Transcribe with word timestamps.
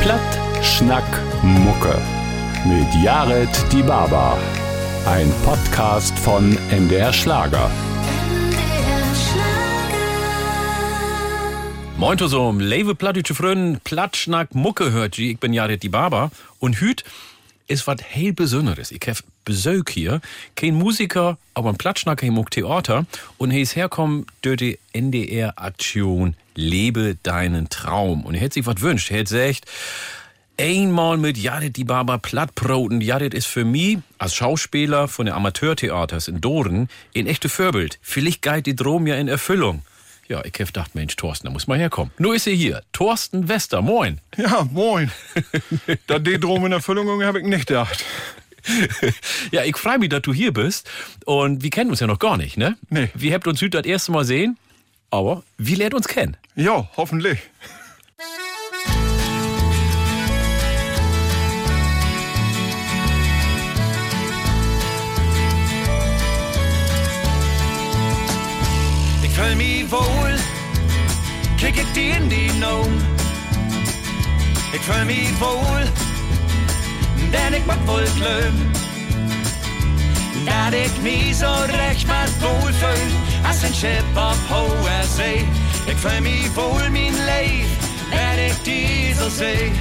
Platt, 0.00 0.20
Schnack, 0.62 1.04
Mucke. 1.42 2.00
Mit 2.64 2.86
Jared 3.02 3.50
Die 3.72 3.82
Baba. 3.82 4.38
Ein 5.06 5.32
Podcast 5.44 6.16
von 6.18 6.56
MDR 6.70 7.12
Schlager. 7.12 7.68
Moin 11.96 12.16
zusammen, 12.16 12.60
leve 12.60 12.94
plattdeutsche 12.94 13.34
Freunde, 13.34 13.80
Plattschnack 13.82 14.54
Mucke 14.54 14.92
hört. 14.92 15.18
Ich 15.18 15.38
bin 15.38 15.52
Jared 15.52 15.82
Die 15.82 15.88
Baba. 15.88 16.30
Und 16.60 16.80
hüt 16.80 17.04
ist 17.66 17.86
was 17.88 17.98
heel 18.08 18.32
Besonderes. 18.32 18.92
Ich 18.92 19.02
hab 19.08 19.16
Besuch 19.44 19.90
hier. 19.90 20.20
Kein 20.54 20.74
Musiker, 20.74 21.38
aber 21.54 21.70
ein 21.70 21.76
Plattschnacker 21.76 22.26
im 22.26 22.48
Theater. 22.48 23.04
Und 23.36 23.50
ist 23.50 23.74
herkommen 23.74 24.26
durch 24.42 24.58
die 24.58 24.78
NDR-Aktion 24.92 26.36
Lebe 26.58 27.16
deinen 27.22 27.68
Traum. 27.68 28.24
Und 28.24 28.34
er 28.34 28.40
hätte 28.40 28.54
sich 28.54 28.66
was 28.66 28.80
wünscht. 28.80 29.10
Er 29.10 29.18
hätte 29.18 29.34
gesagt, 29.34 29.66
einmal 30.58 31.16
mit 31.16 31.38
Jared 31.38 31.76
die 31.76 31.84
Baba 31.84 32.18
Plattbroten. 32.18 33.00
Jared 33.00 33.32
ist 33.32 33.46
für 33.46 33.64
mich 33.64 33.98
als 34.18 34.34
Schauspieler 34.34 35.06
von 35.06 35.26
der 35.26 35.36
Amateurtheaters 35.36 36.26
in 36.26 36.40
Doren 36.40 36.88
ein 37.16 37.28
echte 37.28 37.48
Vorbild. 37.48 38.00
Vielleicht 38.02 38.42
geht 38.42 38.66
die 38.66 38.74
Drom 38.74 39.06
ja 39.06 39.14
in 39.14 39.28
Erfüllung. 39.28 39.82
Ja, 40.28 40.44
ich 40.44 40.52
hab 40.58 40.66
gedacht, 40.66 40.94
Mensch, 40.94 41.14
Thorsten, 41.16 41.46
da 41.46 41.52
muss 41.52 41.68
mal 41.68 41.78
herkommen. 41.78 42.12
Nur 42.18 42.34
ist 42.34 42.46
er 42.46 42.52
hier. 42.52 42.82
Thorsten 42.92 43.48
Wester, 43.48 43.80
moin. 43.80 44.20
Ja, 44.36 44.68
moin. 44.70 45.10
da 46.06 46.18
die 46.18 46.40
Drom 46.40 46.66
in 46.66 46.72
Erfüllung 46.72 47.22
habe 47.22 47.40
ich 47.40 47.46
nicht 47.46 47.68
gedacht. 47.68 48.04
ja, 49.52 49.62
ich 49.62 49.76
freue 49.76 49.98
mich, 49.98 50.08
dass 50.08 50.22
du 50.22 50.34
hier 50.34 50.52
bist. 50.52 50.90
Und 51.24 51.62
wir 51.62 51.70
kennen 51.70 51.90
uns 51.90 52.00
ja 52.00 52.08
noch 52.08 52.18
gar 52.18 52.36
nicht, 52.36 52.56
ne? 52.56 52.76
Nee. 52.90 53.10
Wir 53.14 53.32
habt 53.32 53.46
uns 53.46 53.62
heute 53.62 53.80
das 53.80 53.86
erste 53.86 54.12
Mal 54.12 54.24
sehen, 54.24 54.58
aber 55.10 55.44
wir 55.56 55.76
lernt 55.76 55.94
uns 55.94 56.08
kennen. 56.08 56.36
Ja, 56.60 56.88
hoffentlich. 56.96 57.38
Ik 69.22 69.30
fühl 69.30 69.54
mich 69.54 69.88
wohl, 69.88 70.34
kick 71.58 71.76
ich 71.76 71.92
dir 71.92 72.16
in 72.16 72.28
die 72.28 72.50
Augen. 72.64 73.06
Ich 74.72 74.80
fühl 74.80 75.04
mich 75.04 75.40
wohl, 75.40 75.86
denn 77.32 77.54
ich 77.54 77.66
mag 77.66 77.78
wohl 77.86 78.04
glöm. 78.16 78.72
Dat 80.44 80.72
ik 80.72 81.02
mich 81.04 81.36
so 81.36 81.52
recht 81.86 82.08
mal 82.08 82.26
wohl 82.40 82.72
fühl, 82.72 83.46
als 83.46 83.62
ein 83.62 83.72
Schiff 83.72 84.02
auf 84.16 84.38
hoher 84.50 85.04
See. 85.88 85.94
Ich 85.94 85.96
fühl 85.98 86.20
mich 86.20 86.54
wohl, 86.54 86.90
mein 86.90 87.14
Leib, 87.26 87.66
wenn 88.10 88.46
ich 88.46 88.56
die 88.62 89.14
so 89.14 89.28
seh. 89.28 89.72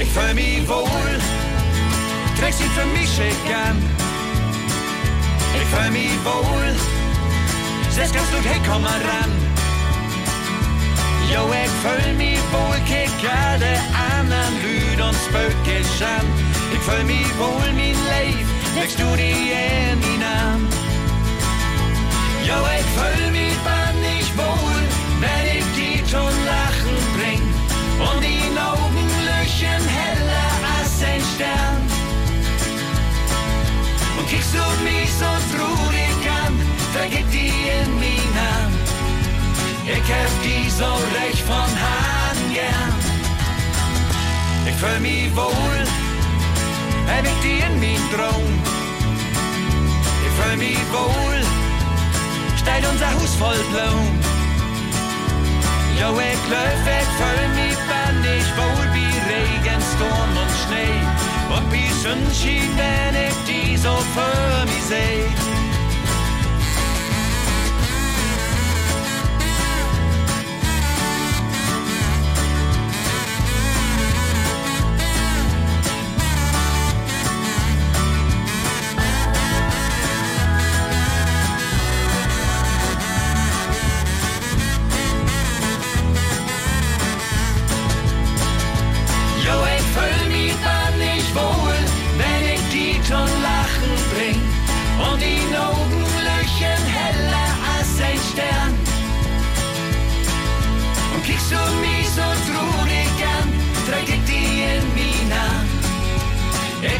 Ich 0.00 0.08
fühl 0.08 0.34
mich 0.34 0.68
wohl, 0.68 1.18
trägst 2.38 2.60
ihn 2.60 2.70
für 2.70 2.86
mich 2.86 3.08
schick 3.10 3.56
an. 3.66 3.82
Ich 5.54 5.68
fühl 5.68 5.90
mich 5.90 6.24
wohl, 6.24 6.74
Zes 7.90 8.12
kannst 8.12 8.32
du 8.32 8.48
hey, 8.48 8.60
komm 8.68 8.82
mal 8.82 9.00
ran. 9.10 9.32
Jo, 11.32 11.50
ich 11.52 11.70
fühl 11.82 12.14
mich 12.14 12.40
wohl, 12.52 12.80
kick 12.86 13.10
alle 13.30 13.74
anderen 14.16 14.54
Lüd 14.62 15.00
und 15.00 15.16
Spökisch 15.26 16.02
an. 16.02 16.26
Ich 16.72 16.80
fühl 16.80 17.04
mich 17.04 17.38
wohl, 17.38 17.72
mein 17.74 17.96
Leib, 18.08 18.46
legst 18.76 18.98
du 18.98 19.16
die 19.16 19.52
in 19.52 20.00
die 20.00 20.18
Namen. 20.18 20.68
Jo, 22.46 22.54
ich 22.78 22.86
fühl 22.96 23.30
mich 23.32 23.56
bannig 23.58 23.77
Und 34.28 34.34
kickst 34.34 34.52
du 34.52 34.84
mich 34.84 35.10
so 35.14 35.24
traurig 35.56 36.20
an, 36.44 36.60
vergib 36.92 37.30
die 37.30 37.48
in 37.48 37.98
mich 37.98 38.32
an. 38.36 38.70
Ich 39.86 40.12
hab 40.12 40.42
die 40.44 40.68
so 40.68 40.84
recht 41.18 41.42
von 41.46 41.56
Hand 41.56 42.52
gern. 42.52 42.92
Ich 44.66 44.74
fühl 44.74 45.00
mich 45.00 45.34
wohl, 45.34 45.80
hab 47.06 47.24
ich 47.24 47.40
die 47.42 47.60
in 47.60 47.80
mich 47.80 48.00
Traum. 48.12 48.52
Ich 50.26 50.44
fühl 50.44 50.56
mich 50.58 50.92
wohl, 50.92 51.40
steht 52.58 52.86
unser 52.86 53.10
Haus 53.14 53.34
voll 53.36 53.62
Blumen. 53.72 54.20
Jo, 55.98 56.10
ich 56.20 56.50
läuf, 56.50 56.84
ich 57.00 57.10
fühl 57.18 57.48
mich 57.54 57.78
bandig 57.88 58.44
wohl 58.58 58.92
wie 58.92 59.14
Regen, 59.30 59.82
Sturm 59.94 60.36
und 60.36 60.52
Schnee. 60.66 61.07
Und 61.48 61.72
wie 61.72 61.88
Sonnenschein, 62.02 62.68
wenn 62.76 63.14
ich 63.28 63.34
die 63.46 63.76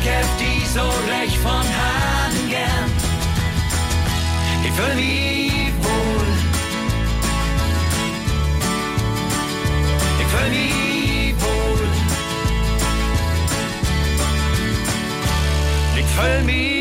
Hab 0.04 0.38
die 0.38 0.64
so 0.66 0.80
recht 1.10 1.36
von 1.38 1.52
Hand 1.52 2.50
gern. 2.50 2.90
Fühl 4.78 4.94
mich 4.94 5.72
wohl. 5.82 6.28
Fühl 10.28 10.50
mich 10.50 11.34
wohl. 11.40 11.88
Ich 15.96 16.06
fühl 16.06 16.42
mich 16.44 16.77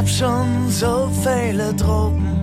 Ich 0.00 0.04
hab 0.04 0.08
schon 0.08 0.70
so 0.70 1.10
viele 1.24 1.74
Drogen, 1.74 2.38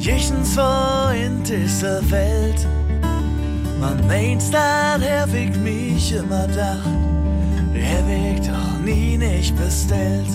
jichtens 0.00 0.56
war 0.56 1.14
in 1.14 1.40
dieser 1.44 2.02
Welt. 2.10 2.66
Man 3.78 4.04
meint, 4.08 4.42
dat 4.52 5.02
hab 5.08 5.32
ich 5.32 5.56
mich 5.56 6.12
immer 6.12 6.48
gedacht, 6.48 6.80
hab 7.74 8.08
ich 8.08 8.40
doch 8.40 8.80
nie 8.84 9.16
nicht 9.16 9.54
bestellt. 9.56 10.26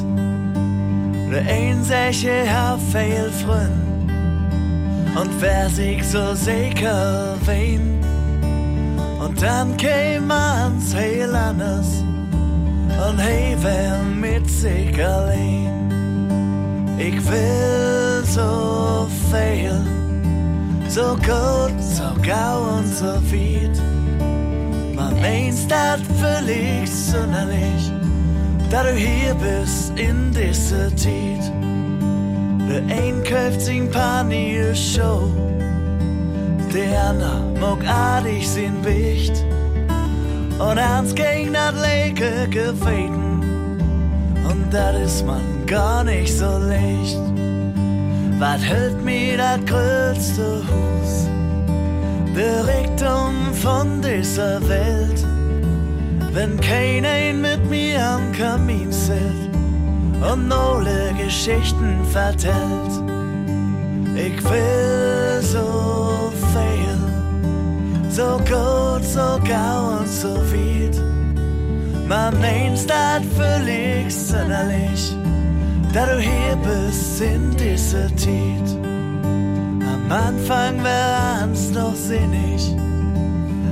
Der 1.29 1.41
einzige 1.41 2.50
hab 2.50 2.79
viel 2.79 3.29
Freund, 3.44 4.09
und 5.13 5.41
wer 5.41 5.70
sich 5.70 6.02
so 6.05 6.34
sicher 6.35 7.35
wen. 7.46 7.99
Und 9.20 9.41
dann 9.41 9.76
käm 9.76 10.28
man's 10.28 10.96
heel 10.96 11.35
anders, 11.35 12.02
und 13.09 13.20
hey, 13.20 13.58
wer 13.59 14.02
mit 14.03 14.49
sich 14.49 15.05
allein. 15.05 15.81
Ich 17.03 17.16
will 17.28 18.24
so 18.26 19.08
viel, 19.32 19.74
so 20.88 21.16
gut, 21.16 21.74
so 21.82 22.03
gau 22.22 22.78
und 22.78 22.86
so 22.86 23.14
weit. 23.32 23.76
Man 24.96 25.20
meint, 25.20 25.72
das 25.72 26.00
völlig 26.20 26.88
sonderlich, 26.88 27.92
da 28.70 28.84
du 28.84 28.94
hier 28.94 29.34
bist 29.34 29.98
in 29.98 30.32
dieser 30.32 30.96
Zeit. 30.96 31.52
Der 32.70 32.84
ein 32.96 33.24
kauft 33.24 33.62
sich 33.62 33.90
paar 33.90 34.24
neue 34.24 34.76
Show, 34.76 35.28
der 36.72 37.02
andere 37.09 37.42
mag 37.59 37.84
artig 37.88 38.47
sein 38.47 38.80
Bicht. 38.84 39.44
Und 40.59 40.78
ans 40.78 41.16
gegen 41.16 41.54
das 41.54 41.74
Leke 41.82 42.47
geweten. 42.47 43.42
Und 44.47 44.72
das 44.72 45.14
ist 45.14 45.26
man 45.26 45.51
gar 45.72 46.03
nicht 46.03 46.38
so 46.38 46.58
leicht. 46.58 47.18
Was 48.40 48.62
hält 48.62 49.02
mir 49.06 49.38
das 49.38 49.59
größte 49.66 50.62
Hus? 50.68 51.29
Der 52.35 52.68
Rektum 52.68 53.53
von 53.53 54.02
dieser 54.02 54.59
Welt. 54.68 55.26
Wenn 56.34 56.59
keiner 56.59 57.34
mit 57.34 57.70
mir 57.70 58.06
am 58.06 58.34
Kamin 58.34 58.91
sitzt 58.91 59.50
und 60.29 60.52
alle 60.52 61.14
Geschichten 61.14 62.03
vertellt. 62.12 62.94
Ich 64.16 64.44
will 64.44 65.41
so 65.41 66.34
viel, 66.52 67.00
so 68.09 68.38
gut, 68.40 69.03
so 69.06 69.40
gau 69.47 70.00
und 70.00 70.09
so 70.09 70.35
weit. 70.52 70.97
Man 72.09 72.38
meint 72.41 72.90
das 72.90 73.22
völlig 73.38 74.14
sonderlich, 74.14 75.16
da 75.93 76.05
du 76.05 76.20
hier 76.20 76.55
bist 76.55 77.22
in 77.22 77.52
dieser 77.52 78.08
Zeit. 78.16 78.70
Am 79.93 80.09
Anfang 80.09 80.84
wär 80.84 81.41
ans 81.41 81.72
noch 81.72 81.96
sinnig, 81.96 82.76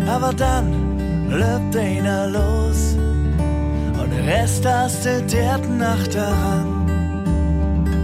aber 0.06 0.33
dann 0.33 1.30
löbt 1.30 1.75
einer 1.77 2.27
los 2.27 2.98
und 4.00 4.12
der 4.12 4.25
Rest 4.25 4.66
hast 4.66 5.06
du 5.06 5.21
der 5.24 5.57
Nacht 5.60 6.13
daran. 6.13 6.68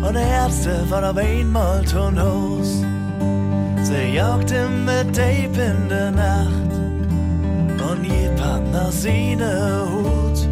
Und 0.07 0.13
der 0.13 0.27
Ärzte 0.27 0.89
war 0.89 1.09
auf 1.09 1.17
einmal 1.17 1.83
ton 1.83 2.17
Hos. 2.21 2.83
Sie 3.83 4.15
jagten 4.15 4.85
mit 4.85 5.15
Tape 5.15 5.61
in 5.71 5.89
der 5.89 6.11
Nacht 6.11 6.71
und 7.89 8.03
jemand 8.05 8.71
nach 8.71 8.91
seine 8.91 9.87
Hut. 9.89 10.47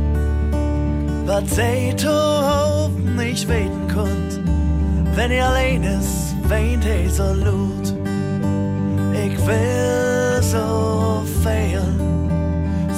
Was 1.26 1.56
sie 1.56 1.96
zu 1.96 2.10
hoffen 2.10 2.83
nicht 3.16 3.48
weten 3.48 3.88
konnt, 3.94 4.40
wenn 5.16 5.32
ihr 5.32 5.46
allein 5.46 5.84
ist, 5.84 6.36
weint 6.50 6.84
so 7.10 7.34
lut. 7.34 7.94
Ich 9.14 9.38
will 9.46 10.42
so 10.42 11.24
fehlen, 11.44 12.30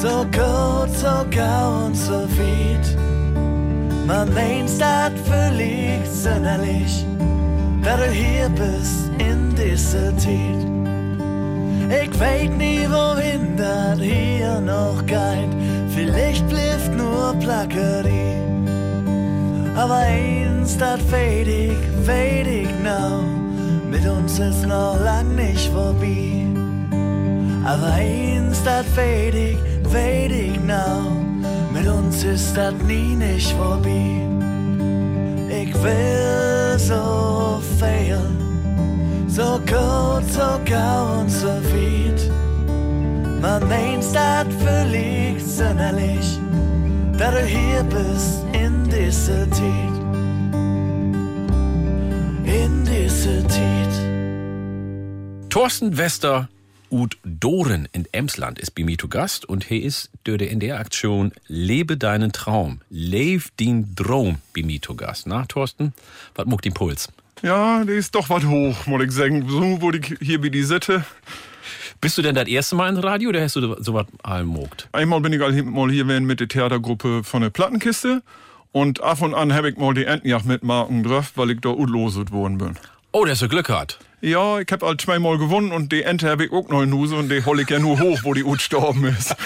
so 0.01 0.25
gut, 0.31 0.89
so 0.95 1.25
gau 1.31 1.85
und 1.85 1.95
so 1.95 2.13
weit. 2.37 2.97
Man 4.07 4.33
meint 4.33 4.79
dat 4.79 5.13
völlig 5.25 6.05
sonderlich, 6.07 7.05
da 7.83 7.97
du 7.97 8.09
hier 8.11 8.49
bist 8.49 9.09
in 9.17 9.53
dieser 9.55 10.15
Zeit. 10.17 10.65
Ich 12.03 12.19
weet 12.19 12.57
nie, 12.57 12.87
wohin 12.89 13.55
dat 13.57 13.99
hier 13.99 14.59
noch 14.61 15.05
geht. 15.05 15.51
Vielleicht 15.89 16.47
blifft 16.47 16.93
nur 16.95 17.35
Plackerie. 17.39 18.34
Aber 19.75 19.95
eins, 19.95 20.77
dat 20.77 20.99
weet 21.11 21.47
ich, 21.47 21.77
weet 22.05 22.47
ich 22.47 22.69
now. 22.83 23.21
Mit 23.89 24.07
uns 24.07 24.39
ist 24.39 24.65
noch 24.65 24.97
lang 25.03 25.35
nicht 25.35 25.69
vorbei. 25.71 26.45
Aber 27.65 27.93
eins, 27.93 28.63
dat 28.63 28.85
weet 28.95 29.35
ich, 29.35 29.57
weet 29.91 30.31
ich 30.31 30.59
now. 30.61 31.11
Mit 31.73 31.87
uns 31.87 32.23
ist 32.23 32.55
das 32.55 32.73
nie 32.87 33.15
nicht 33.15 33.51
vorbei. 33.51 34.21
Ich 35.49 35.73
will 35.83 36.77
so 36.77 37.61
fehlen, 37.79 38.37
so 39.27 39.59
gut, 39.65 40.23
so 40.31 40.59
gau 40.65 41.19
und 41.19 41.29
so 41.29 41.47
weit. 41.47 42.31
Man 43.41 43.67
meint 43.67 44.05
das 44.13 44.47
völlig 44.63 45.43
sonderlich, 45.43 46.39
da 47.17 47.31
du 47.31 47.41
hier 47.45 47.83
bist 47.83 48.45
in 49.05 49.11
dieser 49.11 49.51
Zeit. 49.51 49.93
In 52.45 52.83
dieser 52.85 53.47
Zeit. 53.47 55.49
Thorsten 55.51 55.95
Wester 55.97 56.49
Ud 56.89 57.17
Doren 57.23 57.87
in 57.91 58.05
Emsland 58.11 58.57
ist 58.57 58.73
bei 58.75 58.83
mir 58.83 58.97
zu 58.97 59.07
Gast 59.07 59.45
und 59.45 59.69
er 59.69 59.79
ist 59.81 60.09
durch 60.23 60.39
die 60.39 60.47
NDR-Aktion 60.49 61.33
Lebe 61.47 61.97
deinen 61.97 62.31
Traum, 62.31 62.81
Lev 62.89 63.49
din 63.59 63.95
Traum 63.95 64.37
bei 64.55 64.63
mir 64.63 64.81
zu 64.81 64.95
Gast. 64.95 65.27
Na, 65.27 65.45
Thorsten, 65.45 65.93
was 66.35 66.45
muckt 66.47 66.65
den 66.65 66.73
Puls? 66.73 67.09
Ja, 67.43 67.83
der 67.83 67.95
ist 67.95 68.15
doch 68.15 68.29
was 68.29 68.43
hoch, 68.45 68.87
muss 68.87 69.03
ich 69.03 69.11
sagen. 69.11 69.47
So 69.49 69.81
wurde 69.81 69.99
ich 69.99 70.15
hier 70.19 70.41
wie 70.41 70.49
die 70.51 70.63
Sitte. 70.63 71.05
Bist 72.01 72.17
du 72.17 72.21
denn 72.23 72.33
das 72.35 72.47
erste 72.47 72.75
Mal 72.75 72.89
in 72.89 72.97
Radio 72.97 73.29
oder 73.29 73.41
hast 73.41 73.55
du 73.55 73.75
sowas 73.83 74.05
allem 74.23 74.47
mogt? 74.47 74.89
Einmal 74.93 75.21
bin 75.21 75.31
ich 75.33 75.41
all- 75.41 75.61
mal 75.63 75.91
hier 75.91 76.05
mit 76.05 76.39
der 76.39 76.47
Theatergruppe 76.47 77.23
von 77.23 77.41
der 77.43 77.49
Plattenkiste. 77.51 78.23
Und 78.75 79.01
ab 79.01 79.21
und 79.21 79.33
an 79.33 79.53
habe 79.53 79.69
ich 79.69 79.77
mal 79.77 79.93
die 79.93 80.03
Entenjagd 80.03 80.43
mit 80.43 80.61
Marken 80.61 81.01
drauf, 81.01 81.31
weil 81.35 81.51
ich 81.51 81.61
da 81.61 81.69
utloset 81.69 82.33
worden 82.33 82.57
bin. 82.57 82.77
Oh, 83.13 83.23
dass 83.23 83.39
du 83.39 83.47
Glück 83.47 83.69
hat. 83.69 83.99
Ja, 84.19 84.59
ich 84.59 84.67
hab 84.69 84.83
all 84.83 84.97
zweimal 84.97 85.37
gewonnen 85.37 85.71
und 85.71 85.93
die 85.93 86.03
Ente 86.03 86.29
habe 86.29 86.43
ich 86.43 86.51
auch 86.51 86.67
noch 86.67 86.81
in 86.81 86.91
Huse 86.91 87.15
und 87.15 87.29
die 87.29 87.41
hol 87.45 87.57
ich 87.61 87.69
ja 87.69 87.79
nur 87.79 87.97
hoch, 87.97 88.19
wo 88.23 88.33
die 88.33 88.43
Ut 88.43 88.57
gestorben 88.57 89.05
ist. 89.05 89.33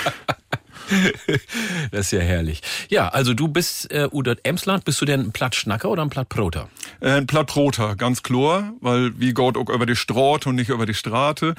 Das 1.92 2.08
ist 2.08 2.12
ja 2.14 2.22
herrlich. 2.22 2.64
Ja, 2.88 3.10
also 3.10 3.36
du 3.36 3.48
bist 3.48 3.92
äh, 3.92 4.08
Udat 4.12 4.40
Emsland, 4.42 4.86
bist 4.86 5.00
du 5.00 5.06
denn 5.06 5.20
ein 5.20 5.32
Plattschnacker 5.32 5.88
oder 5.88 6.02
ein 6.02 6.10
Plattproter? 6.10 6.68
Äh, 7.00 7.12
ein 7.12 7.28
Plattroter, 7.28 7.96
ganz 7.96 8.24
klar, 8.24 8.74
weil 8.82 9.12
wie 9.20 9.36
geht 9.36 9.56
auch 9.56 9.70
über 9.70 9.86
die 9.86 9.96
Straat 9.96 10.48
und 10.48 10.56
nicht 10.56 10.70
über 10.70 10.88
die 10.88 10.96
Strate. 10.96 11.54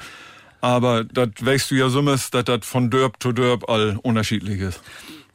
Aber 0.59 1.05
das 1.05 1.29
weißt 1.39 1.71
du 1.71 1.75
ja 1.75 1.87
summes, 1.87 2.29
dass 2.31 2.43
das 2.43 2.65
von 2.65 2.89
Dörp 2.89 3.23
zu 3.23 3.31
Dörp 3.31 3.69
all 3.69 3.97
unterschiedlich 4.03 4.59
ist. 4.59 4.81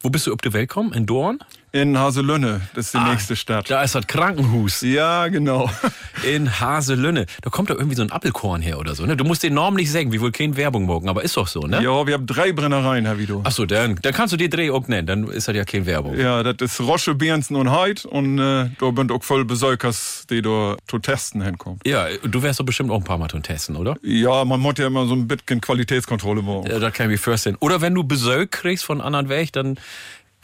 Wo 0.01 0.11
bist 0.11 0.27
du 0.27 0.35
auf 0.35 0.43
die 0.43 0.53
Welt 0.53 0.69
gekommen? 0.69 0.93
In 0.93 1.07
Dorn? 1.07 1.41
In 1.73 1.99
Haselünne, 1.99 2.63
das 2.75 2.87
ist 2.87 2.95
die 2.95 2.99
nächste 2.99 3.37
Stadt. 3.37 3.71
Da 3.71 3.83
ist 3.83 3.95
das 3.95 4.07
Krankenhus. 4.07 4.81
Ja, 4.81 5.29
genau. 5.29 5.71
In 6.25 6.61
Haselünne. 6.61 7.27
Da 7.43 7.51
kommt 7.51 7.69
doch 7.69 7.77
irgendwie 7.77 7.97
so 7.97 8.03
ein 8.03 8.11
Appelkorn 8.11 8.63
her 8.63 8.79
oder 8.79 8.95
so, 8.95 9.05
ne? 9.05 9.17
Du 9.17 9.25
musst 9.25 9.43
den 9.43 9.53
Norm 9.53 9.75
nicht 9.75 9.91
sagen, 9.93 10.11
wie 10.13 10.21
wohl 10.21 10.33
keine 10.33 10.57
Werbung 10.57 10.85
morgen, 10.85 11.09
aber 11.09 11.23
ist 11.23 11.37
doch 11.37 11.49
so, 11.49 11.61
ne? 11.61 11.83
Ja, 11.83 12.07
wir 12.07 12.15
haben 12.15 12.27
drei 12.27 12.53
Brennereien, 12.53 13.05
Herr 13.05 13.19
Vido. 13.19 13.43
Ach 13.45 13.51
so, 13.51 13.67
dann, 13.67 13.99
dann 14.01 14.15
kannst 14.15 14.33
du 14.33 14.39
die 14.39 14.49
Dreh 14.49 14.71
auch 14.71 14.89
nennen, 14.89 15.07
dann 15.07 15.29
ist 15.29 15.49
das 15.49 15.57
ja 15.57 15.65
keine 15.65 15.85
Werbung. 15.85 16.19
Ja, 16.19 16.43
das 16.43 16.57
ist 16.73 16.81
Rosche, 16.81 17.15
Bernsen 17.15 17.57
und 17.57 17.71
Heid 17.71 18.07
und 18.07 18.39
äh, 18.39 18.71
da 18.79 18.93
sind 18.97 19.13
auch 19.13 19.23
voll 19.23 19.45
Besäukers, 19.45 20.25
die 20.31 20.41
da 20.41 20.77
zu 20.89 20.99
testen 20.99 21.43
hinkommen. 21.43 21.81
Ja, 21.85 22.07
du 22.23 22.43
wärst 22.43 22.61
doch 22.61 22.65
bestimmt 22.65 22.91
auch 22.91 22.99
ein 22.99 23.05
paar 23.05 23.19
Mal 23.19 23.29
tun 23.29 23.43
testen, 23.43 23.77
oder? 23.77 23.97
Ja, 24.03 24.45
man 24.45 24.61
muss 24.61 24.75
ja 24.79 24.87
immer 24.87 25.07
so 25.07 25.15
ein 25.15 25.29
bisschen 25.29 25.61
Qualitätskontrolle 25.61 26.41
machen. 26.41 26.71
Ja, 26.71 26.79
das 26.79 26.93
kann 26.95 27.07
ich 27.07 27.19
mir 27.19 27.19
vorstellen. 27.19 27.57
Oder 27.61 27.83
wenn 27.83 27.95
du 27.95 28.05
Besög 28.05 28.51
kriegst 28.53 28.85
von 28.85 29.03
anderen 29.03 29.29
Weg, 29.29 29.53
dann 29.53 29.79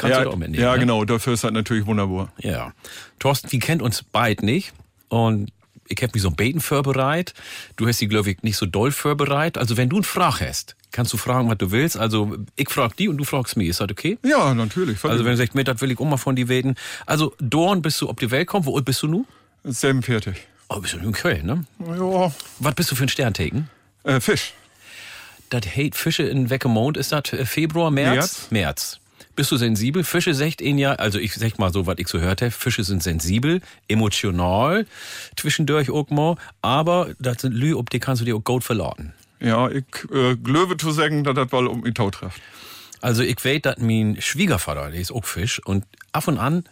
kannst 0.03 0.17
du 0.17 0.19
ja, 0.19 0.25
das 0.25 0.33
auch 0.35 0.39
mitnehmen. 0.39 0.63
ja 0.63 0.73
ne? 0.75 0.81
genau, 0.81 1.05
dafür 1.05 1.33
ist 1.33 1.45
das 1.45 1.53
natürlich 1.53 1.87
wunderbar. 1.87 2.33
Ja. 2.39 2.73
Thorsten, 3.19 3.51
wir 3.51 3.59
kennt 3.61 3.83
uns 3.83 4.03
beid 4.03 4.43
nicht. 4.43 4.73
Und 5.09 5.53
ich 5.89 6.03
hab 6.03 6.15
mich 6.15 6.23
so 6.23 6.29
ein 6.29 6.37
Beten 6.37 6.61
vorbereitet. 6.61 7.35
Du 7.77 7.87
hast 7.87 8.01
die, 8.01 8.09
glaube 8.09 8.31
ich, 8.31 8.43
nicht 8.43 8.57
so 8.57 8.67
doll 8.67 8.93
vorbereitet. 8.93 9.59
Also, 9.59 9.77
wenn 9.77 9.89
du 9.89 9.97
eine 9.97 10.05
Frage 10.05 10.49
hast, 10.49 10.75
kannst 10.91 11.13
du 11.13 11.17
fragen, 11.19 11.51
was 11.51 11.59
du 11.59 11.71
willst. 11.71 11.97
Also, 11.99 12.37
ich 12.57 12.71
frag 12.71 12.97
die 12.97 13.09
und 13.09 13.19
du 13.19 13.25
fragst 13.25 13.57
mich. 13.57 13.69
Ist 13.69 13.81
das 13.81 13.91
okay? 13.91 14.19
Ja, 14.25 14.55
natürlich. 14.55 15.05
Also, 15.05 15.25
wenn 15.25 15.33
du 15.33 15.37
sagst, 15.37 15.55
mir, 15.55 15.65
das 15.65 15.81
will 15.81 15.91
ich 15.91 15.99
auch 15.99 16.05
mal 16.07 16.17
von 16.17 16.35
dir 16.37 16.49
weten. 16.49 16.77
Also, 17.05 17.35
Dorn 17.39 17.83
bist 17.83 18.01
du 18.01 18.09
ob 18.09 18.21
die 18.21 18.31
Welt 18.31 18.47
kommt. 18.49 18.65
Wo 18.67 18.77
alt 18.77 18.85
bist 18.87 19.03
du 19.03 19.09
nun? 19.09 19.27
47. 19.65 20.35
Oh, 20.69 20.81
bist 20.81 20.95
du 20.95 20.99
in 20.99 21.13
Köln, 21.13 21.45
ne? 21.45 21.65
Ja, 21.81 22.33
Was 22.61 22.75
bist 22.75 22.91
du 22.91 22.95
für 22.95 23.05
ein 23.05 23.09
Sterntaken? 23.11 23.69
äh, 24.05 24.21
Fisch. 24.21 24.55
Das 25.51 25.67
Hate 25.77 25.97
Fische 25.97 26.23
in 26.23 26.49
Weckemond, 26.49 26.97
ist 26.97 27.13
das 27.13 27.33
äh, 27.35 27.45
Februar, 27.45 27.91
März? 27.91 28.15
März. 28.15 28.47
März. 28.51 29.01
Bist 29.35 29.51
du 29.51 29.57
sensibel? 29.57 30.05
Fische 30.05 30.35
sagt 30.35 30.61
ihn 30.61 30.77
ja, 30.77 30.93
also 30.93 31.19
ich 31.19 31.35
sag 31.35 31.59
mal 31.59 31.73
so, 31.73 31.87
was 31.87 31.97
ich 31.99 32.09
so 32.09 32.21
hörte, 32.21 32.51
Fische 32.51 32.85
sind 32.85 33.03
sensibel, 33.03 33.61
emotional, 33.89 34.87
zwischendurch 35.37 35.91
auch 35.91 36.11
mal, 36.11 36.37
aber 36.61 37.15
das 37.19 37.41
sind 37.41 37.55
Lü, 37.55 37.75
ob 37.75 37.89
die 37.89 37.99
kannst 37.99 38.21
du 38.21 38.27
dir 38.27 38.37
auch 38.37 38.45
gut 38.45 38.63
verlauten. 38.63 39.15
Ja, 39.41 39.71
ich 39.71 39.85
äh, 40.13 40.37
glöwe 40.37 40.77
zu 40.77 40.91
sagen, 40.91 41.25
dass 41.25 41.35
das 41.35 41.51
wohl 41.51 41.67
um 41.67 41.81
mich 41.81 41.95
Tau 41.95 42.11
trifft. 42.11 42.41
Also 43.01 43.23
ich 43.23 43.45
weiß, 43.45 43.63
dass 43.63 43.79
mein 43.79 44.21
Schwiegervater, 44.21 44.91
der 44.91 45.01
ist 45.01 45.11
auch 45.11 45.25
Fisch 45.25 45.61
und 45.65 45.85
ab 46.13 46.29
und 46.29 46.39
an 46.39 46.65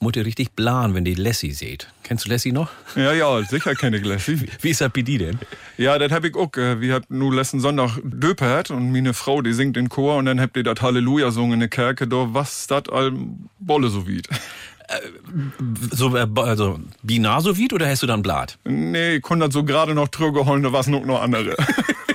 muss 0.00 0.16
ihr 0.16 0.26
richtig 0.26 0.52
blahen, 0.52 0.94
wenn 0.94 1.04
die 1.04 1.14
Lassie 1.14 1.52
seht. 1.52 1.88
Kennst 2.02 2.26
du 2.26 2.30
Lassie 2.30 2.52
noch? 2.52 2.70
Ja, 2.96 3.12
ja, 3.12 3.42
sicher 3.42 3.74
kenne 3.74 3.96
ich 3.98 4.04
Lassie. 4.04 4.38
Wie 4.60 4.70
ist 4.70 4.80
das 4.80 4.92
bei 4.92 5.02
dir 5.02 5.18
denn? 5.18 5.38
Ja, 5.78 5.98
das 5.98 6.12
hab 6.12 6.24
ich 6.24 6.34
auch. 6.34 6.54
Äh, 6.56 6.80
wir 6.80 6.94
habt 6.94 7.10
nur 7.10 7.34
letzten 7.34 7.60
Sonntag 7.60 7.98
döpert 8.02 8.70
und 8.70 8.92
meine 8.92 9.14
Frau, 9.14 9.42
die 9.42 9.52
singt 9.52 9.76
in 9.76 9.88
Chor 9.88 10.16
und 10.16 10.26
dann 10.26 10.40
habt 10.40 10.56
ihr 10.56 10.62
das 10.62 10.80
Halleluja 10.82 11.30
sungen 11.30 11.54
in 11.54 11.60
der 11.60 11.68
Kerke, 11.68 12.06
da 12.06 12.28
was 12.34 12.66
das 12.66 12.88
all 12.90 13.12
Bolle 13.58 13.88
so 13.88 14.06
weit. 14.06 14.28
So, 15.92 16.14
äh, 16.16 16.26
also 16.36 16.78
binar 17.02 17.40
so 17.40 17.56
weit 17.58 17.72
oder 17.72 17.88
hast 17.88 18.02
du 18.02 18.06
dann 18.06 18.22
Blatt? 18.22 18.58
Nee, 18.64 19.16
ich 19.16 19.22
konnte 19.22 19.46
das 19.46 19.54
so 19.54 19.64
gerade 19.64 19.94
noch 19.94 20.08
drüber 20.08 20.44
holen, 20.44 20.62
da 20.62 20.72
was 20.72 20.86
noch 20.86 21.04
noch 21.04 21.22
andere. 21.22 21.56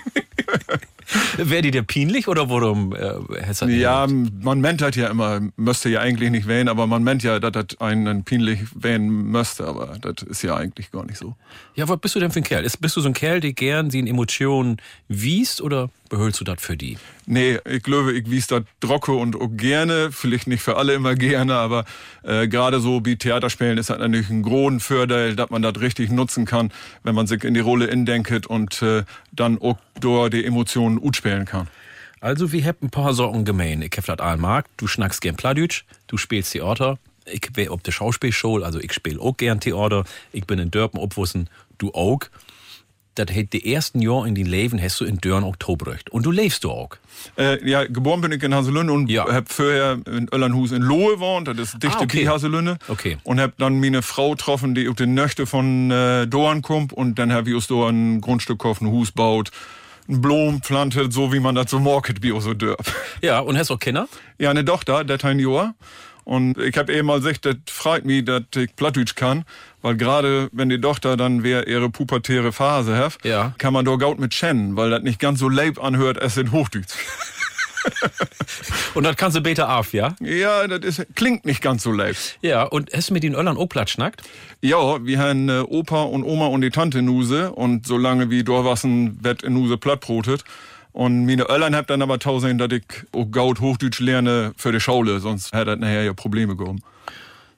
Wäre 1.49 1.61
die 1.61 1.71
dir 1.71 1.83
peinlich 1.83 2.27
oder 2.27 2.49
warum 2.49 2.93
äh, 2.93 3.53
du 3.59 3.67
ja, 3.67 4.07
man 4.07 4.61
meint 4.61 4.81
halt 4.81 4.95
ja 4.95 5.07
immer, 5.07 5.41
müsste 5.55 5.89
ja 5.89 6.01
eigentlich 6.01 6.31
nicht 6.31 6.47
wählen, 6.47 6.67
aber 6.67 6.87
man 6.87 7.03
meint 7.03 7.23
ja, 7.23 7.39
dass 7.39 7.51
das 7.51 7.79
einen 7.79 8.23
peinlich 8.23 8.59
wählen 8.75 9.07
müsste, 9.07 9.65
aber 9.65 9.97
das 10.01 10.23
ist 10.27 10.41
ja 10.41 10.55
eigentlich 10.55 10.91
gar 10.91 11.05
nicht 11.05 11.17
so. 11.17 11.35
Ja, 11.75 11.87
was 11.87 11.99
bist 11.99 12.15
du 12.15 12.19
denn 12.19 12.31
für 12.31 12.39
ein 12.39 12.43
Kerl? 12.43 12.65
Ist, 12.65 12.81
bist 12.81 12.97
du 12.97 13.01
so 13.01 13.07
ein 13.07 13.13
Kerl, 13.13 13.39
der 13.39 13.53
gern 13.53 13.89
seine 13.89 14.09
Emotionen 14.09 14.77
wiest 15.07 15.61
oder 15.61 15.89
behölst 16.09 16.39
du 16.39 16.43
das 16.43 16.61
für 16.61 16.75
die? 16.75 16.97
Nee, 17.25 17.59
ich 17.69 17.83
glaube, 17.83 18.13
ich 18.13 18.29
wies 18.29 18.47
das 18.47 18.63
drocke 18.79 19.13
und 19.13 19.35
auch 19.35 19.49
gerne, 19.51 20.11
vielleicht 20.11 20.47
nicht 20.47 20.61
für 20.61 20.75
alle 20.75 20.93
immer 20.93 21.15
gerne, 21.15 21.55
aber 21.55 21.85
äh, 22.23 22.47
gerade 22.47 22.79
so 22.79 23.05
wie 23.05 23.15
Theaterspielen 23.15 23.77
ist 23.77 23.89
das 23.89 23.99
natürlich 23.99 24.29
ein 24.29 24.41
großen 24.41 24.79
Vorteil, 24.79 25.35
dass 25.35 25.49
man 25.49 25.61
das 25.61 25.79
richtig 25.79 26.11
nutzen 26.11 26.45
kann, 26.45 26.71
wenn 27.03 27.15
man 27.15 27.27
sich 27.27 27.43
in 27.43 27.53
die 27.53 27.59
Rolle 27.59 27.85
indenket 27.85 28.47
und 28.47 28.81
äh, 28.81 29.03
dann 29.31 29.61
auch 29.61 29.77
durch 29.99 30.31
die 30.31 30.43
Emotionen 30.43 30.99
gut 30.99 31.15
spielen 31.15 31.45
kann. 31.45 31.67
Also, 32.21 32.51
wir 32.51 32.65
haben 32.65 32.79
ein 32.83 32.89
paar 32.89 33.13
Sorgen 33.13 33.45
gemein. 33.45 33.81
Ich 33.81 33.91
hab 33.95 34.05
das 34.05 34.19
allmark. 34.19 34.65
Du 34.75 34.87
schnackst 34.87 35.21
gern 35.21 35.37
Pladütsch, 35.37 35.83
du 36.07 36.17
spielst 36.17 36.51
Theater. 36.51 36.99
Ich 37.25 37.47
wär 37.53 37.71
ob 37.71 37.83
der 37.83 37.91
Schauspielschule, 37.91 38.65
also 38.65 38.79
ich 38.79 38.91
spiel 38.91 39.19
auch 39.19 39.37
gern 39.37 39.59
Theater. 39.59 40.03
Ich 40.33 40.45
bin 40.45 40.59
in 40.59 40.71
Dörpen 40.71 40.99
obwussen, 40.99 41.49
du 41.77 41.93
auch. 41.93 42.21
Das 43.19 43.35
hat 43.35 43.51
die 43.51 43.73
ersten 43.73 44.01
Jahr 44.01 44.25
in 44.25 44.33
den 44.33 44.45
Leben 44.45 44.81
hast 44.81 45.01
du 45.01 45.05
in 45.05 45.17
Dörren 45.17 45.43
Oktoberrecht. 45.43 46.09
Und 46.09 46.25
du 46.25 46.31
lebst 46.31 46.63
du 46.63 46.71
auch. 46.71 46.91
Äh, 47.37 47.67
ja, 47.69 47.83
geboren 47.83 48.21
bin 48.21 48.31
ich 48.31 48.41
in 48.43 48.53
Haselünne 48.55 48.93
und 48.93 49.09
Ja. 49.09 49.25
hab 49.29 49.51
vorher 49.51 49.99
in 50.07 50.29
Öllernhus 50.33 50.71
in 50.71 50.81
Lohe 50.81 51.15
gewohnt, 51.15 51.49
das 51.49 51.57
ist 51.57 51.83
dichte 51.83 51.97
Ah, 51.99 52.03
okay. 52.03 52.27
Haselünne. 52.29 52.77
Okay. 52.87 53.17
Und 53.23 53.41
hab 53.41 53.57
dann 53.57 53.79
meine 53.81 54.03
Frau 54.03 54.31
getroffen, 54.31 54.73
die 54.73 54.87
auf 54.87 54.95
den 54.95 55.15
Nöchte 55.15 55.45
von 55.45 55.91
äh, 55.91 56.27
Dorn 56.27 56.61
kommt 56.61 56.93
und 56.93 57.19
dann 57.19 57.33
hab 57.33 57.45
ich 57.47 57.55
aus 57.55 57.67
Dorn 57.67 58.15
ein 58.15 58.21
Grundstück 58.21 58.59
gekauft, 58.59 58.81
ein 58.81 58.87
Hus 58.87 59.11
baut, 59.11 59.51
ein 60.07 60.21
Blom 60.21 60.61
plantet, 60.61 61.11
so 61.11 61.33
wie 61.33 61.41
man 61.41 61.55
das 61.55 61.69
so 61.71 61.79
market, 61.79 62.23
auch 62.31 62.41
so 62.41 62.53
dörp. 62.53 62.85
Ja, 63.21 63.41
und 63.41 63.57
hast 63.57 63.69
auch 63.69 63.79
Kinder? 63.79 64.07
Ja, 64.37 64.49
eine 64.49 64.63
Tochter, 64.63 65.03
der 65.03 65.17
Jahr. 65.39 65.75
Und 66.29 66.59
ich 66.59 66.77
hab 66.77 66.91
eben 66.91 67.07
mal 67.07 67.19
gesagt, 67.21 67.47
das 67.47 67.55
freut 67.67 68.05
mich, 68.05 68.23
dass 68.23 68.43
ich 68.55 68.75
Plattdeutsch 68.75 69.15
kann, 69.15 69.45
weil 69.81 69.95
gerade 69.97 70.47
wenn 70.51 70.69
die 70.69 70.79
Tochter 70.79 71.17
dann 71.17 71.41
wer 71.41 71.67
ihre 71.67 71.89
pubertäre 71.89 72.51
Phase 72.51 72.97
hat, 72.97 73.17
Ja. 73.23 73.55
kann 73.57 73.73
man 73.73 73.83
doch 73.83 73.97
gaut 73.97 74.19
mit 74.19 74.31
kennen, 74.31 74.77
weil 74.77 74.91
das 74.91 75.01
nicht 75.01 75.19
ganz 75.19 75.39
so 75.39 75.49
leib 75.49 75.83
anhört, 75.83 76.21
als 76.21 76.37
in 76.37 76.51
Hochdeutsch. 76.51 76.93
Und 78.93 79.03
das 79.05 79.15
kannst 79.15 79.37
du 79.37 79.41
beter 79.41 79.77
auf, 79.77 79.93
ja? 79.93 80.15
Ja, 80.19 80.67
das 80.67 80.99
ist, 80.99 81.15
klingt 81.15 81.45
nicht 81.45 81.61
ganz 81.61 81.83
so 81.83 81.91
leib. 81.91 82.15
Ja, 82.41 82.63
und 82.63 82.91
hast 82.93 83.09
du 83.09 83.13
mit 83.13 83.23
den 83.23 83.35
Öllern 83.35 83.57
auch 83.57 83.67
Platz 83.67 83.91
schnackt? 83.91 84.21
Ja, 84.61 85.03
wir 85.05 85.19
haben 85.19 85.47
äh, 85.49 85.59
Opa 85.61 86.03
und 86.03 86.23
Oma 86.23 86.47
und 86.47 86.61
die 86.61 86.71
Tante 86.71 87.01
Nuse 87.01 87.51
und 87.53 87.87
solange 87.87 88.29
wie 88.29 88.43
Dorwassen 88.43 89.23
wird 89.23 89.43
in 89.43 89.53
Nuse 89.53 89.77
plattbrotet. 89.77 90.43
Und 90.99 91.25
meine 91.25 91.49
Öllern 91.49 91.77
hab 91.77 91.87
dann 91.87 92.01
aber 92.01 92.19
tausend, 92.19 92.59
dass 92.59 92.73
ich 92.73 92.83
auch 93.13 93.23
gaut 93.31 93.61
Hochdeutsch 93.61 94.01
lerne 94.01 94.51
für 94.57 94.73
die 94.73 94.81
Schaule, 94.81 95.21
sonst 95.21 95.53
hätte 95.53 95.67
das 95.67 95.79
nachher 95.79 96.03
ja 96.03 96.11
Probleme 96.11 96.57
gegeben. 96.57 96.83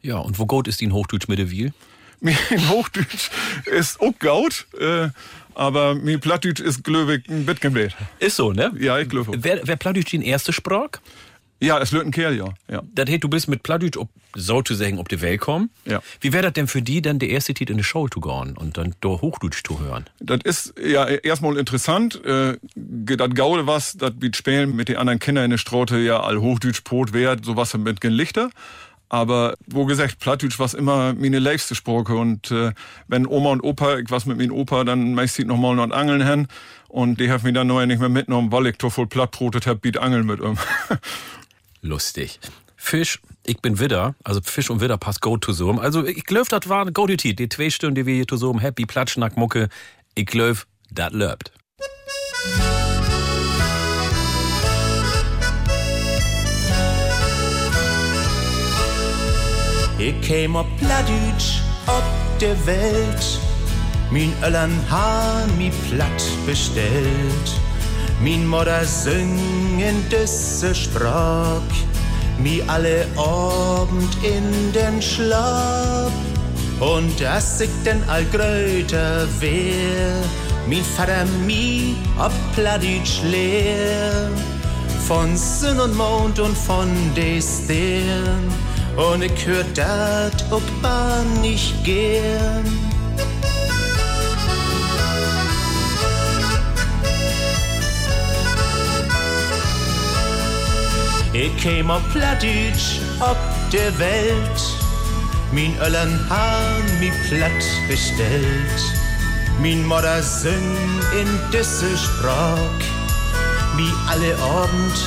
Ja, 0.04 0.18
und 0.18 0.38
wo 0.38 0.46
gut 0.46 0.68
ist 0.68 0.80
in 0.80 0.94
Hochdeutsch 0.94 1.28
mit 1.28 1.40
der 1.40 1.50
Wiel? 1.50 1.74
Mein 2.20 2.36
Hochdeutsch 2.70 3.32
ist 3.66 4.00
auch 4.00 4.14
gaut, 4.20 4.68
äh, 4.80 5.10
aber 5.56 5.96
mein 5.96 6.20
Plattdeutsch 6.20 6.60
ist 6.60 6.84
glöwig 6.84 7.28
ein 7.30 7.48
bisschen. 7.48 7.92
Ist 8.20 8.36
so, 8.36 8.52
ne? 8.52 8.72
Ja, 8.80 9.00
ich 9.00 9.10
glaube. 9.10 9.32
Wer, 9.36 9.62
wer 9.64 9.76
Plattdeutsch 9.76 10.12
die 10.12 10.24
erste 10.24 10.54
Sprach? 10.54 10.90
Ja, 11.62 11.78
es 11.78 11.92
löt 11.92 12.06
ein 12.06 12.12
Kerl, 12.12 12.36
ja. 12.36 12.54
ja. 12.70 12.82
Das 12.96 13.08
heißt, 13.08 13.24
du 13.24 13.30
bist 13.30 13.48
mit 13.48 13.62
Plattdeutsch, 13.62 13.98
ob, 13.98 14.10
so 14.36 14.64
zu 14.64 14.74
sagen, 14.74 14.98
ob 14.98 15.10
die 15.10 15.22
Welt 15.22 15.42
kommen. 15.42 15.70
Ja. 15.86 16.02
Wie 16.20 16.34
wäre 16.34 16.44
das 16.44 16.54
denn 16.54 16.68
für 16.68 16.82
die, 16.82 17.04
dann 17.04 17.20
der 17.20 17.30
erste 17.30 17.54
Titel 17.54 17.74
in 17.74 17.78
die 17.78 17.84
Show 17.84 18.08
zu 18.08 18.20
gehen 18.20 18.58
und 18.58 18.78
dann 18.78 18.96
durch 19.00 19.22
Hochdeutsch 19.22 19.64
zu 19.64 19.80
hören? 19.80 20.06
Das 20.20 20.40
ist 20.44 20.74
ja 20.84 21.06
erstmal 21.06 21.58
interessant. 21.58 22.20
Äh, 22.26 22.58
das 22.76 23.30
Gaude 23.36 23.68
was, 23.68 23.94
das 23.94 24.14
wie 24.20 24.32
spielen 24.34 24.76
mit 24.76 24.90
den 24.90 24.98
anderen 24.98 25.20
Kindern 25.20 25.46
in 25.46 25.52
der 25.52 25.60
Straute 25.60 26.00
ja 26.00 26.20
all 26.22 26.42
Hochdeutsch 26.42 26.84
Brot 26.84 27.14
wert, 27.14 27.46
sowas 27.46 27.78
mit 27.78 28.02
gen 28.02 28.14
Lichter. 28.14 28.50
Aber 29.10 29.56
wo 29.68 29.86
gesagt, 29.86 30.20
Plattdeutsch 30.20 30.58
was 30.58 30.74
immer 30.74 31.14
meine 31.14 31.38
liebste 31.38 31.76
Sprache 31.76 32.16
und 32.16 32.50
äh, 32.50 32.72
wenn 33.08 33.28
Oma 33.28 33.52
und 33.52 33.62
Opa, 33.62 33.98
ich 33.98 34.10
was 34.10 34.26
mit 34.26 34.38
meinem 34.38 34.54
Opa, 34.54 34.84
dann 34.86 35.14
meist 35.14 35.38
noch 35.40 35.58
mal 35.58 35.76
noch 35.76 35.92
Angeln 35.92 36.26
hin 36.26 36.48
und 36.88 37.20
die 37.20 37.30
haben 37.30 37.44
mich 37.44 37.54
dann 37.54 37.68
neu 37.68 37.86
nicht 37.86 38.00
mehr 38.00 38.10
mitgenommen, 38.10 38.52
weil 38.52 38.68
ich 38.68 38.78
doch 38.78 38.90
voll 38.90 39.08
Plattbrotet 39.08 39.68
hab, 39.68 39.82
biet 39.82 39.98
Angeln 39.98 40.26
mit 40.26 40.40
um. 40.40 40.58
Lustig. 41.82 42.40
Fisch, 42.76 43.20
ich 43.46 43.60
bin 43.60 43.80
Widder, 43.80 44.16
also 44.24 44.42
Fisch 44.42 44.70
und 44.70 44.82
Widder 44.82 44.98
passt 44.98 45.22
go 45.22 45.38
to 45.38 45.52
so. 45.52 45.72
Also 45.72 46.06
ich 46.06 46.24
glaub, 46.26 46.50
das 46.50 46.68
war 46.70 46.90
go 46.92 47.08
to 47.08 47.16
die 47.16 47.50
zwei 47.50 47.70
Stunden, 47.70 47.96
die 47.96 48.06
wir 48.06 48.16
hier 48.16 48.28
zu 48.28 48.38
so 48.38 48.60
happy 48.60 48.86
Platschnack 48.86 49.38
Mucke. 49.38 49.70
Ich 50.16 50.26
glaub, 50.26 50.66
das 50.92 51.12
löbt. 51.12 51.52
Ich 59.98 60.20
käm 60.22 60.56
op 60.56 60.66
Plattdeutsch 60.80 61.62
op 61.86 62.04
der 62.40 62.66
Welt. 62.66 63.40
Min 64.10 64.34
Öllern 64.44 64.72
han 64.90 65.56
mi 65.58 65.72
platt 65.90 66.24
bestellt. 66.46 67.62
Min 68.24 68.46
Mutter 68.46 68.86
singen 68.86 70.06
diese 70.12 70.76
Sprach. 70.76 71.74
Mi 72.38 72.62
alle 72.68 73.08
Abend 73.18 74.16
in 74.24 74.72
den 74.74 75.02
Schlaf. 75.02 76.12
Und 76.80 77.20
dass 77.20 77.62
ich 77.62 77.70
denn 77.84 78.04
all 78.08 78.26
gröter 78.26 79.28
wär, 79.40 80.14
min 80.68 80.84
Vater 80.84 81.26
mi 81.46 81.96
ob 82.20 82.32
Plattdeutsch 82.56 83.22
lehr. 83.24 84.30
Von 85.08 85.36
Sonn 85.36 85.80
und 85.80 85.96
Mond 85.98 86.40
und 86.40 86.56
von 86.56 86.90
de 87.16 87.42
Stern. 87.42 88.44
Und 88.98 89.24
ich 89.24 89.48
hör 89.48 89.64
dat 89.74 90.46
auch 90.52 90.62
bar 90.82 91.24
nicht 91.42 91.84
gern. 91.84 92.66
Ich 101.34 101.56
käm 101.58 101.90
auf 101.90 102.02
Plattdeutsch 102.12 103.00
ob 103.22 103.38
der 103.72 103.98
Welt. 103.98 104.62
Min 105.54 105.78
Öllern 105.80 106.20
han 106.30 107.00
mi 107.00 107.10
platt 107.30 107.64
bestellt. 107.88 108.82
Min 109.62 109.86
Mutter 109.86 110.22
sing 110.22 110.76
in 111.18 111.30
diese 111.54 111.98
Sprach. 111.98 112.82
Wie 113.78 113.94
alle 114.10 114.36
Abend 114.44 114.98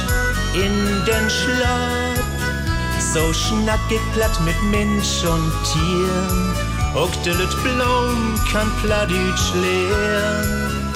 in 0.54 1.04
den 1.04 1.28
Schlaf. 1.28 2.24
So 3.12 3.32
schnack 3.34 3.80
ich 3.90 4.00
platt 4.14 4.40
mit 4.46 4.60
Mensch 4.70 5.24
und 5.24 5.52
Tier. 5.70 6.94
Auch 6.94 7.14
der 7.24 7.34
Lüt 7.34 7.54
Blom 7.62 8.34
kann 8.50 8.72
Plattdeutsch 8.82 9.52
lehren. 9.60 10.94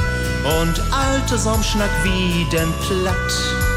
Und 0.61 0.81
alte 0.91 1.37
Somschnack 1.37 1.91
wie 2.03 2.47
den 2.51 2.73
Platt. 2.87 3.68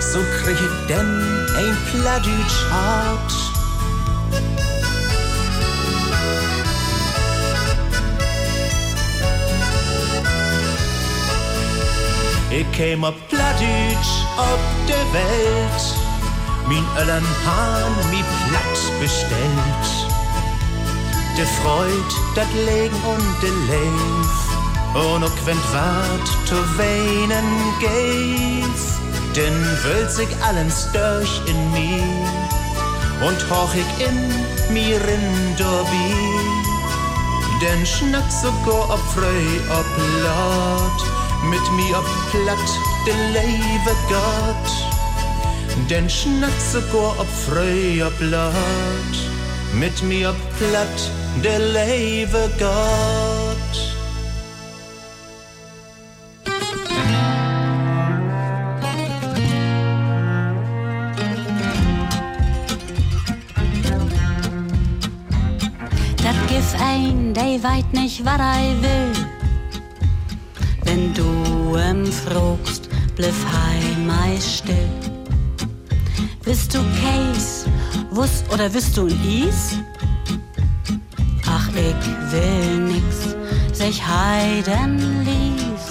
So 0.00 0.20
krieg 0.42 0.56
ich 0.60 0.86
denn 0.86 1.46
ein 1.56 1.76
Plattdeutsch 1.90 2.64
hart. 2.70 3.32
Ich 12.50 12.72
käm 12.72 13.04
op 13.04 13.14
Plattdeutsch 13.28 14.12
op 14.36 14.60
der 14.88 15.04
Welt. 15.12 15.82
Min 16.68 16.84
Öllern 16.98 17.26
han 17.46 18.10
mi 18.10 18.22
platt 18.46 19.00
bestellt. 19.00 19.86
De 21.36 21.46
Freud, 21.60 22.10
dat 22.34 22.52
Legen 22.66 23.00
und 23.12 23.42
de 23.42 23.50
Leif. 23.68 24.48
Und 24.94 25.24
auch 25.24 25.46
wenn 25.46 25.58
wart 25.72 26.28
zu 26.46 26.56
weinen 26.78 27.48
geif, 27.80 28.97
denn 29.36 29.58
wölz 29.84 30.18
ich 30.18 30.44
allens 30.44 30.88
durch 30.92 31.40
in 31.46 31.72
mir 31.72 33.26
und 33.26 33.38
hoch 33.50 33.74
ich 33.74 34.06
in 34.06 34.72
mir 34.72 35.00
in 35.08 35.56
Dorbi. 35.56 36.14
Denn 37.60 37.84
schnack 37.84 38.30
sogar 38.30 38.90
ob 38.90 39.00
frei, 39.14 39.46
ob 39.70 39.90
laut, 40.24 41.00
mit 41.50 41.66
mir 41.72 41.98
ob 41.98 42.08
platt, 42.30 42.68
de 43.06 43.14
Leve 43.32 43.94
Gott. 44.08 44.70
Denn 45.90 46.08
schnack 46.08 46.58
sogar 46.72 47.18
ob 47.18 47.28
frei, 47.46 48.04
ob 48.06 48.20
laut, 48.20 49.16
mit 49.72 50.02
mir 50.02 50.30
ob 50.30 50.36
platt, 50.58 51.10
de 51.42 51.58
Leve 51.58 52.50
Gott. 52.58 53.47
Der 67.38 67.62
weit 67.62 67.92
nicht, 67.92 68.24
wat 68.24 68.40
er 68.40 68.82
will. 68.82 69.12
Wenn 70.84 71.14
du 71.14 71.76
em 71.76 72.06
fragst, 72.06 72.88
bliff 73.14 73.40
heimei 73.52 74.38
still. 74.40 74.88
Bist 76.44 76.74
du 76.74 76.78
Case, 77.00 77.66
Wust 78.10 78.44
oder 78.52 78.68
bist 78.68 78.96
du 78.96 79.06
ein 79.06 79.48
Is? 79.48 79.76
Ach, 81.46 81.68
ich 81.68 82.32
will 82.32 82.78
nix, 82.92 83.36
sich 83.72 84.02
heiden 84.04 85.24
ließ. 85.24 85.86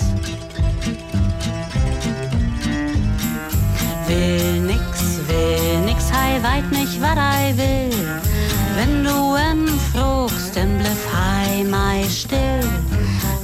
Will 4.08 4.62
nix, 4.62 5.20
will 5.28 5.80
nix, 5.86 6.12
hei 6.12 6.42
weit 6.44 6.72
nicht, 6.72 7.02
wat 7.02 7.18
I 7.18 7.58
will. 7.58 8.37
Wenn 8.78 9.04
du 9.04 9.34
em 9.34 9.68
fragst, 9.92 10.56
dann 10.56 10.78
bliff 10.78 11.08
hei 11.12 11.64
mei 11.64 12.06
still. 12.08 12.62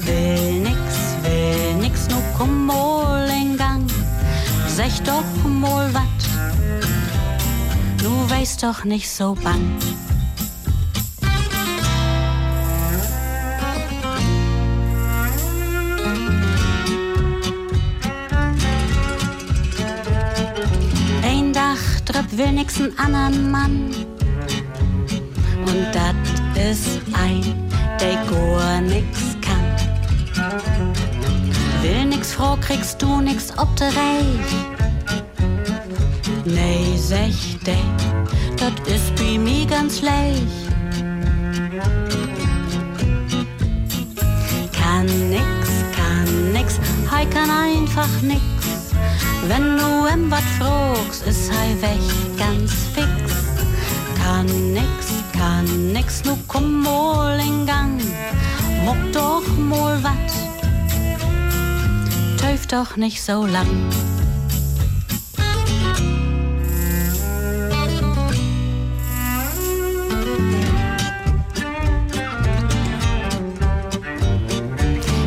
Will 0.05 0.59
nix, 0.61 0.77
will 1.23 1.73
nix, 1.81 2.07
nu 2.07 2.17
komm 2.37 2.67
mal 2.67 3.27
in 3.29 3.57
Gang. 3.57 3.83
Sech 4.67 5.01
doch 5.01 5.23
mal 5.43 5.91
wat, 5.91 6.21
du 7.97 8.11
weißt 8.29 8.61
doch 8.61 8.83
nicht 8.83 9.09
so 9.09 9.35
bang. 9.43 9.75
Ein 21.23 21.53
Dachtrip 21.53 22.37
will 22.37 22.51
nix 22.51 22.79
n 22.79 22.93
andern 22.99 23.49
Mann. 23.49 24.12
Und 25.73 25.87
dat 25.91 26.15
ist 26.55 27.01
ein, 27.13 27.41
der 27.99 28.15
gar 28.29 28.79
nix 28.81 29.35
kann. 29.41 29.65
Will 31.81 32.05
nix 32.05 32.33
froh, 32.33 32.55
kriegst 32.61 33.01
du 33.01 33.19
nix 33.21 33.51
ob 33.57 33.75
de 33.77 33.87
Reich. 33.87 34.51
Nee, 36.45 36.95
sech 36.97 37.57
de, 37.65 37.75
dat 38.57 38.87
ist 38.87 39.15
bei 39.15 39.39
mir 39.39 39.65
ganz 39.65 40.01
leicht. 40.01 40.43
Kann 44.79 45.07
nix, 45.29 45.69
kann 45.97 46.51
nix, 46.53 46.79
hei 47.09 47.25
kann 47.25 47.49
einfach 47.49 48.21
nix. 48.21 48.41
Wenn 49.47 49.77
du 49.77 50.05
em 50.13 50.29
wat 50.29 50.47
fragst, 50.59 51.25
ist 51.25 51.51
hei 51.51 51.75
weg 51.81 52.37
ganz 52.37 52.71
fix. 52.93 53.07
Kann 54.23 54.45
nix, 54.73 55.22
kann 55.43 55.91
nix, 55.91 56.23
nu 56.23 56.37
komm 56.47 56.83
mal 56.83 57.37
in 57.39 57.65
Gang. 57.65 58.01
Muck 58.85 59.01
doch 59.11 59.47
mal 59.57 60.01
wat, 60.01 60.31
töf 62.39 62.65
doch 62.67 62.95
nicht 62.95 63.21
so 63.21 63.45
lang. 63.45 63.73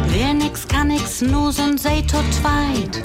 Wer 0.08 0.32
nix 0.34 0.66
kann 0.66 0.88
nix, 0.88 1.20
nu 1.20 1.50
sind 1.50 1.78
sei 1.78 2.00
tot 2.02 2.28
zweit. 2.32 3.02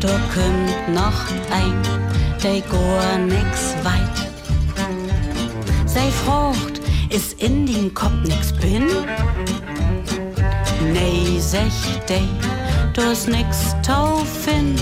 Da 0.00 0.14
kommt 0.34 0.94
noch 1.00 1.20
ein, 1.58 1.78
der 2.42 2.60
gar 2.60 3.18
nix 3.18 3.74
weit. 3.82 4.13
Sei 5.94 6.10
frucht, 6.10 6.80
ist 7.08 7.40
in 7.40 7.66
den 7.66 7.94
Kopf 7.94 8.10
nix 8.24 8.52
bin? 8.54 8.88
Nee, 10.92 11.38
sech 11.38 12.00
de, 12.08 12.18
du 12.94 13.12
ist 13.12 13.28
nix 13.28 13.76
taufen. 13.86 14.74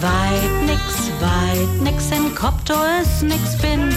Weit 0.00 0.66
nix, 0.66 0.82
weit 1.20 1.82
nix 1.84 2.10
im 2.10 2.34
Kopf, 2.34 2.64
du 2.64 2.74
ist 3.00 3.22
nix 3.22 3.56
bin. 3.58 3.94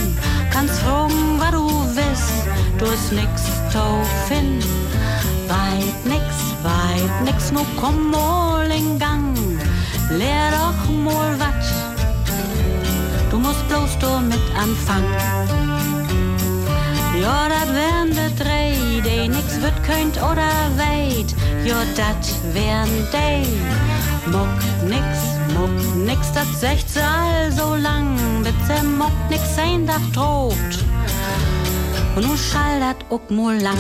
Kannst 0.52 0.80
fragen, 0.82 1.40
was 1.40 1.52
du 1.52 1.68
willst, 1.96 2.48
du 2.78 2.86
ist 2.86 3.12
nix 3.12 3.46
taufen. 3.74 4.60
Weit 5.48 6.06
nix, 6.06 6.24
weit 6.62 7.24
nix, 7.24 7.52
nu 7.52 7.62
komm 7.82 8.12
mal 8.12 8.70
in 8.70 9.00
Gang. 9.00 9.36
Lehr 10.12 10.52
doch 10.52 10.94
mal 11.04 11.36
du 11.40 11.85
musst 13.46 13.68
bloß 13.68 13.98
du 14.00 14.20
mit 14.22 14.46
anfangen. 14.58 15.14
Ja, 17.22 17.48
dat 17.48 17.70
wären 17.74 18.10
de 18.10 18.30
drei, 18.44 18.74
die 19.06 19.28
nix 19.30 19.62
wird 19.62 19.78
könnt 19.84 20.18
oder 20.18 20.52
weit. 20.76 21.34
Ja, 21.64 21.78
dat 21.96 22.26
wären 22.54 22.90
de. 23.14 23.46
Muck 24.32 24.58
nix, 24.90 25.06
muck 25.54 25.76
nix, 26.06 26.32
dat 26.34 26.48
secht 26.60 26.90
sie 26.90 27.00
all 27.00 27.52
so 27.52 27.76
lang, 27.76 28.18
bis 28.44 28.54
sie 28.68 28.86
muck 28.86 29.14
nix 29.30 29.44
ein 29.58 29.86
Dach 29.86 30.08
droht. 30.14 30.76
Und 32.16 32.28
nu 32.28 32.36
schall 32.36 32.80
dat 32.80 32.98
ook 33.10 33.30
mal 33.30 33.58
lang. 33.62 33.78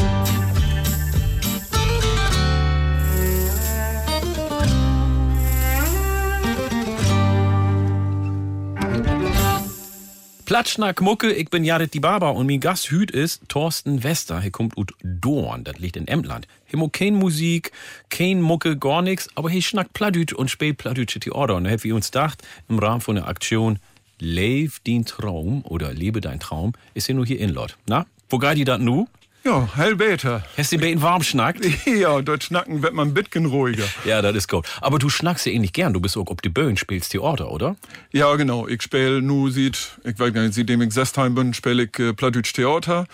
Platschnack 10.55 11.01
Mucke, 11.01 11.33
ich 11.33 11.49
bin 11.49 11.65
Jared 11.65 11.93
die 11.93 11.99
Barber 11.99 12.33
und 12.33 12.47
mein 12.47 12.61
Gast 12.61 12.89
hüt 12.89 13.11
ist 13.11 13.41
Thorsten 13.49 14.05
Wester. 14.05 14.41
Er 14.41 14.51
kommt 14.51 14.77
ut 14.77 14.93
Dorn, 15.03 15.65
das 15.65 15.79
liegt 15.79 15.97
in 15.97 16.07
Emtland. 16.07 16.47
Himo 16.63 16.87
kein 16.87 17.15
Musik, 17.15 17.73
kein 18.07 18.39
Mucke, 18.39 18.77
gar 18.77 19.01
nix, 19.01 19.27
aber 19.35 19.49
he 19.49 19.61
schnackt 19.61 19.91
Pladüt 19.91 20.31
und 20.31 20.49
spielt 20.49 20.77
Pladütsche 20.77 21.19
Theater. 21.19 21.57
Und 21.57 21.65
da 21.65 21.83
wir 21.83 21.93
uns 21.93 22.09
gedacht, 22.09 22.41
im 22.69 22.79
Rahmen 22.79 23.01
von 23.01 23.15
der 23.15 23.27
Aktion 23.27 23.79
Lev 24.17 24.79
dein 24.87 25.03
Traum 25.03 25.65
oder 25.65 25.91
Lebe 25.91 26.21
dein 26.21 26.39
Traum, 26.39 26.71
ist 26.93 27.09
er 27.09 27.15
nur 27.15 27.25
hier 27.25 27.41
in 27.41 27.49
Lord. 27.49 27.77
Na, 27.85 28.05
wo 28.29 28.37
geht 28.37 28.57
die 28.57 28.63
dat 28.63 28.79
nu? 28.79 29.07
Ja, 29.45 29.69
hell 29.75 29.95
beter. 29.95 30.43
Hast 30.57 30.71
du 30.71 30.77
beten 30.79 31.03
warm 31.03 31.21
schnackt? 31.21 31.63
Ja, 31.85 32.19
dort 32.23 32.43
schnacken 32.43 32.81
wird 32.81 32.95
man 32.95 33.09
ein 33.09 33.13
bisschen 33.13 33.45
ruhiger. 33.45 33.85
Ja, 34.03 34.23
das 34.23 34.35
ist 34.35 34.49
gut. 34.49 34.65
Aber 34.81 34.97
du 34.97 35.07
schnackst 35.07 35.45
ja 35.45 35.51
ähnlich 35.51 35.71
gern. 35.71 35.93
Du 35.93 35.99
bist 35.99 36.17
auch 36.17 36.25
ob 36.31 36.41
die 36.41 36.49
Böen 36.49 36.77
spielst 36.77 37.11
Theater, 37.11 37.51
oder? 37.51 37.75
Ja, 38.11 38.35
genau. 38.37 38.67
Ich 38.67 38.81
spiele 38.81 39.21
nu 39.21 39.51
sieht, 39.51 39.99
ich 40.03 40.17
weiß 40.17 40.33
gar 40.33 40.41
nicht, 40.41 40.55
seitdem 40.55 40.81
ich 40.81 40.93
Sestheim 40.93 41.35
bin, 41.35 41.53
spiele 41.53 41.83
ich 41.83 41.99
äh, 41.99 42.13
Plattdeutsch 42.13 42.53
Theater 42.53 43.05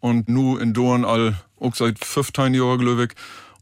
und 0.00 0.28
nu 0.28 0.58
in 0.58 0.74
Dorn 0.74 1.06
all, 1.06 1.38
auch 1.58 1.74
seit 1.74 2.04
15 2.04 2.52
Jahren, 2.52 2.80
glaube 2.80 3.04
ich. 3.04 3.10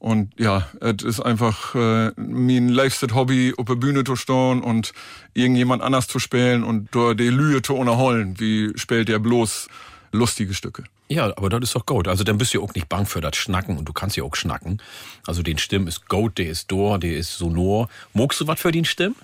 Und 0.01 0.33
ja, 0.37 0.67
es 0.81 1.05
ist 1.05 1.21
einfach 1.21 1.77
äh, 1.77 2.11
mein 2.17 2.71
liebstes 2.71 3.15
Hobby, 3.15 3.55
auf 3.57 3.67
der 3.67 3.77
Bühne 3.77 4.03
zu 4.03 4.17
stehen 4.17 4.63
und 4.63 4.93
irgendjemand 5.35 5.81
anders 5.81 6.09
zu 6.09 6.19
spielen 6.19 6.65
und 6.65 6.89
dort 6.91 7.21
die 7.21 7.29
Lühe 7.29 7.63
zu 7.63 7.75
unterholen. 7.77 8.35
Wie 8.41 8.73
spielt 8.75 9.07
der 9.09 9.21
bloß 9.21 9.69
lustige 10.13 10.55
Stücke? 10.55 10.85
Ja, 11.09 11.27
aber 11.37 11.49
das 11.49 11.61
ist 11.63 11.75
doch 11.75 11.87
gut. 11.87 12.09
Also 12.09 12.25
dann 12.25 12.39
bist 12.39 12.53
du 12.55 12.63
auch 12.63 12.75
nicht 12.75 12.89
bang 12.89 13.07
für 13.07 13.21
das 13.21 13.37
Schnacken 13.37 13.79
und 13.79 13.85
du 13.89 13.93
kannst 13.93 14.17
ja 14.17 14.25
auch 14.25 14.35
schnacken. 14.35 14.83
Also 15.27 15.43
den 15.43 15.59
Stimm 15.59 15.87
ist 15.87 16.09
gut, 16.09 16.39
der 16.39 16.49
ist 16.49 16.71
dor, 16.71 16.99
der 16.99 17.17
ist 17.17 17.37
sonor. 17.37 17.89
Mogst 18.13 18.41
du 18.41 18.47
was 18.47 18.61
für 18.61 18.73
den 18.73 18.85
Stimm? 18.85 19.15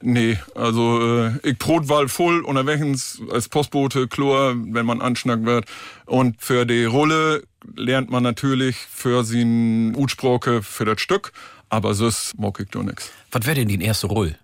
Nee, 0.00 0.38
also 0.54 1.00
äh, 1.00 1.32
ich 1.42 1.58
Brotwahl 1.58 2.08
voll 2.08 2.40
unterwegs 2.42 3.20
als 3.30 3.48
Postbote, 3.48 4.06
Chlor, 4.06 4.54
wenn 4.54 4.86
man 4.86 5.00
anschnackt 5.00 5.44
wird. 5.44 5.66
Und 6.06 6.40
für 6.40 6.66
die 6.66 6.84
Rolle 6.84 7.42
lernt 7.74 8.10
man 8.10 8.22
natürlich 8.22 8.76
für 8.76 9.24
sin 9.24 9.94
Utsprache 9.96 10.62
für 10.62 10.84
das 10.84 11.00
Stück, 11.00 11.32
aber 11.68 11.94
sonst 11.94 12.38
mag 12.38 12.60
ich 12.60 12.68
doch 12.68 12.82
nix. 12.82 13.10
Was 13.32 13.46
wäre 13.46 13.56
denn 13.56 13.68
die 13.68 13.82
erste 13.82 14.06
Rolle? 14.06 14.36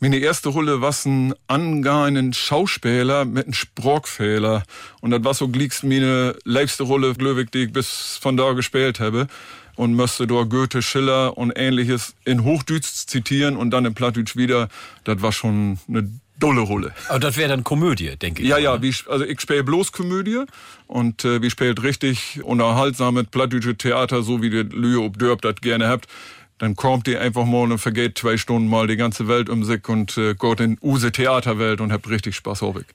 Meine 0.00 0.18
erste 0.18 0.48
Rolle 0.48 0.80
war 0.80 0.94
ein 1.04 1.34
angehenden 1.46 2.32
Schauspieler 2.32 3.24
mit 3.24 3.46
einem 3.46 3.54
Sprachfehler. 3.54 4.64
Und 5.00 5.12
das 5.12 5.24
war 5.24 5.34
so 5.34 5.48
glicks 5.48 5.82
meine 5.82 6.36
liebste 6.44 6.84
Rolle, 6.84 7.14
glaube 7.14 7.44
die 7.46 7.64
ich 7.64 7.72
bis 7.72 8.18
von 8.20 8.36
da 8.36 8.52
gespielt 8.52 9.00
habe. 9.00 9.26
Und 9.76 9.94
müsste 9.94 10.26
dort 10.26 10.50
Goethe, 10.50 10.82
Schiller 10.82 11.38
und 11.38 11.52
ähnliches 11.56 12.14
in 12.24 12.44
Hochdeutsch 12.44 13.06
zitieren 13.06 13.56
und 13.56 13.70
dann 13.70 13.86
in 13.86 13.94
Plattdeutsch 13.94 14.36
wieder. 14.36 14.68
Das 15.04 15.22
war 15.22 15.32
schon 15.32 15.78
eine 15.88 16.10
dolle 16.42 16.60
Rolle. 16.60 16.92
Aber 17.08 17.20
das 17.20 17.36
wäre 17.36 17.48
dann 17.48 17.64
Komödie, 17.64 18.16
denke 18.16 18.42
ich. 18.42 18.48
Ja, 18.48 18.58
ja, 18.58 18.76
ne? 18.76 18.82
wie, 18.82 18.94
also 19.08 19.24
ich 19.24 19.40
spiele 19.40 19.62
bloß 19.62 19.92
Komödie 19.92 20.44
und 20.86 21.24
äh, 21.24 21.40
wie 21.40 21.50
spielt 21.50 21.82
richtig 21.82 22.40
unterhaltsames 22.42 23.26
plattdeutsche 23.30 23.76
Theater, 23.76 24.22
so 24.22 24.42
wie 24.42 24.50
die 24.50 24.62
Lühe 24.62 25.00
ob 25.00 25.18
Dörp 25.18 25.40
das 25.42 25.56
gerne 25.60 25.88
habt. 25.88 26.08
Dann 26.62 26.76
kommt 26.76 27.08
ihr 27.08 27.20
einfach 27.20 27.44
mal 27.44 27.72
und 27.72 27.78
vergeht 27.78 28.16
zwei 28.16 28.36
Stunden 28.36 28.68
mal 28.68 28.86
die 28.86 28.94
ganze 28.94 29.26
Welt 29.26 29.48
um 29.48 29.64
sich 29.64 29.88
und 29.88 30.16
äh, 30.16 30.36
geht 30.36 30.60
in 30.60 30.78
use 30.80 31.10
Theaterwelt 31.10 31.80
und 31.80 31.90
habt 31.92 32.08
richtig 32.08 32.36
Spaß 32.36 32.62
auf 32.62 32.76
ich. 32.76 32.86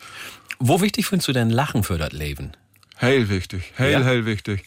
Wo 0.57 0.79
wichtig 0.79 1.05
findest 1.05 1.27
du 1.27 1.33
denn 1.33 1.49
Lachen 1.49 1.83
für 1.83 1.97
das 1.97 2.13
Leben? 2.13 2.53
Hell 2.95 3.27
wichtig, 3.27 3.73
hell, 3.75 3.91
Ja. 3.91 3.99
hell 3.99 4.25
wichtig. 4.25 4.63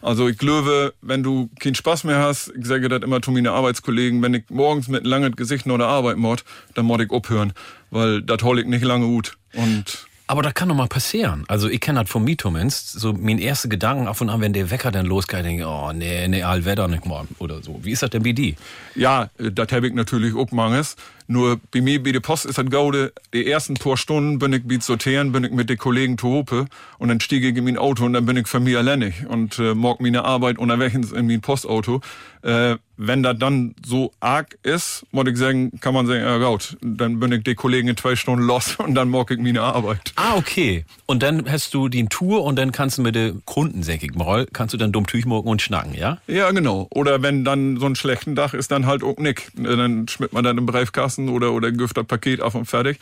Also 0.00 0.28
ich 0.28 0.38
glaube, 0.38 0.94
wenn 1.02 1.24
du 1.24 1.50
keinen 1.58 1.74
Spaß 1.74 2.04
mehr 2.04 2.20
hast, 2.20 2.52
ich 2.56 2.66
sage 2.66 2.88
das 2.88 3.02
immer 3.02 3.20
zu 3.20 3.32
meinen 3.32 3.48
Arbeitskollegen, 3.48 4.22
wenn 4.22 4.34
ich 4.34 4.44
morgens 4.48 4.86
mit 4.86 5.04
langem 5.04 5.34
Gesicht 5.34 5.66
noch 5.66 5.78
der 5.78 5.88
Arbeit 5.88 6.16
mod, 6.16 6.44
dann 6.74 6.86
mod 6.86 7.00
ich 7.00 7.10
abhören, 7.10 7.52
weil 7.90 8.22
das 8.22 8.44
hol 8.44 8.60
ich 8.60 8.66
nicht 8.66 8.84
lange 8.84 9.06
gut. 9.06 9.36
Und 9.54 10.06
Aber 10.28 10.42
das 10.42 10.54
kann 10.54 10.68
doch 10.68 10.74
mal 10.74 10.88
passieren. 10.88 11.44
Also 11.46 11.68
ich 11.68 11.80
kenne 11.80 12.00
das 12.00 12.10
von 12.10 12.24
mir 12.24 12.36
zumindest. 12.36 12.98
So 12.98 13.12
mein 13.12 13.38
erster 13.38 13.68
Gedanken 13.68 14.08
ab 14.08 14.20
und 14.20 14.28
an, 14.28 14.40
wenn 14.40 14.52
der 14.52 14.70
Wecker 14.70 14.90
dann 14.90 15.06
losgeht, 15.06 15.44
denke 15.44 15.62
ich, 15.62 15.66
oh 15.66 15.92
nee, 15.92 16.26
nee, 16.26 16.42
all 16.42 16.64
Wetter 16.64 16.88
nicht 16.88 17.06
mal 17.06 17.26
oder 17.38 17.62
so. 17.62 17.78
Wie 17.84 17.92
ist 17.92 18.02
das 18.02 18.10
denn 18.10 18.24
bei 18.24 18.32
die? 18.32 18.56
ja, 18.96 19.30
äh, 19.38 19.52
das 19.52 19.70
habe 19.70 19.86
ich 19.86 19.94
natürlich 19.94 20.34
auch 20.34 20.50
manches. 20.50 20.96
Nur 21.28 21.60
bei 21.72 21.80
mir, 21.80 22.02
bei 22.02 22.12
der 22.12 22.20
Post 22.20 22.46
ist 22.46 22.58
das 22.58 22.66
Gaude, 22.66 23.12
die 23.34 23.46
ersten 23.46 23.74
paar 23.74 23.96
Stunden 23.96 24.38
bin 24.38 24.52
ich 24.52 24.66
bei 24.66 24.78
sortieren, 24.78 25.32
bin 25.32 25.44
ich 25.44 25.50
mit 25.50 25.68
den 25.68 25.78
Kollegen 25.78 26.16
zu 26.18 26.28
Hope 26.28 26.66
und 26.98 27.08
dann 27.08 27.20
stiege 27.20 27.48
ich 27.48 27.56
in 27.56 27.64
mein 27.64 27.78
Auto 27.78 28.04
und 28.04 28.12
dann 28.12 28.26
bin 28.26 28.36
ich 28.36 28.46
für 28.46 28.60
mich 28.60 28.76
alleinig 28.76 29.26
und 29.26 29.58
äh, 29.58 29.74
morg 29.74 30.00
meine 30.00 30.24
Arbeit 30.24 30.58
unterwegs 30.58 31.12
in 31.12 31.26
mein 31.26 31.40
Postauto. 31.40 32.00
Äh, 32.42 32.76
wenn 32.96 33.22
das 33.22 33.38
dann 33.38 33.74
so 33.84 34.12
arg 34.20 34.56
ist, 34.62 35.04
muss 35.10 35.26
ich 35.26 35.36
sagen, 35.36 35.72
kann 35.80 35.92
man 35.92 36.06
sagen, 36.06 36.20
ja 36.20 36.38
gut, 36.38 36.76
dann 36.80 37.20
bin 37.20 37.32
ich 37.32 37.42
die 37.42 37.54
Kollegen 37.54 37.88
in 37.88 37.96
zwei 37.96 38.16
Stunden 38.16 38.46
los 38.46 38.76
und 38.78 38.94
dann 38.94 39.08
morg 39.08 39.30
ich 39.30 39.38
meine 39.38 39.62
Arbeit. 39.62 40.12
Ah, 40.16 40.36
okay. 40.36 40.84
Und 41.06 41.22
dann 41.22 41.50
hast 41.50 41.74
du 41.74 41.88
die 41.88 42.06
Tour 42.06 42.44
und 42.44 42.56
dann 42.56 42.72
kannst 42.72 42.98
du 42.98 43.02
mit 43.02 43.14
den 43.14 43.42
Kunden, 43.44 43.82
sag 43.82 44.02
ich 44.02 44.14
mal, 44.14 44.46
kannst 44.52 44.74
du 44.74 44.78
dann 44.78 44.92
dumm 44.92 45.06
morgen 45.24 45.48
und 45.48 45.62
schnacken, 45.62 45.94
ja? 45.94 46.18
Ja, 46.26 46.50
genau. 46.50 46.86
Oder 46.90 47.22
wenn 47.22 47.44
dann 47.44 47.78
so 47.78 47.86
ein 47.86 47.96
schlechten 47.96 48.34
Dach 48.34 48.54
ist, 48.54 48.70
dann 48.70 48.86
halt 48.86 49.02
auch 49.02 49.16
nick. 49.18 49.50
Dann 49.54 50.06
schmiert 50.08 50.32
man 50.32 50.44
dann 50.44 50.58
im 50.58 50.66
Briefkasten 50.66 51.15
oder, 51.18 51.52
oder 51.52 51.72
gibt 51.72 51.96
das 51.96 52.04
Paket 52.04 52.40
auf 52.40 52.54
und 52.54 52.66
fertig. 52.66 52.98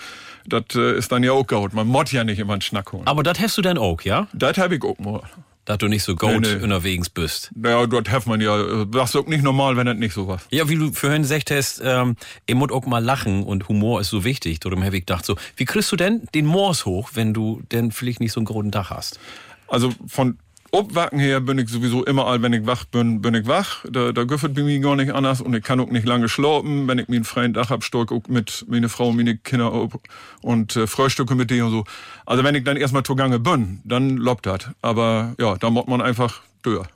Das 0.46 0.64
äh, 0.74 0.96
ist 0.98 1.10
dann 1.12 1.22
ja 1.22 1.32
auch 1.32 1.46
gut. 1.46 1.72
Man 1.72 1.86
mod 1.86 2.12
ja 2.12 2.24
nicht 2.24 2.38
immer 2.38 2.52
einen 2.54 2.62
Schnack 2.62 2.92
holen. 2.92 3.06
Aber 3.06 3.22
das 3.22 3.40
hast 3.40 3.56
du 3.58 3.62
dann 3.62 3.78
auch, 3.78 4.02
ja? 4.02 4.28
Das 4.32 4.58
hab 4.58 4.72
ich 4.72 4.82
auch 4.82 4.98
mal. 4.98 5.22
Dass 5.66 5.78
du 5.78 5.88
nicht 5.88 6.02
so 6.02 6.14
gut 6.14 6.28
Nee, 6.42 6.56
nee. 6.56 6.62
unterwegs 6.62 7.08
bist. 7.08 7.50
Naja, 7.56 7.86
dort 7.86 8.10
hat 8.10 8.26
man 8.26 8.38
ja, 8.42 8.84
das 8.84 9.10
ist 9.10 9.16
auch 9.16 9.26
nicht 9.26 9.42
normal, 9.42 9.78
wenn 9.78 9.86
das 9.86 9.96
nicht 9.96 10.12
so 10.12 10.28
was. 10.28 10.42
Ja, 10.50 10.68
wie 10.68 10.76
du 10.76 10.92
vorhin 10.92 11.22
gesagt 11.22 11.50
hast, 11.50 11.80
ähm, 11.82 12.16
ich 12.44 12.54
muss 12.54 12.70
auch 12.70 12.84
mal 12.84 13.02
lachen 13.02 13.42
und 13.44 13.66
Humor 13.70 14.02
ist 14.02 14.10
so 14.10 14.24
wichtig. 14.24 14.60
Darum 14.60 14.84
habe 14.84 14.96
ich 14.98 15.06
gedacht 15.06 15.24
so, 15.24 15.36
wie 15.56 15.64
kriegst 15.64 15.90
du 15.90 15.96
denn 15.96 16.28
den 16.34 16.44
Moors 16.44 16.84
hoch, 16.84 17.12
wenn 17.14 17.32
du 17.32 17.62
denn 17.72 17.92
vielleicht 17.92 18.20
nicht 18.20 18.32
so 18.32 18.40
einen 18.40 18.44
großen 18.46 18.70
Dach 18.72 18.90
hast? 18.90 19.18
Also 19.66 19.90
von 20.06 20.36
Obwacken 20.74 21.20
her 21.20 21.40
bin 21.40 21.56
ich 21.58 21.68
sowieso 21.68 22.04
immer 22.04 22.26
all, 22.26 22.42
wenn 22.42 22.52
ich 22.52 22.66
wach 22.66 22.84
bin, 22.84 23.22
bin 23.22 23.32
ich 23.34 23.46
wach. 23.46 23.84
Da, 23.88 24.10
da 24.10 24.24
bei 24.24 24.62
mir 24.64 24.80
gar 24.80 24.96
nicht 24.96 25.14
anders 25.14 25.40
und 25.40 25.54
ich 25.54 25.62
kann 25.62 25.78
auch 25.78 25.88
nicht 25.88 26.04
lange 26.04 26.28
schlafen. 26.28 26.88
Wenn 26.88 26.98
ich 26.98 27.06
mir 27.06 27.14
einen 27.14 27.24
freien 27.24 27.52
Dach 27.52 27.70
hab, 27.70 27.84
stock 27.84 28.10
auch 28.10 28.26
mit 28.26 28.64
meine 28.68 28.88
Frau 28.88 29.10
und 29.10 29.16
meine 29.16 29.36
Kinder 29.36 29.72
ob 29.72 30.00
und 30.42 30.74
äh, 30.74 30.88
Frühstücke 30.88 31.36
mit 31.36 31.50
denen 31.50 31.66
und 31.66 31.70
so. 31.70 31.84
Also 32.26 32.42
wenn 32.42 32.56
ich 32.56 32.64
dann 32.64 32.76
erstmal 32.76 33.04
zugange 33.04 33.38
bin, 33.38 33.82
dann 33.84 34.16
lobt 34.16 34.46
das. 34.46 34.68
Aber 34.82 35.36
ja, 35.38 35.56
da 35.56 35.70
muss 35.70 35.86
man 35.86 36.02
einfach 36.02 36.42
durch. 36.62 36.88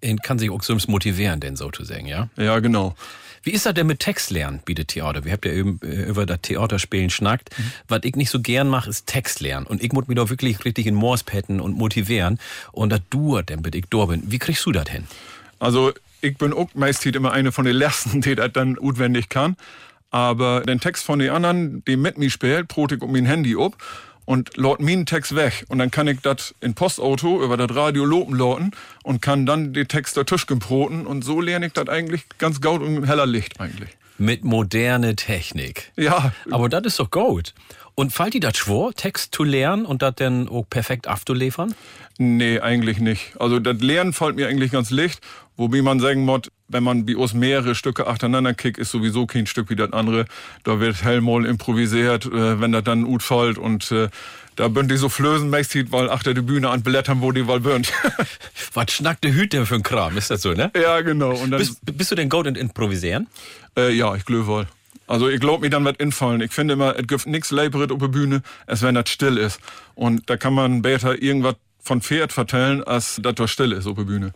Er 0.00 0.16
kann 0.16 0.38
sich 0.38 0.48
auch 0.48 0.62
sonst 0.62 0.88
motivieren, 0.88 1.40
denn 1.40 1.56
sozusagen, 1.56 2.06
ja? 2.06 2.30
Ja, 2.38 2.58
genau. 2.60 2.94
Wie 3.42 3.50
ist 3.50 3.64
das 3.64 3.74
denn 3.74 3.86
mit 3.86 4.00
Textlernen, 4.00 4.60
bietet 4.64 4.88
Theater? 4.88 5.24
Wir 5.24 5.32
habt 5.32 5.46
ja 5.46 5.52
eben 5.52 5.80
äh, 5.82 6.04
über 6.04 6.26
das 6.26 6.40
Theaterspielen 6.42 7.10
schnackt. 7.10 7.50
Was 7.88 8.00
ich 8.02 8.14
nicht 8.16 8.30
so 8.30 8.40
gern 8.40 8.68
mache, 8.68 8.90
ist 8.90 9.06
Textlernen. 9.06 9.66
Und 9.66 9.82
ich 9.82 9.92
muss 9.92 10.08
mich 10.08 10.16
doch 10.16 10.28
wirklich 10.28 10.64
richtig 10.64 10.86
in 10.86 10.94
Moors 10.94 11.22
petten 11.22 11.60
und 11.60 11.76
motivieren. 11.76 12.38
Und 12.72 12.90
das 12.90 13.00
dauert 13.08 13.48
denn, 13.48 13.62
bis 13.62 13.72
ich 13.74 13.86
da 13.88 14.04
bin. 14.04 14.22
Wie 14.26 14.38
kriegst 14.38 14.66
du 14.66 14.72
das 14.72 14.88
hin? 14.90 15.04
Also 15.58 15.92
ich 16.20 16.36
bin 16.36 16.52
auch 16.52 16.68
meistens 16.74 17.16
immer 17.16 17.32
eine 17.32 17.50
von 17.50 17.64
den 17.64 17.76
Letzten, 17.76 18.20
die 18.20 18.34
das 18.34 18.52
dann 18.52 18.78
utwendig 18.78 19.28
kann. 19.28 19.56
Aber 20.10 20.62
den 20.62 20.80
Text 20.80 21.04
von 21.04 21.18
den 21.20 21.30
anderen, 21.30 21.84
die 21.84 21.96
mit 21.96 22.18
mir 22.18 22.30
spielt, 22.30 22.68
brot 22.68 22.92
ich 22.92 23.00
um 23.00 23.12
mein 23.12 23.26
Handy 23.26 23.56
ab 23.58 23.76
und 24.30 24.56
laut 24.56 24.78
meinen 24.80 25.06
Text 25.06 25.34
weg. 25.34 25.64
Und 25.66 25.80
dann 25.80 25.90
kann 25.90 26.06
ich 26.06 26.20
das 26.20 26.54
in 26.60 26.74
Postauto 26.74 27.42
über 27.42 27.56
das 27.56 27.74
Radio 27.74 28.04
lopen 28.04 28.36
lauten 28.36 28.70
und 29.02 29.20
kann 29.20 29.44
dann 29.44 29.72
den 29.72 29.88
Text 29.88 30.16
der 30.16 30.24
Tisch 30.24 30.46
gebroten. 30.46 31.04
Und 31.04 31.24
so 31.24 31.40
lerne 31.40 31.66
ich 31.66 31.72
das 31.72 31.88
eigentlich 31.88 32.22
ganz 32.38 32.60
gaut 32.60 32.80
und 32.80 33.08
heller 33.08 33.26
Licht 33.26 33.58
eigentlich. 33.58 33.90
Mit 34.18 34.44
moderne 34.44 35.16
Technik. 35.16 35.90
Ja, 35.96 36.32
Aber 36.48 36.68
das 36.68 36.84
ist 36.84 37.00
doch 37.00 37.10
gut. 37.10 37.54
Und 37.96 38.12
fällt 38.12 38.34
dir 38.34 38.40
das 38.40 38.56
schwer, 38.56 38.92
Text 38.94 39.34
zu 39.34 39.42
lernen 39.42 39.84
und 39.84 40.00
das 40.00 40.14
dann 40.14 40.48
auch 40.48 40.64
perfekt 40.70 41.08
abzuliefern? 41.08 41.74
Nee, 42.18 42.60
eigentlich 42.60 43.00
nicht. 43.00 43.32
Also 43.40 43.58
das 43.58 43.80
Lernen 43.80 44.12
fällt 44.12 44.36
mir 44.36 44.46
eigentlich 44.46 44.70
ganz 44.70 44.92
leicht. 44.92 45.20
Wobei 45.56 45.82
man 45.82 45.98
sagen 45.98 46.24
muss, 46.24 46.42
wenn 46.70 46.82
man 46.82 47.06
aus 47.16 47.34
mehrere 47.34 47.74
Stücke 47.74 48.06
achteinander 48.06 48.54
kickt, 48.54 48.78
ist 48.78 48.90
sowieso 48.90 49.26
kein 49.26 49.46
Stück 49.46 49.70
wie 49.70 49.76
das 49.76 49.92
andere. 49.92 50.26
Da 50.64 50.80
wird 50.80 51.02
hellmal 51.02 51.44
improvisiert, 51.44 52.26
äh, 52.26 52.60
wenn 52.60 52.72
das 52.72 52.84
dann 52.84 53.04
gut 53.04 53.22
fällt. 53.22 53.58
Und 53.58 53.90
äh, 53.92 54.08
da 54.56 54.68
bünd 54.68 54.90
die 54.90 54.96
so 54.96 55.08
flösenmäßig, 55.08 55.90
weil 55.90 56.10
achter 56.10 56.34
die 56.34 56.42
Bühne 56.42 56.70
an 56.70 56.82
Blättern, 56.82 57.20
wo 57.20 57.32
die 57.32 57.46
weil 57.46 57.60
bünd. 57.60 57.92
Was 58.74 58.92
schnackt 58.92 59.24
der 59.24 59.32
Hüt 59.32 59.52
denn 59.52 59.66
für 59.66 59.76
ein 59.76 59.82
Kram? 59.82 60.16
Ist 60.16 60.30
das 60.30 60.42
so, 60.42 60.52
ne? 60.52 60.70
ja, 60.74 61.00
genau. 61.00 61.30
Und 61.30 61.50
dann, 61.50 61.58
Bist, 61.58 61.80
bist 61.84 62.10
du 62.10 62.14
denn 62.14 62.28
gut 62.28 62.46
in 62.46 62.54
Improvisieren? 62.54 63.26
äh, 63.76 63.92
ja, 63.92 64.14
ich 64.14 64.24
glaube 64.24 64.46
wohl. 64.46 64.66
Also 65.06 65.28
ich 65.28 65.40
glaub 65.40 65.60
mir 65.60 65.70
dann 65.70 65.84
wird 65.84 66.00
infallen. 66.00 66.40
Ich 66.40 66.52
finde 66.52 66.74
immer, 66.74 66.96
es 66.96 67.06
gibt 67.06 67.26
nix 67.26 67.50
Leiberit 67.50 67.90
auf 67.90 67.98
der 67.98 68.08
Bühne, 68.08 68.42
als 68.66 68.82
wenn 68.82 68.94
das 68.94 69.08
still 69.08 69.38
ist. 69.38 69.60
Und 69.96 70.30
da 70.30 70.36
kann 70.36 70.54
man 70.54 70.82
besser 70.82 71.20
irgendwas 71.20 71.56
von 71.82 72.00
Pferd 72.00 72.32
vertellen, 72.32 72.84
als 72.84 73.18
dass 73.20 73.34
das 73.34 73.50
still 73.50 73.72
ist 73.72 73.88
auf 73.88 73.96
der 73.96 74.04
Bühne. 74.04 74.32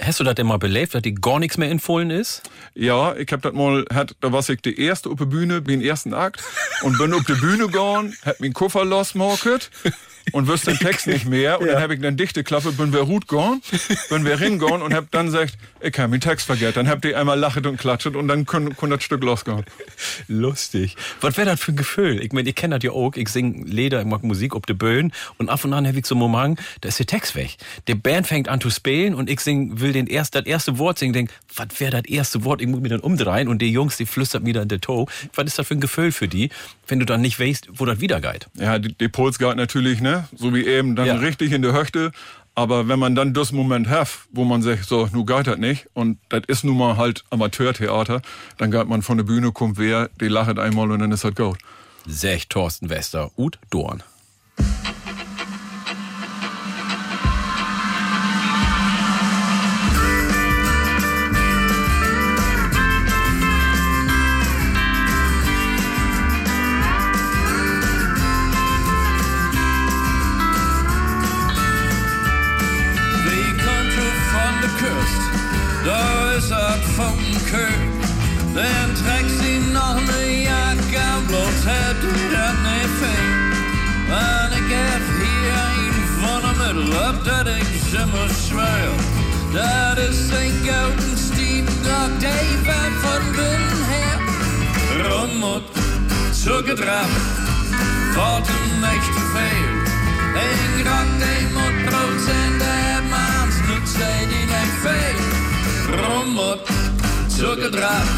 Hast 0.00 0.20
du 0.20 0.24
das 0.24 0.36
denn 0.36 0.46
mal 0.46 0.58
belebt, 0.58 0.94
dass 0.94 1.02
dir 1.02 1.12
gar 1.12 1.40
nichts 1.40 1.58
mehr 1.58 1.70
empfohlen 1.70 2.10
ist? 2.10 2.42
Ja, 2.74 3.16
ich 3.16 3.32
hab 3.32 3.42
das 3.42 3.52
mal, 3.52 3.84
hat, 3.92 4.14
da 4.20 4.32
war 4.32 4.48
ich 4.48 4.62
die 4.62 4.80
erste 4.80 5.10
auf 5.10 5.18
der 5.18 5.24
Bühne, 5.24 5.60
bin 5.60 5.82
ersten 5.82 6.14
Akt 6.14 6.42
und 6.82 6.96
bin 6.98 7.12
auf 7.12 7.24
die 7.24 7.34
Bühne 7.34 7.66
gegangen, 7.66 8.16
hab 8.24 8.38
meinen 8.38 8.52
Koffer 8.52 8.84
losmarket 8.84 9.70
und 10.32 10.48
wüsste 10.48 10.72
den 10.72 10.78
Text 10.78 11.06
nicht 11.06 11.26
mehr 11.26 11.60
und 11.60 11.68
dann 11.68 11.82
hab 11.82 11.90
ich 11.90 12.00
dann 12.00 12.16
dichte 12.16 12.44
Klappe, 12.44 12.72
bin 12.72 12.92
wir 12.92 13.06
Hut 13.06 13.28
gegangen, 13.28 13.62
bin 14.10 14.24
wir 14.24 14.38
hingegangen 14.38 14.82
und 14.82 14.94
hab 14.94 15.10
dann 15.10 15.26
gesagt, 15.26 15.54
ich 15.80 15.98
hab 15.98 16.10
meinen 16.10 16.20
Text 16.20 16.46
vergessen. 16.46 16.74
Dann 16.74 16.88
habt 16.88 17.04
ihr 17.04 17.18
einmal 17.18 17.38
lachet 17.38 17.66
und 17.66 17.76
klatschet 17.76 18.16
und 18.16 18.28
dann 18.28 18.46
kun, 18.46 18.74
kun 18.76 18.90
das 18.90 19.02
Stück 19.02 19.22
losgehen. 19.22 19.64
Lustig. 20.26 20.96
Was 21.20 21.36
wäre 21.36 21.50
das 21.50 21.60
für 21.60 21.72
ein 21.72 21.76
Gefühl? 21.76 22.22
Ich 22.22 22.32
meine, 22.32 22.48
ihr 22.48 22.54
kennt 22.54 22.72
das 22.72 22.82
ja 22.82 22.90
auch. 22.92 23.14
Ich 23.16 23.28
sing 23.28 23.64
Leder, 23.66 24.00
ich 24.00 24.06
mag 24.06 24.22
Musik 24.22 24.54
auf 24.54 24.62
der 24.62 24.74
Bühne 24.74 25.10
und 25.38 25.48
ab 25.48 25.64
und 25.64 25.72
an 25.72 25.86
habe 25.86 25.98
ich 25.98 26.06
so 26.06 26.14
einen 26.14 26.20
Moment, 26.20 26.60
da 26.80 26.88
ist 26.88 26.98
der 26.98 27.06
Text 27.06 27.34
weg. 27.34 27.56
Der 27.86 27.94
Band 27.94 28.26
fängt 28.26 28.48
an 28.48 28.60
zu 28.60 28.70
spielen 28.70 29.14
und 29.14 29.30
ich 29.30 29.40
sing, 29.40 29.80
will 29.80 29.92
den 29.92 30.06
erst, 30.06 30.34
das 30.34 30.46
erste 30.46 30.78
Wort 30.78 30.98
singen, 30.98 31.12
denk, 31.12 31.30
was 31.54 31.68
wäre 31.78 32.02
das 32.02 32.10
erste 32.10 32.44
Wort? 32.44 32.60
Ich 32.60 32.68
muss 32.68 32.80
mich 32.80 32.90
dann 32.90 33.00
umdrehen 33.00 33.48
und 33.48 33.62
die 33.62 33.70
Jungs, 33.70 33.96
die 33.96 34.06
flüstert 34.06 34.42
mir 34.42 34.54
dann 34.54 34.68
der 34.68 34.80
Toe. 34.80 35.06
Was 35.34 35.46
ist 35.46 35.58
das 35.58 35.66
für 35.66 35.74
ein 35.74 35.80
Gefühl 35.80 36.12
für 36.12 36.28
die, 36.28 36.50
wenn 36.88 36.98
du 36.98 37.06
dann 37.06 37.20
nicht 37.20 37.38
weißt, 37.38 37.68
wo 37.74 37.84
das 37.84 38.00
wieder 38.00 38.20
geht? 38.20 38.48
Ja, 38.54 38.78
die, 38.78 38.92
die 38.96 39.08
Puls 39.08 39.38
geht 39.38 39.56
natürlich, 39.56 40.00
ne, 40.00 40.28
so 40.36 40.52
wie 40.54 40.64
eben, 40.66 40.96
dann 40.96 41.06
Ja. 41.06 41.14
richtig 41.16 41.52
in 41.52 41.62
der 41.62 41.72
Höchte. 41.72 42.12
Aber 42.54 42.88
wenn 42.88 42.98
man 42.98 43.14
dann 43.14 43.34
das 43.34 43.52
Moment 43.52 43.88
hat, 43.88 44.08
wo 44.32 44.42
man 44.44 44.62
sagt, 44.62 44.84
so, 44.86 45.08
nu 45.12 45.24
geht 45.24 45.46
das 45.46 45.58
nicht, 45.58 45.86
und 45.94 46.18
das 46.28 46.42
ist 46.48 46.64
nun 46.64 46.76
mal 46.76 46.96
halt 46.96 47.22
Amateurtheater, 47.30 48.20
dann 48.56 48.70
geht 48.72 48.88
man 48.88 49.02
von 49.02 49.16
der 49.16 49.24
Bühne, 49.24 49.52
kommt 49.52 49.78
wer, 49.78 50.10
die 50.20 50.26
lachet 50.26 50.58
einmal 50.58 50.90
und 50.90 50.98
dann 50.98 51.12
ist 51.12 51.22
das 51.22 51.34
gut. 51.36 51.58
Sech 52.06 52.48
Thorsten 52.48 52.90
Wester, 52.90 53.30
Ut 53.36 53.58
Dorn. 53.70 54.02
Kommer 88.68 88.98
svär 89.52 89.52
Där 89.52 89.96
det 89.96 90.12
sänker 90.12 91.08
en 91.10 91.16
stiv 91.16 91.64
och 91.68 92.10
det 92.20 92.26
är 92.26 92.90
från 93.00 93.32
den 93.36 93.84
här 93.90 94.18
Rummot, 94.98 95.78
zuckerdrap 96.32 97.10
Warten 98.16 98.84
echte 98.84 99.22
veel. 99.34 99.74
En 100.34 100.82
grad 100.82 101.06
de 101.20 101.54
mot 101.54 101.86
procent 101.86 102.58
der 102.60 103.02
maans 103.10 103.56
nut 103.68 103.88
zij 103.88 104.26
die 104.28 104.46
niet 104.46 104.74
veel. 104.82 105.20
Rommot, 105.96 106.68
zuckerdrap 107.28 108.08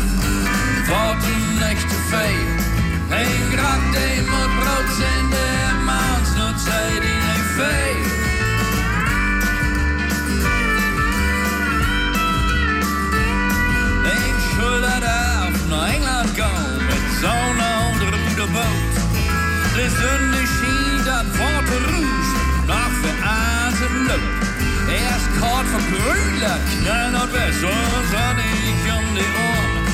Warten 0.88 1.62
echte 1.70 1.96
veel. 2.10 2.48
En 3.10 3.56
grad 3.56 3.92
de 3.92 4.24
mot 4.30 4.52
procent 4.64 5.30
der 5.30 5.74
maans 5.84 6.28
nut 6.36 6.60
zij 6.60 7.00
die 7.00 7.20
niet 7.26 7.46
veel 7.56 8.19
Eerst 25.70 25.86
kort 25.86 25.90
van 25.90 25.90
Brüder, 25.90 26.58
knall 26.82 27.10
naar 27.10 27.30
west, 27.32 27.62
und 27.62 28.12
dann 28.12 28.38
ich 28.38 28.92
um 28.92 29.14
die 29.14 29.30
Ohren. 29.46 29.84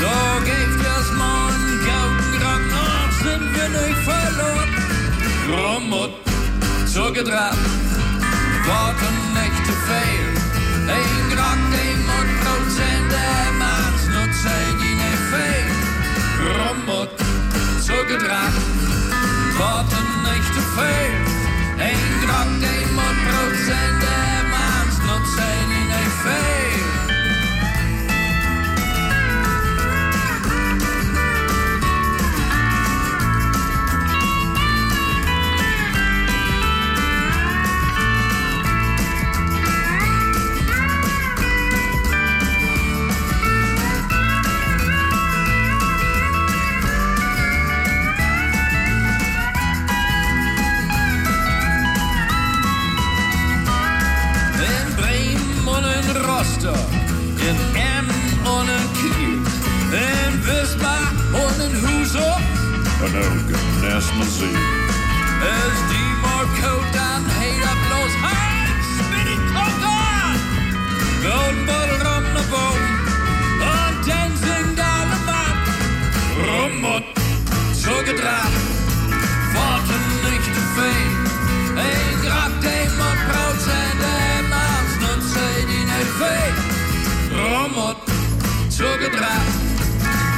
Da 0.00 0.38
geeft 0.44 0.80
das 0.84 1.12
mal 1.18 1.52
einen 1.52 1.80
gouden 1.86 2.34
Rock, 2.44 2.64
noch 2.70 3.12
sind 3.22 3.46
wir 3.54 3.68
nicht 3.68 4.00
verloren. 4.10 4.70
Rommot, 5.48 6.10
zugedraht, 6.86 7.58
warten 8.66 9.16
nicht 9.38 9.66
zu 9.66 9.72
viel. 9.86 10.26
Een 10.96 11.30
grak, 11.30 11.62
een 11.82 12.00
moet 12.08 12.30
procent, 12.42 13.10
der 13.10 13.52
maans 13.58 14.02
nut 14.14 14.34
zij 14.42 14.66
die 14.80 14.94
niet 14.94 15.22
veel. 15.30 15.68
Rommot, 16.58 17.10
zugedragen, 17.80 18.62
Worte 19.58 20.00
nicht 20.26 20.54
zu 20.54 20.62
viel. 20.74 21.12
Ein 21.78 22.26
Grad, 22.26 22.50
den 22.60 22.94
man 22.94 23.16
Prozent, 23.26 24.00
der 24.02 24.39
Manns 25.30 25.36
nutzen 25.36 25.86
nicht 25.86 26.12
viel. 26.22 26.69
En 63.12 63.16
ook 63.16 63.48
in 63.48 63.80
Nesmazee. 63.80 64.90
ist 65.70 65.84
die 65.90 66.12
Morcode 66.22 66.90
dann 66.92 67.24
Hater 67.38 67.76
bloß 67.86 68.12
Heinz 68.22 68.88
mit 69.10 69.26
den 69.28 69.42
Koker. 69.54 70.36
Golden 71.24 71.66
Bottle 71.66 71.98
rum 72.06 72.24
ne 72.34 72.42
Boden 72.52 72.92
und 73.74 74.08
dann 74.08 74.32
singt 74.44 74.78
alle 74.78 75.18
Mann. 75.28 75.56
Rum 76.46 76.84
und 76.84 77.04
zugetragen, 77.74 78.62
Worte 79.54 79.96
nicht 80.26 80.50
zu 80.56 80.62
viel. 80.76 81.10
Ein 81.76 82.14
Grab 82.24 82.52
dem 82.60 82.92
und 83.08 83.20
Prozent 83.28 83.98
dem 84.06 84.52
Arzt 84.52 85.02
und 85.10 85.22
sei 85.32 85.54
die 85.70 85.84
nicht 85.92 86.12
viel. 86.20 86.52
Rum 87.40 87.74
und 87.88 88.72
zugetragen, 88.72 89.54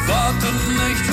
Worte 0.07 0.51
nicht 0.81 1.05
zu 1.07 1.13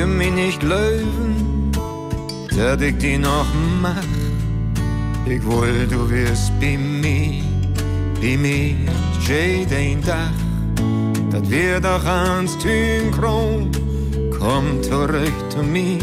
du 0.00 0.06
mich 0.06 0.32
nicht 0.32 0.62
löwen, 0.62 1.70
dass 2.56 2.80
ich 2.80 2.96
die 2.98 3.18
noch 3.18 3.46
mach? 3.82 4.10
Ich 5.26 5.44
will, 5.44 5.86
du 5.86 6.08
wirst 6.08 6.52
bei 6.58 6.78
mir, 6.78 7.42
bei 8.20 8.36
mir, 8.36 8.74
jeden 9.28 10.02
Tag. 10.02 10.32
Dat 11.30 11.48
wir 11.50 11.80
doch 11.80 12.04
ans 12.04 12.56
Tün 12.58 13.10
krom, 13.12 13.70
komm 14.38 14.82
zurück 14.82 15.38
zu 15.50 15.62
mir. 15.62 15.98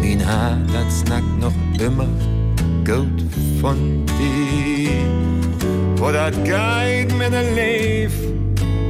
Mein 0.00 0.26
Hart, 0.26 0.68
das 0.74 1.00
snackt 1.00 1.38
noch 1.40 1.54
immer 1.78 2.08
gut 2.84 3.20
von 3.60 4.04
dir. 4.18 5.06
Wo 5.96 6.10
dat 6.10 6.34
geht 6.44 7.16
mit 7.16 7.32
der 7.32 7.48
Leif, 7.54 8.12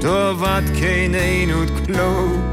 da 0.01 0.33
wat 0.41 0.65
kein 0.81 1.15
ein 1.15 1.53
und 1.55 1.71
klug. 1.87 2.52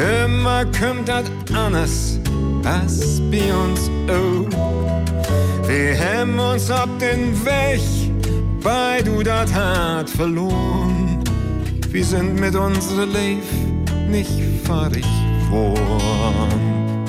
Immer 0.00 0.64
kommt 0.66 1.08
das 1.08 1.24
anders 1.52 2.18
als 2.64 3.20
bei 3.30 3.52
uns 3.52 3.90
auch. 4.08 5.68
Wir 5.68 5.94
haben 5.98 6.38
uns 6.38 6.70
ab 6.70 6.88
den 6.98 7.34
Weg, 7.44 7.82
weil 8.62 9.02
du 9.02 9.22
das 9.22 9.52
hart 9.52 10.08
verloren. 10.08 11.22
Wir 11.90 12.04
sind 12.04 12.40
mit 12.40 12.54
unserem 12.56 13.12
Leben 13.12 13.84
nicht 14.08 14.32
fahrig 14.64 15.04
worden. 15.50 17.04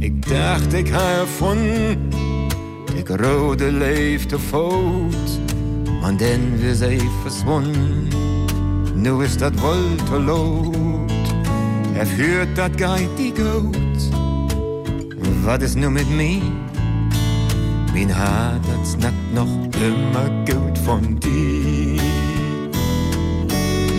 Ich 0.00 0.18
dachte, 0.22 0.78
ich 0.78 0.92
habe 0.92 1.20
erfunden, 1.20 2.10
die 2.96 3.12
rote 3.12 3.68
leeft 3.68 4.30
te 4.30 4.38
voet. 4.38 5.40
Maar 6.00 6.16
dan 6.16 6.58
weer 6.58 6.74
zij 6.74 7.00
verschwunden. 7.22 8.08
Nu 8.94 9.22
is 9.24 9.36
dat 9.36 9.52
wohl 9.60 9.96
Er 11.96 12.06
führt 12.06 12.58
dat 12.58 12.76
geit 12.76 13.08
die 13.18 13.32
gut. 13.32 14.00
Was 15.44 15.62
ist 15.62 15.76
nu 15.76 15.90
mit 15.90 16.10
mir? 16.10 16.42
Mein 17.92 18.12
Haar, 18.12 18.58
das 18.66 18.92
snackt 18.92 19.34
noch 19.34 19.54
immer 19.80 20.28
gut 20.44 20.76
von 20.78 21.20
dir. 21.20 22.00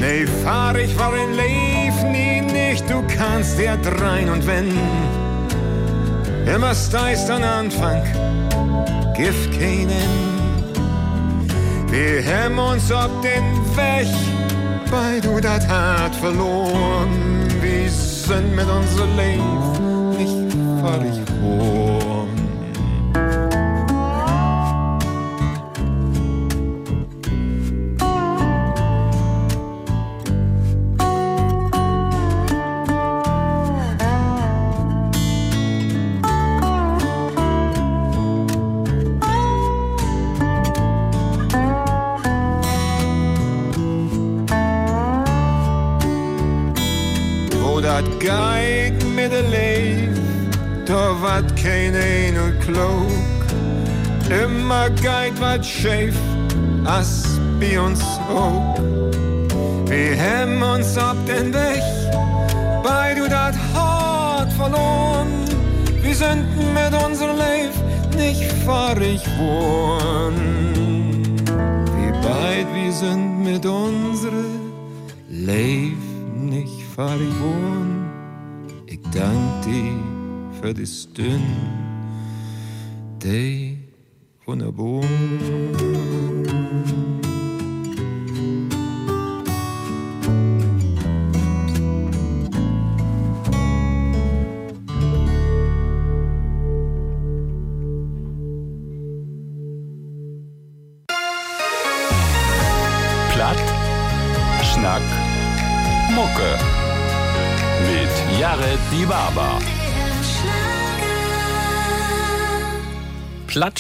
Nee, 0.01 0.25
fahr 0.43 0.77
ich 0.77 0.97
war 0.99 1.13
in 1.15 1.33
Leif 1.35 2.03
nie 2.11 2.41
nicht, 2.41 2.83
du 2.89 3.01
kannst 3.17 3.57
dir 3.57 3.77
drein 3.77 4.29
und 4.29 4.45
wenn. 4.45 4.71
Immer 6.45 6.75
steist 6.75 7.29
an 7.31 7.43
Anfang, 7.43 8.03
gif 9.15 9.49
keinen. 9.57 10.35
Wir 11.89 12.21
haben 12.25 12.59
uns 12.59 12.91
auf 12.91 13.09
den 13.21 13.45
Weg, 13.77 14.13
weil 14.91 15.21
du 15.21 15.39
das 15.39 15.65
hart 15.67 16.13
verloren. 16.15 17.34
Sind 18.27 18.55
mit 18.55 18.65
unserem 18.67 19.15
Leben 19.17 20.09
nicht 20.17 20.51
völlig 20.81 21.19
worden. 21.43 21.84
Da 51.15 51.21
wat 51.21 51.55
kein 51.55 51.95
ein 51.95 52.37
und 52.37 52.59
klug. 52.61 53.11
Immer 54.29 54.89
geht 54.89 55.39
wat 55.39 55.65
schief, 55.65 56.15
as 56.85 57.39
bei 57.59 57.79
uns 57.79 58.01
auch. 58.29 58.77
Wir 59.87 60.17
haben 60.17 60.61
uns 60.61 60.97
ab 60.97 61.17
den 61.27 61.53
Weg, 61.53 61.83
weil 62.83 63.15
du 63.15 63.29
dat 63.29 63.55
hart 63.73 64.51
verloren. 64.53 65.45
Wir 66.01 66.15
sind 66.15 66.45
mit 66.73 67.03
unserem 67.03 67.37
Leben 67.37 68.17
nicht 68.17 68.51
fahrig 68.65 69.21
worden. 69.37 71.35
Wir 71.97 72.11
beid, 72.21 72.67
wir 72.73 72.91
sind 72.91 73.43
mit 73.43 73.65
unserem 73.65 74.71
Leben 75.29 76.49
nicht 76.49 76.83
fahrig 76.95 77.33
worden. 77.39 77.84
Dir 80.65 80.69
für 80.69 80.73
die 80.73 80.87
Stunde, 80.87 81.39
die 83.21 83.77
wunderbar. 84.47 85.01
Platt, 85.81 87.14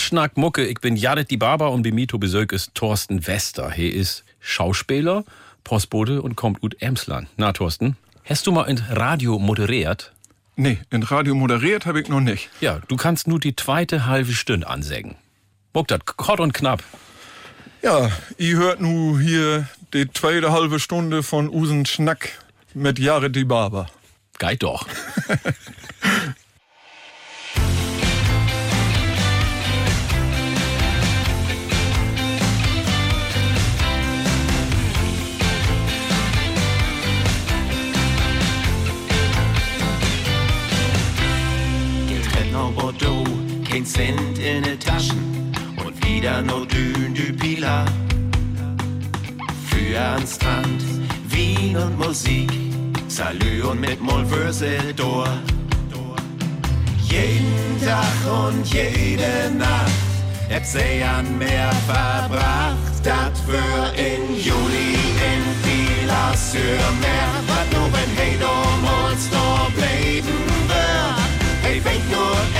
Platschnack 0.05 0.37
Mucke. 0.37 0.63
Ich 0.67 0.81
bin 0.81 0.95
Jared 0.95 1.31
die 1.31 1.37
Barber 1.37 1.71
und 1.71 1.83
zu 2.11 2.19
Besuch 2.19 2.51
ist 2.51 2.75
Thorsten 2.75 3.25
Wester. 3.25 3.73
Er 3.75 3.91
ist 3.91 4.23
Schauspieler, 4.39 5.23
Postbote 5.63 6.21
und 6.21 6.35
kommt 6.35 6.61
ut 6.61 6.79
Emsland. 6.79 7.27
Na, 7.37 7.53
Thorsten, 7.53 7.97
hast 8.23 8.45
du 8.45 8.51
mal 8.51 8.65
in 8.65 8.77
Radio 8.77 9.39
moderiert? 9.39 10.13
Nee, 10.57 10.77
in 10.91 11.01
Radio 11.01 11.33
moderiert 11.33 11.87
habe 11.87 12.01
ich 12.01 12.07
noch 12.07 12.19
nicht. 12.19 12.51
Ja, 12.61 12.81
du 12.87 12.97
kannst 12.97 13.27
nur 13.27 13.39
die 13.39 13.55
zweite 13.55 14.05
halbe 14.05 14.33
Stunde 14.33 14.67
ansägen. 14.67 15.15
Muck 15.73 15.87
dat, 15.87 16.05
kort 16.05 16.39
und 16.39 16.53
knapp. 16.53 16.83
Ja, 17.81 18.11
ihr 18.37 18.57
hört 18.57 18.81
nu 18.81 19.19
hier 19.19 19.67
die 19.95 20.07
zweite 20.13 20.51
halbe 20.51 20.79
Stunde 20.79 21.23
von 21.23 21.49
Usen 21.49 21.87
Schnack 21.87 22.29
mit 22.75 22.99
Jared 22.99 23.35
die 23.35 23.45
Barber. 23.45 23.89
Geht 24.37 24.61
doch. 24.61 24.87
Noch 42.75 42.83
Bordeaux, 42.83 43.23
kein 43.69 43.85
Cent 43.85 44.37
in 44.37 44.63
den 44.63 44.79
Taschen 44.79 45.51
und 45.83 46.05
wieder 46.05 46.41
nur 46.41 46.65
dünn 46.67 47.13
du 47.13 47.33
Pila. 47.33 47.85
Für 49.69 49.99
an 49.99 50.25
Strand, 50.27 50.83
Wien 51.29 51.75
und 51.77 51.97
Musik, 51.97 52.51
Salü 53.07 53.63
und 53.63 53.79
mit 53.79 54.01
Molverse 54.01 54.93
door. 54.95 55.27
Jeden 57.09 57.81
Tag 57.85 58.49
und 58.49 58.65
jede 58.73 59.51
Nacht, 59.57 59.91
hab 60.53 60.65
sie 60.65 61.03
an 61.03 61.37
Meer 61.37 61.71
verbracht, 61.87 63.03
dat 63.03 63.37
für 63.45 63.99
in 63.99 64.35
Juli 64.35 64.95
in 65.31 65.43
Pila 65.63 66.33
sur 66.35 66.91
Meer, 67.01 67.31
wat 67.47 67.71
nur 67.71 67.91
wenn 67.93 68.11
hey 68.17 68.37
damals 68.39 69.29
da 69.29 69.67
bleiben 69.75 70.39
wird. 70.67 71.25
Hey, 71.63 71.81
weet 71.83 72.11
nur 72.11 72.54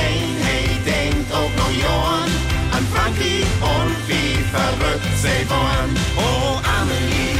Johann 1.57 2.31
an 2.71 2.85
Frankie 2.93 3.43
und 3.61 3.95
wie 4.07 4.35
verrückt 4.53 5.17
sie 5.17 5.49
waren. 5.49 5.91
Oh, 6.17 6.59
Amelie, 6.79 7.37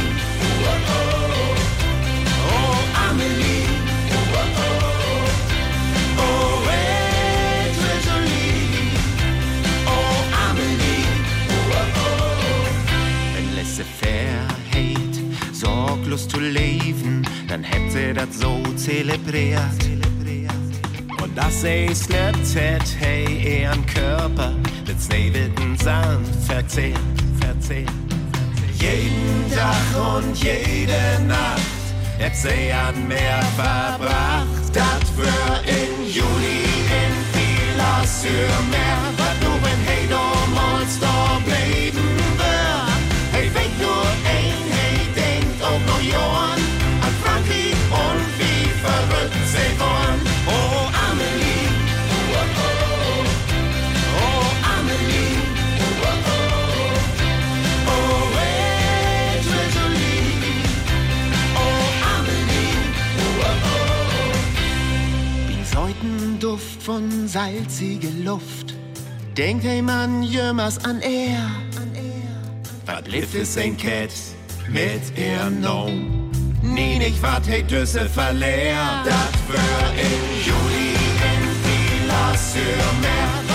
oh, 2.48 2.78
Amelie, 3.08 3.66
oh, 6.18 6.62
hey, 6.68 7.72
Jolie, 8.06 8.92
oh, 9.86 10.18
Amelie, 10.48 11.06
wenn 13.34 13.48
laissez-faire 13.56 14.46
hate, 14.72 15.18
sorglos 15.52 16.28
zu 16.28 16.40
leben, 16.40 17.22
dann 17.48 17.62
hätt 17.62 17.92
sie 17.92 18.12
das 18.12 18.38
so 18.38 18.62
zelebriert. 18.76 19.95
Und 21.36 21.44
das 21.44 21.64
ist 21.64 22.08
nicht 22.08 22.46
zett, 22.46 22.96
hey, 22.98 23.60
eher 23.60 23.72
ein 23.72 23.84
Körper 23.84 24.52
mit 24.86 25.00
sneveten 25.00 25.76
Sand 25.76 26.26
verzehrt, 26.46 26.98
verzehrt. 27.38 27.90
Jeden 28.78 29.44
Tag 29.54 30.16
und 30.16 30.34
jede 30.42 31.22
Nacht 31.28 31.60
hätt 32.18 32.34
sie 32.34 32.72
an 32.72 33.06
Meer 33.06 33.42
verbracht. 33.54 34.46
Das 34.72 35.10
für 35.14 35.70
in 35.70 36.08
Juli 36.10 36.64
in 36.88 37.14
Pila 37.34 38.02
sur 38.06 38.30
Meer, 38.70 38.98
wat 39.18 39.38
nur 39.42 39.62
wenn 39.62 39.84
hey 39.84 40.08
damals 40.08 40.98
da 41.00 41.38
bleiben 41.44 42.15
Säutenduft 66.86 67.08
von 67.10 67.28
salzige 67.28 68.08
Luft, 68.24 68.74
denkt 69.36 69.64
hey 69.64 69.82
Mann 69.82 70.22
jemals 70.22 70.78
an 70.84 71.00
er, 71.00 71.50
verblifft 72.84 73.34
ist 73.34 73.58
ein 73.58 73.76
Cat 73.76 74.12
mit 74.68 75.02
ihr 75.16 75.50
Nom. 75.50 76.30
Nie 76.62 76.98
nicht 76.98 77.20
wat 77.22 77.46
hey 77.48 77.62
Düsse 77.62 78.08
verleert. 78.08 79.04
Dat 79.04 79.36
für 79.48 80.00
in 80.00 80.22
Juli 80.44 80.94
in 81.32 81.42
Pila 81.62 82.36
sur 82.36 83.45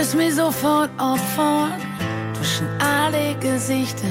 Du 0.00 0.06
bist 0.06 0.16
mir 0.16 0.32
sofort 0.32 0.88
auffallen 0.96 1.78
zwischen 2.32 2.66
alle 2.80 3.34
Gesichter. 3.34 4.08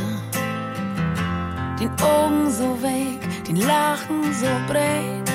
Den 1.79 1.89
Augen 1.99 2.51
so 2.51 2.79
weg, 2.83 3.19
den 3.47 3.55
Lachen 3.55 4.31
so 4.31 4.45
breit. 4.67 5.27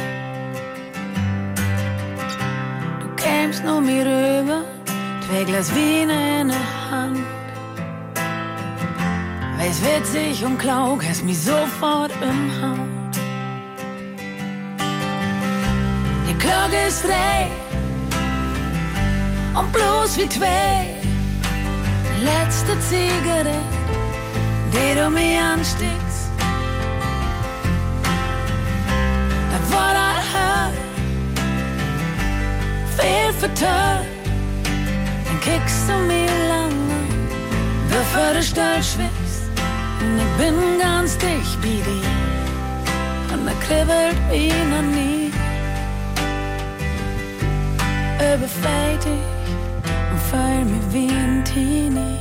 Du 3.01 3.09
kämst 3.17 3.65
nur 3.65 3.81
mir 3.81 4.03
rüber, 4.07 4.63
zwei 5.27 5.43
Glas 5.43 5.75
Wein 5.75 6.11
in 6.11 6.47
der 6.47 6.91
Hand. 6.91 7.19
Weiß 9.59 9.83
witzig 9.83 10.45
und 10.45 10.57
klaug, 10.59 11.03
hast 11.05 11.25
mich 11.25 11.43
sofort 11.43 12.13
im 12.23 12.63
Haut. 12.63 13.17
Die 16.29 16.39
Glocke 16.39 16.87
ist 16.87 17.03
drei 17.03 17.51
und 19.55 19.73
bloß 19.73 20.19
wie 20.19 20.29
zwei. 20.29 20.97
Letzte 22.23 22.79
Zigarette, 22.81 23.59
die 24.73 24.95
du 24.99 25.11
mir 25.11 25.43
ansteckst. 25.43 26.31
Da 29.51 29.77
war 29.77 29.93
das 30.01 30.25
hart, 30.35 30.75
viel 32.99 33.33
vertört. 33.39 34.07
Dann 35.27 35.41
kickst 35.41 35.89
du 35.89 35.97
mir 36.07 36.31
lange, 36.49 36.97
bevor 37.89 38.35
du 38.35 38.43
stolz 38.43 38.93
schwimmst. 38.93 39.43
Und 40.01 40.19
ich 40.19 40.33
bin 40.39 40.79
ganz 40.79 41.17
dicht 41.19 41.61
bei 41.61 41.81
dir. 41.87 43.33
Und 43.33 43.47
da 43.47 43.53
kribbelt 43.67 44.17
wie 44.31 44.49
noch 44.71 44.83
nie. 44.83 45.24
Überfällt 48.33 49.05
dich 49.05 49.45
und 50.11 50.21
fühl 50.29 50.65
mich 50.65 50.93
wie 50.93 51.15
ein 51.15 51.45
Teenie. 51.45 52.19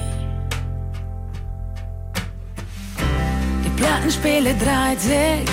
Die 3.63 3.69
Plattenspiele 3.81 4.53
dreht 4.53 4.99
sich, 4.99 5.47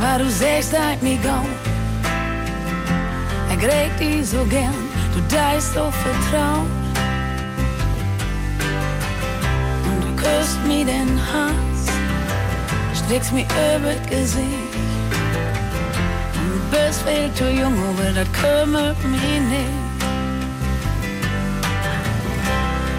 weil 0.00 0.18
du 0.18 0.30
sagst, 0.30 0.78
halt 0.78 1.02
mich 1.02 1.20
go. 1.22 1.40
Er 3.50 3.56
kriegt 3.56 4.00
dich 4.00 4.28
so 4.28 4.44
gern, 4.44 4.74
du 5.14 5.34
deist 5.34 5.74
so 5.74 5.90
vertraut. 5.90 6.68
Und 9.86 10.00
du 10.04 10.22
küsst 10.22 10.60
mir 10.66 10.84
den 10.84 11.18
Hals, 11.32 11.80
strickst 12.94 13.32
mir 13.32 13.46
über 13.76 13.94
Gesicht. 14.08 14.61
Du 16.72 16.78
bist 16.78 17.02
viel 17.02 17.30
zu 17.34 17.50
jung, 17.50 17.74
aber 17.90 18.12
das 18.14 18.32
kümmert 18.32 18.96
mich 19.04 19.20
nicht. 19.20 19.68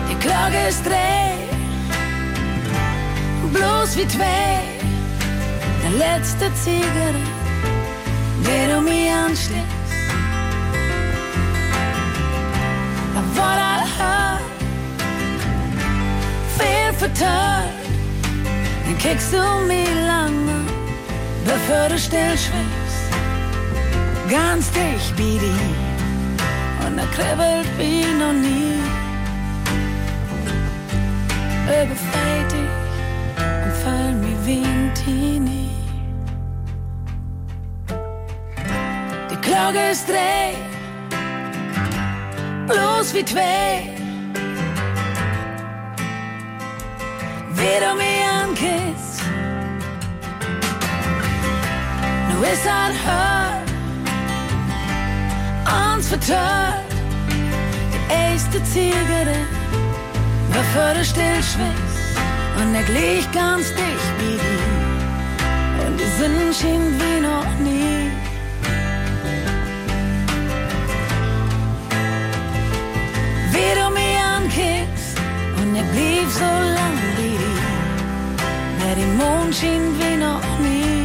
Die 0.08 0.16
Glocke 0.20 0.68
ist 0.70 0.86
dreh, 0.86 1.34
bloß 3.52 3.98
wie 3.98 4.08
zwei. 4.08 4.60
letzte 5.98 6.54
Zigarette, 6.54 7.18
die 8.46 8.72
du 8.72 8.82
mir 8.82 9.12
ansteckst. 9.26 9.82
What 13.36 13.58
I 13.58 13.86
heard, 13.98 14.42
viel 16.60 16.94
vertört, 17.00 17.74
dann 18.86 18.98
kickst 19.00 19.34
du 19.34 19.66
mich 19.68 19.90
lange, 20.06 20.62
bevor 21.44 21.90
du 21.90 21.98
schweigst. 21.98 22.83
Ganz 24.34 24.72
dicht 24.72 25.16
wie 25.16 25.38
die, 25.38 26.86
und 26.88 26.98
er 26.98 27.06
kribbelt 27.06 27.68
wie 27.78 28.04
noch 28.18 28.34
nie. 28.34 28.80
Überfällt 31.68 32.52
dich 32.52 32.74
und 33.64 33.74
fall 33.84 34.12
mir 34.14 34.38
wie 34.44 34.66
ein 34.66 34.92
Teenie. 34.96 35.70
Die 39.30 39.40
Glocke 39.42 39.92
ist 39.92 40.10
dreh, 40.10 40.56
bloß 42.66 43.14
wie 43.14 43.26
zwei. 43.26 43.88
Wie 47.54 47.78
du 47.84 47.96
mich 48.02 48.24
ankisst, 48.42 49.22
nu 52.30 52.44
ist 52.52 52.68
han 52.68 52.94
hört, 53.06 53.63
uns 55.94 56.08
vertört. 56.08 56.92
Die 57.94 58.14
erste 58.14 58.64
Zigarette, 58.64 59.40
bevor 60.50 60.94
du 60.96 61.06
still 61.06 61.40
schwingst. 61.52 62.04
Und 62.60 62.76
er 62.76 62.84
glich 62.84 63.32
ganz 63.32 63.68
dicht 63.80 64.10
wie 64.20 64.38
die. 64.44 65.86
Und 65.86 66.00
die 66.00 66.12
Sinn 66.18 66.54
schien 66.54 66.86
wie 67.00 67.20
noch 67.22 67.54
nie. 67.68 68.12
Wie 73.54 73.72
du 73.80 73.86
mich 73.98 74.16
ankickst. 74.36 75.16
Und 75.60 75.76
er 75.76 75.88
blieb 75.94 76.30
so 76.30 76.52
lang 76.78 76.98
wie 77.18 77.38
die. 77.44 77.60
Der 78.96 79.08
Mond 79.18 79.56
schien 79.56 79.86
wie 80.00 80.18
noch 80.18 80.60
nie. 80.60 81.03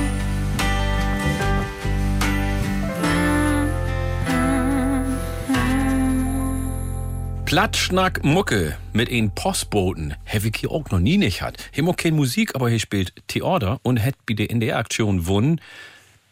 Platschnack 7.49 8.23
Mucke 8.25 8.77
mit 8.93 9.11
een 9.11 9.31
Postboten, 9.31 10.15
hab 10.27 10.45
ich 10.45 10.57
hier 10.57 10.71
auch 10.71 10.91
noch 10.91 10.99
nie 10.99 11.17
nicht 11.17 11.41
hat. 11.41 11.57
Mag 11.81 11.97
keine 11.97 12.15
Musik, 12.15 12.55
aber 12.55 12.69
hier 12.69 12.79
spielt 12.79 13.15
Theater 13.27 13.81
und 13.83 14.05
hat 14.05 14.17
bei 14.27 14.35
der 14.35 14.51
NDR-Aktion 14.51 15.21
gewonnen. 15.21 15.59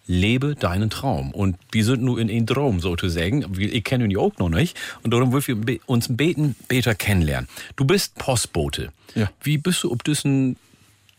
Lebe 0.07 0.57
deinen 0.57 0.91
Traum. 0.91 1.31
Und 1.33 1.57
wir 1.73 1.87
sind 1.87 2.03
nur 2.03 2.19
in 2.19 2.29
einen 2.29 2.47
Traum, 2.47 2.81
sozusagen. 2.81 3.51
Ich 3.59 3.83
kenne 3.83 4.05
ihn 4.05 4.11
ja 4.11 4.19
auch 4.19 4.37
noch 4.37 4.51
nicht. 4.51 4.77
Und 5.05 5.15
darum 5.15 5.33
wollen 5.33 5.67
wir 5.67 5.79
uns 5.87 6.15
Beten 6.15 6.55
besser 6.69 6.95
kennenlernen. 6.95 7.49
Du 7.77 7.87
bist 7.87 8.17
Postbote. 8.17 8.93
Ja. 9.15 9.31
Wie 9.41 9.57
bist 9.57 9.85
du 9.85 9.93
auf 9.93 10.03
diesen 10.03 10.57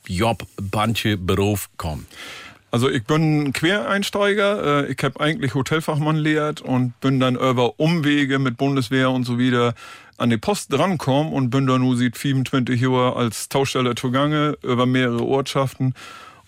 Job, 0.06 0.46
Bandche, 0.62 1.18
Beruf 1.18 1.72
gekommen? 1.72 2.06
Also 2.70 2.90
ich 2.90 3.04
bin 3.04 3.54
Quereinsteiger. 3.54 4.86
Äh, 4.88 4.92
Ich 4.92 5.04
habe 5.04 5.20
eigentlich 5.20 5.56
Hotelfachmann 5.56 6.18
lehrt 6.18 6.62
und 6.62 7.00
bin 7.00 7.20
dann 7.20 7.36
über 7.36 7.80
Umwege 7.80 8.40
mit 8.40 8.58
Bundeswehr 8.58 9.10
und 9.10 9.24
so 9.24 9.40
wieder 9.40 9.74
an 10.18 10.30
die 10.30 10.38
Post 10.38 10.74
drankommen 10.74 11.32
und 11.32 11.50
bin 11.50 11.68
dann 11.68 11.82
nur 11.82 11.96
seit 11.96 12.18
25 12.18 12.82
Jahren 12.82 13.18
als 13.18 13.50
Tauschsteller 13.50 13.96
zugange 13.96 14.58
über 14.64 14.86
mehrere 14.86 15.24
Ortschaften. 15.24 15.94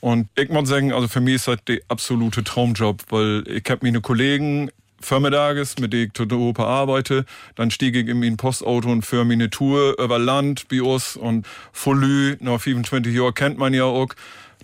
Und 0.02 0.28
ich 0.36 0.50
muss 0.50 0.70
sagen, 0.70 0.92
also 0.94 1.08
für 1.08 1.22
mich 1.22 1.36
ist 1.36 1.48
das 1.48 1.58
der 1.68 1.80
absolute 1.88 2.44
Traumjob, 2.44 3.04
weil 3.10 3.44
ich 3.48 3.64
habe 3.70 3.86
meine 3.86 4.02
Kollegen 4.02 4.72
vormittags, 5.02 5.78
mit 5.80 5.94
denen 5.94 6.08
ich 6.08 6.14
zu 6.14 6.26
Europa 6.30 6.66
arbeite, 6.66 7.26
dann 7.56 7.72
stieg 7.72 7.96
ich 7.96 8.08
in 8.08 8.20
mein 8.20 8.38
Postauto 8.38 8.90
und 8.90 9.06
für 9.06 9.24
meine 9.24 9.50
Tour 9.50 9.98
über 10.00 10.20
Land, 10.20 10.68
Bios 10.68 11.16
und 11.16 11.46
Folü, 11.72 12.38
nach 12.40 12.60
25 12.60 13.14
Jahren 13.14 13.34
kennt 13.34 13.58
man 13.58 13.74
ja 13.74 13.86
auch. 13.86 14.10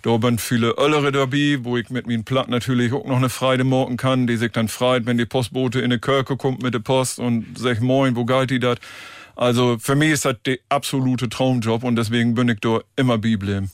Da 0.06 0.20
sind 0.22 0.40
viele 0.40 0.78
Öllere 0.78 1.10
dabei, 1.10 1.58
wo 1.62 1.76
ich 1.76 1.90
mit 1.90 2.06
meinem 2.06 2.22
Platt 2.22 2.48
natürlich 2.48 2.92
auch 2.92 3.04
noch 3.06 3.16
eine 3.16 3.28
Freude 3.28 3.64
morgen 3.64 3.96
kann, 3.96 4.28
die 4.28 4.36
sich 4.36 4.52
dann 4.52 4.68
freut, 4.68 5.04
wenn 5.04 5.18
die 5.18 5.26
Postbote 5.26 5.80
in 5.80 5.90
die 5.90 5.98
Kirche 5.98 6.36
kommt 6.36 6.62
mit 6.62 6.74
der 6.74 6.78
Post 6.78 7.18
und 7.18 7.58
sagt, 7.58 7.80
moin, 7.80 8.14
wo 8.14 8.24
geht 8.24 8.50
die 8.50 8.60
dat? 8.60 8.78
Also 9.34 9.78
für 9.80 9.96
mich 9.96 10.12
ist 10.12 10.24
das 10.24 10.36
der 10.46 10.58
absolute 10.68 11.28
Traumjob 11.28 11.82
und 11.82 11.96
deswegen 11.96 12.36
bin 12.36 12.48
ich 12.48 12.60
da 12.60 12.78
immer 12.94 13.18
bleiben. 13.18 13.72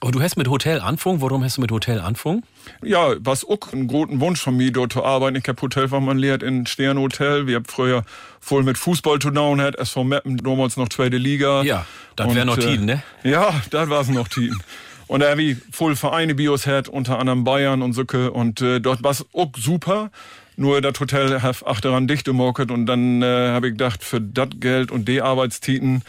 Aber 0.00 0.10
du 0.10 0.20
hast 0.20 0.36
mit 0.36 0.48
Hotel 0.48 0.80
anfangen. 0.80 1.20
Warum 1.20 1.44
hast 1.44 1.58
du 1.58 1.60
mit 1.60 1.70
Hotel 1.70 2.00
anfangen? 2.00 2.42
Ja, 2.82 3.14
was 3.20 3.44
auch 3.44 3.72
ein 3.72 3.86
großen 3.86 4.20
Wunsch 4.20 4.40
von 4.40 4.56
mir, 4.56 4.72
dort 4.72 4.94
zu 4.94 5.04
arbeiten. 5.04 5.36
Ich 5.36 5.46
habe 5.46 5.62
Hotelfachmann 5.62 6.18
lehrt 6.18 6.42
in 6.42 6.66
Sternhotel. 6.66 7.46
Wir 7.46 7.54
haben 7.54 7.66
früher 7.66 8.02
voll 8.40 8.64
mit 8.64 8.78
Fußball 8.78 9.20
zu 9.20 9.30
tun, 9.30 9.60
hat 9.60 9.76
SV 9.76 10.02
Meppen, 10.02 10.38
damals 10.38 10.76
noch 10.76 10.88
zweite 10.88 11.18
Liga. 11.18 11.62
Ja, 11.62 11.86
das 12.16 12.34
wär 12.34 12.42
Und, 12.42 12.48
noch 12.48 12.58
äh, 12.58 12.62
Tiden, 12.62 12.86
ne? 12.86 13.02
Ja, 13.22 13.54
das 13.70 13.88
war's 13.88 14.08
noch 14.08 14.26
Tiden. 14.26 14.60
Und 15.08 15.22
er 15.22 15.36
wie 15.38 15.56
voll 15.72 15.96
Vereine 15.96 16.34
Bios 16.34 16.66
hat, 16.66 16.88
unter 16.88 17.18
anderem 17.18 17.42
Bayern 17.42 17.82
und 17.82 17.94
Sücke. 17.94 18.30
Und 18.30 18.60
äh, 18.60 18.80
dort 18.80 19.02
war's 19.02 19.26
auch 19.32 19.50
super. 19.56 20.10
Nur 20.56 20.80
das 20.80 20.98
Hotel 20.98 21.40
hat 21.40 21.66
achteran 21.66 22.08
dicht 22.08 22.24
gemockert 22.24 22.70
und 22.70 22.86
dann 22.86 23.22
äh, 23.22 23.26
habe 23.26 23.68
ich 23.68 23.74
gedacht, 23.74 24.02
für 24.02 24.20
das 24.20 24.48
Geld 24.58 24.90
und 24.90 25.06
die 25.06 25.22
Arbeitstiten, 25.22 26.02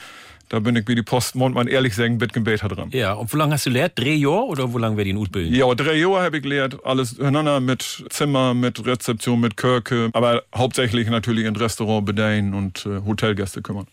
da 0.50 0.60
bin 0.60 0.76
ich 0.76 0.88
wie 0.88 0.96
die 0.96 1.04
Post, 1.04 1.36
muss 1.36 1.54
man 1.54 1.68
ehrlich 1.68 1.94
sagen, 1.94 2.18
bisschen 2.18 2.44
besser 2.44 2.68
dran. 2.68 2.90
Ja, 2.92 3.14
und 3.14 3.32
wie 3.32 3.38
lange 3.38 3.54
hast 3.54 3.68
du 3.68 3.70
lehrt? 3.70 4.00
Drei 4.00 4.16
Jahre 4.16 4.46
oder 4.46 4.74
wo 4.74 4.80
lange 4.80 4.98
wäre 4.98 5.06
die 5.06 5.12
in 5.12 5.18
Ausbildung? 5.18 5.54
Ja, 5.54 5.72
drei 5.76 5.94
Jahre 5.94 6.24
habe 6.24 6.38
ich 6.38 6.44
gelehrt, 6.44 6.84
alles 6.84 7.10
hintereinander 7.12 7.60
mit 7.60 8.06
Zimmer, 8.10 8.56
mit 8.56 8.84
Rezeption, 8.84 9.40
mit 9.40 9.56
Kirche, 9.56 10.10
aber 10.14 10.42
hauptsächlich 10.56 11.08
natürlich 11.10 11.46
in 11.46 11.56
Restaurant 11.56 12.08
bedienen 12.08 12.56
und 12.56 12.88
äh, 12.88 13.06
Hotelgäste 13.06 13.62
kümmern. 13.62 13.86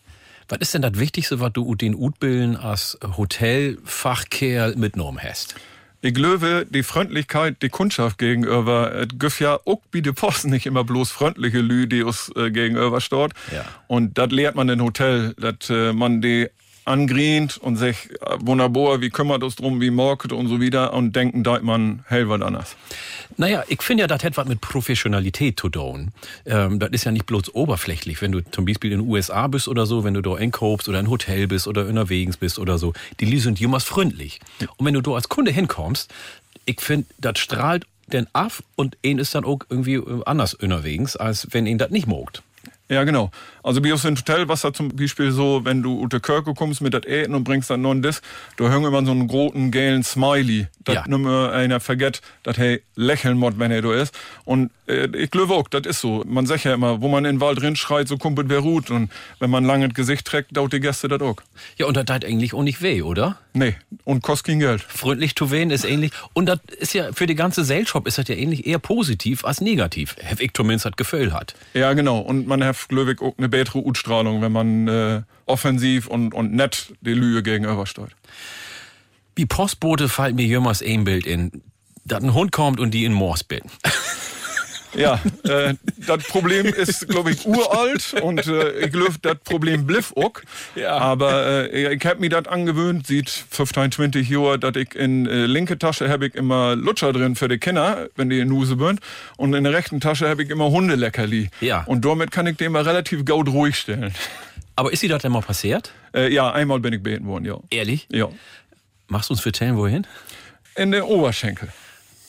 Was 0.49 0.59
ist 0.59 0.73
denn 0.73 0.81
das 0.81 0.97
Wichtigste, 0.97 1.39
was 1.39 1.51
du 1.53 1.75
den 1.75 1.93
Utbilden 1.95 2.55
als 2.55 2.97
Hotelfachkerl 3.17 4.75
mitgenommen 4.77 5.19
hast? 5.21 5.55
Ich 6.01 6.13
glaube, 6.13 6.65
die 6.69 6.83
Freundlichkeit, 6.83 7.61
die 7.61 7.69
Kundschaft 7.69 8.17
gegenüber, 8.19 8.93
es 8.93 9.07
gibt 9.17 9.39
ja 9.39 9.59
auch 9.65 9.81
bei 9.91 9.99
der 9.99 10.13
Post 10.13 10.45
nicht 10.45 10.65
immer 10.65 10.83
bloß 10.83 11.09
freundliche 11.11 11.59
Lü, 11.59 11.87
die 11.87 12.03
uns 12.03 12.31
äh, 12.35 12.51
gegenüber 12.51 13.01
steht. 13.01 13.31
Ja. 13.51 13.65
Und 13.87 14.17
das 14.17 14.29
lehrt 14.29 14.55
man 14.55 14.69
im 14.69 14.81
Hotel, 14.81 15.33
dass 15.37 15.69
äh, 15.69 15.93
man 15.93 16.21
die 16.21 16.49
angrient 16.87 17.57
und 17.57 17.75
sich 17.75 18.09
äh, 18.21 18.37
wunderbar, 18.39 19.01
wie 19.01 19.09
kümmert 19.09 19.43
uns 19.43 19.55
drum, 19.55 19.81
wie 19.81 19.91
morgt 19.91 20.31
und 20.31 20.47
so 20.47 20.61
wieder 20.61 20.93
und 20.93 21.15
denken, 21.15 21.43
da 21.43 21.59
man, 21.61 22.03
hey, 22.07 22.27
was 22.29 22.41
anders. 22.41 22.75
Naja, 23.37 23.63
ich 23.67 23.81
finde 23.81 24.01
ja, 24.01 24.07
das 24.07 24.23
hat 24.23 24.37
was 24.37 24.47
mit 24.47 24.61
Professionalität 24.61 25.59
zu 25.59 25.69
tun. 25.69 26.11
Ähm, 26.45 26.79
das 26.79 26.89
ist 26.91 27.03
ja 27.03 27.11
nicht 27.11 27.25
bloß 27.25 27.53
oberflächlich, 27.53 28.21
wenn 28.21 28.31
du 28.31 28.41
zum 28.41 28.65
Beispiel 28.65 28.91
in 28.91 28.99
den 28.99 29.09
USA 29.09 29.47
bist 29.47 29.67
oder 29.67 29.85
so, 29.85 30.03
wenn 30.03 30.13
du 30.13 30.21
da 30.21 30.35
einkaufst 30.35 30.87
oder 30.89 30.99
in 30.99 31.05
ein 31.05 31.09
Hotel 31.11 31.47
bist 31.47 31.67
oder 31.67 31.85
unterwegs 31.85 32.37
bist 32.37 32.59
oder 32.59 32.77
so. 32.77 32.93
Die 33.19 33.25
Leute 33.25 33.41
sind 33.41 33.59
jemals 33.59 33.83
freundlich. 33.83 34.39
Und 34.77 34.85
wenn 34.85 34.93
du 34.93 35.01
da 35.01 35.11
als 35.11 35.29
Kunde 35.29 35.51
hinkommst, 35.51 36.11
ich 36.65 36.81
finde, 36.81 37.07
das 37.19 37.39
strahlt 37.39 37.85
den 38.07 38.27
ab 38.33 38.53
und 38.75 38.97
ihn 39.01 39.19
ist 39.19 39.35
dann 39.35 39.45
auch 39.45 39.59
irgendwie 39.69 39.95
äh, 39.95 40.21
anders 40.25 40.53
unterwegs, 40.53 41.15
als 41.15 41.47
wenn 41.51 41.65
ihn 41.65 41.77
das 41.77 41.91
nicht 41.91 42.07
mogt. 42.07 42.43
Ja, 42.89 43.03
genau. 43.03 43.31
Also 43.63 43.81
bei 43.81 43.91
uns 43.91 44.05
im 44.05 44.15
Hotel, 44.15 44.47
was 44.47 44.61
da 44.61 44.71
zum 44.71 44.95
Beispiel 44.95 45.31
so, 45.31 45.65
wenn 45.65 45.83
du 45.83 45.99
unter 45.99 46.21
Kirche 46.21 46.53
kommst 46.53 46.79
mit 46.81 46.93
das 46.93 47.03
Äten 47.05 47.35
und 47.35 47.43
bringst 47.43 47.69
dann 47.69 47.81
noch 47.81 47.91
ein 47.91 48.01
Disk, 48.01 48.23
da 48.55 48.69
hängen 48.71 48.85
immer 48.85 49.05
so 49.05 49.11
einen 49.11 49.27
großen, 49.27 49.71
gelben 49.71 50.03
Smiley. 50.03 50.67
Das 50.85 50.95
Ja. 50.95 51.03
nimmer 51.07 51.51
einer 51.51 51.81
vergett, 51.81 52.21
dass 52.43 52.57
hey 52.57 52.81
lächeln 52.95 53.37
mod, 53.37 53.59
wenn 53.59 53.71
er 53.71 53.81
da 53.81 53.93
ist. 53.93 54.17
Und 54.45 54.71
ich 54.87 55.31
glaube 55.31 55.53
auch, 55.53 55.67
das 55.67 55.85
ist 55.85 55.99
so. 55.99 56.23
Man 56.25 56.45
sagt 56.45 56.63
ja 56.63 56.73
immer, 56.73 57.01
wo 57.01 57.09
man 57.09 57.25
in 57.25 57.35
den 57.35 57.41
Wald 57.41 57.61
drin 57.61 57.75
schreit, 57.75 58.07
so 58.07 58.17
kumpelt 58.17 58.47
wer 58.47 58.59
ruht. 58.59 58.89
Und 58.89 59.11
wenn 59.39 59.49
man 59.49 59.65
lange 59.65 59.89
Gesicht 59.89 60.25
trägt, 60.25 60.55
dauert 60.55 60.71
die 60.71 60.79
Gäste 60.79 61.09
das 61.09 61.19
auch. 61.19 61.35
Ja, 61.77 61.87
und 61.87 61.97
das 61.97 62.05
tat 62.05 62.23
eigentlich 62.23 62.53
auch 62.53 62.63
nicht 62.63 62.81
weh, 62.81 63.01
oder? 63.01 63.37
Nee, 63.53 63.75
und 64.05 64.23
kostet 64.23 64.47
kein 64.47 64.59
Geld. 64.59 64.81
Freundlich 64.81 65.35
zu 65.35 65.51
wen 65.51 65.71
ist 65.71 65.83
ähnlich. 65.83 66.11
Und 66.33 66.45
das 66.45 66.59
ist 66.79 66.93
ja 66.93 67.11
für 67.11 67.27
die 67.27 67.35
ganze 67.35 67.61
Gesellschaft 67.61 68.07
ist 68.07 68.17
das 68.17 68.29
ja 68.29 68.35
ähnlich 68.35 68.65
eher 68.65 68.79
positiv 68.79 69.43
als 69.43 69.59
negativ. 69.59 70.15
Herr 70.19 70.39
ich 70.39 70.53
zumindest 70.53 70.85
das 70.85 70.95
Gefühl 70.95 71.33
hat. 71.33 71.53
Ja, 71.73 71.91
genau. 71.93 72.19
Und 72.19 72.47
man 72.47 72.63
hat, 72.63 72.77
glaube 72.87 73.13
ich, 73.13 73.21
auch 73.21 73.37
eine 73.37 73.49
bessere 73.49 73.79
Utstrahlung, 73.79 74.41
wenn 74.41 74.51
man 74.53 74.87
äh, 74.87 75.21
offensiv 75.45 76.07
und, 76.07 76.33
und 76.33 76.53
nett 76.53 76.93
die 77.01 77.13
Lüge 77.13 77.43
gegenübersteht. 77.43 78.15
Wie 79.35 79.45
Postbote 79.45 80.07
fällt 80.07 80.35
mir 80.35 80.45
jemals 80.45 80.81
ein 80.81 81.03
Bild 81.03 81.25
in, 81.25 81.61
dass 82.05 82.23
ein 82.23 82.33
Hund 82.33 82.51
kommt 82.51 82.79
und 82.79 82.91
die 82.91 83.03
in 83.03 83.13
Moors 83.13 83.43
bin. 83.43 83.61
Ja, 84.97 85.21
äh, 85.43 85.75
das 86.07 86.23
Problem 86.23 86.65
ist, 86.65 87.07
glaube 87.07 87.31
ich, 87.31 87.45
uralt 87.45 88.15
und 88.21 88.45
äh, 88.47 88.71
ich 88.79 88.91
glaube, 88.91 89.13
das 89.21 89.37
Problem 89.43 89.85
bliff 89.85 90.11
auch. 90.15 90.33
Ja. 90.75 90.97
Aber 90.97 91.71
äh, 91.71 91.93
ich 91.93 92.05
habe 92.05 92.19
mir 92.19 92.29
das 92.29 92.47
angewöhnt, 92.47 93.05
sieht 93.05 93.29
15, 93.29 93.91
20 93.91 94.29
Jahre, 94.29 94.57
dass 94.59 94.75
ich 94.75 94.95
in 94.95 95.27
äh, 95.27 95.45
linke 95.45 95.77
Tasche 95.77 96.09
habe 96.09 96.27
ich 96.27 96.35
immer 96.35 96.75
Lutscher 96.75 97.13
drin 97.13 97.35
für 97.35 97.47
die 97.47 97.59
Kinder, 97.59 98.09
wenn 98.15 98.29
die 98.29 98.39
in 98.39 98.49
Nuse 98.49 98.77
sind. 98.77 98.99
Und 99.37 99.53
in 99.53 99.63
der 99.63 99.73
rechten 99.73 99.99
Tasche 99.99 100.27
habe 100.27 100.43
ich 100.43 100.49
immer 100.49 100.71
Hundeleckerli. 100.71 101.49
Ja. 101.61 101.83
Und 101.85 102.03
damit 102.03 102.31
kann 102.31 102.47
ich 102.47 102.57
den 102.57 102.71
mal 102.71 102.83
relativ 102.83 103.23
gaut 103.23 103.47
ruhig 103.49 103.75
stellen. 103.75 104.13
Aber 104.75 104.91
ist 104.91 105.03
dir 105.03 105.09
das 105.09 105.21
denn 105.21 105.31
mal 105.31 105.41
passiert? 105.41 105.91
Äh, 106.13 106.33
ja, 106.33 106.51
einmal 106.51 106.79
bin 106.79 106.93
ich 106.93 107.03
beten 107.03 107.27
worden, 107.27 107.45
ja. 107.45 107.59
Ehrlich? 107.69 108.07
Ja. 108.11 108.29
Machst 109.07 109.29
du 109.29 109.33
uns 109.33 109.41
vertellen, 109.41 109.77
wohin? 109.77 110.05
In 110.75 110.91
der 110.91 111.07
Oberschenkel. 111.07 111.69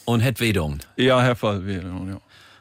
Und 0.05 0.21
het 0.21 0.41
Wedung. 0.41 0.79
Ja, 0.97 1.21
Herr 1.21 1.37
Fall, 1.37 1.63
ja. 1.69 2.21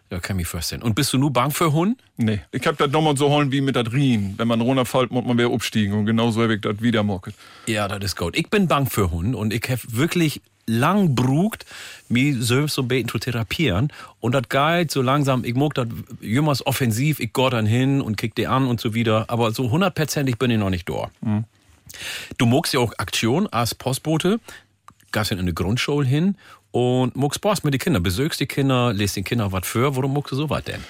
Ja, 0.10 0.20
kann 0.20 0.38
mich 0.38 0.47
vorstellen. 0.47 0.82
Und 0.82 0.95
bist 0.95 1.12
du 1.12 1.18
nur 1.18 1.32
bang 1.32 1.51
für 1.51 1.74
Hund? 1.74 2.01
Nee, 2.16 2.39
ich 2.51 2.66
hab 2.66 2.78
das 2.78 2.91
nochmal 2.91 3.18
so 3.18 3.30
holen 3.30 3.51
wie 3.51 3.60
mit 3.60 3.76
das 3.76 3.91
Rien. 3.91 4.36
Wenn 4.38 4.47
man 4.47 4.62
runterfällt, 4.62 5.12
muss 5.12 5.26
man 5.26 5.38
wieder 5.38 5.51
abstiegen. 5.51 5.93
Und 5.93 6.05
genauso 6.05 6.41
habe 6.41 6.55
ich 6.55 6.62
das 6.62 6.82
wieder 6.82 7.03
mocket. 7.03 7.36
Ja, 7.66 7.88
das 7.89 8.03
ist 8.03 8.16
gut. 8.16 8.38
Ich 8.38 8.49
bin 8.49 8.68
bang 8.68 8.89
für 8.89 9.12
Hund 9.12 9.36
und 9.36 9.53
ich 9.53 9.64
habe 9.70 9.82
wirklich 9.88 10.41
lang 10.66 11.16
brugt, 11.16 11.66
mich 12.10 12.36
selbst 12.39 12.76
so 12.76 12.84
beten 12.84 13.10
zu 13.10 13.20
therapieren. 13.20 13.91
Und 14.20 14.34
das 14.34 14.47
geht 14.49 14.91
so 14.91 15.01
langsam, 15.01 15.43
ich 15.43 15.55
mag 15.55 15.74
das 15.74 15.88
jümmers 16.22 16.66
offensiv, 16.66 17.20
ich 17.20 17.34
geh 17.34 17.49
dann 17.49 17.66
hin 17.66 18.01
und 18.01 18.18
kick 18.18 18.36
die 18.36 18.47
an 18.47 18.68
und 18.68 18.80
so 18.80 18.93
wieder. 18.93 19.30
Aber 19.30 19.51
so 19.51 19.72
hundertprozentig 19.72 20.38
bin 20.38 20.51
ich 20.51 20.58
noch 20.58 20.70
nicht 20.70 20.88
da. 20.89 21.10
Du 22.38 22.45
magst 22.45 22.74
ja 22.74 22.80
auch 22.80 22.93
Aktion 22.97 23.47
als 23.47 23.76
Postbote, 23.76 24.39
gehst 25.12 25.32
in 25.32 25.39
eine 25.39 25.53
Grundschule 25.53 26.05
hin 26.05 26.36
und 26.78 27.15
magst 27.15 27.38
Spaß 27.38 27.63
mit 27.63 27.73
den 27.73 27.80
Kindern, 27.80 28.03
besögst 28.03 28.39
die 28.39 28.45
Kinder, 28.45 28.93
lässt 28.93 29.15
den 29.15 29.23
Kindern 29.23 29.51
was 29.51 29.65
für. 29.65 29.95
Warum 29.95 30.13
magst 30.13 30.32
du 30.32 30.36
so 30.36 30.47
was 30.47 30.63
denn? 30.63 30.84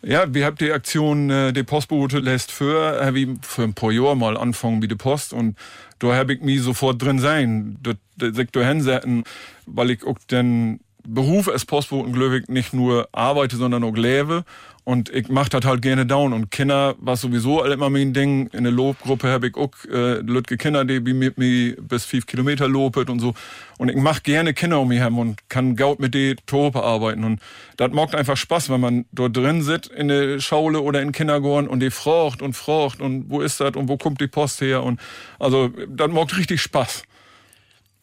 Ja, 0.00 0.32
wir 0.32 0.46
haben 0.46 0.56
die 0.56 0.70
Aktion, 0.70 1.30
äh, 1.30 1.52
die 1.52 1.64
Postbote 1.64 2.20
lässt 2.20 2.52
für, 2.52 3.04
hab 3.04 3.16
ich 3.16 3.28
für 3.40 3.64
ein 3.64 3.74
paar 3.74 3.90
Jahre 3.90 4.16
mal 4.16 4.36
anfangen 4.36 4.82
wie 4.82 4.86
die 4.86 4.94
Post 4.94 5.32
und 5.32 5.58
da 5.98 6.14
hab 6.14 6.30
ich 6.30 6.42
mich 6.42 6.62
sofort 6.62 7.02
drin 7.02 7.18
sein. 7.18 7.76
Das 7.82 7.96
Sektor 8.36 8.64
hinsetzen, 8.64 9.24
weil 9.66 9.90
ich 9.90 10.04
auch 10.04 10.16
den 10.30 10.78
Beruf 11.04 11.48
als 11.48 11.64
Postboten, 11.64 12.12
glaube 12.12 12.38
ich, 12.38 12.46
nicht 12.46 12.72
nur 12.72 13.08
arbeite, 13.10 13.56
sondern 13.56 13.82
auch 13.82 13.96
lebe. 13.96 14.44
Und 14.84 15.10
ich 15.10 15.28
mach 15.28 15.48
das 15.48 15.64
halt 15.64 15.80
gerne 15.80 16.06
down. 16.06 16.32
Und 16.32 16.50
Kinder 16.50 16.96
war 16.98 17.16
sowieso 17.16 17.64
immer 17.64 17.88
mein 17.88 18.12
Ding. 18.12 18.48
In 18.48 18.64
der 18.64 18.72
Lobgruppe 18.72 19.28
habe 19.28 19.48
ich 19.48 19.56
auch 19.56 19.70
äh, 19.88 20.14
Lütke 20.20 20.56
Kinder, 20.56 20.84
die 20.84 20.98
mit 21.00 21.38
mir 21.38 21.76
bis 21.80 22.04
fünf 22.04 22.26
Kilometer 22.26 22.66
lopet 22.66 23.08
und 23.08 23.20
so. 23.20 23.34
Und 23.78 23.90
ich 23.90 23.96
mach 23.96 24.24
gerne 24.24 24.54
Kinder 24.54 24.80
um 24.80 24.88
mich 24.88 24.98
herum 24.98 25.18
und 25.18 25.48
kann 25.48 25.76
gaut 25.76 26.00
mit 26.00 26.14
die 26.14 26.34
Tope 26.46 26.82
arbeiten. 26.82 27.22
Und 27.22 27.40
das 27.76 27.92
macht 27.92 28.16
einfach 28.16 28.36
Spaß, 28.36 28.70
wenn 28.70 28.80
man 28.80 29.04
dort 29.12 29.36
drin 29.36 29.62
sitzt 29.62 29.90
in 29.90 30.08
der 30.08 30.40
Schaule 30.40 30.80
oder 30.80 31.00
in 31.00 31.12
Kindergarten 31.12 31.68
und 31.68 31.78
die 31.78 31.90
frocht 31.90 32.42
und 32.42 32.54
frocht 32.54 33.00
und 33.00 33.30
wo 33.30 33.40
ist 33.40 33.60
das 33.60 33.76
und 33.76 33.88
wo 33.88 33.96
kommt 33.96 34.20
die 34.20 34.26
Post 34.26 34.60
her. 34.62 34.82
Und 34.82 35.00
also 35.38 35.70
das 35.88 36.10
macht 36.10 36.36
richtig 36.36 36.60
Spaß. 36.60 37.04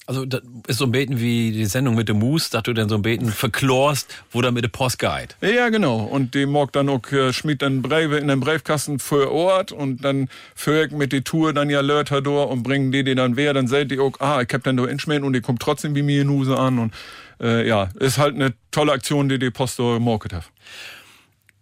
Also 0.10 0.26
das 0.26 0.41
ist 0.66 0.80
so 0.80 0.86
ein 0.86 0.91
Beten 0.91 1.20
wie 1.20 1.51
die 1.51 1.68
Sendung 1.68 1.93
mit 1.93 2.10
dem 2.10 2.18
Moose, 2.18 2.49
dass 2.49 2.64
du 2.64 2.74
dann 2.74 2.89
so 2.89 2.95
ein 2.95 3.03
Beten 3.03 3.32
verklorst, 3.32 4.07
wo 4.32 4.41
dann 4.41 4.55
mit 4.55 4.64
der 4.64 4.70
Post 4.70 4.97
geht. 4.97 5.36
Ja, 5.39 5.70
genau. 5.70 5.97
Und 5.97 6.34
die 6.34 6.47
mag 6.47 6.72
dann 6.72 6.89
auch, 6.89 7.12
äh, 7.12 7.32
schmied 7.32 7.62
dann 7.62 7.84
Briefe 7.84 8.18
in 8.18 8.28
den 8.28 8.39
Briefkasten 8.39 8.97
für 8.97 9.32
Ort 9.32 9.72
und 9.72 10.03
dann 10.03 10.28
ich 10.55 10.91
mit 10.93 11.12
die 11.12 11.22
Tour 11.22 11.53
dann 11.53 11.70
ja 11.70 11.82
Lörter 11.82 12.24
durch 12.24 12.49
und 12.49 12.64
bringen 12.64 12.91
die, 12.91 13.03
die 13.03 13.14
dann 13.14 13.36
wer, 13.36 13.53
dann 13.53 13.68
seht 13.68 13.91
ihr 13.91 14.01
auch, 14.01 14.20
ah, 14.20 14.41
ich 14.41 14.51
hab 14.51 14.64
dann 14.64 14.78
da 14.78 14.86
inschmähen 14.86 15.24
und 15.24 15.34
die 15.34 15.41
kommt 15.41 15.62
trotzdem 15.62 15.93
wie 15.93 16.01
mir 16.01 16.24
in 16.24 16.30
Huse 16.32 16.57
an 16.57 16.80
und 16.80 16.93
äh, 17.39 17.68
ja, 17.68 17.89
ist 17.99 18.18
halt 18.18 18.34
eine 18.34 18.55
tolle 18.72 18.93
Aktion, 18.93 19.30
die 19.30 19.38
die 19.38 19.51
Post 19.51 19.78
market 19.78 20.34
hat. 20.34 20.45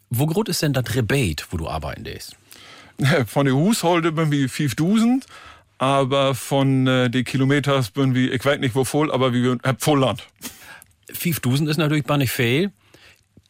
Wo 0.10 0.26
groß 0.26 0.48
ist 0.48 0.62
denn 0.62 0.72
das 0.72 0.96
Rebate, 0.96 1.44
wo 1.50 1.58
du 1.58 1.68
arbeiten 1.68 2.06
lässt? 2.06 2.38
Von 3.28 3.46
den 3.46 3.56
Husholde 3.56 4.14
bin 4.14 4.32
wir 4.32 4.48
5000, 4.48 5.26
aber 5.78 6.36
von 6.36 6.88
äh, 6.88 7.10
die 7.10 7.24
Kilometers 7.24 7.92
bin 7.92 8.16
wir, 8.16 8.34
ich 8.34 8.44
weiß 8.44 8.60
nicht 8.60 8.76
wo 8.76 8.84
voll, 8.84 9.12
aber 9.12 9.34
wir 9.34 9.58
hab 9.64 9.82
voll 9.84 10.00
Land. 10.00 10.28
5000 11.14 11.70
ist 11.70 11.78
natürlich 11.78 12.06
gar 12.06 12.18
nicht 12.18 12.32
viel. 12.32 12.72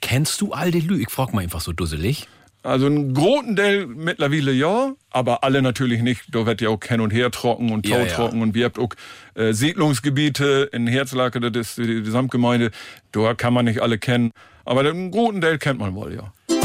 Kennst 0.01 0.41
du 0.41 0.53
all 0.53 0.71
die 0.71 0.81
Lü? 0.81 1.01
Ich 1.01 1.09
frag 1.09 1.33
mal 1.33 1.41
einfach 1.41 1.61
so 1.61 1.73
dusselig. 1.73 2.27
Also 2.63 2.87
ein 2.87 3.13
großen 3.13 3.55
Teil 3.55 3.87
mittlerweile 3.87 4.51
ja, 4.51 4.93
aber 5.09 5.43
alle 5.43 5.61
natürlich 5.61 6.01
nicht. 6.01 6.23
Da 6.31 6.45
wird 6.45 6.59
ja 6.59 6.69
auch 6.69 6.83
hin 6.83 6.99
und 6.99 7.11
her 7.11 7.31
trocken 7.31 7.71
und 7.71 7.87
Ja, 7.87 7.97
Tau 7.97 8.03
ja. 8.03 8.13
trocken 8.13 8.41
und 8.41 8.55
wir 8.55 8.65
habt 8.65 8.77
auch 8.77 8.89
äh, 9.35 9.53
Siedlungsgebiete 9.53 10.69
in 10.73 10.85
Herzlake, 10.85 11.39
das 11.39 11.55
ist 11.55 11.77
die 11.77 12.03
Gesamtgemeinde. 12.03 12.71
Da 13.11 13.33
kann 13.35 13.53
man 13.53 13.65
nicht 13.65 13.79
alle 13.79 13.97
kennen, 13.97 14.31
aber 14.65 14.83
den 14.83 15.11
großen 15.11 15.39
Teil 15.39 15.57
kennt 15.59 15.79
man 15.79 15.95
wohl, 15.95 16.13
ja. 16.13 16.56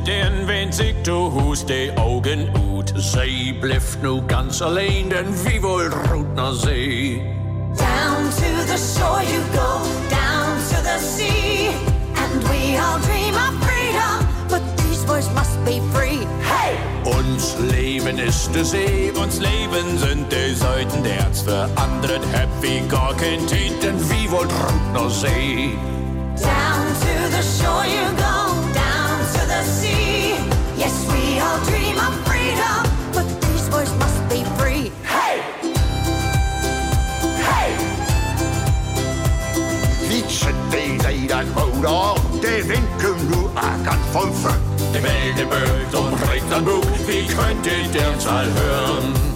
Liefste, 0.00 0.02
den 0.02 0.46
wens 0.46 0.78
ik 0.78 1.04
du 1.04 1.30
hus 1.30 1.64
de 1.64 1.92
Augen 1.96 2.48
ut. 2.76 2.92
Zij 2.94 3.56
blijft 3.60 4.02
nu 4.02 4.20
ganz 4.26 4.62
alleen, 4.62 5.08
den 5.08 5.42
wie 5.42 5.60
wohl 5.60 5.88
ruht 5.88 6.34
na 6.34 6.52
See. 6.52 7.22
Down 7.76 8.28
to 8.30 8.64
the 8.66 8.76
shore 8.76 9.22
you 9.22 9.42
go, 9.52 9.82
down 10.08 10.58
to 10.68 10.82
the 10.82 10.98
sea. 10.98 11.68
And 12.14 12.42
we 12.48 12.78
all 12.78 13.00
dream 13.00 13.34
of 13.34 13.54
freedom, 13.64 14.26
but 14.48 14.62
these 14.76 15.04
boys 15.06 15.28
must 15.34 15.64
be 15.64 15.80
free. 15.92 16.26
Hey! 16.42 16.76
Uns 17.04 17.56
Leben 17.70 18.18
ist 18.18 18.54
de 18.54 18.64
See, 18.64 19.12
uns 19.12 19.38
Leben 19.38 19.98
sind 19.98 20.30
die 20.32 20.54
Seiten 20.54 21.02
der 21.02 21.12
Herz 21.12 21.42
für 21.42 21.68
andere 21.76 22.20
happy 22.32 22.82
gar 22.88 23.14
kein 23.14 23.46
Tiet, 23.46 23.82
denn 23.82 23.98
wie 24.10 24.30
wohl 24.30 24.46
ruht 24.46 24.92
na 24.92 25.08
See. 25.08 25.78
Down 26.36 26.86
to 27.00 27.30
the 27.30 27.42
shore 27.42 27.86
you 27.86 28.06
go, 28.16 28.49
von 44.12 44.32
Funk. 44.34 44.58
Der 44.92 45.00
Meldeböld 45.00 45.94
umreicht 45.94 46.52
ein 46.52 46.64
Buch, 46.64 46.84
wie 47.06 47.26
könnt 47.26 47.66
ihr 47.66 47.88
der 47.92 48.18
Zahl 48.18 48.46
hören? 48.46 49.29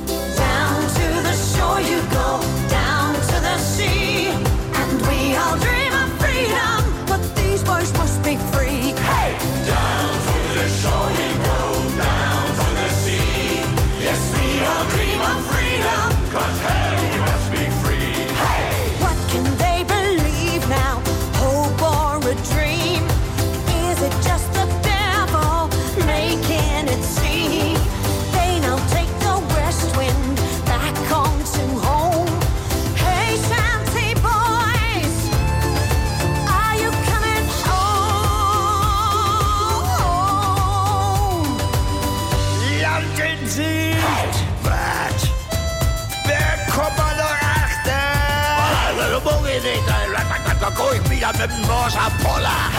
Wieder 51.24 51.46
mit 51.46 51.50
dem 51.50 51.66
Morser 51.66 52.10
Poller. 52.22 52.70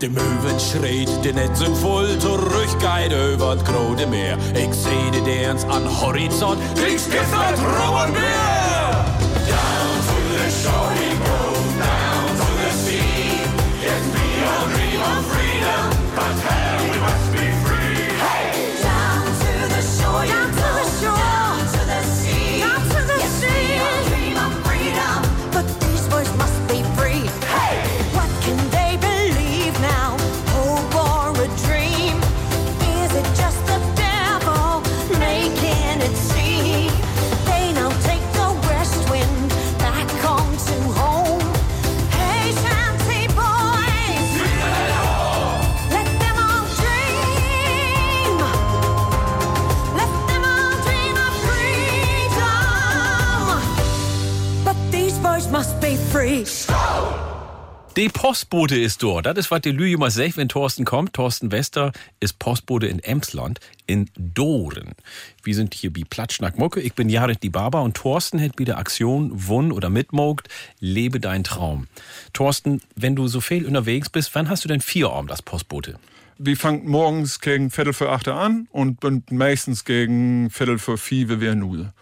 De 0.00 0.08
Möwen 0.08 0.60
schreit, 0.60 1.24
de 1.24 1.32
Netz 1.32 1.58
sind 1.58 1.76
voll, 1.76 2.18
zurückgeht 2.18 3.12
über 3.12 3.54
das 3.54 3.64
große 3.64 4.06
Meer. 4.06 4.36
Ich 4.54 4.74
seh 4.74 5.10
die 5.12 5.22
Dance 5.22 5.66
an 5.68 5.84
Horizont, 6.00 6.60
geht's 6.74 7.08
nach 7.30 7.56
Rouen 7.58 8.12
Meer. 8.12 9.04
Down 9.46 9.96
to 10.06 10.16
the 10.32 10.50
shore 10.50 10.90
we 10.94 11.08
go, 11.24 11.40
down 11.78 12.28
to 12.36 12.48
the 12.62 12.72
sea. 12.84 13.40
Yes, 13.82 14.04
we 14.12 14.26
all 14.44 14.66
dream 14.68 15.00
of 15.00 15.24
freedom, 15.26 15.84
but 16.14 16.55
Postbote 58.46 58.78
ist 58.78 59.02
dort. 59.02 59.26
Das 59.26 59.36
ist, 59.38 59.50
was 59.50 59.62
die 59.62 59.72
Lüge 59.72 59.98
mal 59.98 60.08
sagt, 60.08 60.36
wenn 60.36 60.48
Thorsten 60.48 60.84
kommt. 60.84 61.14
Thorsten 61.14 61.50
Wester 61.50 61.90
ist 62.20 62.38
Postbote 62.38 62.86
in 62.86 63.00
Emsland, 63.00 63.58
in 63.88 64.08
Doren. 64.16 64.92
Wir 65.42 65.56
sind 65.56 65.74
hier 65.74 65.92
bei 65.92 66.04
Platschnack 66.08 66.56
Mucke. 66.56 66.80
Ich 66.80 66.94
bin 66.94 67.08
Jared 67.08 67.42
die 67.42 67.50
Barber 67.50 67.82
und 67.82 67.96
Thorsten 67.96 68.40
hat 68.40 68.56
wieder 68.56 68.78
Aktion, 68.78 69.32
wunn 69.48 69.72
oder 69.72 69.90
mitmogt, 69.90 70.46
lebe 70.78 71.18
dein 71.18 71.42
Traum. 71.42 71.88
Thorsten, 72.34 72.82
wenn 72.94 73.16
du 73.16 73.26
so 73.26 73.40
viel 73.40 73.66
unterwegs 73.66 74.10
bist, 74.10 74.32
wann 74.36 74.48
hast 74.48 74.62
du 74.62 74.68
denn 74.68 74.80
vier 74.80 75.10
Arm, 75.10 75.26
das 75.26 75.42
Postbote? 75.42 75.98
Wir 76.38 76.56
fangen 76.56 76.88
morgens 76.88 77.40
gegen 77.40 77.72
Viertel 77.72 77.94
für 77.94 78.12
acht 78.12 78.28
an 78.28 78.68
und 78.70 79.02
meistens 79.32 79.84
gegen 79.84 80.50
Viertel 80.50 80.78
für 80.78 80.98
vier, 80.98 81.28
wir 81.28 81.40
wären 81.40 81.58
Nuse. 81.58 81.92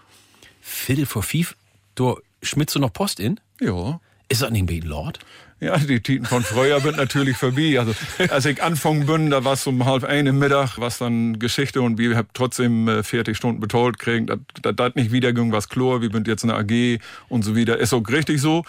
Viertel 0.61 1.07
vor 1.07 1.23
fief, 1.23 1.57
du 1.95 2.19
schmitzt 2.43 2.75
du 2.75 2.81
noch 2.81 2.93
Post 2.93 3.19
in? 3.19 3.41
Ja. 3.61 3.99
Ist 4.29 4.43
das 4.43 4.51
nicht 4.51 4.69
ein 4.71 4.83
Lord? 4.83 5.19
Ja, 5.65 5.79
die 5.79 6.01
Titen 6.01 6.27
von 6.27 6.43
früher 6.43 6.79
sind 6.81 6.99
natürlich 6.99 7.39
vorbei. 7.39 7.79
Also, 7.79 7.95
als 8.29 8.45
ich 8.45 8.63
anfangen 8.63 9.07
bin, 9.07 9.31
da 9.31 9.45
war 9.45 9.55
es 9.55 9.67
um 9.67 9.87
halb 9.87 10.05
ein 10.05 10.27
im 10.27 10.39
Mittag, 10.39 10.79
was 10.79 10.99
dann 10.99 11.39
Geschichte 11.39 11.81
und 11.81 11.97
wir 11.97 12.19
haben 12.19 12.29
trotzdem 12.35 12.87
äh, 12.87 13.03
40 13.03 13.35
Stunden 13.35 13.61
betont 13.61 13.99
kriegen. 13.99 14.27
Das, 14.27 14.39
das, 14.61 14.77
das 14.77 14.95
nicht 14.95 15.11
wieder 15.11 15.33
ging 15.33 15.53
was 15.53 15.71
Chlor, 15.71 16.03
wir 16.03 16.11
sind 16.11 16.29
jetzt 16.29 16.45
eine 16.45 16.55
AG 16.55 17.01
und 17.31 17.45
so 17.45 17.57
wieder. 17.57 17.79
Ist 17.79 17.95
auch 17.95 18.07
richtig 18.07 18.43
so. 18.43 18.63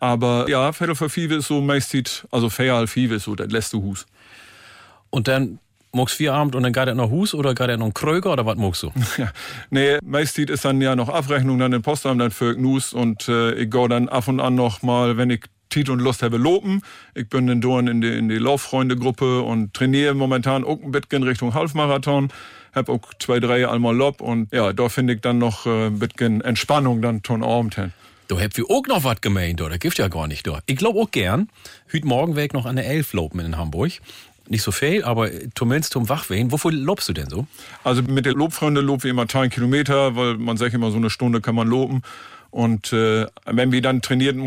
Aber 0.00 0.46
ja, 0.48 0.72
Viertel 0.72 0.94
für 0.94 1.10
vier 1.10 1.30
ist 1.32 1.48
so 1.48 1.60
meist, 1.60 2.24
also 2.30 2.48
fair 2.48 2.76
halb 2.76 2.88
vier 2.88 3.12
ist 3.12 3.24
so, 3.24 3.34
das 3.34 3.50
letzte 3.50 3.76
Hus. 3.76 4.06
Und 5.10 5.28
dann 5.28 5.58
muckst 5.92 6.16
vier 6.16 6.32
Abend 6.32 6.54
und 6.54 6.62
dann 6.62 6.72
geht 6.72 6.86
er 6.86 6.94
noch 6.94 7.10
Hus 7.10 7.34
oder 7.34 7.54
geht 7.54 7.68
er 7.68 7.76
noch 7.76 7.92
Kröger 7.92 8.32
oder 8.32 8.46
was 8.46 8.56
muckst 8.56 8.84
du? 8.84 8.92
Ja, 9.18 9.32
nee, 9.70 9.98
meist 10.02 10.38
ist 10.38 10.64
dann 10.64 10.80
ja 10.80 10.96
noch 10.96 11.10
Abrechnung 11.10 11.58
dann 11.58 11.74
im 11.74 11.82
Postamt, 11.82 12.22
dann 12.22 12.30
für 12.30 12.54
Gnus 12.54 12.94
und 12.94 13.28
äh, 13.28 13.52
ich 13.52 13.70
gehe 13.70 13.88
dann 13.88 14.08
ab 14.08 14.28
und 14.28 14.40
an 14.40 14.54
noch 14.54 14.80
mal, 14.80 15.18
wenn 15.18 15.28
ich 15.28 15.44
Tit 15.70 15.88
und 15.88 16.00
Lust 16.00 16.22
habe, 16.22 16.36
lopen. 16.36 16.82
Ich 17.14 17.28
bin 17.28 17.48
in 17.48 17.60
Dorn 17.60 17.88
in 17.88 18.00
die, 18.00 18.08
in 18.08 18.28
die 18.28 18.38
Lauffreunde-Gruppe 18.38 19.42
und 19.42 19.74
trainiere 19.74 20.14
momentan 20.14 20.64
auch 20.64 20.82
ein 20.82 20.90
bisschen 20.90 21.22
Richtung 21.22 21.54
Halbmarathon. 21.54 22.28
Hab 22.74 22.88
auch 22.88 23.00
zwei, 23.18 23.40
drei 23.40 23.68
einmal 23.68 23.96
Lob 23.96 24.20
und 24.20 24.52
ja, 24.52 24.72
da 24.72 24.88
finde 24.88 25.14
ich 25.14 25.20
dann 25.20 25.38
noch 25.38 25.66
äh, 25.66 25.86
ein 25.86 25.98
bisschen 25.98 26.40
Entspannung 26.40 27.02
dann 27.02 27.22
ton 27.22 27.42
Abend 27.42 27.74
hin. 27.74 27.92
Du 28.28 28.38
habt 28.38 28.58
wir 28.58 28.64
auch 28.68 28.86
noch 28.86 29.04
was 29.04 29.22
gemeint, 29.22 29.62
oder? 29.62 29.78
Gibt 29.78 29.96
ja 29.96 30.08
gar 30.08 30.28
nicht, 30.28 30.46
da. 30.46 30.60
Ich 30.66 30.76
glaube 30.76 31.00
auch 31.00 31.10
gern. 31.10 31.48
Hüt 31.86 32.04
morgen 32.04 32.36
weg 32.36 32.52
noch 32.52 32.66
an 32.66 32.76
der 32.76 32.86
Elf 32.86 33.14
lopen 33.14 33.40
in 33.40 33.56
Hamburg. 33.56 33.92
Nicht 34.50 34.62
so 34.62 34.70
viel, 34.70 35.02
aber 35.02 35.30
zumindest 35.54 35.94
zum 35.94 36.08
Wachwehen. 36.08 36.52
Wofür 36.52 36.72
lobst 36.72 37.08
du 37.08 37.14
denn 37.14 37.28
so? 37.28 37.46
Also 37.84 38.02
mit 38.02 38.26
der 38.26 38.34
Lobfreunde 38.34 38.82
lob 38.82 39.02
wir 39.02 39.10
immer 39.10 39.26
10 39.26 39.50
Kilometer, 39.50 40.14
weil 40.14 40.36
man 40.36 40.56
sagt 40.58 40.74
immer, 40.74 40.90
so 40.90 40.98
eine 40.98 41.10
Stunde 41.10 41.40
kann 41.40 41.54
man 41.54 41.68
loben. 41.68 42.02
Und 42.50 42.92
äh, 42.92 43.26
wenn 43.46 43.72
wir 43.72 43.82
dann 43.82 44.02
trainieren, 44.02 44.40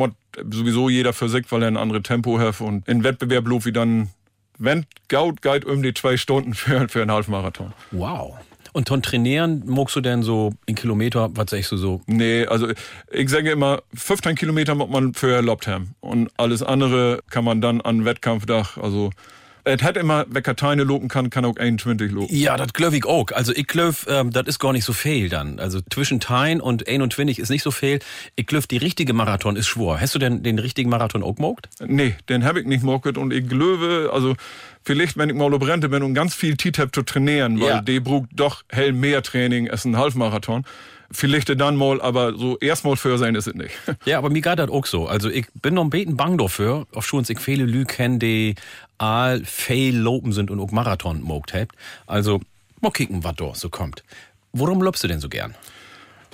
sowieso 0.49 0.89
jeder 0.89 1.13
für 1.13 1.29
sich, 1.29 1.51
weil 1.51 1.63
er 1.63 1.67
ein 1.67 1.77
anderes 1.77 2.03
Tempo 2.03 2.39
hat. 2.39 2.61
Und 2.61 2.87
in 2.87 3.03
Wettbewerb 3.03 3.47
lob 3.47 3.65
wir 3.65 3.73
dann, 3.73 4.09
wenn 4.57 4.85
Gaut 5.07 5.41
geht, 5.41 5.65
um 5.65 5.83
die 5.83 5.93
zwei 5.93 6.17
Stunden 6.17 6.53
für, 6.53 6.87
für 6.89 7.01
einen 7.01 7.11
Halbmarathon. 7.11 7.73
Wow. 7.91 8.35
Und 8.73 8.87
ton 8.87 9.01
trainieren, 9.01 9.63
magst 9.65 9.95
du 9.97 10.01
denn 10.01 10.23
so 10.23 10.53
in 10.65 10.75
Kilometer, 10.75 11.29
was 11.35 11.49
sagst 11.49 11.73
du 11.73 11.77
so? 11.77 12.01
Nee, 12.07 12.45
also 12.45 12.69
ich 13.11 13.29
sage 13.29 13.51
immer, 13.51 13.81
15 13.93 14.35
Kilometer 14.35 14.75
muss 14.75 14.89
man 14.89 15.13
für 15.13 15.33
erlaubt 15.33 15.67
haben. 15.67 15.95
Und 15.99 16.29
alles 16.37 16.63
andere 16.63 17.19
kann 17.29 17.43
man 17.43 17.59
dann 17.59 17.81
an 17.81 18.05
Wettkampfdach, 18.05 18.77
also 18.77 19.11
es 19.63 19.81
hat 19.83 19.97
immer, 19.97 20.25
wer 20.29 20.41
keine 20.41 20.83
lopen 20.83 21.07
kann, 21.07 21.29
kann 21.29 21.45
auch 21.45 21.55
21 21.57 22.11
lopen. 22.11 22.35
Ja, 22.35 22.57
das 22.57 22.73
glaube 22.73 22.97
ich 22.97 23.05
auch. 23.05 23.27
Also 23.33 23.53
ich 23.53 23.67
glaube, 23.67 23.95
ähm, 24.07 24.31
das 24.31 24.47
ist 24.47 24.59
gar 24.59 24.73
nicht 24.73 24.85
so 24.85 24.93
viel 24.93 25.29
dann. 25.29 25.59
Also 25.59 25.79
zwischen 25.91 26.19
Tein 26.19 26.61
und 26.61 26.87
21 26.87 27.39
ist 27.39 27.49
nicht 27.49 27.63
so 27.63 27.71
viel. 27.71 27.99
Ich 28.35 28.47
glaube, 28.47 28.67
die 28.67 28.77
richtige 28.77 29.13
Marathon 29.13 29.55
ist 29.55 29.67
schwor. 29.67 29.99
Hast 29.99 30.15
du 30.15 30.19
denn 30.19 30.43
den 30.43 30.59
richtigen 30.59 30.89
Marathon 30.89 31.23
auch 31.23 31.35
gemogt? 31.35 31.69
Nee, 31.85 32.15
den 32.29 32.43
habe 32.43 32.59
ich 32.61 32.67
nicht 32.67 32.83
mocket 32.83 33.17
und 33.17 33.31
ich 33.33 33.47
glaube, 33.47 34.09
also 34.13 34.35
vielleicht, 34.83 35.17
wenn 35.17 35.29
ich 35.29 35.35
mal 35.35 35.49
Brente 35.59 35.89
bin 35.89 36.03
und 36.03 36.13
ganz 36.13 36.33
viel 36.33 36.57
Tit 36.57 36.79
hab 36.79 36.93
zu 36.95 37.01
trainieren, 37.03 37.59
weil 37.59 37.67
Ja. 37.69 37.81
die 37.81 37.99
braucht 37.99 38.29
doch 38.33 38.63
hell 38.69 38.93
mehr 38.93 39.21
Training 39.21 39.69
als 39.69 39.85
ein 39.85 39.97
Halbmarathon. 39.97 40.63
Vielleicht 41.13 41.49
dann 41.59 41.75
mal, 41.75 42.01
aber 42.01 42.37
so 42.37 42.57
erstmal 42.59 42.95
für 42.95 43.17
sein 43.17 43.35
ist 43.35 43.45
es 43.45 43.53
nicht. 43.53 43.73
Ja, 44.05 44.17
aber 44.17 44.29
mir 44.29 44.41
geht 44.41 44.57
das 44.59 44.69
auch 44.69 44.85
so. 44.85 45.07
Also 45.07 45.29
ich 45.29 45.45
bin 45.61 45.73
noch 45.73 45.83
ein 45.83 45.89
bisschen 45.89 46.15
bang 46.15 46.37
dafür, 46.37 46.87
auf 46.93 47.05
schon 47.05 47.25
ich 47.27 47.37
viele 47.39 47.65
Lü 47.65 47.83
kennen, 47.83 48.17
die 48.17 48.55
all 49.01 49.43
fail 49.43 49.95
lopen 49.97 50.31
sind 50.31 50.51
und 50.51 50.59
auch 50.59 50.71
Marathon 50.71 51.21
mogt 51.21 51.53
habt. 51.53 51.75
Also 52.05 52.39
mal 52.81 52.91
kicken, 52.91 53.23
was 53.23 53.35
da 53.35 53.55
so 53.55 53.69
kommt. 53.69 54.03
Worum 54.53 54.81
lobst 54.81 55.03
du 55.03 55.07
denn 55.07 55.19
so 55.19 55.27
gern? 55.27 55.55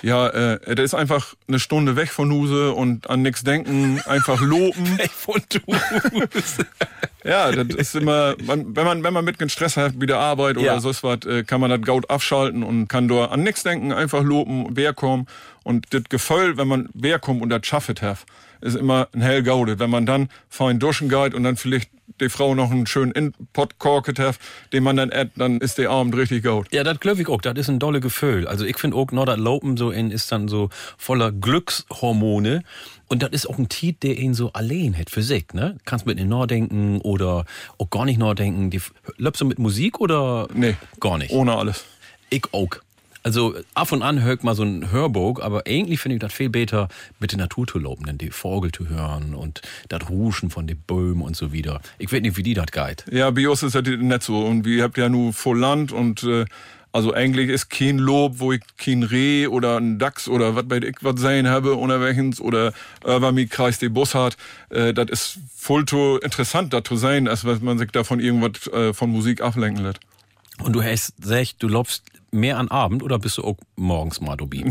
Ja, 0.02 0.28
äh, 0.28 0.74
das 0.76 0.84
ist 0.84 0.94
einfach 0.94 1.34
eine 1.48 1.58
Stunde 1.58 1.96
weg 1.96 2.10
von 2.10 2.30
Huse 2.30 2.72
und 2.72 3.10
an 3.10 3.22
nichts 3.22 3.42
denken, 3.42 4.00
einfach 4.06 4.40
loben. 4.40 4.98
Weg 4.98 5.10
von 5.10 5.40
Huse. 6.12 6.66
ja, 7.24 7.50
das 7.50 7.74
ist 7.74 7.96
immer, 7.96 8.36
man, 8.44 8.76
wenn 8.76 8.84
man 8.84 9.02
wenn 9.02 9.12
man 9.12 9.24
mit 9.24 9.50
Stress 9.50 9.76
hat, 9.76 9.94
wie 10.00 10.06
der 10.06 10.18
Arbeit 10.18 10.56
oder 10.56 10.66
Ja. 10.66 10.80
so 10.80 10.92
was, 11.02 11.24
äh, 11.26 11.42
kann 11.42 11.60
man 11.60 11.70
das 11.70 11.80
Gaut 11.82 12.08
abschalten 12.10 12.62
und 12.62 12.86
kann 12.86 13.08
dort 13.08 13.32
an 13.32 13.42
nichts 13.42 13.64
denken, 13.64 13.90
einfach 13.92 14.22
loben, 14.22 14.66
wer 14.76 14.92
kommt. 14.92 15.28
Und 15.64 15.86
das 15.92 16.04
Gefühl, 16.08 16.56
wenn 16.58 16.68
man 16.68 16.88
wer 16.94 17.18
kommt 17.18 17.42
und 17.42 17.48
das 17.48 17.66
schaffet 17.66 18.00
hat, 18.02 18.18
ist 18.60 18.76
immer 18.76 19.08
ein 19.12 19.20
hell 19.20 19.42
Gaude. 19.42 19.80
Wenn 19.80 19.90
man 19.90 20.06
dann 20.06 20.28
fein 20.48 20.78
duschen 20.78 21.08
geht 21.08 21.34
und 21.34 21.42
dann 21.42 21.56
vielleicht 21.56 21.90
die 22.20 22.28
Frau 22.28 22.54
noch 22.54 22.70
einen 22.70 22.86
schönen 22.86 23.12
Inpot 23.12 23.78
korket 23.78 24.18
hat, 24.18 24.38
den 24.72 24.82
man 24.82 24.96
dann 24.96 25.10
ät, 25.10 25.30
dann 25.36 25.58
ist 25.58 25.78
der 25.78 25.90
Abend 25.90 26.16
richtig 26.16 26.44
gaut. 26.44 26.72
Ja, 26.72 26.84
das 26.84 27.00
glaube 27.00 27.22
ich 27.22 27.28
auch. 27.28 27.40
Das 27.40 27.56
ist 27.56 27.68
ein 27.68 27.78
dolle 27.78 28.00
Gefühl. 28.00 28.46
Also 28.46 28.64
ich 28.64 28.78
finde 28.78 28.96
auch, 28.96 29.10
noch 29.12 29.26
das 29.26 29.38
Lopen 29.38 29.76
so 29.76 29.90
in 29.90 30.10
ist 30.10 30.30
dann 30.32 30.48
so 30.48 30.70
voller 30.96 31.32
Glückshormone. 31.32 32.62
Und 33.08 33.22
das 33.22 33.30
ist 33.30 33.48
auch 33.48 33.58
ein 33.58 33.68
Tiet, 33.68 34.02
der 34.02 34.18
ihn 34.18 34.34
so 34.34 34.52
allein 34.52 34.96
hat 34.96 35.10
für 35.10 35.22
sich, 35.22 35.46
ne? 35.54 35.78
Kannst 35.84 36.06
mit 36.06 36.20
ihm 36.20 36.28
nachdenken 36.28 37.00
oder 37.00 37.46
auch 37.78 37.88
gar 37.90 38.04
nicht 38.04 38.18
nachdenken. 38.18 38.70
Die, 38.70 38.82
löpst 39.16 39.40
du 39.40 39.46
mit 39.46 39.58
Musik 39.58 40.00
oder? 40.00 40.48
Nee. 40.52 40.76
Gar 41.00 41.18
nicht. 41.18 41.32
Ohne 41.32 41.56
alles. 41.56 41.84
Ich 42.30 42.44
auch. 42.52 42.68
Also 43.28 43.54
ab 43.74 43.92
und 43.92 44.02
an 44.02 44.22
hört 44.22 44.42
mal 44.42 44.54
so 44.54 44.62
ein 44.62 44.90
Hörbuch, 44.90 45.40
aber 45.40 45.64
eigentlich 45.66 46.00
finde 46.00 46.14
ich 46.14 46.20
das 46.22 46.32
viel 46.32 46.48
besser, 46.48 46.88
mit 47.20 47.32
der 47.32 47.38
Natur 47.38 47.66
zu 47.66 47.78
loben, 47.78 48.06
denn 48.06 48.16
die 48.16 48.30
Vogel 48.30 48.72
zu 48.72 48.88
hören 48.88 49.34
und 49.34 49.60
das 49.90 50.08
Ruschen 50.08 50.48
von 50.48 50.66
den 50.66 50.78
Bäumen 50.86 51.20
und 51.20 51.36
so 51.36 51.52
wieder. 51.52 51.82
Ich 51.98 52.10
weiß 52.10 52.22
nicht, 52.22 52.38
wie 52.38 52.42
die 52.42 52.54
das 52.54 52.72
geht. 52.72 53.04
Ja, 53.12 53.30
bei 53.30 53.46
uns 53.46 53.62
ist 53.62 53.74
das 53.74 53.82
nicht 53.86 54.22
so. 54.22 54.46
Und 54.46 54.64
wir 54.64 54.82
habt 54.82 54.96
ja 54.96 55.10
nur 55.10 55.34
voll 55.34 55.58
Land 55.58 55.92
und 55.92 56.22
äh, 56.22 56.46
also 56.90 57.12
eigentlich 57.12 57.50
ist 57.50 57.68
kein 57.68 57.98
Lob, 57.98 58.36
wo 58.38 58.52
ich 58.52 58.62
kein 58.78 59.02
Reh 59.02 59.46
oder 59.46 59.76
ein 59.76 59.98
Dachs 59.98 60.26
oder 60.26 60.56
was 60.56 60.66
bei 60.66 60.78
ich 60.78 60.96
was 61.02 61.20
sein 61.20 61.48
habe 61.48 61.76
oder 61.76 62.00
welchens 62.00 62.40
oder 62.40 62.72
über 63.04 63.30
mi 63.30 63.46
Kreis 63.46 63.78
die 63.78 63.90
Bus 63.90 64.14
hat. 64.14 64.38
Äh, 64.70 64.94
das 64.94 65.10
ist 65.10 65.38
voll 65.54 65.84
to 65.84 66.16
interessant, 66.16 66.72
da 66.72 66.82
zu 66.82 66.96
sein, 66.96 67.28
als 67.28 67.44
wenn 67.44 67.62
man 67.62 67.76
sich 67.76 67.90
da 67.90 68.04
von 68.04 68.20
irgendwas 68.20 68.68
äh, 68.68 68.94
von 68.94 69.10
Musik 69.10 69.42
ablenken 69.42 69.84
lässt. 69.84 70.00
Und 70.62 70.72
du 70.72 70.82
hast 70.82 71.16
gesagt, 71.20 71.56
du 71.60 71.68
lobst 71.68 72.02
mehr 72.30 72.58
an 72.58 72.68
Abend 72.68 73.02
oder 73.02 73.18
bist 73.18 73.38
du 73.38 73.44
auch 73.44 73.56
morgens 73.76 74.20
mal 74.20 74.36
dabei? 74.36 74.64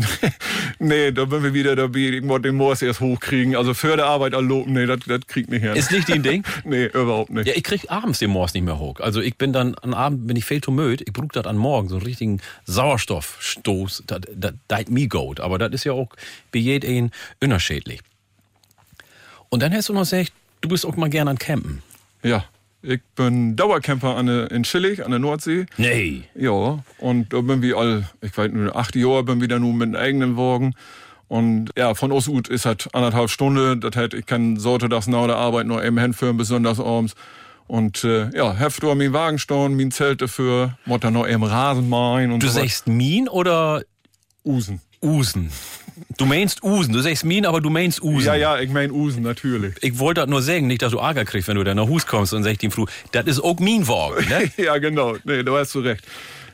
Nee, 0.80 1.10
da 1.10 1.22
sind 1.22 1.42
wir 1.42 1.54
wieder 1.54 1.74
dabei, 1.74 1.98
irgendwo 1.98 2.38
den 2.38 2.54
Moors 2.54 2.82
erst 2.82 3.00
hochkriegen. 3.00 3.56
Also 3.56 3.74
für 3.74 3.96
die 3.96 4.02
Arbeit 4.02 4.32
erloben, 4.32 4.74
nee, 4.74 4.86
das, 4.86 5.00
kriegt 5.26 5.50
nicht 5.50 5.62
her. 5.62 5.74
Ist 5.74 5.90
nicht 5.90 6.08
dein 6.08 6.22
Ding? 6.22 6.44
nee, 6.64 6.84
überhaupt 6.86 7.30
nicht. 7.30 7.48
Ja, 7.48 7.54
ich 7.56 7.64
krieg 7.64 7.90
abends 7.90 8.20
den 8.20 8.30
Morse 8.30 8.56
nicht 8.56 8.64
mehr 8.64 8.78
hoch. 8.78 9.00
Also 9.00 9.20
ich 9.20 9.36
bin 9.36 9.52
dann 9.52 9.74
am 9.82 9.92
Abend 9.92 10.28
bin 10.28 10.36
ich 10.36 10.44
viel 10.44 10.60
zu 10.60 10.70
müde. 10.70 11.02
Ich 11.04 11.12
brauch 11.12 11.32
das 11.32 11.46
an 11.46 11.56
morgen, 11.56 11.88
so 11.88 11.96
einen 11.96 12.04
richtigen 12.04 12.40
Sauerstoffstoß. 12.66 14.04
Das, 14.06 14.20
deit 14.68 14.88
me 14.88 15.08
gut. 15.08 15.40
Aber 15.40 15.58
das 15.58 15.72
ist 15.72 15.84
ja 15.84 15.92
auch 15.92 16.10
bei 16.52 16.60
jedem 16.60 17.10
unterschiedlich. 17.42 18.00
Und 19.48 19.62
dann 19.62 19.72
hast 19.72 19.88
du 19.88 19.94
noch 19.94 20.02
gesagt, 20.02 20.32
du 20.60 20.68
bist 20.68 20.86
auch 20.86 20.94
mal 20.94 21.10
gern 21.10 21.26
an 21.26 21.38
Campen. 21.38 21.82
Ja, 22.22 22.44
ich 22.82 23.00
bin 23.16 23.56
Dauercamper 23.56 24.16
an 24.16 24.26
der, 24.26 24.50
in 24.50 24.64
Schillig, 24.64 25.04
an 25.04 25.10
der 25.10 25.18
Nordsee. 25.20 25.66
Nee. 25.76 26.22
Ja, 26.34 26.78
und 26.98 27.32
da 27.32 27.40
bin 27.40 27.60
wir 27.62 27.76
all, 27.76 28.08
ich 28.20 28.36
weiß 28.36 28.52
nicht, 28.52 28.74
acht 28.74 28.94
Jahre 28.96 29.24
bin 29.24 29.40
wir 29.40 29.48
da 29.48 29.58
nur 29.58 29.72
mit 29.74 29.88
einem 29.88 29.96
eigenen 29.96 30.36
Wagen. 30.36 30.74
Und 31.26 31.70
ja, 31.76 31.94
von 31.94 32.10
Osut 32.12 32.48
ist 32.48 32.64
halt 32.64 32.88
anderthalb 32.94 33.28
Stunden. 33.30 33.80
Das 33.80 33.94
heißt, 33.96 34.14
ich 34.14 34.24
kann 34.24 34.56
sortedags 34.56 35.08
nach 35.08 35.26
der 35.26 35.36
Arbeit 35.36 35.66
noch 35.66 35.82
eben 35.82 35.98
hinführen, 35.98 36.36
besonders 36.36 36.80
abends. 36.80 37.14
Und 37.66 38.02
äh, 38.04 38.30
ja, 38.34 38.54
heft 38.54 38.82
da 38.82 38.94
mein 38.94 39.12
Wagen 39.12 39.38
stehen, 39.38 39.76
mein 39.76 39.90
Zelt 39.90 40.22
dafür, 40.22 40.78
muss 40.86 41.00
dann 41.00 41.12
noch 41.12 41.28
eben 41.28 41.44
Rasen 41.44 41.88
mähen 41.90 42.32
und 42.32 42.42
Du 42.42 42.46
so 42.46 42.54
was. 42.54 42.62
sagst 42.62 42.86
Min 42.86 43.28
oder 43.28 43.82
Usen. 44.42 44.80
Usen? 45.02 45.50
Du 46.16 46.26
meinst 46.26 46.62
Usen. 46.62 46.92
Du 46.92 47.00
sagst 47.00 47.24
Min, 47.24 47.46
aber 47.46 47.60
du 47.60 47.70
meinst 47.70 48.02
Usen. 48.02 48.26
Ja, 48.26 48.34
ja, 48.34 48.58
ich 48.58 48.70
mein 48.70 48.90
Usen, 48.90 49.22
natürlich. 49.22 49.74
Ich 49.80 49.98
wollte 49.98 50.22
das 50.22 50.30
nur 50.30 50.42
sagen, 50.42 50.66
nicht, 50.66 50.82
dass 50.82 50.92
du 50.92 50.98
Ärger 50.98 51.24
kriegst, 51.24 51.48
wenn 51.48 51.56
du 51.56 51.64
da 51.64 51.74
nach 51.74 51.88
Hus 51.88 52.06
kommst 52.06 52.34
und 52.34 52.44
sagst 52.44 52.62
ihm 52.62 52.70
früh, 52.70 52.86
das 53.12 53.26
ist 53.26 53.40
auch 53.40 53.58
mein 53.60 53.86
Wagen, 53.86 54.28
ne? 54.28 54.50
ja, 54.64 54.78
genau. 54.78 55.16
Nee, 55.24 55.42
da 55.42 55.52
hast 55.52 55.74
du 55.74 55.80
recht. 55.80 56.04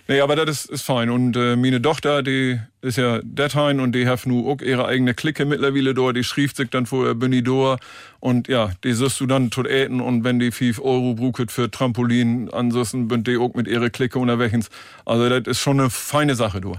Nee, 0.06 0.20
aber 0.20 0.36
das 0.36 0.64
ist, 0.64 0.70
ist 0.70 0.82
fein. 0.82 1.08
Und 1.08 1.34
äh, 1.34 1.56
meine 1.56 1.80
Tochter, 1.80 2.22
die 2.22 2.60
ist 2.82 2.98
ja 2.98 3.20
daheim 3.24 3.80
und 3.80 3.92
die 3.92 4.06
hat 4.06 4.26
nu 4.26 4.50
auch 4.50 4.60
ihre 4.60 4.84
eigene 4.86 5.14
Clique 5.14 5.46
mittlerweile 5.46 5.94
da. 5.94 6.12
Die 6.12 6.24
schrieb 6.24 6.54
sich 6.54 6.68
dann 6.68 6.84
vorher 6.84 7.16
ich 7.30 7.44
da. 7.44 7.78
Und 8.20 8.46
ja, 8.48 8.72
die 8.84 8.92
sollst 8.92 9.18
du 9.20 9.26
dann 9.26 9.50
tot 9.50 9.66
äten. 9.66 10.02
Und 10.02 10.22
wenn 10.22 10.38
die 10.38 10.50
5 10.50 10.78
Euro 10.80 11.14
bruket 11.14 11.50
für 11.50 11.70
Trampolin, 11.70 12.50
ansonsten 12.52 13.08
bin 13.08 13.24
die 13.24 13.38
auch 13.38 13.54
mit 13.54 13.66
ihrer 13.66 13.88
Clique 13.88 14.18
unterwegs. 14.18 14.68
Also 15.06 15.30
das 15.30 15.46
ist 15.46 15.60
schon 15.60 15.80
eine 15.80 15.88
feine 15.88 16.34
Sache, 16.34 16.60
du. 16.60 16.76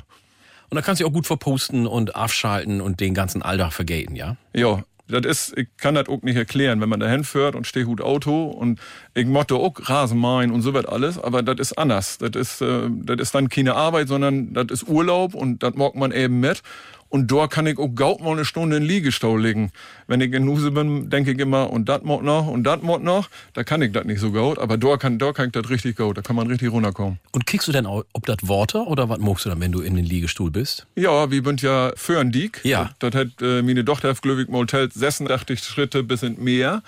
Und 0.70 0.76
da 0.76 0.82
kannst 0.82 1.02
du 1.02 1.06
auch 1.08 1.14
gut 1.14 1.28
verposten 1.28 1.88
und 1.88 2.16
abschalten 2.16 2.82
und 2.82 3.00
den 3.00 3.14
ganzen 3.14 3.42
Alltag 3.42 3.74
vergeten, 3.74 4.16
ja? 4.16 4.36
Ja, 4.54 4.84
Das 5.08 5.24
ist, 5.26 5.58
ich 5.58 5.68
kann 5.78 5.94
das 5.94 6.08
auch 6.10 6.24
nicht 6.24 6.36
erklären, 6.36 6.82
wenn 6.82 6.90
man 6.90 7.00
da 7.00 7.08
hinfährt 7.08 7.56
und 7.56 7.68
steht 7.68 7.86
gut 7.86 8.02
Auto 8.02 8.46
und 8.46 8.80
ich 9.14 9.28
mochte 9.28 9.54
auch 9.56 9.74
Rasen 9.78 10.20
mähen 10.20 10.50
und 10.52 10.64
so 10.64 10.74
wird 10.74 10.90
alles, 10.90 11.20
aber 11.20 11.44
das 11.44 11.60
ist 11.60 11.78
anders. 11.78 12.18
Das 12.18 12.32
ist, 12.32 12.62
äh, 12.62 12.90
das 12.90 13.18
ist 13.20 13.36
dann 13.36 13.50
keine 13.50 13.76
Arbeit, 13.76 14.08
sondern 14.08 14.54
das 14.56 14.66
ist 14.72 14.88
Urlaub 14.88 15.36
und 15.36 15.62
das 15.62 15.76
mag 15.76 15.94
man 15.94 16.12
eben 16.12 16.40
mit. 16.40 16.64
Und 17.10 17.28
dort 17.32 17.52
kann 17.52 17.68
ich 17.68 17.78
auch 17.78 17.88
gaut 17.90 18.22
mal 18.22 18.32
eine 18.32 18.46
Stunde 18.46 18.78
in 18.78 18.84
den 18.84 18.90
Liegestau 18.90 19.38
liegen. 19.38 19.72
Wenn 20.08 20.22
ich 20.22 20.34
in 20.34 20.48
Huse 20.48 20.72
bin, 20.72 21.10
denke 21.10 21.32
ich 21.32 21.40
immer, 21.40 21.70
und 21.70 21.88
das 21.88 22.04
mod 22.04 22.24
noch, 22.24 22.48
und 22.48 22.64
das 22.64 22.82
mod 22.82 23.04
noch. 23.04 23.30
Da 23.54 23.64
kann 23.64 23.82
ich 23.82 23.92
das 23.92 24.06
nicht 24.06 24.20
so 24.20 24.32
gaut, 24.32 24.58
aber 24.58 24.78
dort 24.78 25.02
kann, 25.02 25.18
dort 25.18 25.38
kann 25.38 25.48
ich 25.48 25.52
das 25.52 25.70
richtig 25.70 25.98
gaut. 25.98 26.18
Da 26.18 26.22
kann 26.22 26.36
man 26.36 26.48
richtig 26.48 26.72
runterkommen. 26.72 27.20
Und 27.32 27.46
kriegst 27.46 27.68
du 27.68 27.72
denn 27.72 27.86
auch, 27.86 28.04
ob 28.14 28.26
das 28.26 28.38
Worte 28.42 28.80
oder 28.80 29.08
was 29.08 29.20
magst 29.20 29.46
du 29.46 29.50
dann, 29.50 29.62
wenn 29.62 29.72
du 29.72 29.82
in 29.82 29.96
den 29.96 30.06
Liegestuhl 30.06 30.52
bist? 30.52 30.88
Ja, 30.96 31.32
wir 31.32 31.44
sind 31.44 31.62
ja 31.62 31.94
für 31.96 32.20
ein 32.20 32.32
Diek. 32.32 32.60
Ja. 32.64 32.92
Das 33.00 33.14
hat 33.14 33.42
äh, 33.42 33.62
meine 33.62 33.86
Tochter 33.86 34.12
auf 34.12 34.22
Glöwig 34.22 34.50
mal 34.50 34.66
telt 34.66 34.94
86 34.94 35.64
Schritte 35.64 36.04
bis 36.04 36.24
in 36.24 36.44
Meer. 36.44 36.82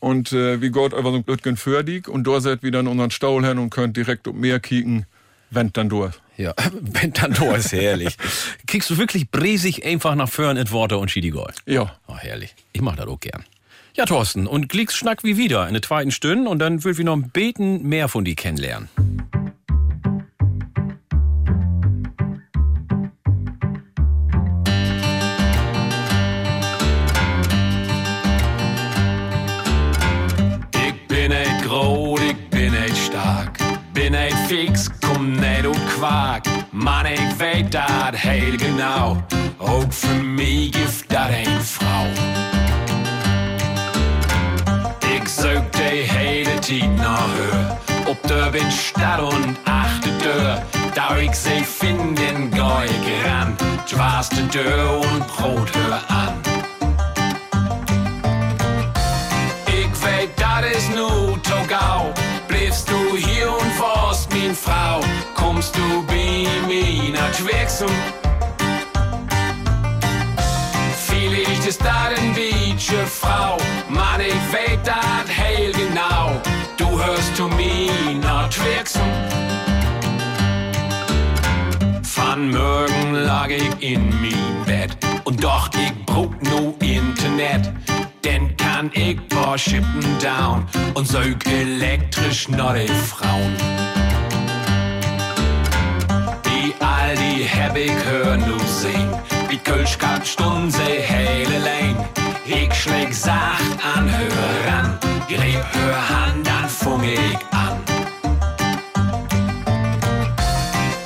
Und 0.00 0.32
äh, 0.32 0.60
wie 0.60 0.68
Gott 0.68 0.92
über 0.92 1.10
so 1.10 1.16
ein 1.16 1.22
Blödgen 1.22 1.56
Fördig. 1.56 2.08
Und 2.08 2.24
dort 2.24 2.42
seid 2.42 2.62
wieder 2.62 2.80
in 2.80 2.88
unseren 2.88 3.10
Staul 3.10 3.46
hin 3.46 3.58
und 3.58 3.70
könnt 3.70 3.96
direkt 3.96 4.28
um 4.28 4.38
Meer 4.38 4.60
kicken, 4.60 5.06
wenn 5.50 5.72
dann 5.72 5.88
durch. 5.88 6.14
Ja, 6.36 6.52
wenn 6.80 7.12
dann 7.12 7.32
durch 7.32 7.58
ist 7.58 7.72
herrlich. 7.72 8.16
Kriegst 8.66 8.90
du 8.90 8.98
wirklich 8.98 9.30
bresig 9.30 9.84
einfach 9.86 10.14
nach 10.16 10.28
Föhren 10.28 10.56
in 10.56 10.70
Worte 10.70 10.98
und 10.98 11.10
Schiedigold? 11.10 11.54
Ja. 11.66 11.96
Oh, 12.08 12.16
herrlich. 12.16 12.54
Ich 12.72 12.80
mach 12.80 12.96
das 12.96 13.06
auch 13.06 13.20
gern. 13.20 13.44
Ja, 13.96 14.06
Thorsten, 14.06 14.48
und 14.48 14.68
Glicks 14.68 14.96
schnack 14.96 15.22
wie 15.22 15.36
wieder 15.36 15.68
in 15.68 15.74
der 15.74 15.82
zweiten 15.82 16.10
Stunde 16.10 16.50
und 16.50 16.58
dann 16.58 16.82
will 16.82 16.98
wir 16.98 17.04
noch 17.04 17.14
ein 17.14 17.30
Beten 17.30 17.84
mehr 17.88 18.08
von 18.08 18.24
dir 18.24 18.34
kennenlernen. 18.34 18.88
Ik 30.72 31.06
ben 31.06 31.28
niet 31.28 31.62
groot, 31.62 32.20
ik 32.20 32.48
ben 32.50 32.72
niet 32.72 32.96
stark. 32.96 33.58
Ben 33.92 34.10
niet 34.10 34.34
fix, 34.48 34.88
kwaak. 36.04 36.46
Maar 36.70 37.12
ik 37.12 37.30
weet 37.38 37.72
dat 37.72 38.14
heel 38.16 38.56
genau. 38.56 39.16
Ook 39.56 39.92
voor 39.92 40.24
mij 40.24 40.68
geeft 40.70 41.08
dat 41.08 41.28
een 41.28 41.62
vrouw. 41.62 42.06
Ik 45.14 45.28
zoek 45.28 45.72
de 45.72 46.04
hele 46.06 46.58
tijd 46.58 46.96
naar 46.96 47.06
haar. 47.06 47.78
Op 48.06 48.18
de 48.22 48.50
Windstad 48.50 49.20
und 49.20 49.58
achte 49.64 50.16
Deur. 50.16 50.62
Da 50.94 51.16
ich 51.16 51.34
sie 51.34 51.64
finden, 51.64 52.50
geh 52.50 52.84
ich 52.84 53.24
ran. 53.24 53.56
Dwars 53.84 54.28
de 54.28 54.46
Deur 54.46 54.98
und 54.98 55.26
brot 55.26 55.70
hör 55.74 56.00
an. 56.08 56.43
Min 64.44 64.54
Frau, 64.54 65.00
kommst 65.34 65.74
du 65.74 66.04
bei 66.06 66.46
mir 66.68 67.12
nach 67.12 67.38
Wirksum. 67.46 67.90
Vielleicht 71.06 71.66
ist 71.66 71.80
dat 71.80 72.10
ein 72.18 72.36
Wietsche 72.36 73.06
Frau, 73.06 73.56
Mann, 73.88 74.20
ich 74.20 74.44
weet 74.52 74.80
dat 74.84 75.28
heil 75.40 75.72
genau. 75.72 76.40
Du 76.76 76.88
hörst 77.02 77.36
zu 77.36 77.48
mir 77.48 77.92
nach 78.20 78.50
Wirksum. 78.64 79.10
Van 82.14 82.50
morgen 82.50 83.14
lag 83.14 83.48
ich 83.48 83.74
in 83.92 84.08
mein 84.20 84.64
Bett 84.66 84.96
und 85.24 85.42
doch 85.42 85.70
ich 85.74 85.94
brauch 86.06 86.34
nu 86.40 86.74
Internet. 86.80 87.72
Denn 88.24 88.56
kann 88.56 88.90
ich 88.94 89.16
paar 89.28 89.56
down 90.22 90.66
und 90.94 91.06
sög 91.06 91.46
elektrisch 91.46 92.46
die 92.46 92.88
Frauen. 93.12 93.54
Die 97.16 97.48
hab 97.48 97.76
ich 97.76 97.92
hör 98.04 98.36
nu 98.36 98.58
sehen, 98.66 99.10
wie 99.48 99.58
Kölsch 99.58 99.98
gab 99.98 100.26
Stunde 100.26 100.78
hele 100.78 101.58
Lane. 101.58 102.08
Ich 102.44 102.74
schläg 102.74 103.14
sacht 103.14 103.78
an, 103.96 104.10
hör 104.10 104.72
ran, 104.72 104.98
greb 105.28 105.64
hör 105.72 106.08
Hand, 106.08 106.46
dann 106.46 106.68
fung 106.68 107.02
ich 107.04 107.38
an. 107.52 107.76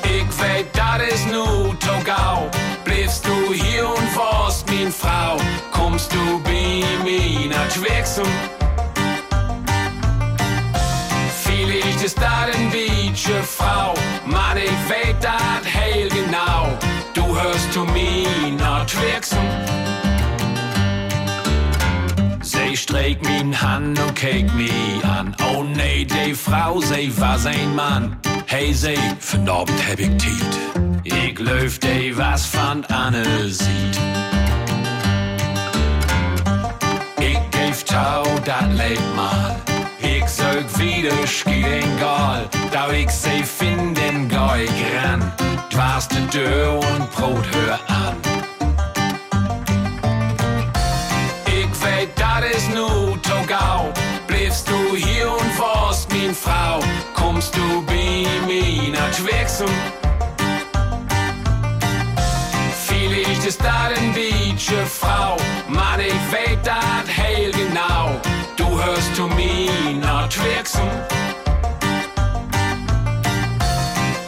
Ich 0.03 0.41
weet, 0.41 0.67
dat 0.73 1.01
is 1.13 1.27
nu 1.27 1.75
to 1.75 1.95
gau. 2.05 2.49
Bleibst 2.85 3.27
du 3.27 3.53
hier 3.53 3.89
und 3.89 4.17
warst 4.17 4.69
min 4.71 4.91
Frau, 4.91 5.37
kommst 5.73 6.13
du 6.13 6.41
bei 6.43 6.85
mir 7.05 7.51
nach 7.51 7.77
Wirksum. 7.83 8.33
Vielleicht 11.45 12.03
ist 12.03 12.19
dat 12.19 12.55
ein 12.55 12.73
Wietsche 12.73 13.43
Frau, 13.43 13.95
Wirksum. 18.97 19.39
Sie 22.43 22.77
streek 22.77 23.23
min 23.23 23.53
Hand 23.53 23.99
und 23.99 24.15
keek 24.15 24.53
mi 24.55 24.71
an. 25.03 25.35
Oh 25.53 25.63
nee, 25.63 26.05
die 26.05 26.35
Frau, 26.35 26.81
sie 26.81 27.13
war 27.21 27.39
sein 27.39 27.75
Mann. 27.75 28.17
Hey, 28.47 28.73
sie, 28.73 28.99
vanavond 29.19 29.87
heb 29.87 29.99
ik 29.99 30.19
tijd. 30.19 30.59
Ik 31.03 31.39
leuf 31.39 31.79
die 31.79 32.17
was 32.17 32.47
van 32.47 32.87
Anne 32.87 33.25
sieht. 33.49 33.99
Ik 37.19 37.41
geef 37.51 37.83
touw, 37.83 38.25
dat 38.45 38.73
leed 38.73 39.15
mal. 39.15 39.57
Ik 39.99 40.25
zoek 40.27 40.77
wieder 40.77 41.29
schieden 41.29 41.99
gal. 41.99 42.49
Da 42.71 42.87
ik 42.87 43.11
sie 43.11 43.45
finden, 43.45 44.29
geh 44.31 44.63
ich 44.65 45.03
ran. 45.03 45.33
Dwars 45.69 46.09
de 46.09 46.27
Deur 46.31 46.75
und 46.75 47.11
Brot 47.11 47.47
hör 47.47 47.79
an. 47.87 48.38
Weet, 51.83 52.17
dat 52.17 52.45
is 52.55 52.67
nu 52.69 53.19
to 53.21 53.37
gau. 53.47 53.93
Bleibst 54.27 54.69
du 54.69 54.97
hier 54.97 55.31
und 55.31 55.59
warst 55.59 56.13
min 56.13 56.35
Frau, 56.35 56.81
kommst 57.15 57.55
du 57.57 57.83
mir 57.83 58.91
nach 58.93 59.19
Wirksum. 59.25 59.75
Vielleicht 62.87 63.45
ist 63.45 63.61
dat 63.63 63.97
ein 63.97 64.15
Wietsche 64.15 64.87
Frau, 64.87 65.37
Mann, 65.69 66.01
ich 66.01 66.33
weet 66.33 66.67
dat 66.67 67.07
heil 67.17 67.53
genau. 67.53 68.21
Du 68.57 68.83
hörst 68.83 69.15
zu 69.15 69.29
nach 70.01 70.29
Wirksum. 70.45 70.91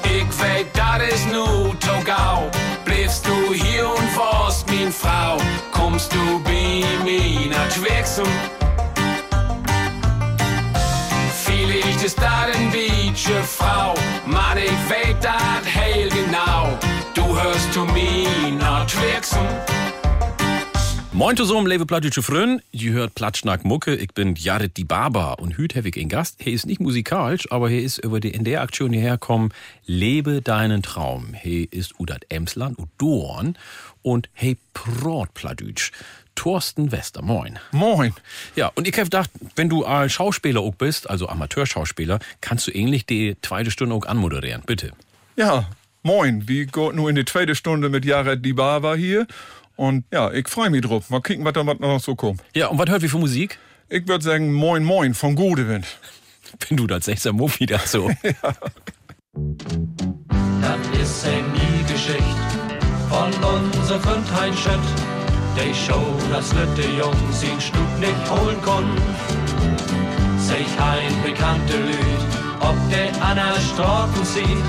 Ich 0.05 0.43
weet, 0.43 0.67
dat 0.75 1.03
is 1.03 1.25
nu 1.27 1.75
to 1.79 1.95
gau. 2.05 2.51
Bleibst 2.85 3.27
du 3.27 3.53
hier 3.53 3.89
und 3.89 4.17
warst 4.17 4.69
min 4.71 4.93
Frau, 4.93 5.37
mir 7.61 7.67
nach 7.67 7.83
Wirksum. 7.83 8.29
Vielleicht 11.45 12.03
ist 12.05 12.19
ein 12.21 12.73
Wietsche 12.73 13.43
Frau, 13.43 13.95
Mann, 14.27 14.59
ich 14.59 14.71
weet 14.89 15.17
dat 15.23 15.65
heil 15.75 16.09
genau. 16.09 16.79
Du 17.15 17.41
hörst 17.41 17.73
zu 17.73 17.85
mir 17.85 18.29
nach 18.59 18.87
Wirksum. 19.03 19.47
Moin 21.13 21.37
zusammen, 21.37 21.67
liebe 21.67 21.85
Plattdeutsche 21.85 22.23
Frön. 22.23 22.63
Ihr 22.71 22.93
hört 22.93 23.15
Platschnack 23.15 23.65
Mucke. 23.65 23.95
Ich 23.95 24.15
bin 24.15 24.37
Jared 24.37 24.79
die 24.79 24.85
Barber 24.85 25.39
und 25.39 25.59
hüt 25.59 25.77
ich 25.77 25.97
einen 25.99 26.09
Gast. 26.09 26.41
Er 26.41 26.53
ist 26.53 26.65
nicht 26.65 26.81
musikalisch, 26.81 27.53
aber 27.53 27.71
er 27.71 27.83
ist 27.83 27.99
über 27.99 28.21
die 28.21 28.31
in 28.31 28.45
der 28.45 28.63
Aktion 28.63 28.93
hierher 28.93 29.19
kommen. 29.19 29.53
Lebe 29.85 30.41
deinen 30.41 30.83
Traum. 30.83 31.35
Er 31.43 31.71
ist 31.73 32.01
udat 32.01 32.25
Emsland 32.31 32.79
und 32.79 32.89
Dorn 32.97 33.59
und 34.01 34.31
hey 34.33 34.57
Prot 34.73 35.35
Plattdeutsch. 35.35 35.93
Thorsten 36.41 36.91
Wester, 36.91 37.21
moin. 37.21 37.59
Moin. 37.71 38.15
Ja, 38.57 38.73
und 38.75 38.89
ich 38.89 38.95
hab 38.97 39.05
gedacht, 39.05 39.29
wenn 39.57 39.69
du 39.69 39.85
als 39.85 40.15
Schauspieler 40.15 40.63
auch 40.63 40.75
bist, 40.75 41.11
also 41.11 41.29
Amateurschauspieler, 41.29 42.19
kannst 42.41 42.67
du 42.67 42.71
ähnlich 42.71 43.05
die 43.05 43.37
zweite 43.43 43.71
Stunde 43.71 43.95
auch 43.95 44.07
anmoderieren, 44.07 44.63
bitte. 44.65 44.93
Ja, 45.37 45.69
moin. 46.03 46.49
Wir 46.49 46.65
gehen 46.65 46.97
nur 46.97 47.11
in 47.11 47.17
die 47.17 47.27
zweite 47.27 47.55
Stunde 47.55 47.91
mit 47.91 48.07
Jared 48.07 48.43
die 48.43 48.55
Barber 48.55 48.97
hier. 48.97 49.27
Und 49.77 50.07
ja, 50.11 50.33
ich 50.33 50.49
freue 50.49 50.71
mich 50.71 50.81
drauf. 50.81 51.11
Mal 51.11 51.21
kicken, 51.21 51.45
was 51.45 51.53
da 51.53 51.63
noch 51.63 52.01
so 52.01 52.15
kommt. 52.15 52.41
Ja, 52.55 52.69
und 52.69 52.79
was 52.79 52.89
hört 52.89 53.03
wie 53.03 53.09
für 53.09 53.19
Musik? 53.19 53.59
Ich 53.91 54.09
würde 54.09 54.25
sagen, 54.25 54.51
moin, 54.51 54.83
moin, 54.83 55.13
von 55.13 55.35
Godewind. 55.35 55.87
Wenn 56.71 56.79
du 56.79 56.87
das 56.87 57.05
sagst, 57.05 57.27
dann 57.27 57.37
muff 57.37 57.61
wieder 57.61 57.81
so. 57.81 58.11
Das 60.63 61.01
ist 61.01 61.27
eine 61.27 61.43
nie 61.49 61.83
Geschichte 61.87 62.25
von 63.11 63.31
unser 63.45 64.01
Freundheit 64.01 64.55
Schött. 64.55 65.30
Die 65.57 65.75
Show, 65.75 66.15
das 66.33 66.53
lütte 66.55 66.89
Jungs 66.89 67.43
ihn 67.43 67.61
Stub 67.61 67.99
nicht 67.99 68.31
holen 68.31 68.61
kon. 68.63 68.85
Sich 70.39 70.69
ein 70.81 71.23
bekannte 71.23 71.77
Lüd, 71.77 72.23
ob 72.61 72.77
der 72.91 73.11
Anna 73.23 73.55
Straßen 73.73 74.25
sieht. 74.25 74.65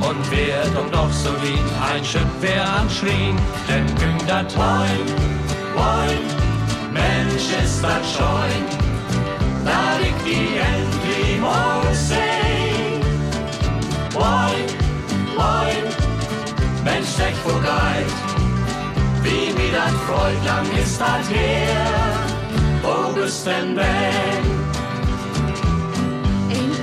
Und 0.00 0.30
wer 0.30 0.64
doch 0.74 0.90
noch 0.90 1.12
so 1.12 1.30
wie 1.42 1.58
ein 1.92 2.04
Schütt 2.04 2.26
wer 2.40 2.64
anschrien, 2.80 3.36
denn 3.68 3.86
güng 3.96 4.26
dat 4.26 4.54
Moin, 4.56 5.06
Moin, 5.74 6.18
Mensch, 6.92 7.48
ist 7.62 7.82
das 7.82 8.12
schön, 8.12 8.64
dass 9.64 10.00
ich 10.02 10.16
die 10.24 10.58
endlich 10.58 11.40
mal 11.40 11.82
seh. 11.92 13.00
Moin, 14.14 14.66
moin, 15.36 15.84
Mensch, 16.84 17.18
echt 17.18 17.38
vorbei, 17.38 18.04
wie 18.04 18.25
mir 19.30 19.72
das 19.72 19.92
freut, 20.06 20.44
ist 20.78 21.00
das 21.00 21.28
her. 21.30 22.26
Wo 22.82 23.12
bist 23.12 23.46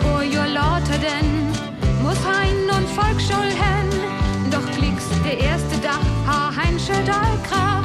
paar 0.02 0.24
Jahr 0.24 0.48
lauter 0.48 0.98
denn 0.98 1.54
muss 2.02 2.18
hein 2.26 2.70
und 2.76 2.88
Volksschul 2.90 3.52
hen. 3.64 3.90
Doch 4.52 4.66
klicks 4.78 5.06
der 5.26 5.40
erste 5.40 5.78
Dach, 5.78 6.08
ha 6.28 6.52
hein 6.56 6.78
Schödal 6.80 7.38
krach. 7.48 7.83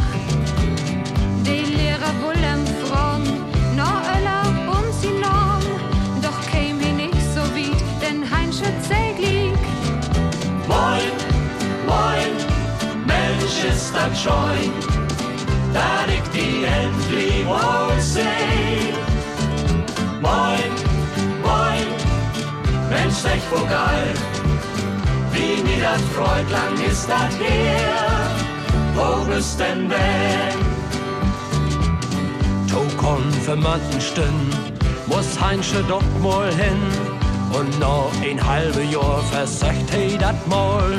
Das 13.93 14.23
schön, 14.23 14.73
dass 15.73 16.09
ich 16.15 16.23
die 16.35 16.65
endlich 16.65 17.47
seh. 18.01 18.93
Moin, 20.21 20.71
moin, 21.43 21.87
Mensch, 22.91 23.25
echt 23.25 23.51
wo 23.51 23.65
geil, 23.65 24.09
wie 25.33 25.63
mir 25.63 25.83
das 25.83 26.03
freut, 26.15 26.51
lang 26.51 26.75
ist 26.87 27.09
das 27.09 27.39
her. 27.39 28.31
Wo 28.95 29.25
bist 29.25 29.59
denn 29.59 29.89
denn? 29.89 30.59
To 32.69 32.81
Konfirmanden 32.97 34.01
stün, 34.01 34.51
muss 35.07 35.41
Heinsche 35.41 35.83
doch 35.89 36.03
mal 36.23 36.53
hin. 36.53 36.83
Und 37.51 37.81
noch 37.81 38.13
ein 38.23 38.47
halbe 38.47 38.83
Jahr 38.83 39.23
versöcht 39.31 39.91
he 39.95 40.19
dat 40.19 40.47
mal. 40.49 40.93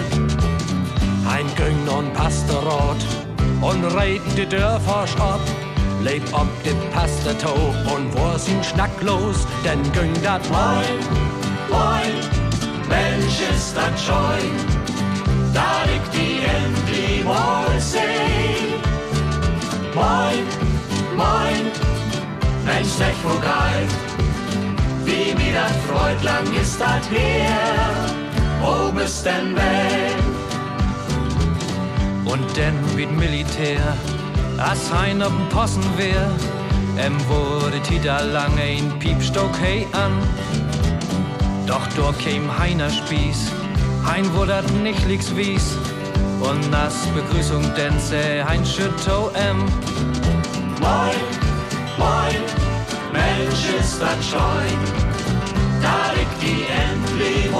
Ein 1.29 1.45
Güng 1.55 1.87
und 1.95 2.11
Pastorat 2.15 2.97
und 3.61 3.83
reit 3.95 4.21
die 4.35 4.47
Dörfer 4.47 5.05
ab. 5.19 5.39
Leb 6.01 6.23
ob 6.31 6.47
de 6.63 6.73
Pastato 6.91 7.53
und 7.93 8.11
wo 8.15 8.35
sin 8.35 8.63
Schnack 8.63 8.89
los, 9.01 9.45
denn 9.63 9.79
Güng 9.93 10.11
dat 10.23 10.41
mal. 10.49 10.83
Moin, 11.69 12.15
Mensch, 12.89 13.41
ist 13.51 13.77
das 13.77 14.03
schön, 14.03 14.51
dass 15.53 15.85
ich 15.95 16.09
die 16.15 16.41
endlich 16.57 17.23
mal 17.23 17.79
seh. 17.79 18.57
Moin, 19.93 20.43
moin, 21.15 21.61
Mensch, 22.65 22.99
echt 23.07 23.23
wo 23.23 23.39
geil, 23.39 23.85
wie 25.05 25.35
mir 25.35 25.53
das 25.53 25.75
freut, 25.87 26.23
lang 26.23 26.51
ist 26.59 26.81
das 26.81 27.07
her. 27.11 27.91
Wo 28.61 28.91
bist 28.91 29.25
denn 29.25 29.55
weg? 29.55 30.28
Und 32.31 32.45
denn 32.55 32.75
mit 32.95 33.11
Militär, 33.11 33.81
als 34.57 34.91
ein 34.91 35.21
auf 35.23 35.29
dem 35.29 35.49
Possen 35.49 35.83
wär, 35.97 36.29
em 37.03 37.17
wurde 37.27 37.81
Tita 37.81 38.21
lange 38.21 38.61
ein 38.61 38.99
Piepstock 38.99 39.51
hey 39.59 39.87
an. 39.93 40.11
Doch 41.65 41.81
dort 41.95 42.19
käm 42.19 42.45
Heiner 42.59 42.91
Spieß, 42.91 43.51
Hein 44.05 44.31
wurde 44.33 44.63
nicht 44.83 45.07
lieks 45.07 45.35
wies. 45.35 45.75
Und 46.39 46.69
nas 46.69 46.93
Begrüßung 47.15 47.63
denn 47.75 47.99
se 47.99 48.45
Hein 48.47 48.63
Schütto 48.63 49.31
em. 49.33 49.57
Moin, 50.79 51.19
moin, 51.97 52.43
Mensch, 53.11 53.69
ist 53.79 53.99
das 53.99 54.23
schön, 54.23 54.77
dass 55.81 56.13
ich 56.13 56.31
die 56.41 56.65
endlich 56.85 57.51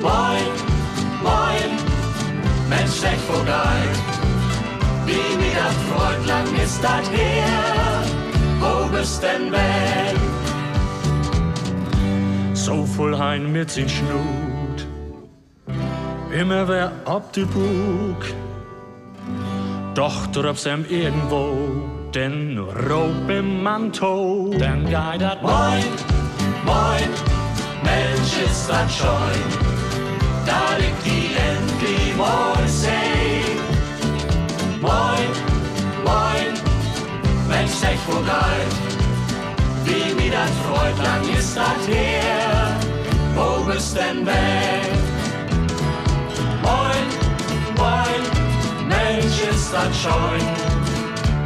moin, 0.00 0.75
Mensch, 2.68 3.02
echt 3.02 3.46
geil, 3.46 3.90
wie 5.06 5.36
mir 5.40 5.54
das 5.54 5.76
freut, 5.88 6.26
lang 6.26 6.46
ist 6.64 6.82
das 6.82 7.10
her. 7.10 8.02
Wo 8.60 8.88
bist 8.88 9.22
denn 9.22 9.52
weg? 9.52 10.16
so 12.66 12.84
voll 12.84 13.16
hein 13.16 13.52
mit 13.52 13.70
sin 13.70 13.88
Schnut. 13.88 14.78
Immer 16.32 16.66
wer 16.66 16.90
ab 17.04 17.32
de 17.32 17.44
Bug, 17.44 18.20
doch 19.94 20.26
dort 20.32 20.58
sem 20.58 20.84
irgendwo 20.88 21.44
den 22.12 22.58
Rob 22.58 23.30
im 23.30 23.62
Manto, 23.62 24.50
dann 24.58 24.90
dat 24.90 25.42
Moin, 25.42 25.84
moin, 26.64 27.10
Mensch, 27.84 28.34
ist 28.44 28.68
das 28.68 28.96
schön, 28.96 29.46
dass 30.46 30.78
ich 30.78 30.96
die 31.80 32.14
mal 32.16 32.68
seh. 32.68 33.42
Moin, 34.80 35.30
moin, 36.04 36.52
Mensch, 37.48 37.82
echt 37.82 38.06
wo 38.06 38.22
wie 39.84 40.14
mir 40.14 40.32
freut, 40.64 40.98
lang 40.98 41.22
ist 41.36 41.56
das 41.56 41.82
her. 41.88 42.76
Wo 43.34 43.64
bist 43.64 43.96
denn 43.96 44.24
weg? 44.26 44.92
Moin, 46.62 47.06
moin, 47.76 48.22
Mensch, 48.88 49.38
ist 49.50 49.72
das 49.72 49.90
schön, 50.00 50.44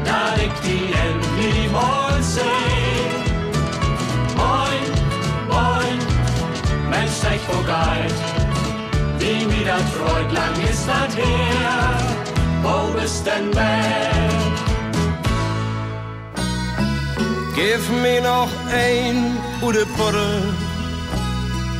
dass 0.04 0.36
ich 0.44 0.52
die. 0.62 0.90
Moin, 4.36 4.82
moin, 5.48 5.98
Mensch, 6.90 7.22
echt 7.30 7.46
wo 7.48 7.62
wie 9.20 9.64
das 9.64 9.82
freut, 9.92 10.32
lang 10.32 10.54
ist 10.70 10.86
das 10.88 11.16
her. 11.16 11.98
Wo 12.62 12.92
bist 12.98 13.26
denn 13.26 13.54
weg? 13.54 14.20
Gib 17.54 18.02
mir 18.02 18.22
noch 18.22 18.48
ein 18.72 19.36
oder 19.60 19.84
Butter 19.96 20.42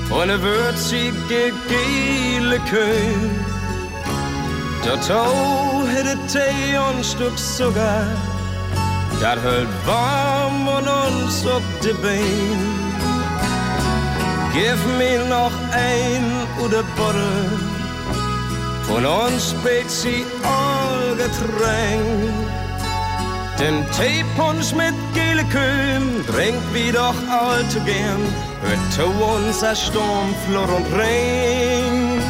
von 0.09 0.28
der 0.28 0.43
würzige 0.43 1.53
gele 1.68 2.59
Köhl. 2.68 3.30
Dazu 4.84 5.86
hätte 5.93 6.18
Tee 6.32 6.76
und 6.88 7.05
Stück 7.05 7.38
Zucker, 7.38 8.07
das 9.20 9.38
hält 9.43 9.68
warm 9.86 10.68
und 10.68 10.88
uns 10.88 11.47
auf 11.47 11.62
die 11.82 11.93
Bein. 12.03 12.61
Gib 14.53 14.80
mir 14.99 15.24
noch 15.26 15.53
ein 15.72 16.39
oder 16.65 16.83
Butter 16.97 17.49
von 18.89 19.05
uns 19.07 19.51
Spezialgetränk. 19.51 20.25
Den 23.59 23.85
Teepunsch 23.93 24.75
mit 24.75 24.95
gele 25.15 25.45
Kühen 25.45 26.27
trinkt 26.27 26.75
wie 26.75 26.93
doch 26.93 27.15
allzu 27.29 27.81
gern. 27.81 28.21
Hört 28.63 28.99
unser 29.37 29.75
Sturm, 29.75 30.35
Flor 30.47 30.69
und 30.77 30.87
Regen. 30.99 32.23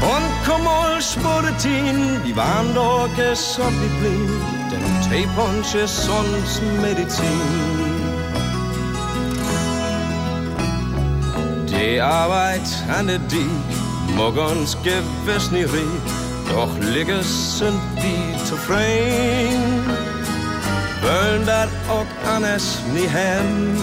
Und 0.00 0.30
komm 0.46 0.64
mal 0.64 1.00
Spuritin, 1.02 2.22
die 2.24 2.36
waren 2.36 2.74
doch 2.74 3.08
gesund 3.16 3.80
geblieben. 3.82 4.40
Denn 4.70 4.84
Teepunsch 5.10 5.74
ist 5.74 6.08
uns 6.08 6.60
Medizin. 6.80 7.99
Die 11.80 11.98
Arbeit 12.00 12.68
an 12.96 13.06
der 13.06 13.18
Diek 13.18 13.70
mag 14.14 14.36
uns 14.36 14.76
gewiss 14.82 15.50
nie 15.50 15.64
riech, 15.64 16.06
doch 16.52 16.72
Ligges 16.94 17.58
sind 17.58 17.80
die 17.96 18.44
zufrieden 18.44 20.10
wollen 21.02 21.46
dat 21.46 21.68
auch 21.88 22.10
anders 22.36 22.78
nie 22.92 23.08
hem. 23.08 23.76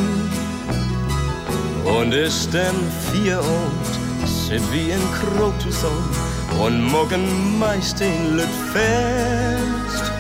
Und 1.86 2.14
ist 2.14 2.54
denn 2.54 2.80
vier 3.12 3.40
und 3.40 4.28
sind 4.28 4.66
wie 4.72 4.92
in 4.92 5.06
Krotuson 5.20 6.04
und 6.60 6.84
morgen 6.92 7.60
meist 7.60 8.02
in 8.02 8.36
Lüt 8.36 8.56
fest. 8.74 10.12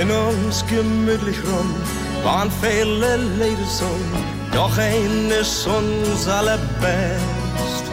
In 0.00 0.10
uns 0.10 0.64
gemütlich 0.66 1.38
rum 1.46 1.74
waren 2.22 2.50
viele 2.60 3.16
Leute 3.38 3.66
so, 3.66 3.90
doch 4.58 4.76
ein 4.76 5.30
ist 5.40 5.66
uns 5.68 6.26
allerbest. 6.26 7.84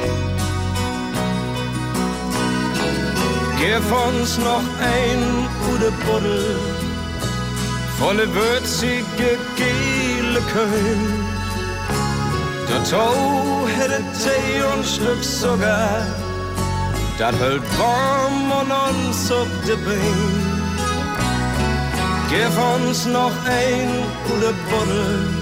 Gib 3.60 3.86
uns 4.08 4.38
noch 4.40 4.68
ein 4.96 5.22
gute 5.64 5.92
Buddel 6.06 6.56
von 8.00 8.18
der 8.18 8.34
würzige 8.34 9.30
gele 9.60 10.42
Köln. 10.54 11.04
Dazu 12.68 12.98
hätte 13.78 14.02
Tee 14.22 14.64
und 14.74 14.84
Stück 14.84 15.24
Zucker, 15.24 16.02
das 17.20 17.36
hält 17.36 17.66
warm 17.78 18.46
und 18.60 18.72
uns 18.88 19.32
auf 19.32 19.52
die 19.68 19.78
Beine. 19.86 20.56
Gib 22.30 22.54
uns 22.74 23.06
noch 23.06 23.36
ein 23.46 23.90
gute 24.28 24.54
Buddel, 24.70 25.35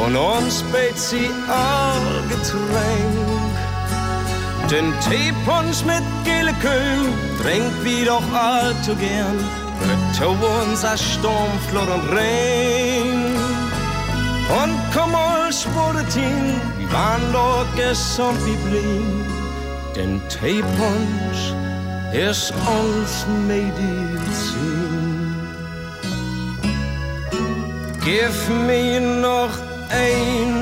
von 0.00 0.16
uns 0.16 0.62
bett 0.72 0.98
sie 0.98 1.28
all 1.48 2.22
Getränk. 2.28 3.54
Den 4.70 4.92
Teepunsch 5.06 5.84
mit 5.84 6.04
gele 6.24 6.54
Köhm 6.62 7.12
trinkt 7.42 7.84
wie 7.84 8.04
doch 8.04 8.28
allzu 8.32 8.94
gern, 8.94 9.38
wird 9.80 10.28
uns 10.66 10.84
a 10.84 10.96
Sturm, 10.96 11.52
Flut 11.68 11.88
und 11.96 12.08
Regen. 12.16 13.36
Und 14.62 14.78
komm 14.94 15.12
mal, 15.12 15.52
Sporetin, 15.52 16.60
wir 16.78 16.92
waren 16.92 17.32
doch 17.32 17.66
gesund 17.76 18.38
wie 18.46 18.58
blieb, 18.68 19.26
denn 19.96 20.20
Teepunsch 20.28 21.42
ist 22.12 22.52
uns 22.78 23.26
Medizin. 23.46 24.80
Gib 28.04 28.66
mir 28.66 29.00
noch 29.00 29.69
ein. 29.90 30.60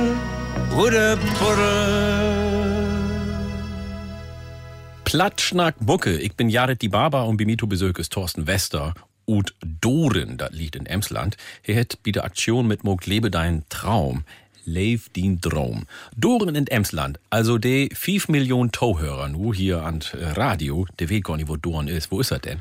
Platschnack 5.05 5.81
Mucke. 5.81 6.19
Ich 6.19 6.35
bin 6.35 6.49
Jared 6.49 6.83
die 6.83 6.89
Barber 6.89 7.27
und 7.27 7.37
Bimito 7.37 7.67
Besök 7.67 7.99
ist 7.99 8.13
Thorsten 8.13 8.47
Wester. 8.47 8.95
Und 9.25 9.55
Doren, 9.81 10.39
das 10.39 10.53
liegt 10.53 10.77
in 10.77 10.87
Emsland. 10.87 11.37
Er 11.65 11.81
hat 11.81 11.99
bei 12.05 12.13
der 12.13 12.25
Aktion 12.25 12.67
mit 12.67 12.85
Mog 12.85 13.07
Lebe 13.07 13.31
dein 13.31 13.65
Traum. 13.69 14.25
Leef 14.65 15.09
dien 15.09 15.41
Traum. 15.41 15.87
Doren 16.17 16.55
in 16.55 16.67
Emsland, 16.67 17.19
also 17.31 17.59
de 17.59 17.95
5 17.95 18.29
Millionen 18.29 18.71
Tauhörer 18.71 19.29
nu 19.29 19.55
hier 19.55 19.83
an 19.83 20.01
Radio, 20.15 20.87
der 20.99 21.11
weiß 21.11 21.23
gar 21.23 21.37
nicht, 21.37 21.49
wo 21.49 21.57
Doren 21.57 21.89
ist. 21.89 22.11
Wo 22.11 22.21
ist 22.21 22.31
er 22.31 22.39
denn? 22.39 22.61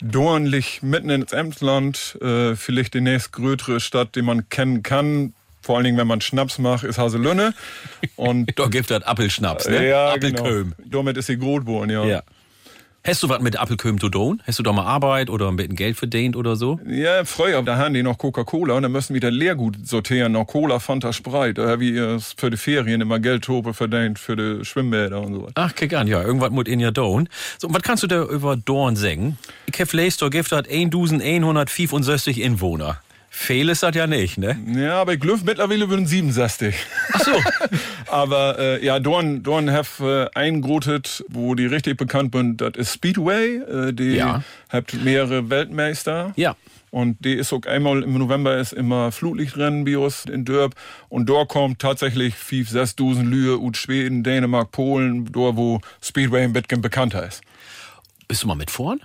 Dorn 0.00 0.46
liegt 0.46 0.84
mitten 0.84 1.10
ins 1.10 1.32
Emsland, 1.32 2.16
äh, 2.22 2.54
vielleicht 2.54 2.94
die 2.94 3.00
nächstgrößere 3.00 3.80
Stadt, 3.80 4.14
die 4.14 4.22
man 4.22 4.48
kennen 4.48 4.84
kann. 4.84 5.34
Vor 5.68 5.76
allen 5.76 5.84
Dingen, 5.84 5.98
wenn 5.98 6.06
man 6.06 6.22
Schnaps 6.22 6.58
macht, 6.58 6.82
ist 6.82 6.96
Haselünne. 6.96 7.52
Und 8.16 8.50
da 8.58 8.68
gibt 8.68 8.90
es 8.90 9.02
Appelschnaps, 9.02 9.68
ne? 9.68 9.86
Ja, 9.86 10.14
Appelköhm. 10.14 10.72
Genau. 10.78 10.88
Damit 10.90 11.18
ist 11.18 11.26
sie 11.26 11.36
groß 11.36 11.66
geworden, 11.66 11.90
ja. 11.90 12.06
Ja. 12.06 12.22
Hast 13.04 13.22
du 13.22 13.28
was 13.28 13.42
mit 13.42 13.58
Appelköhm 13.58 14.00
zu 14.00 14.08
tun? 14.08 14.42
Hast 14.46 14.58
du 14.58 14.62
da 14.62 14.72
mal 14.72 14.86
Arbeit 14.86 15.28
oder 15.28 15.48
ein 15.48 15.56
bisschen 15.56 15.76
Geld 15.76 15.98
verdient 15.98 16.36
oder 16.36 16.56
so? 16.56 16.80
Ja, 16.88 17.22
früher, 17.26 17.60
da 17.60 17.76
haben 17.76 17.92
die 17.92 18.02
noch 18.02 18.16
Coca-Cola 18.16 18.76
und 18.76 18.82
dann 18.82 18.92
müssen 18.92 19.12
wir 19.12 19.20
das 19.20 19.30
Leergut 19.30 19.86
sortieren, 19.86 20.32
noch 20.32 20.46
Cola, 20.46 20.78
Fanta, 20.78 21.12
Sprite. 21.12 21.60
Da 21.60 21.68
habe 21.68 21.84
ich 21.84 21.96
äh, 21.96 22.18
für 22.18 22.48
die 22.48 22.56
Ferien 22.56 23.02
immer 23.02 23.18
Geldtope 23.18 23.74
verdient 23.74 24.18
für 24.18 24.36
die 24.36 24.64
Schwimmbäder 24.64 25.20
und 25.20 25.34
so. 25.34 25.48
Ach, 25.54 25.74
kick 25.74 25.92
an, 25.92 26.08
ja, 26.08 26.22
irgendwas 26.22 26.50
muss 26.50 26.64
in 26.64 26.80
ja 26.80 26.92
tun. 26.92 27.28
So, 27.58 27.68
was 27.70 27.82
kannst 27.82 28.04
du 28.04 28.06
da 28.06 28.24
über 28.24 28.56
Dorn 28.56 28.96
sagen? 28.96 29.36
Ich 29.66 29.78
hab 29.78 29.90
gelesen, 29.90 30.16
da 30.20 30.28
gibt 30.30 30.50
es 30.50 30.52
1165 30.54 32.40
Inwohner. 32.40 33.02
Fehl 33.40 33.68
ist 33.68 33.84
das 33.84 33.94
ja 33.94 34.06
nicht, 34.08 34.36
ne? 34.36 34.58
Ja, 34.76 35.00
aber 35.00 35.14
ich 35.14 35.20
glaube, 35.20 35.40
mittlerweile 35.44 35.88
würden 35.88 36.06
67. 36.06 36.74
Ach 37.12 37.20
so. 37.20 37.30
aber 38.08 38.58
äh, 38.58 38.84
ja, 38.84 38.98
Dorn, 38.98 39.44
Dorn 39.44 39.70
have 39.70 40.28
äh, 40.34 40.38
eingrotet, 40.38 41.24
wo 41.28 41.54
die 41.54 41.64
richtig 41.66 41.96
bekannt 41.96 42.34
sind, 42.34 42.60
das 42.60 42.72
ist 42.74 42.92
Speedway. 42.94 43.58
Äh, 43.58 43.92
die 43.92 44.16
Ja. 44.16 44.42
habt 44.70 44.92
mehrere 45.04 45.48
Weltmeister. 45.50 46.32
Ja. 46.36 46.56
Und 46.90 47.24
die 47.24 47.34
ist 47.34 47.52
auch 47.52 47.62
einmal 47.64 48.02
im 48.02 48.18
November 48.18 48.58
ist 48.58 48.72
immer 48.72 49.12
Flutlichtrennen 49.12 49.84
Bios 49.84 50.24
in 50.26 50.44
Dörp. 50.44 50.74
Und 51.08 51.26
dort 51.26 51.48
kommt 51.48 51.78
tatsächlich 51.78 52.34
5, 52.34 52.68
6 52.68 52.96
Dusen 52.96 53.30
Lühe 53.30 53.56
ut 53.58 53.76
Schweden, 53.76 54.24
Dänemark, 54.24 54.72
Polen, 54.72 55.30
dort 55.32 55.56
wo 55.56 55.80
Speedway 56.02 56.42
ein 56.42 56.52
bisschen 56.52 56.82
bekannter 56.82 57.26
ist. 57.26 57.40
Bist 58.26 58.42
du 58.42 58.48
mal 58.48 58.56
mit 58.56 58.70
vorn? 58.70 59.00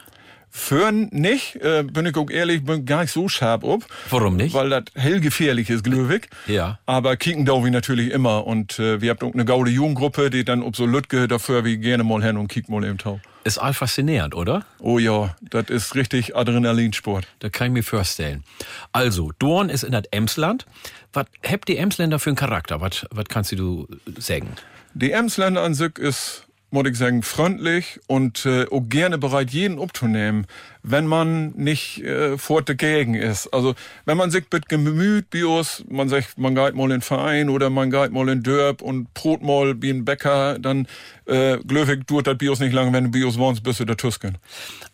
Föhren 0.56 1.10
nicht, 1.12 1.56
äh, 1.56 1.82
bin 1.82 2.06
ich 2.06 2.16
auch 2.16 2.30
ehrlich, 2.30 2.64
bin 2.64 2.86
gar 2.86 3.02
nicht 3.02 3.12
so 3.12 3.28
scharf 3.28 3.64
ob. 3.64 3.88
Warum 4.12 4.38
nicht? 4.38 4.54
Weil 4.54 4.70
das 4.70 4.84
hell 4.94 5.20
gefährlich 5.20 5.72
ist, 5.72 5.84
glücklich. 5.84 6.30
Ja. 6.46 6.78
Aber 6.86 7.18
kicken 7.18 7.44
da 7.44 7.54
wir 7.64 7.72
natürlich 7.72 8.12
immer. 8.12 8.46
Und 8.46 8.78
äh, 8.78 9.02
wir 9.02 9.10
habt 9.10 9.24
auch 9.24 9.34
eine 9.34 9.46
gaude 9.46 9.72
Jugendgruppe, 9.72 10.30
die 10.30 10.46
dann 10.46 10.62
ob 10.62 10.76
so 10.76 10.86
Lütge 10.86 11.28
dafür 11.28 11.66
wie 11.66 11.78
gerne 11.78 12.04
mal 12.04 12.22
hin 12.22 12.38
und 12.38 12.50
kicken 12.50 12.72
mal 12.72 12.84
im 12.84 13.00
Tau. 13.00 13.20
Ist 13.44 13.58
all 13.58 13.74
faszinierend, 13.74 14.36
oder? 14.36 14.64
Oh 14.78 15.00
ja, 15.00 15.36
das 15.42 15.70
ist 15.70 15.96
richtig 15.96 16.36
Adrenalinsport. 16.36 17.26
Da 17.40 17.50
kann 17.50 17.68
ich 17.68 17.74
mir 17.74 17.84
vorstellen. 17.84 18.44
Also, 18.92 19.32
Dorn 19.40 19.70
ist 19.70 19.84
in 19.84 19.92
das 19.92 20.04
Emsland. 20.12 20.68
Was 21.14 21.26
habt 21.44 21.68
die 21.68 21.78
Emsländer 21.78 22.20
für 22.20 22.30
einen 22.30 22.38
Charakter? 22.38 22.80
Was, 22.80 23.08
was 23.10 23.26
kannst 23.28 23.52
du 23.54 23.88
sagen? 24.20 24.50
Die 24.94 25.12
Emsländer 25.12 25.64
an 25.64 25.74
sich 25.74 25.98
ist, 25.98 26.46
muss 26.74 26.88
ich 26.88 26.98
sagen, 26.98 27.22
freundlich 27.22 28.00
und 28.08 28.48
äh, 28.48 28.66
auch 28.72 28.82
gerne 28.90 29.20
bereit, 29.20 29.52
jeden 29.52 29.80
abzunehmen, 29.80 30.48
wenn 30.82 31.06
man 31.06 31.52
nicht 31.52 32.02
äh, 32.02 32.36
vor 32.40 32.64
der 32.64 32.74
Gegend 32.74 33.16
ist. 33.16 33.48
Also, 33.54 33.76
wenn 34.06 34.18
man 34.18 34.32
sich 34.32 34.46
mit 34.52 34.70
Gemüt, 34.70 35.30
Bios, 35.30 35.86
man 35.88 36.10
sagt, 36.10 36.40
man 36.40 36.56
geht 36.56 36.74
mal 36.74 36.86
in 36.86 36.90
den 36.90 37.02
Verein 37.02 37.50
oder 37.50 37.70
man 37.70 37.92
geht 37.92 38.12
mal 38.12 38.28
in 38.28 38.42
Dörp 38.42 38.82
und 38.82 39.14
Brot 39.14 39.44
mal 39.44 39.80
wie 39.84 39.92
ein 39.92 40.04
Bäcker, 40.04 40.58
dann 40.58 40.88
äh, 41.28 41.60
glöwig 41.60 42.08
dauert 42.08 42.26
das 42.26 42.40
Bios 42.40 42.60
nicht 42.60 42.74
lange, 42.74 42.92
wenn 42.92 43.04
du 43.04 43.12
Bios 43.12 43.38
wohnst, 43.38 43.62
bist 43.62 43.80
du 43.80 43.86
der 43.86 43.96
Tusken. 43.96 44.40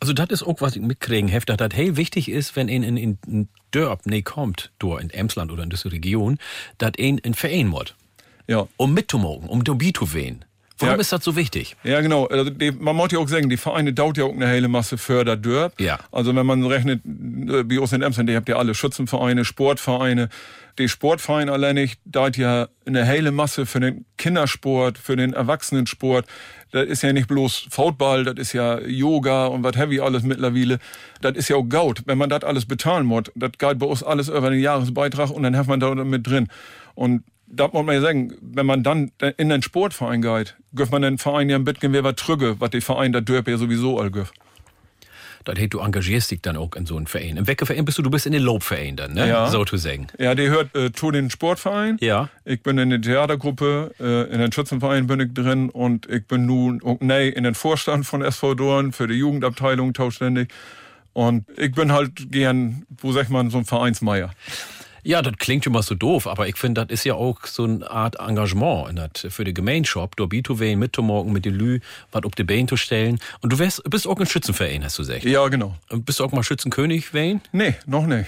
Also, 0.02 0.12
das 0.12 0.28
ist 0.32 0.44
auch, 0.44 0.60
was 0.60 0.76
ich 0.76 0.82
mitkriegen 0.82 1.30
hef, 1.30 1.46
dass 1.46 1.56
das 1.56 1.70
hey 1.74 1.96
wichtig 1.96 2.28
ist, 2.28 2.58
wenn 2.58 2.68
in, 2.68 2.84
in, 2.84 3.18
in, 3.26 3.48
Dörp 3.72 4.02
nee 4.06 4.22
kommt, 4.22 4.72
dort 4.80 5.02
in 5.02 5.12
Emsland 5.12 5.50
oder 5.50 5.64
in 5.64 5.70
dieser 5.70 5.94
Region, 5.94 6.40
dass 6.78 6.92
ein 7.00 7.20
in 7.20 7.36
Verein 7.36 7.68
muss. 7.68 7.96
Ja. 8.48 8.68
Um 8.76 8.94
mitzumogen, 8.94 9.48
um 9.48 9.64
dabei 9.64 9.92
zu 9.92 10.12
wehen. 10.14 10.44
Warum 10.80 10.96
Ja. 10.96 11.00
ist 11.02 11.12
das 11.12 11.24
so 11.24 11.36
wichtig? 11.36 11.76
Ja, 11.84 12.00
genau. 12.02 12.26
Also 12.28 12.50
die, 12.50 12.72
man 12.72 12.96
muss 12.96 13.12
ja 13.12 13.20
auch 13.20 13.28
sagen, 13.28 13.50
die 13.50 13.58
Vereine 13.58 13.92
dauert 13.94 14.18
ja 14.18 14.24
auch 14.24 14.34
eine 14.34 14.48
hele 14.48 14.70
Masse 14.70 14.98
förder 14.98 15.36
Dörp. 15.36 15.80
Ja. 15.80 16.00
Also 16.12 16.34
wenn 16.36 16.46
man 16.46 16.66
rechnet, 16.66 17.02
äh, 17.06 17.70
wie 17.70 17.80
aus 17.80 17.92
in 17.92 18.02
Emsland, 18.02 18.30
die 18.30 18.36
habt 18.36 18.48
ja 18.48 18.56
alle 18.56 18.74
Schützenvereine, 18.74 19.44
Sportvereine. 19.46 20.30
Die 20.78 20.88
Sportvereine 20.88 21.52
alleinig 21.52 21.98
dauert 22.06 22.38
ja 22.38 22.70
eine 22.86 23.04
hele 23.06 23.32
Masse 23.32 23.66
für 23.66 23.82
den 23.82 24.06
Kindersport, 24.18 24.98
für 24.98 25.18
den 25.18 25.34
Erwachsenensport. 25.34 26.26
Das 26.72 26.88
ist 26.88 27.02
ja 27.02 27.12
nicht 27.12 27.28
bloß 27.28 27.68
Football, 27.72 28.24
das 28.24 28.36
ist 28.38 28.54
ja 28.54 28.80
Yoga 28.80 29.48
und 29.48 29.64
was 29.64 29.76
heavy 29.76 30.00
alles 30.00 30.24
mittlerweile. 30.24 30.80
Das 31.22 31.36
ist 31.36 31.50
ja 31.50 31.58
auch 31.58 31.64
Gaut. 31.68 32.04
Wenn 32.06 32.18
man 32.18 32.30
das 32.30 32.44
alles 32.44 32.66
bezahlen 32.66 33.06
muss, 33.06 33.24
das 33.36 33.52
geht 33.58 33.80
bei 33.80 33.86
uns 33.88 34.04
alles 34.04 34.30
über 34.30 34.50
den 34.50 34.60
Jahresbeitrag 34.62 35.32
und 35.32 35.44
dann 35.44 35.58
hat 35.58 35.68
man 35.68 35.80
da 35.82 35.94
mit 35.96 36.26
drin. 36.26 36.48
Und 36.96 37.24
da 37.48 37.68
muss 37.68 37.84
man 37.84 37.96
ja 37.96 38.02
sagen, 38.02 38.36
wenn 38.40 38.68
man 38.68 38.84
dann 38.84 39.12
in 39.38 39.50
den 39.50 39.64
Sportverein 39.64 40.22
geht, 40.22 40.56
gibt 40.74 40.92
man 40.92 41.02
den 41.02 41.18
Verein 41.18 41.50
ja 41.50 41.56
ein 41.56 41.64
bisschen 41.64 41.94
wer 41.94 42.04
was 42.04 42.16
trüge, 42.16 42.60
was 42.60 42.70
die 42.72 42.82
Verein 42.82 43.12
da 43.12 43.22
dürfen 43.22 43.50
ja 43.50 43.58
sowieso 43.58 44.00
all 44.00 44.12
gibt. 44.12 44.32
Das 45.46 45.58
hey, 45.58 45.70
du 45.70 45.80
engagierst 45.80 46.32
dich 46.32 46.42
dann 46.42 46.58
auch 46.58 46.76
in 46.76 46.86
so 46.86 46.98
einen 46.98 47.08
Verein. 47.08 47.38
Im 47.38 47.48
Weckerverein 47.48 47.86
bist 47.86 47.98
du, 47.98 48.02
du 48.02 48.10
bist 48.10 48.26
in 48.26 48.34
den 48.34 48.44
Lobverein 48.44 48.98
dann, 48.98 49.14
ne? 49.14 49.28
Ja. 49.28 49.48
So 49.50 49.64
zu 49.64 49.78
sagen. 49.78 50.08
Ja, 50.20 50.36
die 50.36 50.50
hört 50.50 50.76
äh, 50.76 50.92
zu 50.92 51.12
den 51.12 51.30
Sportverein. 51.30 51.98
Ja. 52.02 52.30
Ich 52.46 52.62
bin 52.62 52.78
in 52.78 52.90
der 52.90 53.02
Theatergruppe, 53.02 53.96
äh, 54.00 54.34
in 54.34 54.40
den 54.40 54.52
Schützenverein 54.52 55.08
bin 55.08 55.22
ich 55.22 55.34
drin 55.34 55.70
und 55.70 56.08
ich 56.10 56.28
bin 56.28 56.46
nun 56.46 56.82
auch 56.84 56.98
nee, 57.00 57.30
in 57.30 57.46
den 57.46 57.56
Vorstand 57.56 58.06
von 58.06 58.22
SV 58.22 58.56
Dorn 58.56 58.92
für 58.92 59.08
die 59.08 59.16
Jugendabteilung 59.16 59.94
tauständig. 59.94 60.50
Und 61.14 61.46
ich 61.58 61.72
bin 61.72 61.92
halt 61.92 62.32
gern, 62.32 62.86
wo 63.02 63.12
sagt 63.12 63.30
man, 63.30 63.50
so 63.50 63.58
ein 63.58 63.66
Vereinsmeier. 63.66 64.32
Ja, 65.10 65.24
das 65.24 65.34
klingt 65.40 65.66
immer 65.66 65.82
so 65.82 65.96
doof, 65.96 66.28
aber 66.28 66.48
ich 66.48 66.56
finde, 66.56 66.86
das 66.86 66.94
ist 66.94 67.04
ja 67.04 67.16
auch 67.16 67.44
so 67.48 67.64
eine 67.64 67.90
Art 67.90 68.20
Engagement 68.20 68.92
in 68.92 68.98
dat, 68.98 69.26
für 69.32 69.44
die 69.44 69.56
Gemeinschaft, 69.56 70.20
zu 70.20 70.60
wehen, 70.60 70.78
mitzumorgen, 70.78 71.34
mit 71.34 71.46
den 71.46 71.56
Lü, 71.56 71.80
was 72.12 72.26
auf 72.26 72.36
die 72.36 72.44
Beine 72.44 72.68
zu 72.68 72.78
stellen. 72.78 73.18
Und 73.42 73.52
du 73.52 73.58
wärst, 73.58 73.82
bist 73.90 74.06
auch 74.06 74.20
ein 74.20 74.28
Schützenverein, 74.28 74.84
hast 74.84 75.00
du 75.00 75.02
gesagt. 75.02 75.24
Ja, 75.24 75.48
genau. 75.48 75.76
Und 75.90 76.06
bist 76.06 76.20
du 76.20 76.26
auch 76.26 76.32
mal 76.32 76.44
Schützenkönig, 76.44 77.12
Wayne? 77.12 77.42
Nee, 77.52 77.74
noch 77.88 78.06
nicht. 78.06 78.28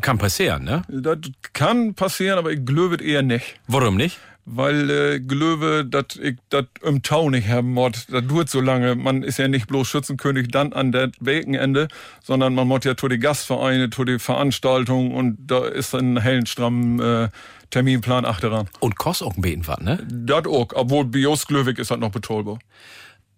Kann 0.00 0.18
passieren, 0.18 0.62
ne? 0.62 0.82
Das 0.86 1.18
kann 1.52 1.94
passieren, 1.94 2.38
aber 2.38 2.52
ich 2.52 2.64
glaube 2.64 3.02
eher 3.02 3.22
nicht. 3.22 3.56
Warum 3.66 3.96
nicht? 3.96 4.18
Weil 4.50 4.90
äh, 4.90 5.20
Glöwe, 5.20 5.84
dat 5.84 6.16
ich 6.16 6.36
dat 6.48 6.68
im 6.82 7.02
Tau 7.02 7.28
nicht 7.28 7.48
haben 7.48 7.72
mod, 7.72 8.06
das 8.10 8.26
dauert 8.26 8.48
so 8.48 8.62
lange. 8.62 8.94
Man 8.94 9.22
ist 9.22 9.38
ja 9.38 9.46
nicht 9.46 9.66
bloß 9.66 9.86
Schützenkönig 9.86 10.48
dann 10.48 10.72
an 10.72 10.90
der 10.90 11.10
Wegenende, 11.20 11.88
sondern 12.22 12.54
man 12.54 12.66
mod 12.66 12.86
ja 12.86 12.96
zu 12.96 13.08
die 13.08 13.18
Gastvereine, 13.18 13.90
zu 13.90 14.04
die 14.04 14.18
Veranstaltungen 14.18 15.12
und 15.12 15.36
da 15.46 15.66
ist 15.66 15.94
ein 15.94 16.18
hellen 16.18 16.46
strammen 16.46 16.98
äh, 16.98 17.28
Terminplan 17.70 18.24
achteran. 18.24 18.68
Und 18.80 18.96
kostet 18.96 19.28
auch 19.28 19.36
ein 19.36 19.42
Beten 19.42 19.66
was, 19.66 19.80
ne? 19.80 19.98
Das 20.10 20.46
auch, 20.46 20.68
obwohl 20.74 21.04
Bios 21.04 21.46
Glöwig 21.46 21.78
ist 21.78 21.90
halt 21.90 22.00
noch 22.00 22.10
bezahlbar. 22.10 22.58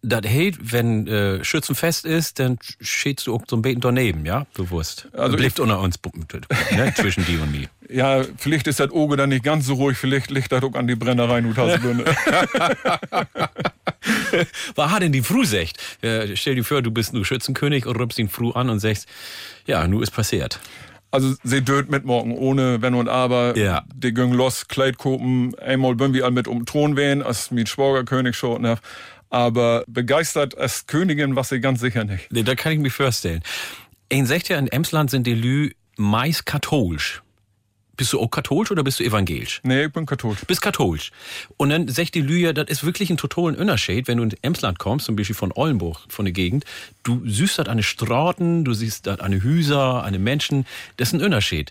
Das 0.03 0.23
hey, 0.25 0.55
wenn 0.61 1.07
äh, 1.07 1.45
Schützenfest 1.45 2.07
ist, 2.07 2.39
dann 2.39 2.59
stehtst 2.81 3.27
du 3.27 3.35
auch 3.35 3.43
so 3.47 3.57
ein 3.57 3.63
Beten 3.63 3.81
daneben, 3.81 4.25
ja? 4.25 4.47
Bewusst. 4.55 5.09
Also 5.13 5.37
bleibt 5.37 5.61
unter 5.61 5.79
uns, 5.81 5.99
ne? 6.73 6.95
zwischen 6.97 7.27
die 7.27 7.37
und 7.37 7.53
mir. 7.53 7.69
Ja, 7.89 8.23
vielleicht 8.39 8.67
ist 8.67 8.81
das 8.81 8.91
Auge 8.93 9.17
dann 9.17 9.29
nicht 9.29 9.45
ganz 9.45 9.67
so 9.67 9.75
ruhig, 9.75 9.99
vielleicht 9.99 10.31
liegt 10.31 10.53
das 10.53 10.63
auch 10.63 10.75
an 10.75 10.87
die 10.87 10.95
Brennerei 10.95 11.39
und 11.39 11.57
Haselbünde. 11.57 12.05
Was 14.75 14.91
hat 14.91 15.03
denn 15.03 15.13
die 15.13 15.23
Fru 15.23 15.45
sagt? 15.45 15.77
Äh, 16.03 16.35
stell 16.37 16.55
dir 16.55 16.65
vor, 16.65 16.81
du 16.83 16.91
bist 16.91 17.13
nur 17.13 17.25
Schützenkönig 17.25 17.87
und 17.87 17.97
rümpst 17.97 18.19
ihn 18.19 18.29
Fru 18.29 18.53
an 18.53 18.71
und 18.71 18.79
sagst, 18.81 19.07
ja, 19.67 19.87
nu 19.87 20.01
ist 20.01 20.13
passiert. 20.13 20.61
Also 21.13 21.35
sie 21.43 21.63
döt 21.63 21.91
mit 21.91 22.05
morgen, 22.05 22.37
ohne 22.37 22.83
Wenn 22.83 22.95
und 22.95 23.09
Aber. 23.09 23.57
Ja. 23.57 23.83
Die 23.93 24.15
gingen 24.15 24.33
los, 24.33 24.69
Kleidkopen, 24.69 25.59
einmal 25.59 25.97
bin 25.97 26.15
wir 26.15 26.25
all 26.25 26.31
mit 26.31 26.47
um 26.47 26.61
den 26.61 26.67
Thron 26.67 26.97
wehen, 26.97 27.23
als 27.23 27.51
mit 27.51 27.69
Schwagerkönig 27.69 28.37
schon. 28.37 28.63
Ne? 28.63 28.77
Aber 29.31 29.85
begeistert 29.87 30.59
als 30.59 30.87
Königin 30.87 31.37
war 31.37 31.45
sie 31.45 31.61
ganz 31.61 31.81
sicher 31.81 32.05
nicht. 32.05 32.31
Nee, 32.31 32.43
da 32.43 32.55
kann 32.55 32.72
ich 32.72 32.78
mir 32.78 32.91
vorstellen. 32.91 33.43
Sagt 34.24 34.49
ja, 34.49 34.59
in 34.59 34.66
Emsland 34.66 35.11
sind 35.11 35.26
die 35.26 35.35
Lü 35.35 35.70
meist 35.97 36.45
katholisch. 36.47 37.22
Bist 37.97 38.14
du 38.14 38.20
auch 38.20 38.31
katholisch 38.31 38.70
oder 38.70 38.83
bist 38.83 38.99
du 38.99 39.05
evangelisch? 39.05 39.61
Nee, 39.62 39.85
ich 39.85 39.93
bin 39.93 40.07
katholisch. 40.07 40.41
Bist 40.47 40.62
katholisch. 40.62 41.12
Und 41.59 41.68
dann 41.68 41.87
sagt 41.87 42.14
die 42.14 42.22
Lü 42.22 42.39
ja, 42.39 42.55
das 42.55 42.70
ist 42.70 42.83
wirklich 42.83 43.11
ein 43.11 43.18
totalen 43.18 43.57
Unterschied, 43.57 44.09
wenn 44.09 44.16
du 44.16 44.24
in 44.24 44.33
Emsland 44.41 44.78
kommst, 44.78 45.05
zum 45.05 45.16
Beispiel 45.16 45.37
von 45.37 45.53
Oldenburg, 45.53 46.01
von 46.09 46.24
der 46.24 46.33
Gegend. 46.33 46.64
Du 47.03 47.20
siehst 47.26 47.59
dort 47.59 47.68
eine 47.68 47.83
Straßen, 47.83 48.64
du 48.64 48.72
siehst 48.72 49.07
dort 49.07 49.20
eine 49.20 49.43
Hüser, 49.43 50.03
eine 50.03 50.18
Menschen. 50.18 50.64
Das 50.97 51.09
ist 51.09 51.14
ein 51.14 51.22
Unterschied. 51.22 51.70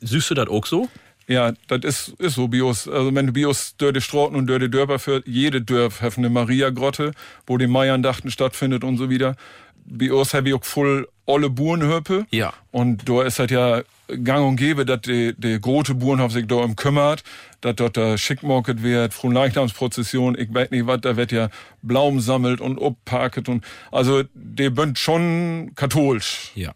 Siehst 0.00 0.30
du 0.30 0.34
das 0.34 0.48
auch 0.48 0.66
so? 0.66 0.88
Ja, 1.30 1.52
das 1.68 1.84
ist, 1.84 2.08
ist 2.20 2.34
so 2.34 2.48
Bios. 2.48 2.88
Also 2.88 3.14
wenn 3.14 3.28
du 3.28 3.32
Bios 3.32 3.76
dörde 3.76 4.00
Straßen 4.00 4.34
und 4.34 4.48
dörde 4.48 4.68
Dörper 4.68 4.98
für 4.98 5.22
jede 5.26 5.62
Dörf 5.62 6.02
hat 6.02 6.18
eine 6.18 6.28
Maria-Grotte, 6.28 7.12
wo 7.46 7.56
die 7.56 7.68
Meierndachten 7.68 8.32
stattfindet 8.32 8.82
und 8.82 8.96
so 8.96 9.10
wieder. 9.10 9.36
Bios 9.84 10.34
habe 10.34 10.48
ich 10.48 10.54
auch 10.54 10.64
voll 10.64 11.06
olle 11.26 11.48
Burenhöpe. 11.48 12.26
Ja. 12.32 12.52
Und 12.72 13.08
da 13.08 13.22
ist 13.22 13.38
halt 13.38 13.52
ja 13.52 13.82
gang 14.24 14.44
und 14.44 14.56
gäbe, 14.56 14.84
dass 14.84 15.02
die, 15.02 15.32
die 15.38 15.60
große 15.60 15.94
Burenhof 15.94 16.32
sich 16.32 16.48
da 16.48 16.56
um 16.56 16.74
kümmert, 16.74 17.22
dass 17.60 17.76
dort 17.76 17.96
der 17.96 18.18
Schickmarket 18.18 18.82
wird, 18.82 19.14
Fronleichnamsprozession, 19.14 20.36
ich 20.36 20.52
weiß 20.52 20.72
nicht 20.72 20.88
was, 20.88 21.00
da 21.00 21.16
wird 21.16 21.30
ja 21.30 21.48
Blaum 21.80 22.18
sammelt 22.18 22.60
und 22.60 22.76
obparket 22.78 23.48
und, 23.48 23.64
also, 23.92 24.24
die 24.34 24.68
bünd 24.70 24.98
schon 24.98 25.72
katholisch. 25.76 26.50
Ja. 26.56 26.72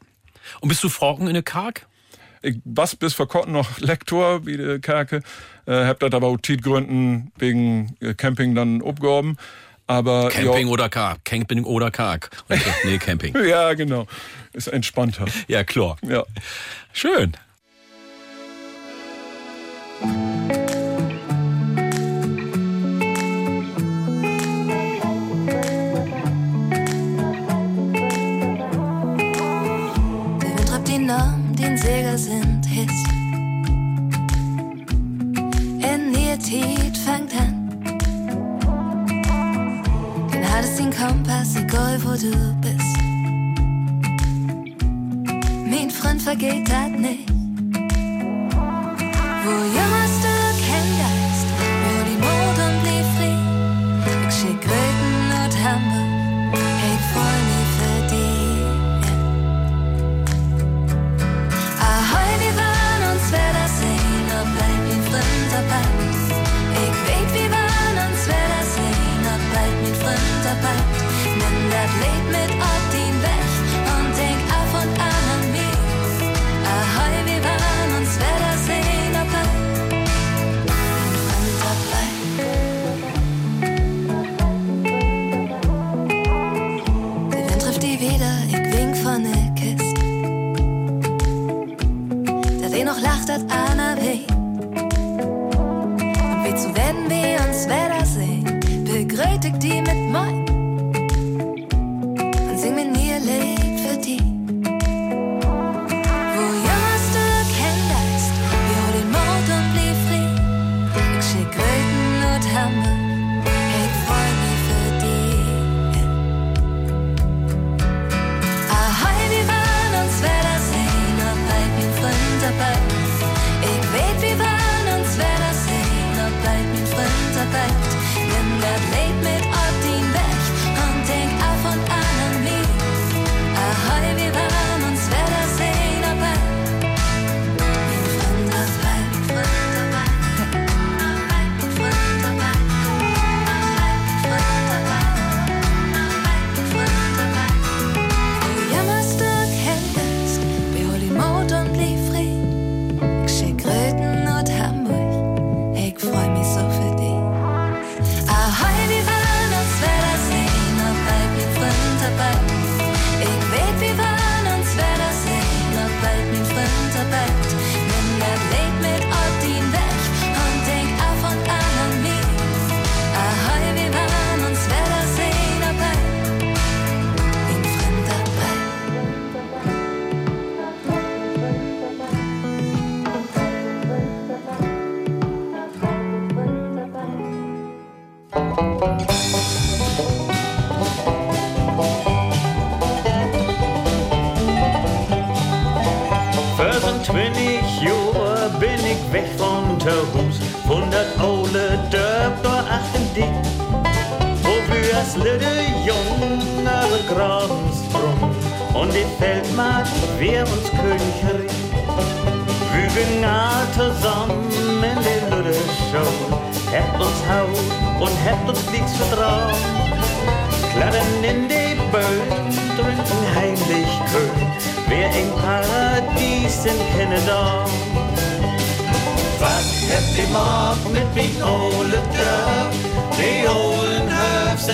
Und 0.61 0.68
bist 0.68 0.84
du 0.84 0.88
Franken 0.88 1.26
in 1.26 1.34
der 1.34 1.42
Karg? 1.42 1.88
Ich 2.45 2.57
was 2.64 2.95
bis 2.95 3.14
vor 3.14 3.26
kurzem 3.26 3.53
noch 3.53 3.78
Lektor, 3.80 4.45
wie 4.47 4.57
die 4.57 4.78
Kerke, 4.80 5.22
äh, 5.66 5.86
hab 5.86 5.99
das 6.01 6.12
aber 6.12 6.28
auch 6.28 6.36
Tietgründen 6.36 7.32
wegen 7.38 7.97
äh, 8.01 8.14
Camping 8.14 8.55
dann 8.55 8.82
abgehoben. 8.82 9.38
Aber 9.86 10.28
Camping 10.30 10.68
oder 10.68 10.88
Karg? 10.88 11.24
Camping 11.24 11.64
oder 11.64 11.90
Karg? 11.90 12.30
Okay, 12.49 12.61
nee, 12.84 12.99
Camping. 12.99 13.34
ja, 13.47 13.74
genau. 13.74 14.07
Ist 14.53 14.68
entspannter. 14.68 15.26
Ja, 15.49 15.64
klar. 15.64 15.97
Ja. 16.03 16.24
Schön. 16.92 17.36
Säger 31.84 32.16
sind, 32.16 32.64
hisst. 32.66 33.08
In 35.92 36.14
ihr 36.14 36.38
Tiet 36.38 36.96
fängt 36.96 37.34
an. 37.34 37.70
Kein 40.30 40.50
hat 40.50 40.64
es 40.64 40.76
den 40.76 40.90
Kompass, 40.90 41.56
egal 41.56 41.98
wo 42.04 42.12
du 42.12 42.54
bist. 42.60 42.96
Mein 45.66 45.90
Freund 45.90 46.22
vergeht 46.22 46.68
das 46.68 46.90
nicht. 46.90 47.28
Wo 49.44 49.50
jammerst 49.76 50.24
du 50.24 50.34
er 93.29 93.39
lacht, 93.39 93.49
dat 93.49 93.51
Anna 93.51 93.97
weh. 93.97 94.20
Und 95.57 96.45
wie 96.45 96.55
zu 96.57 96.75
werden 96.75 97.09
wir 97.09 97.41
uns 97.47 97.66
wieder 97.66 98.05
sehen, 98.05 98.61
begrüßt 98.85 99.45
ich 99.45 99.59
die 99.59 99.81
mit 99.81 100.11
mein. 100.11 100.34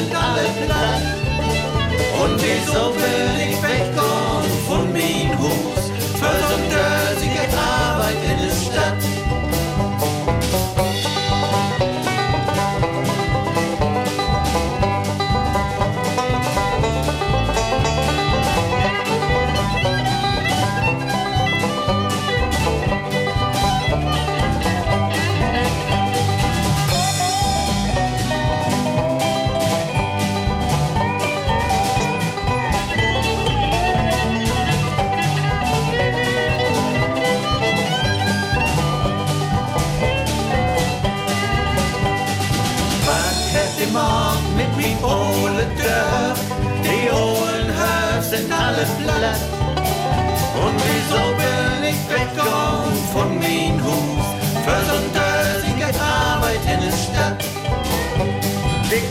Höf 0.01 0.09
sind 0.09 0.17
alle 0.17 1.20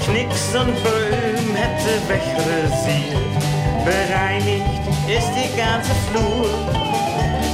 Knicks 0.06 0.56
und 0.56 0.74
Böhm 0.84 1.56
hätte 1.56 2.02
wegrasiert. 2.08 3.20
Bereinigt 3.86 4.66
ist 5.08 5.32
die 5.36 5.56
ganze 5.58 5.92
Flur. 6.10 6.50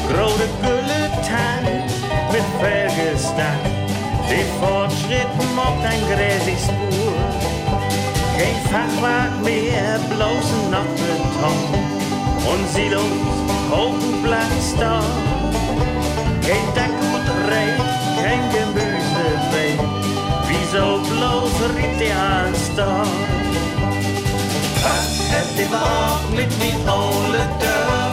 Große 0.09 0.47
Gülle 0.61 1.09
Tank 1.25 1.67
mit 2.31 2.43
Felgestang. 2.59 3.59
Die 4.29 4.45
Fortschritt 4.59 5.33
mockt 5.55 5.85
ein 5.85 6.01
gräsig 6.07 6.59
Spur. 6.63 7.15
Kein 8.37 8.57
Fachwerk 8.71 9.43
mehr, 9.43 9.99
bloß 10.09 10.47
noch 10.71 10.89
Beton. 10.99 11.59
Und 12.51 12.69
Silos, 12.73 13.03
Hochblattstall. 13.71 15.03
Kein 16.41 16.67
Deck 16.75 16.95
und 17.13 17.27
Recht, 17.49 17.83
kein 18.21 18.41
Gemüsebeet. 18.51 20.14
Wieso 20.57 20.99
bloß 20.99 21.55
riet 21.75 21.99
der 21.99 22.17
Alster? 22.17 23.03
Hätt 25.31 25.57
die 25.57 25.71
Wacht 25.71 26.29
mit 26.31 26.51
min 26.59 26.87
ole 26.87 27.43
Dörr, 27.59 28.11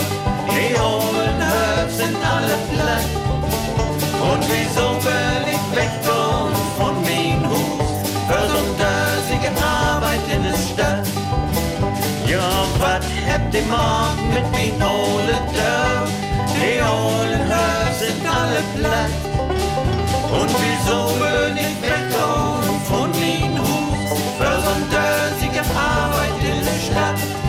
die 0.49 0.75
Ohlen 0.81 1.41
Höf 1.51 1.91
sind 1.95 2.17
alle 2.35 2.57
platt. 2.71 3.11
Und 4.31 4.43
wieso 4.51 4.87
ich 5.53 5.77
wegkommen 5.77 6.55
von 6.79 6.95
min 7.03 7.49
Hus, 7.49 7.91
für 8.29 8.45
so 8.53 8.61
dösige 8.83 9.51
Arbeit 9.63 10.25
in 10.35 10.43
der 10.43 10.59
Stadt? 10.67 11.07
Ja, 12.27 12.51
wat 12.79 13.05
hebt 13.27 13.55
die 13.55 13.67
Mark 13.71 14.17
mit 14.35 14.51
min 14.53 14.83
ole 14.83 15.39
Dörr, 15.55 16.09
die 16.57 16.81
Ohlen 16.81 17.45
Höf 17.53 17.99
sind 17.99 18.27
alle 18.27 18.63
platt. 18.77 19.32
Und 20.33 20.49
wieso 20.49 21.21
will 21.21 21.57
ich 21.57 21.83
wegkommen 21.83 22.81
von 22.89 23.11
min 23.11 23.59
Hus, 23.59 24.19
für 24.39 24.57
so 24.65 24.75
dösige 24.91 25.61
Arbeit 25.77 26.43
in 26.43 26.65
der 26.65 26.81
Stadt? 26.81 27.42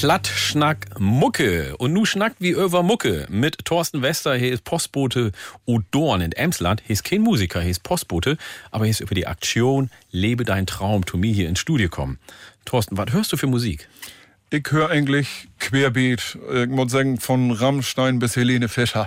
Plattschnack 0.00 0.98
Mucke. 0.98 1.76
Und 1.76 1.92
nu 1.92 2.06
schnackt 2.06 2.36
wie 2.40 2.52
über 2.52 2.82
Mucke 2.82 3.26
mit 3.28 3.66
Thorsten 3.66 4.00
Wester. 4.00 4.34
Hier 4.34 4.50
ist 4.50 4.64
Postbote 4.64 5.30
Odorn 5.66 6.22
in 6.22 6.32
Emsland. 6.32 6.80
Hier 6.86 6.94
ist 6.94 7.04
kein 7.04 7.20
Musiker, 7.20 7.60
hier 7.60 7.70
ist 7.70 7.82
Postbote. 7.82 8.38
Aber 8.70 8.86
hier 8.86 8.92
ist 8.92 9.00
über 9.00 9.14
die 9.14 9.26
Aktion 9.26 9.90
Lebe 10.10 10.46
dein 10.46 10.64
Traum 10.64 11.04
to 11.04 11.18
mir 11.18 11.34
hier 11.34 11.50
ins 11.50 11.58
Studio 11.58 11.90
kommen. 11.90 12.18
Thorsten, 12.64 12.96
was 12.96 13.12
hörst 13.12 13.30
du 13.34 13.36
für 13.36 13.46
Musik? 13.46 13.90
Ich 14.48 14.64
höre 14.70 14.88
eigentlich 14.88 15.48
querbeet. 15.58 16.38
Ich 16.50 16.68
muss 16.68 16.92
sagen, 16.92 17.20
von 17.20 17.50
Rammstein 17.50 18.20
bis 18.20 18.36
Helene 18.36 18.70
Fischer. 18.70 19.06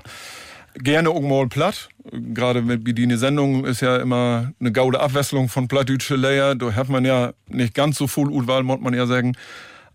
Gerne 0.75 1.09
mal 1.09 1.47
platt. 1.47 1.89
Gerade 2.11 2.61
mit 2.61 2.85
die 2.95 3.15
Sendung 3.15 3.65
ist 3.65 3.81
ja 3.81 3.97
immer 3.97 4.53
eine 4.59 4.71
gaude 4.71 4.99
Abwechslung 4.99 5.49
von 5.49 5.67
plattdeutsche 5.67 6.17
Layer. 6.17 6.53
Da 6.53 6.75
hat 6.75 6.89
man 6.89 7.03
ja 7.03 7.33
nicht 7.47 7.73
ganz 7.73 7.97
so 7.97 8.05
voll 8.05 8.29
Utwahl, 8.29 8.61
muss 8.61 8.79
man 8.79 8.93
ja 8.93 9.07
sagen. 9.07 9.35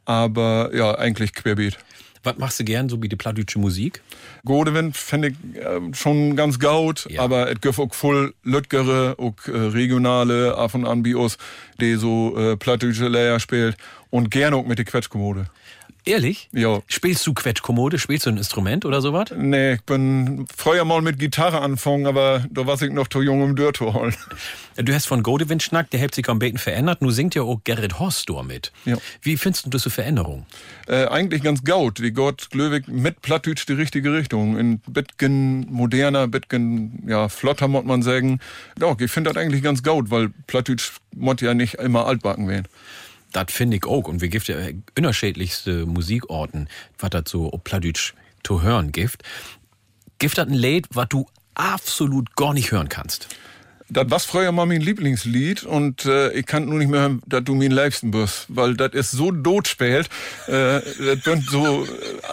Aber 0.08 0.70
ja, 0.74 0.96
eigentlich 0.96 1.34
querbeet. 1.34 1.76
Was 2.22 2.38
machst 2.38 2.58
du 2.58 2.64
gern, 2.64 2.88
so 2.88 3.02
wie 3.02 3.08
die 3.08 3.16
plattdeutsche 3.16 3.58
Musik? 3.58 4.00
Godewind 4.46 4.96
finde 4.96 5.28
ich 5.28 5.34
äh, 5.56 5.80
schon 5.92 6.34
ganz 6.34 6.58
gaut, 6.58 7.06
aber 7.18 7.50
es 7.50 7.60
gibt 7.60 7.78
auch 7.78 7.94
voll 7.94 8.32
Lütgere, 8.42 9.16
auch 9.18 9.34
äh, 9.46 9.50
regionale, 9.50 10.56
af 10.56 10.74
und 10.74 10.86
an 10.86 11.02
Bios, 11.02 11.36
die 11.78 11.96
so 11.96 12.36
äh, 12.38 12.56
plattdeutsche 12.56 13.08
Layer 13.08 13.38
spielt. 13.38 13.76
Und 14.08 14.30
gerne 14.30 14.56
auch 14.56 14.64
mit 14.64 14.78
der 14.78 14.86
Quetschkommode. 14.86 15.46
Ehrlich? 16.08 16.48
Ja. 16.52 16.80
Spielst 16.86 17.26
du 17.26 17.34
Quetschkommode? 17.34 17.98
Spielst 17.98 18.24
du 18.24 18.30
ein 18.30 18.38
Instrument 18.38 18.86
oder 18.86 19.02
sowas? 19.02 19.28
Nee, 19.36 19.74
ich 19.74 19.82
bin 19.82 20.46
früher 20.56 20.86
mal 20.86 21.02
mit 21.02 21.18
Gitarre 21.18 21.60
angefangen, 21.60 22.06
aber 22.06 22.46
da 22.50 22.66
war 22.66 22.80
ich 22.80 22.90
noch 22.90 23.08
zu 23.08 23.20
jung, 23.20 23.42
um 23.42 23.54
Dörr 23.54 23.74
zu 23.74 23.92
holen. 23.92 24.14
Du 24.76 24.94
hast 24.94 25.06
von 25.06 25.22
Godewind 25.22 25.62
schnackt, 25.62 25.92
der 25.92 26.00
hat 26.00 26.14
sich 26.14 26.28
am 26.28 26.38
Beten 26.38 26.56
verändert. 26.56 27.02
Nu 27.02 27.10
singt 27.10 27.34
ja 27.34 27.42
auch 27.42 27.60
Gerrit 27.64 27.98
Hostor 27.98 28.42
mit. 28.42 28.72
Ja. 28.84 28.96
Wie 29.20 29.36
findest 29.36 29.66
du 29.68 29.76
so 29.76 29.90
Veränderung? 29.90 30.46
Äh, 30.86 31.06
eigentlich 31.06 31.42
ganz 31.42 31.64
gaut. 31.64 31.98
Die 31.98 32.12
Gott 32.12 32.48
Glöwig 32.50 32.88
mit 32.88 33.20
Plattdütsch 33.20 33.66
die 33.66 33.72
richtige 33.74 34.12
Richtung. 34.14 34.56
In 34.56 34.78
Bitgen 34.86 35.66
moderner, 35.70 36.28
Bitgen, 36.28 37.02
ja, 37.06 37.28
flotter, 37.28 37.68
muss 37.68 37.84
man 37.84 38.02
sagen. 38.02 38.38
Doch, 38.78 38.98
ich 39.00 39.10
finde 39.10 39.32
das 39.32 39.42
eigentlich 39.42 39.62
ganz 39.62 39.82
gaut, 39.82 40.10
weil 40.10 40.30
Plattdütsch 40.46 40.92
muss 41.14 41.40
ja 41.40 41.52
nicht 41.54 41.74
immer 41.74 42.06
altbacken 42.06 42.48
werden. 42.48 42.68
Das 43.44 43.54
finde 43.54 43.76
ich 43.76 43.86
auch. 43.86 44.08
Und 44.08 44.20
wir 44.20 44.28
gibt 44.28 44.48
ja 44.48 44.56
unterschiedlichste 44.96 45.86
Musikorten, 45.86 46.68
was 46.98 47.10
das 47.10 47.24
so 47.28 47.52
ob 47.52 47.62
Plattdeutsch 47.62 48.14
zu 48.42 48.62
hören 48.62 48.90
gibt. 48.90 49.22
Gibt 50.18 50.36
das 50.36 50.48
ein 50.48 50.54
Lied, 50.54 50.86
was 50.90 51.08
du 51.08 51.26
absolut 51.54 52.34
gar 52.34 52.52
nicht 52.52 52.72
hören 52.72 52.88
kannst? 52.88 53.28
Das 53.90 54.10
war 54.10 54.20
früher 54.20 54.52
mal 54.52 54.66
mein 54.66 54.82
Lieblingslied 54.82 55.62
und 55.62 56.04
äh, 56.04 56.30
ich 56.32 56.44
kann 56.44 56.66
nur 56.66 56.78
nicht 56.78 56.90
mehr 56.90 57.00
hören, 57.00 57.22
dass 57.26 57.44
du 57.44 57.54
mein 57.54 57.70
liebsten 57.70 58.10
bist, 58.10 58.44
weil 58.48 58.74
das 58.74 58.92
ist 58.92 59.12
so 59.12 59.30
dotspielt. 59.30 60.08
Äh, 60.46 60.80
das 61.24 61.44
so, 61.50 61.84
äh, 61.84 61.88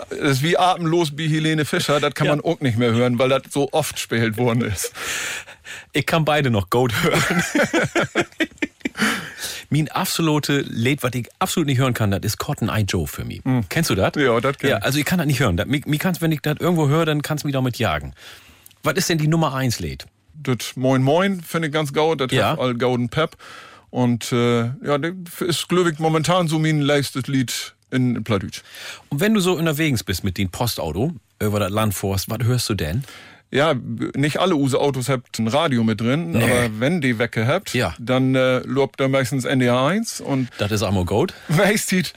das 0.10 0.20
ist 0.32 0.44
wie 0.44 0.58
atemlos 0.58 1.14
wie 1.16 1.30
Helene 1.30 1.64
Fischer, 1.64 2.02
das 2.02 2.14
kann 2.14 2.28
man 2.28 2.42
auch 2.42 2.60
nicht 2.60 2.78
mehr 2.78 2.92
hören, 2.92 3.18
weil 3.20 3.30
das 3.30 3.44
so 3.52 3.70
oft 3.72 4.00
spielt 4.00 4.38
worden 4.38 4.64
ist. 4.64 4.92
Ich 5.94 6.06
kann 6.06 6.26
beide 6.26 6.52
noch 6.52 6.70
gut 6.70 6.94
hören. 7.04 7.44
mein 9.70 9.88
absolute 9.90 10.60
Lied, 10.62 11.04
was 11.04 11.12
ich 11.14 11.30
absolut 11.40 11.68
nicht 11.68 11.80
hören 11.80 11.94
kann, 11.94 12.12
das 12.12 12.22
ist 12.24 12.38
Cotton 12.38 12.70
Eye 12.70 12.84
Joe 12.88 13.08
für 13.08 13.24
mich. 13.26 13.42
Kennst 13.70 13.90
du 13.90 13.96
das? 13.96 14.12
Ja, 14.18 14.40
das 14.40 14.58
kenn 14.58 14.70
Ja, 14.70 14.78
ich. 14.80 14.84
also 14.84 15.00
ich 15.00 15.06
kann 15.06 15.18
das 15.20 15.28
nicht 15.28 15.40
hören. 15.40 15.58
Das, 15.58 15.68
mich, 15.68 15.86
mich 15.86 16.00
kannst, 16.00 16.22
wenn 16.22 16.32
ich 16.32 16.42
das 16.42 16.58
irgendwo 16.60 16.88
höre, 16.88 17.06
dann 17.06 17.22
kannst 17.22 17.44
du 17.44 17.48
mich 17.48 17.54
damit 17.54 17.78
jagen. 17.78 18.14
Was 18.84 18.96
ist 18.96 19.10
denn 19.10 19.18
die 19.18 19.28
Nummer 19.28 19.54
eins 19.54 19.80
Lied? 19.80 20.06
Das 20.42 20.76
Moin 20.76 21.02
Moin 21.04 21.42
finde 21.42 21.68
ich 21.70 21.74
ganz 21.74 21.94
gaut, 21.94 22.22
das 22.22 22.32
Ja. 22.32 22.52
hat 22.52 22.60
all 22.60 22.76
gauden 22.76 23.10
Pep. 23.10 23.36
Und 23.90 24.32
äh, 24.32 24.66
ja, 24.86 24.98
das 24.98 25.42
ist 25.42 25.70
glücklich 25.70 26.00
momentan 26.00 26.48
so 26.48 26.60
mein 26.60 26.82
leistes 26.82 27.28
Lied 27.28 27.76
in 27.92 28.24
Plattdeutsch. 28.24 28.62
Und 29.10 29.22
wenn 29.22 29.34
du 29.34 29.40
so 29.40 29.54
unterwegs 29.54 30.04
bist 30.04 30.24
mit 30.24 30.38
dem 30.38 30.50
Postauto 30.50 31.14
über 31.42 31.60
das 31.60 31.72
Land 31.72 31.94
fährst, 31.94 32.30
was 32.30 32.40
hörst 32.46 32.70
du 32.70 32.74
denn? 32.74 33.04
Ja, 33.52 33.74
nicht 34.18 34.40
alle 34.40 34.56
Use-Autos 34.56 35.08
habt 35.08 35.40
ein 35.40 35.48
Radio 35.48 35.84
mit 35.84 36.02
drin, 36.02 36.32
Nee. 36.32 36.44
aber 36.44 36.80
wenn 36.80 37.00
die 37.00 37.20
Wecke 37.20 37.48
habt, 37.48 37.74
Ja. 37.74 37.94
dann 38.00 38.36
äh, 38.36 38.58
lobt 38.66 39.00
er 39.00 39.08
meistens 39.08 39.46
NDR 39.46 39.80
1 39.82 40.20
und 40.20 40.50
Das 40.58 40.72
ist 40.72 40.82
Amo 40.84 41.06
Goat. 41.06 41.34
meistens, 41.48 42.12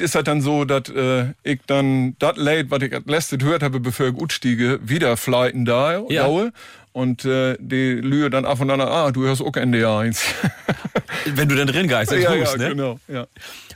ist 0.00 0.14
das 0.14 0.24
dann 0.24 0.40
so, 0.40 0.64
dass 0.64 0.88
äh, 0.88 1.32
ich 1.42 1.60
dann 1.66 2.14
das 2.20 2.36
Lied, 2.38 2.70
was 2.70 2.80
ich 2.82 2.92
letztes 3.04 3.38
gehört 3.40 3.62
habe, 3.62 3.80
bevor 3.80 4.06
ich 4.06 4.14
utstiege, 4.14 4.78
wieder 4.82 5.16
fleiten 5.18 5.64
da, 5.66 5.98
Ja. 6.08 6.22
daue. 6.22 6.52
Und 6.92 7.24
äh, 7.24 7.56
die 7.58 7.92
Lühe 7.92 8.28
dann 8.28 8.44
ab 8.44 8.60
und 8.60 8.70
an, 8.70 8.80
ah, 8.80 9.10
du 9.10 9.22
hörst 9.24 9.40
auch 9.40 9.56
NDR 9.56 9.98
1. 9.98 10.22
Wenn 11.34 11.48
du 11.48 11.56
dann 11.56 11.66
drin 11.66 11.88
geist, 11.88 12.12
ja, 12.12 12.34
ja, 12.34 12.44
tust, 12.44 12.58
ne? 12.58 12.68
genau. 12.68 13.00
Ja. 13.08 13.26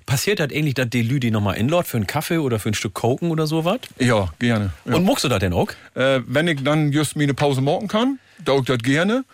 Passiert 0.05 0.39
das 0.39 0.51
ähnlich, 0.53 0.75
dass 0.75 0.89
die 0.91 1.03
Lü 1.03 1.19
die 1.19 1.31
nochmal 1.31 1.57
inlord 1.57 1.87
für 1.87 1.97
einen 1.97 2.07
Kaffee 2.07 2.39
oder 2.39 2.59
für 2.59 2.71
ein 2.71 2.75
Stück 2.75 2.95
Koken 2.95 3.31
oder 3.31 3.47
sowas? 3.47 3.79
Ja, 3.99 4.33
gerne. 4.39 4.73
Ja. 4.85 4.95
Und 4.95 5.05
muckst 5.05 5.25
du 5.25 5.29
das 5.29 5.41
denn 5.41 5.53
auch? 5.53 5.69
Äh, 5.95 6.21
wenn 6.27 6.47
ich 6.47 6.63
dann 6.63 6.93
just 6.93 7.17
mir 7.17 7.25
eine 7.25 7.35
Pause 7.35 7.61
morgen 7.61 7.89
kann, 7.89 8.19
dauert 8.45 8.69
ich 8.69 8.77
das 8.77 8.79
gerne. 8.79 9.25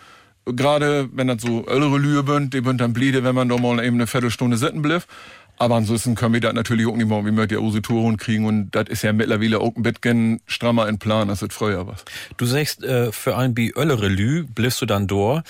Gerade 0.45 1.09
wenn 1.13 1.29
das 1.29 1.43
so 1.43 1.67
ältere 1.67 1.99
Lühe 1.99 2.25
sind, 2.27 2.55
die 2.55 2.65
sind 2.65 2.81
dann 2.81 2.93
bliede, 2.93 3.23
wenn 3.23 3.35
man 3.35 3.49
da 3.49 3.57
mal 3.59 3.85
eben 3.85 3.97
eine 3.97 4.07
Viertelstunde 4.07 4.57
sitten 4.57 4.83
bleibt. 4.83 5.07
Aber 5.59 5.77
ansonsten 5.77 6.15
können 6.15 6.35
wir 6.35 6.41
das 6.41 6.55
natürlich 6.55 6.87
auch 6.87 6.97
nicht 6.97 7.09
mehr, 7.09 7.24
wie 7.24 7.31
wir 7.31 7.47
die 7.47 7.57
Ausitouren 7.57 8.16
kriegen. 8.16 8.47
Und 8.47 8.70
das 8.73 8.89
ist 8.89 9.03
ja 9.03 9.12
mittlerweile 9.12 9.61
auch 9.61 9.77
ein 9.77 9.83
bisschen 9.83 10.41
strammer 10.47 10.89
in 10.89 10.99
Plan, 10.99 11.31
als 11.31 11.43
es 11.43 11.55
früher 11.55 11.87
war. 11.87 11.97
Du 12.37 12.47
sagst, 12.47 12.83
äh, 12.83 13.12
für 13.12 13.37
ein 13.37 13.55
bi 13.55 13.73
öllere 13.77 14.09
Lü 14.09 14.45
bliffst 14.45 14.81
du 14.83 14.87
dann 14.87 15.07
door. 15.07 15.45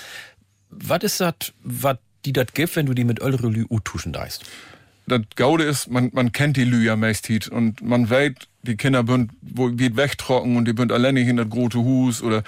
Was 0.69 1.03
ist 1.03 1.19
das, 1.19 1.53
was 1.63 1.97
die 2.25 2.33
das 2.33 2.47
gibt, 2.53 2.75
wenn 2.75 2.85
du 2.85 2.93
die 2.93 3.03
mit 3.03 3.21
öllere 3.21 3.47
Lü 3.47 3.65
uttuschen 3.69 4.13
deist? 4.13 4.43
Das 5.05 5.21
Gaude 5.35 5.63
ist, 5.63 5.89
man, 5.89 6.11
man 6.13 6.31
kennt 6.31 6.57
die 6.57 6.63
Lüe 6.63 6.85
ja 6.85 6.95
meist 6.95 7.29
und 7.49 7.81
man 7.81 8.09
weiß, 8.09 8.33
die 8.61 8.77
Kinder 8.77 9.03
bünd, 9.03 9.31
wo 9.41 9.77
wird 9.77 9.97
wegtrocken 9.97 10.55
und 10.55 10.65
die 10.65 10.73
bünd 10.73 10.91
alleinig 10.91 11.27
in 11.27 11.37
das 11.37 11.49
große 11.49 11.79
Hus 11.79 12.21
oder 12.21 12.43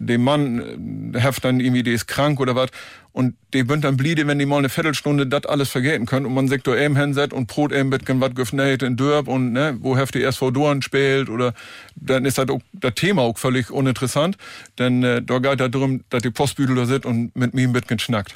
dem 0.00 0.24
Mann 0.24 1.12
äh, 1.14 1.20
heft 1.20 1.44
dann 1.44 1.60
irgendwie, 1.60 1.82
die 1.82 1.92
ist 1.92 2.08
krank 2.08 2.40
oder 2.40 2.56
was 2.56 2.70
und 3.12 3.36
die 3.52 3.62
bünd 3.64 3.84
dann 3.84 3.96
bliede, 3.96 4.26
wenn 4.26 4.38
die 4.38 4.46
mal 4.46 4.58
eine 4.58 4.68
Viertelstunde 4.68 5.26
das 5.26 5.44
alles 5.44 5.68
vergeten 5.68 6.06
können 6.06 6.26
und 6.26 6.34
man 6.34 6.48
da 6.48 6.76
eben 6.76 6.96
hinset 6.96 7.32
und 7.32 7.46
Brot 7.46 7.72
eben 7.72 7.90
mit 7.90 8.06
was 8.06 8.34
gefnäht 8.34 8.82
in 8.82 8.96
Dörp 8.96 9.28
und 9.28 9.52
ne, 9.52 9.76
wo 9.80 9.96
heft 9.96 10.14
die 10.14 10.22
SV 10.22 10.50
Dorn 10.52 10.82
spielt 10.82 11.28
oder 11.28 11.52
dann 11.96 12.24
ist 12.24 12.38
das 12.38 12.48
auch 12.48 12.60
das 12.72 12.94
Thema 12.94 13.22
auch 13.22 13.36
völlig 13.36 13.70
uninteressant, 13.70 14.36
denn 14.78 15.04
äh, 15.04 15.22
da 15.22 15.38
geht 15.38 15.60
da 15.60 15.68
drum, 15.68 16.02
dass 16.08 16.22
die 16.22 16.30
Postbüdel 16.30 16.76
da 16.76 16.86
sit 16.86 17.04
und 17.04 17.36
mit 17.36 17.52
mir 17.54 17.68
bisschen 17.68 17.98
schnackt. 17.98 18.34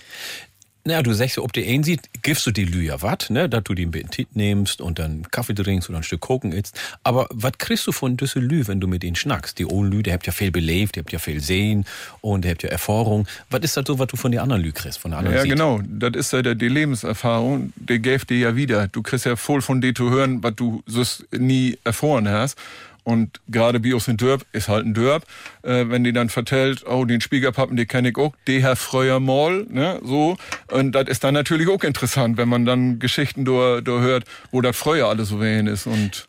Naja, 0.86 1.02
du 1.02 1.14
sagst, 1.14 1.38
ob 1.38 1.50
der 1.54 1.66
einen 1.66 1.82
sieht, 1.82 2.02
gibst 2.20 2.46
du 2.46 2.50
die 2.50 2.66
Lü 2.66 2.82
ja 2.82 3.00
wat, 3.00 3.30
ne, 3.30 3.48
dass 3.48 3.64
du 3.64 3.72
die 3.72 3.86
ein 3.86 3.90
bisschen 3.90 4.10
Tit 4.10 4.36
nimmst 4.36 4.82
und 4.82 4.98
dann 4.98 5.22
Kaffee 5.30 5.54
trinkst 5.54 5.88
oder 5.88 5.96
ein 5.98 6.02
Stück 6.04 6.20
Koken 6.20 6.52
isst. 6.52 6.78
Aber 7.02 7.26
was 7.30 7.52
kriegst 7.56 7.86
du 7.86 7.92
von 7.92 8.18
diese 8.18 8.38
Lü, 8.38 8.66
wenn 8.66 8.80
du 8.80 8.86
mit 8.86 9.02
denen 9.02 9.16
schnackst? 9.16 9.58
Die 9.58 9.64
Ohren 9.64 9.90
Lü, 9.90 10.02
der 10.02 10.12
habt 10.12 10.26
ja 10.26 10.32
viel 10.32 10.50
belebt, 10.50 10.96
der 10.96 11.02
habt 11.02 11.10
ja 11.12 11.18
viel 11.18 11.40
sehen 11.40 11.86
und 12.20 12.44
der 12.44 12.50
habt 12.50 12.64
ja 12.64 12.68
Erfahrung. 12.68 13.26
Was 13.48 13.62
ist 13.62 13.78
das 13.78 13.84
so, 13.86 13.98
was 13.98 14.08
du 14.08 14.18
von 14.18 14.30
den 14.30 14.40
anderen 14.40 14.60
Lü 14.62 14.72
kriegst, 14.72 14.98
von 14.98 15.12
den 15.12 15.18
anderen 15.18 15.36
Ja, 15.36 15.42
Sied? 15.42 15.52
genau. 15.52 15.80
Das 15.88 16.12
ist 16.16 16.32
ja 16.34 16.42
der, 16.42 16.54
die 16.54 16.68
Lebenserfahrung. 16.68 17.72
Der 17.76 17.98
gäft 17.98 18.28
dir 18.28 18.36
ja 18.38 18.54
wieder. 18.54 18.86
Du 18.88 19.00
kriegst 19.00 19.24
ja 19.24 19.36
voll 19.36 19.62
von 19.62 19.80
dir 19.80 19.94
zu 19.94 20.10
hören, 20.10 20.42
was 20.42 20.54
du 20.54 20.82
sonst 20.86 21.24
nie 21.32 21.78
erfahren 21.84 22.28
hast. 22.28 22.58
Und 23.04 23.40
gerade 23.48 23.80
Bios 23.80 24.08
in 24.08 24.16
Dörp 24.16 24.44
ist 24.52 24.68
halt 24.68 24.86
ein 24.86 24.94
Dörp. 24.94 25.24
Äh, 25.62 25.88
wenn 25.88 26.04
die 26.04 26.12
dann 26.12 26.30
vertellt, 26.30 26.84
oh, 26.86 27.04
den 27.04 27.20
Spiegerpappen, 27.20 27.76
den 27.76 27.86
kenn 27.86 28.06
ich 28.06 28.16
auch, 28.16 28.34
der 28.46 28.60
Herr 28.60 28.76
Freuer 28.76 29.20
Moll, 29.20 29.66
ne, 29.70 30.00
so. 30.02 30.36
Und 30.70 30.92
das 30.92 31.08
ist 31.08 31.22
dann 31.22 31.34
natürlich 31.34 31.68
auch 31.68 31.82
interessant, 31.84 32.38
wenn 32.38 32.48
man 32.48 32.64
dann 32.64 32.98
Geschichten 32.98 33.44
da, 33.44 33.80
hört, 33.84 34.24
wo 34.50 34.60
das 34.60 34.76
Freuer 34.76 35.08
alles 35.08 35.28
so 35.28 35.40
wenig 35.40 35.74
ist 35.74 35.86
und. 35.86 36.26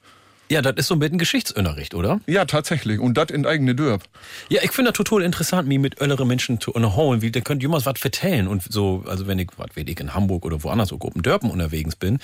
Ja, 0.47 0.61
das 0.61 0.75
ist 0.77 0.87
so 0.87 0.95
ein 0.95 0.99
bisschen 0.99 1.17
Geschichtsunterricht, 1.17 1.95
oder? 1.95 2.19
Ja, 2.27 2.45
tatsächlich. 2.45 2.99
Und 2.99 3.17
das 3.17 3.31
in 3.31 3.47
eigene 3.47 3.73
Dörp. 3.73 4.03
Ja, 4.49 4.61
ich 4.63 4.71
finde 4.71 4.91
das 4.91 4.97
total 4.97 5.23
interessant, 5.23 5.67
mich 5.67 5.79
mit 5.79 5.99
älteren 5.99 6.27
Menschen 6.27 6.61
zu 6.61 6.71
unterhalten, 6.71 7.23
wie, 7.23 7.31
da 7.31 7.39
könnt 7.39 7.63
jemand 7.63 7.85
was 7.87 7.99
vertellen 7.99 8.47
und 8.47 8.61
so, 8.69 9.03
also 9.07 9.25
wenn 9.25 9.39
ich, 9.39 9.49
was 9.57 9.69
weiß 9.75 9.85
ich, 9.87 9.99
in 9.99 10.13
Hamburg 10.13 10.45
oder 10.45 10.63
woanders, 10.63 10.89
so 10.89 10.97
oben 10.99 11.23
Dörpen 11.23 11.49
unterwegs 11.49 11.95
bin, 11.95 12.19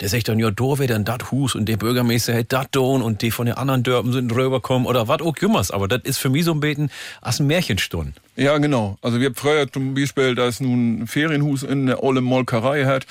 der 0.00 0.08
sagt 0.08 0.28
dann, 0.28 0.38
ja, 0.38 0.50
da 0.50 0.78
wäre 0.78 0.86
dann 0.86 1.04
dat 1.04 1.30
Hus 1.30 1.54
und 1.54 1.66
der 1.66 1.76
Bürgermeister 1.76 2.32
hält 2.32 2.50
dat 2.52 2.68
Don 2.70 3.02
und 3.02 3.20
die 3.20 3.30
von 3.30 3.44
den 3.44 3.56
anderen 3.56 3.82
Dörpen 3.82 4.12
sind 4.12 4.34
rüberkommen 4.34 4.86
oder 4.86 5.06
was 5.06 5.20
auch 5.20 5.36
jümmers, 5.36 5.70
aber 5.70 5.86
das 5.86 6.00
ist 6.04 6.18
für 6.18 6.30
mich 6.30 6.44
so 6.44 6.52
ein 6.52 6.60
bisschen 6.60 6.90
als 7.20 7.40
ein 7.40 7.46
Märchenstunde. 7.46 8.14
Ja, 8.36 8.56
genau. 8.58 8.98
Also 9.02 9.18
wir 9.20 9.26
haben 9.26 9.34
früher 9.34 9.70
zum 9.70 9.94
Beispiel, 9.94 10.34
da 10.34 10.46
ist 10.46 10.60
nun 10.60 11.02
ein 11.02 11.06
Ferienhus 11.06 11.62
in 11.62 11.86
der 11.86 12.02
olle 12.02 12.20
Molkerei 12.20 12.84
hat. 12.84 13.06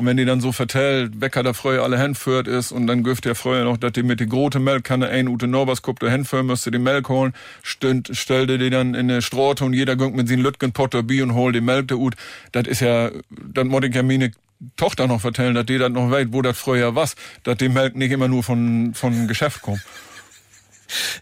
Und 0.00 0.06
wenn 0.06 0.16
die 0.16 0.24
dann 0.24 0.40
so 0.40 0.50
vertellt, 0.50 1.20
Wecker 1.20 1.42
der 1.42 1.52
Freuer 1.52 1.82
alle 1.82 2.00
hinführt 2.00 2.48
ist 2.48 2.72
und 2.72 2.86
dann 2.86 3.02
güft 3.02 3.26
der 3.26 3.34
Freuer 3.34 3.64
noch, 3.64 3.76
dass 3.76 3.92
die 3.92 4.02
mit 4.02 4.18
die 4.18 4.26
große 4.26 4.58
Melkkanne 4.58 5.08
ein 5.10 5.28
Ute 5.28 5.46
Norbers 5.46 5.82
Kup 5.82 6.00
da 6.00 6.08
hinführen 6.08 6.46
müsste, 6.46 6.70
die 6.70 6.78
Melk 6.78 7.10
holen, 7.10 7.34
stünd, 7.62 8.08
stellte 8.14 8.56
die 8.56 8.70
dann 8.70 8.94
in 8.94 9.10
eine 9.10 9.20
Strote 9.20 9.62
und 9.62 9.74
jeder 9.74 9.96
gönnt 9.96 10.16
mit 10.16 10.26
sin 10.26 10.40
Lütgen 10.40 10.72
Potter 10.72 11.02
Bi 11.02 11.20
und 11.20 11.34
holt 11.34 11.54
die 11.54 11.60
Melk 11.60 11.88
da 11.88 11.96
ut. 11.96 12.14
Das 12.52 12.66
ist 12.66 12.80
ja, 12.80 13.10
dann 13.52 13.68
muss 13.68 13.84
ich 13.84 13.94
ja 13.94 14.02
meine 14.02 14.30
Tochter 14.78 15.06
noch 15.06 15.20
vertellen, 15.20 15.54
dass 15.54 15.66
die 15.66 15.76
dann 15.76 15.92
noch 15.92 16.10
weiß, 16.10 16.28
wo 16.30 16.40
das 16.40 16.56
Freuer 16.56 16.94
was, 16.94 17.14
dass 17.42 17.58
die 17.58 17.68
Melk 17.68 17.94
nicht 17.94 18.10
immer 18.10 18.28
nur 18.28 18.42
von, 18.42 18.94
von 18.94 19.28
Geschäft 19.28 19.60
kommt. 19.60 19.82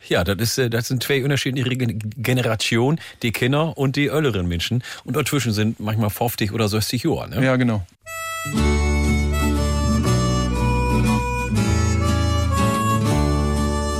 Ja, 0.08 0.24
das 0.24 0.36
ist, 0.38 0.58
äh, 0.58 0.70
das 0.70 0.88
sind 0.88 1.02
zwei 1.02 1.22
unterschiedliche 1.22 1.68
Gen- 1.68 1.98
Generationen, 2.16 3.00
die 3.22 3.32
Kinder 3.32 3.76
und 3.76 3.96
die 3.96 4.06
älteren 4.06 4.46
Menschen. 4.48 4.82
Und 5.04 5.16
dazwischen 5.16 5.52
sind 5.52 5.78
manchmal 5.80 6.10
50 6.10 6.52
oder 6.52 6.68
60 6.68 7.02
Jahre, 7.02 7.28
ne? 7.28 7.44
Ja, 7.44 7.56
genau. 7.56 7.84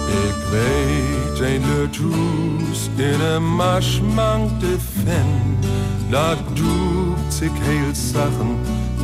Ik 0.07 0.35
weet 0.51 1.41
een 1.41 1.63
lutus 1.75 2.89
in 2.97 3.21
een 3.21 3.55
maschmankte 3.55 4.77
fen. 5.05 5.59
Dat 6.11 6.39
doet 6.53 7.35
zich 7.35 7.53
heel 7.59 7.95
Sachen 7.95 8.57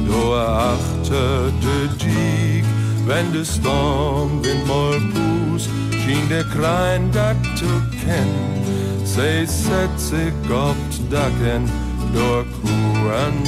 door 0.06 0.36
achter 0.36 1.52
de 1.60 1.88
dik. 1.96 2.64
Wenn 3.06 3.32
de 3.32 3.44
stormwind 3.44 4.66
mal 4.66 4.98
pust, 5.12 5.68
schien 5.90 6.28
der 6.28 6.44
Krein 6.44 7.10
dat 7.10 7.36
zu 7.54 7.66
kennen. 8.06 8.64
Zij 9.04 9.46
zet 9.46 10.00
sich 10.00 10.50
op 10.50 10.76
t 10.88 11.10
Dacken, 11.10 11.64
door 12.12 12.44
Kuren 12.62 13.46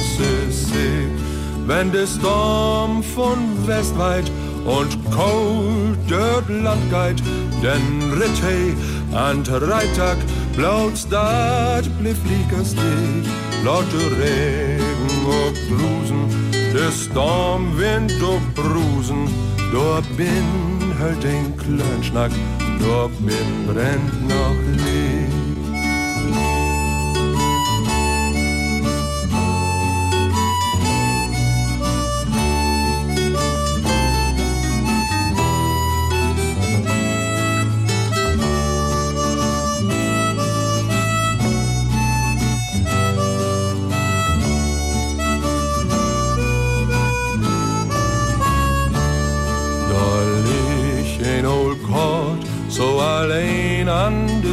sich. 0.49 1.36
Wenn 1.67 1.91
der 1.91 2.07
Storm 2.07 3.03
von 3.03 3.67
Westweit 3.67 4.31
und 4.63 4.97
kalt 5.11 5.99
dort 6.07 6.47
Land 6.47 6.89
geht, 6.89 7.21
denn 7.61 8.13
ritt 8.13 8.41
hey 8.41 8.73
an 9.13 9.43
Freitag 9.43 10.17
blauts 10.55 11.05
dat 11.09 11.83
blieb 11.99 12.15
dich, 12.23 12.75
laute 13.65 14.01
Regen 14.17 15.25
und 15.25 15.57
Blusen, 15.67 16.21
der 16.73 16.91
Stormwind 16.91 18.13
und 18.23 18.55
Brusen, 18.55 19.27
dort 19.73 20.07
bin 20.15 20.47
halt 20.99 21.21
den 21.21 21.57
Klönschnack, 21.57 22.31
dort 22.79 23.11
bin 23.25 23.67
brennt 23.67 24.29
noch 24.29 24.55
Licht. 24.71 25.16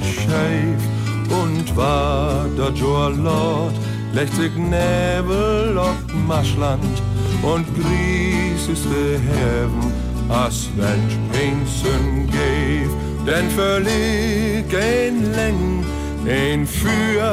scheif. 0.02 0.82
Und 1.30 1.76
war 1.76 2.46
da 2.58 2.70
Joa 2.70 3.10
Lord, 3.10 3.74
legt 4.14 4.34
sich 4.34 4.56
Nebel 4.56 5.78
auf 5.78 5.98
Maschland. 6.28 7.02
Und 7.42 7.66
Gries 7.76 8.68
ist 8.68 8.86
Heaven, 8.86 9.92
as 10.30 10.70
wenn 10.78 11.08
Pinsen 11.32 12.28
gäf. 12.28 12.90
Denn 13.26 13.50
völlig 13.50 14.66
ein 14.76 15.34
Läng, 15.34 15.86
ein 16.28 16.66
für 16.66 17.24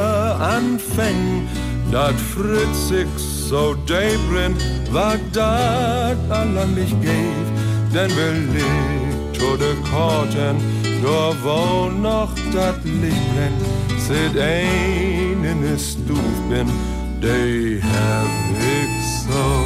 Anfäng, 0.40 1.46
dat 1.92 2.14
Fritz 2.14 2.88
sich 2.88 3.06
so 3.18 3.74
debrin, 3.86 4.56
war 4.90 5.18
dat 5.32 6.16
allang 6.30 6.74
nicht 6.74 6.96
gäf. 7.02 7.46
Denn 7.94 8.10
belegt 8.14 9.38
to 9.38 9.56
de 9.56 9.74
Korten, 9.90 10.56
da 11.02 11.32
wo 11.42 11.90
noch 11.90 12.34
dat 12.52 12.82
Licht 12.84 13.26
brennt, 13.34 13.62
sit 13.98 14.40
ein 14.40 15.44
in 15.44 15.62
de 15.62 15.78
Stuf 15.78 16.36
bin, 16.48 16.68
de 17.20 17.80
hab 17.82 18.32
ich 18.58 18.94
so 19.24 19.61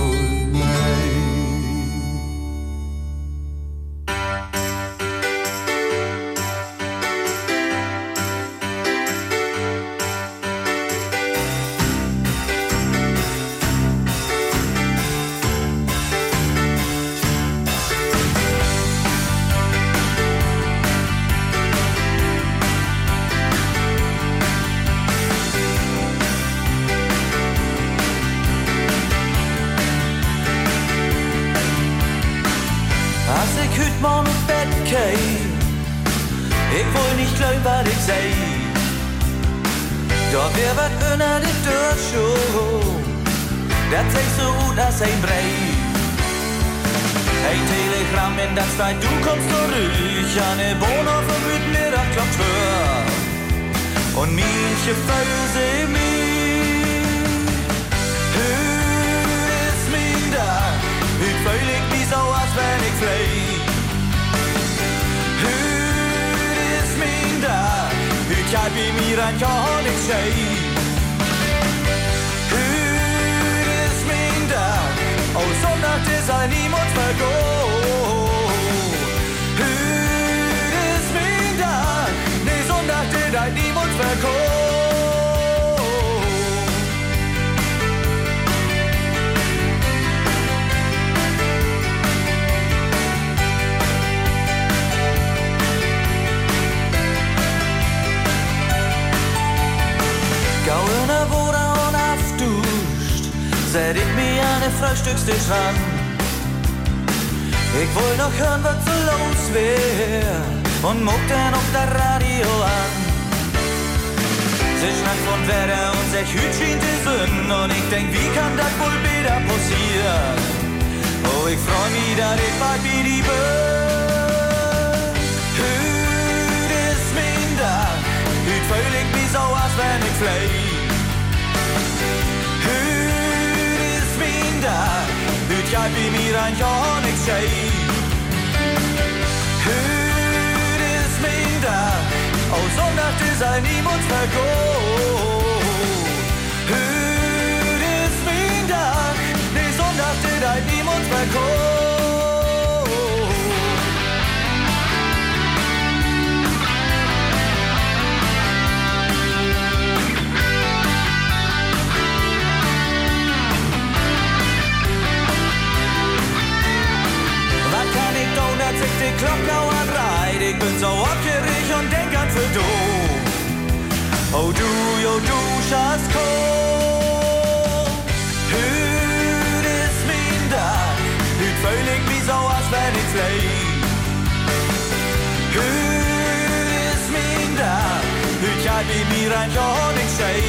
hüt 188.96 189.02
jag 189.02 189.08
wie 189.08 189.26
mir 189.26 189.38
ein 189.38 189.52
Jahr 189.52 189.92
nicht 189.92 190.18
schei. 190.18 190.42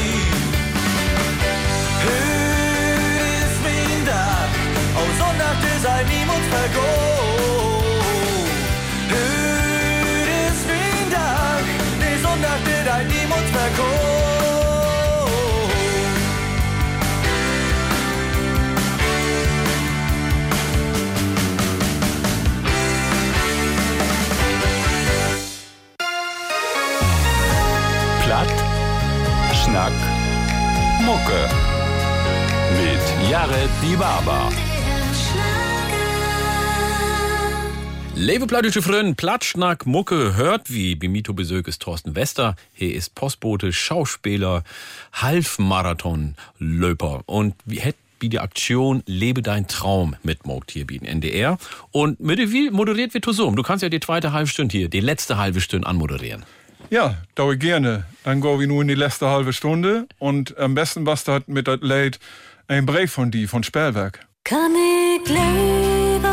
Hüt 2.03 3.43
ist 3.43 3.61
mein 3.63 4.05
Tag, 4.05 4.49
oh 4.95 5.09
Sonntag 5.19 5.57
ist 5.75 5.85
ein 5.85 6.05
niemand 6.07 6.45
vergoh. 6.53 7.83
Hüt 9.09 10.27
ist 10.47 10.67
mein 10.67 11.11
Tag, 11.11 11.63
nee 11.99 12.17
Sonntag 12.21 12.61
ist 12.65 12.89
ein 12.89 13.07
niemand 13.07 13.47
vergoh. 13.49 14.16
Schnack, 29.77 29.93
Mucke. 31.05 31.41
Mit 32.71 33.03
Jared 33.29 33.69
Die 33.83 33.95
Barber. 33.95 34.49
Liebe 38.15 38.47
plattdeutsche 38.47 38.81
Freunde, 38.81 39.13
Platschnack, 39.13 39.85
Mucke, 39.85 40.35
hört 40.35 40.73
wie 40.73 40.95
Bimito 40.95 41.35
Besök 41.35 41.67
ist 41.67 41.83
Thorsten 41.83 42.15
Wester. 42.15 42.55
Hier 42.73 42.95
ist 42.95 43.13
Postbote, 43.13 43.71
Schauspieler, 43.71 44.63
Halbmarathon-Löper. 45.13 47.21
Und 47.27 47.53
wie 47.65 47.79
hätt 47.79 47.97
wie 48.19 48.29
die 48.29 48.39
Aktion 48.39 49.03
Lebe 49.05 49.43
dein 49.43 49.67
Traum 49.67 50.15
mitmogt 50.23 50.71
hier 50.71 50.87
bei 50.87 50.95
NDR. 50.95 51.59
Und 51.91 52.19
mit 52.19 52.39
wie 52.51 52.71
moderiert 52.71 53.13
wird 53.13 53.25
so. 53.25 53.51
Du 53.51 53.61
kannst 53.61 53.83
ja 53.83 53.89
die 53.89 53.99
zweite 53.99 54.31
halbe 54.31 54.49
Stunde 54.49 54.75
hier, 54.75 54.89
die 54.89 55.01
letzte 55.01 55.37
halbe 55.37 55.61
Stunde 55.61 55.87
anmoderieren. 55.87 56.43
Ja, 56.89 57.15
dauert 57.35 57.59
gerne. 57.59 58.05
Dann 58.23 58.41
gehen 58.41 58.59
wir 58.59 58.67
nur 58.67 58.81
in 58.81 58.87
die 58.87 58.95
letzte 58.95 59.27
halbe 59.27 59.53
Stunde. 59.53 60.07
Und 60.19 60.57
am 60.57 60.73
besten 60.75 61.05
das 61.05 61.25
mit 61.47 61.67
das 61.67 61.79
Lied 61.81 62.19
ein 62.67 62.85
Brief 62.85 63.11
von 63.11 63.31
die, 63.31 63.47
von 63.47 63.63
Sperrwerk. 63.63 64.25
Kann 64.43 64.71
ich 64.73 65.27
leben, 65.27 66.23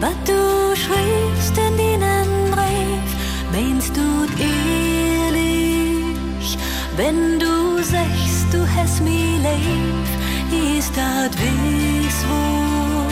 was 0.00 0.14
du 0.24 0.74
schreibst 0.76 1.56
in 1.58 1.76
deinen 2.00 2.50
Brief? 2.50 3.14
Meinst 3.52 3.96
du 3.96 4.26
ehrlich, 4.40 6.56
wenn 6.96 7.38
du 7.40 7.82
sagst, 7.82 8.46
du 8.52 8.66
hast 8.76 9.00
mir 9.02 9.10
lieb? 9.10 10.78
Ist 10.78 10.96
das 10.96 11.30
wies 11.38 12.24
wo? 12.28 13.06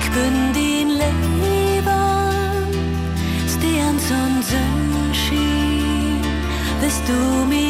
Ich 0.00 0.10
bin 0.10 0.52
den 0.52 0.88
Leben, 0.90 1.88
Sterns 3.48 4.10
und 4.10 4.44
Sonnenschein, 4.44 4.69
wirst 7.00 7.08
du 7.08 7.69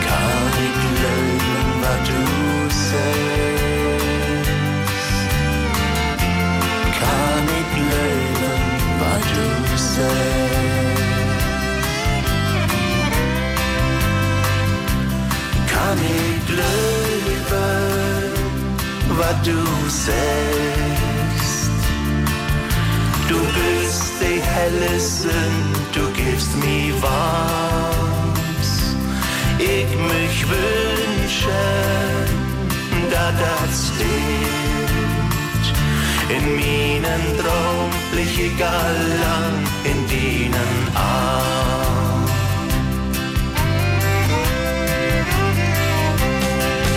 Kann 0.06 0.54
ich 0.66 0.82
leben, 1.02 1.70
was 1.82 2.00
du 2.08 2.22
sagst? 2.90 4.08
Kann 7.00 7.46
ich 7.60 7.72
leben, 7.92 8.58
was 9.00 9.22
du 9.34 9.46
sagst? 9.78 10.28
Kann 15.72 16.00
ich 16.00 16.46
leben, 16.50 17.62
was 19.18 19.38
du 19.44 19.58
sagst? 19.90 20.87
Du 23.28 23.40
bist 23.40 24.14
die 24.22 24.42
helle 24.42 25.00
Sünd, 25.00 25.78
du 25.94 26.10
gibst 26.12 26.56
mir 26.58 26.94
warms. 27.02 28.70
Ich 29.60 29.90
mich 30.12 30.48
wünschen, 30.48 31.52
da 33.12 33.32
das 33.32 33.88
stimmt. 33.88 34.48
In 36.30 36.56
meinen 36.56 37.24
Traum 37.38 37.92
lich 38.16 38.40
ich 38.40 38.66
allang 38.66 39.58
in 39.84 40.00
deinen 40.08 40.96
Arm. 40.96 42.26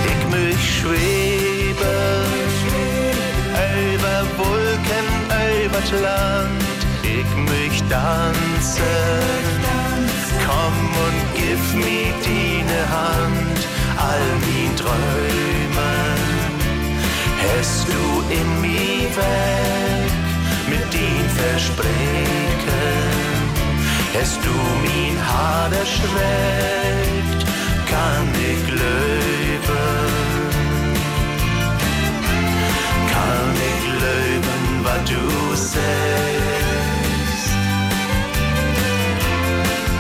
Ich 0.07 0.23
mich 0.35 0.63
schweben, 0.79 1.30
über 5.81 5.91
das 5.91 6.01
Land. 6.01 6.81
Ich 7.03 7.37
mich 7.37 7.83
tanzen, 7.89 8.85
komm 10.47 10.77
und 11.07 11.21
gib 11.35 11.85
mir 11.85 12.13
deine 12.25 12.81
Hand, 12.89 13.61
all 13.97 14.27
mein 14.41 14.77
Träumen. 14.77 16.21
Hast 17.57 17.89
du 17.89 18.03
in 18.33 18.61
mir 18.61 19.09
weg 19.17 20.13
mit 20.69 20.93
den 20.93 21.29
Versprechen, 21.31 21.99
Hast 24.19 24.41
du 24.45 24.55
mein 24.83 25.17
Haar 25.27 25.71
erschreckt, 25.73 27.47
kann 27.89 28.29
ich 28.35 28.71
leben. 28.71 30.10
Du 35.05 35.55
sagst. 35.55 35.81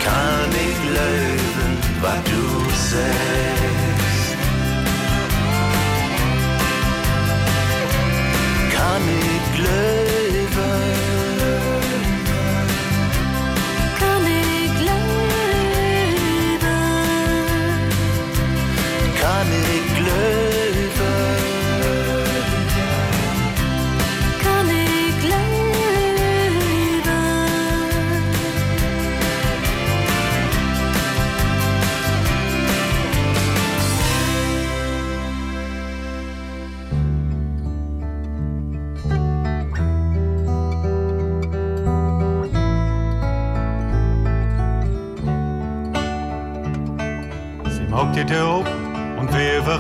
Kann 0.05 0.51
ich 0.69 0.79
leben, 0.99 1.79
was 2.01 2.21
du 2.25 2.45
sagst. 2.91 4.37
Kann 8.73 9.03
ich 9.09 9.59
leben. 9.59 10.10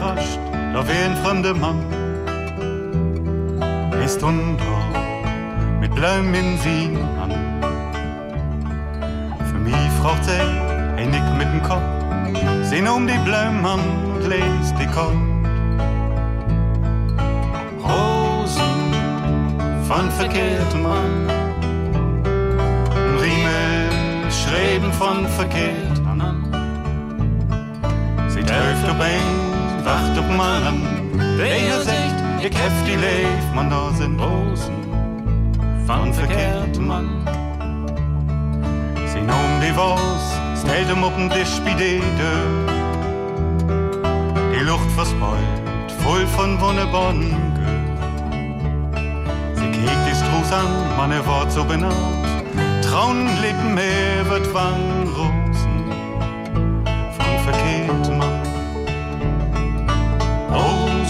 Überrascht, 0.00 0.38
da 0.72 0.86
wär 0.86 1.04
ein 1.04 1.16
fremder 1.16 1.54
Mann. 1.54 1.84
Ist 4.04 4.22
unter 4.22 4.64
mit 5.80 5.94
Blumen 5.94 6.34
in 6.34 6.58
sie 6.58 6.96
an. 7.22 7.32
Für 9.50 9.58
mich 9.58 9.90
fragt 10.00 10.24
sie, 10.24 10.40
hey 10.96 11.06
Nick 11.06 11.22
mit 11.36 11.48
dem 11.52 11.62
Kopf, 11.62 11.82
sehen 12.62 12.88
um 12.88 13.06
die 13.06 13.18
Blumen 13.24 13.64
an 13.64 13.80
und 14.14 14.28
lest 14.28 14.74
die 14.80 14.86
Kopf. 14.86 15.14
Rosen 17.82 18.94
von 19.86 20.10
verkehrtem 20.12 20.82
Mann, 20.82 21.30
Riemel 23.20 24.30
schreiben 24.30 24.92
von 24.92 25.26
verkehrt 25.28 26.00
an. 26.06 26.44
Sie 28.28 28.42
trifft 28.42 28.90
op 28.90 29.00
een, 29.00 29.39
wacht 29.90 30.18
op 30.18 30.28
mannen. 30.36 30.80
De 31.36 31.46
je 31.46 31.82
zegt, 31.84 32.44
ik 32.44 32.54
hef 32.56 32.84
die 32.84 32.98
leef, 32.98 33.44
man 33.54 33.68
da 33.68 33.92
sind 33.96 34.20
Rosen 34.20 34.78
van 35.86 36.14
verkehrte 36.14 36.80
Mann. 36.80 37.08
Sie 39.12 39.20
nahm 39.20 39.60
die 39.60 39.74
was, 39.74 40.24
stellt 40.58 40.86
hem 40.86 41.02
op 41.02 41.16
de 41.16 42.00
deur. 42.20 42.50
Die 44.52 44.64
Luft 44.64 44.92
verspeut, 44.94 45.56
voll 46.02 46.26
von 46.26 46.60
Wonnebannen 46.60 47.34
Sie 49.54 49.70
kickt 49.70 50.04
die 50.06 50.14
Struß 50.14 50.52
an, 50.52 50.96
man 50.96 51.10
er 51.10 51.26
Wort 51.26 51.52
so 51.52 51.64
benannt. 51.64 52.26
Trauen 52.82 53.26
Lippen 53.40 53.74
mehr 53.74 54.28
wird 54.28 54.54
Wangen 54.54 55.39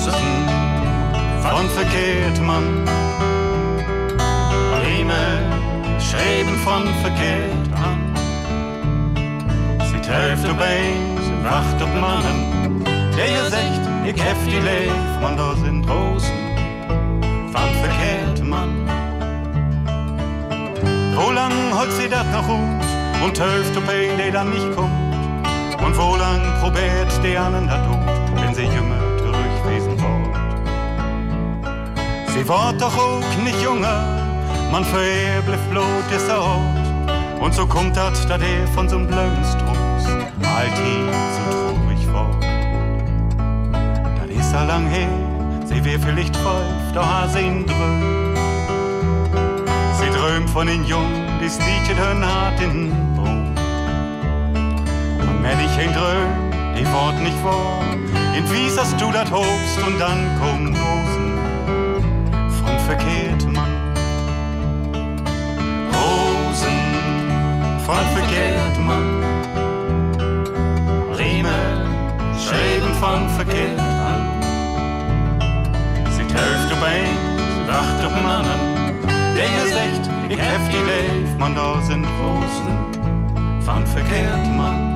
Rosen 0.00 0.48
von 1.42 1.68
verkehrtem 1.68 2.46
Mann. 2.46 2.88
Himmel 4.82 5.38
schreiben 6.00 6.56
von 6.64 6.88
verkehrt 7.02 7.68
an. 7.74 8.16
Sie 9.84 10.00
trifft 10.00 10.48
op 10.48 10.60
een, 10.60 11.18
sie 11.22 11.44
wacht 11.44 11.82
op 11.82 12.00
mannen. 12.00 12.82
Der 13.16 13.28
ihr 13.28 13.50
sagt, 13.50 13.84
ich 14.06 14.22
hef 14.22 14.38
die 14.46 14.60
leef, 14.60 15.20
man 15.20 15.36
da 15.36 15.54
sind 15.62 15.88
Rosen 15.88 16.38
von 17.52 17.70
verkehrtem 17.82 18.48
Mann. 18.48 18.88
Wo 21.14 21.30
lang 21.30 21.52
holt 21.76 21.92
sie 21.92 22.08
dat 22.08 22.30
noch 22.32 22.46
gut 22.46 23.24
und 23.24 23.38
hilft 23.38 23.76
op 23.76 23.88
een, 23.88 24.16
der 24.16 24.32
dann 24.32 24.50
nicht 24.50 24.74
kommt? 24.74 24.90
Und 25.84 25.96
wo 25.98 26.16
lang 26.16 26.40
probiert 26.60 27.12
die 27.22 27.36
anderen 27.36 27.68
da 27.68 27.76
tut, 27.86 27.99
Sie 32.32 32.48
wird 32.48 32.80
doch 32.80 32.96
auch 32.96 33.42
nicht 33.44 33.60
jünger, 33.60 34.02
man 34.70 34.84
vereble 34.84 35.58
Blut 35.70 36.06
ist 36.14 36.28
er 36.28 36.38
haut. 36.38 37.40
Und 37.40 37.54
so 37.54 37.66
kommt 37.66 37.96
dat, 37.96 38.14
da 38.28 38.38
der 38.38 38.66
von 38.74 38.88
so'm 38.88 39.06
Blömstrums 39.06 40.06
halt 40.44 40.72
hier 40.84 41.12
so 41.36 41.50
traurig 41.50 42.06
fort. 42.12 42.42
Dat 44.20 44.30
ist 44.30 44.52
er 44.52 44.64
lang 44.66 44.86
her, 44.86 45.08
sie 45.64 45.84
wär 45.84 45.98
vielleicht 45.98 46.34
zwölf, 46.36 46.92
da 46.94 47.02
ha 47.02 47.38
ihn 47.38 47.66
drömt. 47.66 48.38
Sie 49.98 50.10
drömt 50.18 50.50
von 50.50 50.66
den 50.66 50.84
Jungen, 50.84 51.26
die 51.40 51.48
stiechet 51.48 51.98
hören 51.98 52.24
hart 52.24 52.60
in 52.60 52.90
Boden. 53.16 53.56
Und 55.20 55.42
wenn 55.42 55.58
ich 55.66 55.84
ihn 55.84 55.92
dröm, 55.92 56.30
die 56.78 56.86
Wort 56.92 57.18
nicht 57.20 57.38
vor, 57.38 57.82
in 58.36 58.44
Wies 58.50 58.78
hast 58.78 59.00
du 59.00 59.10
dat 59.10 59.30
hobst 59.30 59.78
und 59.86 59.98
dann 59.98 60.20
Rosen 60.40 60.69
von 62.90 62.98
verkehrtem 62.98 63.52
Mann. 63.52 63.70
Rosen 65.92 66.78
von 67.86 68.04
verkehrtem 68.16 68.86
Mann. 68.86 69.24
Riemen 71.16 71.86
schreiben 72.36 72.92
von 72.98 73.28
verkehrt 73.36 73.78
an. 73.78 74.42
Sie 76.10 76.24
trifft 76.24 76.72
ob 76.72 76.82
ein, 76.82 77.16
sie 77.54 77.68
wacht 77.68 78.04
ob 78.06 78.16
einen 78.16 78.26
anderen. 78.26 78.60
Der 79.36 79.44
ihr 79.44 79.66
sagt, 79.72 80.10
ich 80.28 80.38
hef 80.38 80.68
die 80.68 80.84
Leif, 80.90 81.38
man 81.38 81.54
da 81.54 81.80
sind 81.82 82.04
Rosen 82.04 83.62
von 83.64 83.86
verkehrtem 83.86 84.56
Mann. 84.56 84.89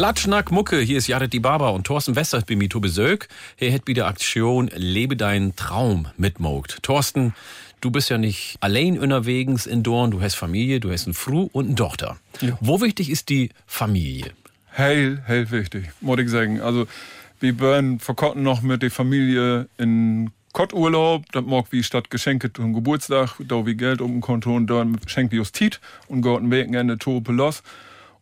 Platschnack 0.00 0.50
Mucke, 0.50 0.80
hier 0.80 0.96
ist 0.96 1.08
Jared 1.08 1.30
die 1.30 1.40
Barber 1.40 1.74
und 1.74 1.86
Thorsten 1.86 2.16
Westert 2.16 2.46
bei 2.46 2.56
mir 2.56 2.70
zu 2.70 2.80
Besög. 2.80 3.28
Er 3.58 3.70
hat 3.70 3.86
wieder 3.86 4.06
Aktion 4.06 4.70
Lebe 4.74 5.14
deinen 5.14 5.56
Traum 5.56 6.08
mitmogt. 6.16 6.78
Thorsten, 6.82 7.34
du 7.82 7.90
bist 7.90 8.08
ja 8.08 8.16
nicht 8.16 8.56
allein 8.60 8.98
unterwegs 8.98 9.66
in 9.66 9.82
Dorn, 9.82 10.10
du 10.10 10.22
hast 10.22 10.36
Familie, 10.36 10.80
du 10.80 10.90
hast 10.90 11.04
einen 11.06 11.12
Fru 11.12 11.50
und 11.52 11.66
eine 11.66 11.74
Tochter. 11.74 12.16
Ja. 12.40 12.56
Wo 12.62 12.80
wichtig 12.80 13.10
ist 13.10 13.28
die 13.28 13.50
Familie? 13.66 14.32
Hell, 14.70 15.22
hell 15.26 15.50
wichtig, 15.50 15.90
muss 16.00 16.18
ich 16.18 16.30
sagen. 16.30 16.62
Also, 16.62 16.86
wir 17.40 17.60
waren 17.60 18.00
vor 18.00 18.16
kurzem 18.16 18.42
noch 18.42 18.62
mit 18.62 18.80
der 18.80 18.90
Familie 18.90 19.68
in 19.76 20.30
Kotturlaub, 20.54 21.30
das 21.32 21.44
mag 21.44 21.66
wie 21.72 21.82
statt 21.82 22.08
Geschenke 22.08 22.50
zum 22.50 22.72
Geburtstag, 22.72 23.34
da 23.46 23.66
wie 23.66 23.74
Geld 23.74 24.00
um 24.00 24.12
den 24.12 24.20
Konto 24.22 24.56
und 24.56 24.66
dann 24.68 24.98
schenkt 25.04 25.34
Tiet 25.52 25.78
und 26.08 26.22
gehen 26.22 26.36
ein 26.36 26.50
Wochenende 26.50 26.96
Tope 26.96 27.32
los. 27.32 27.62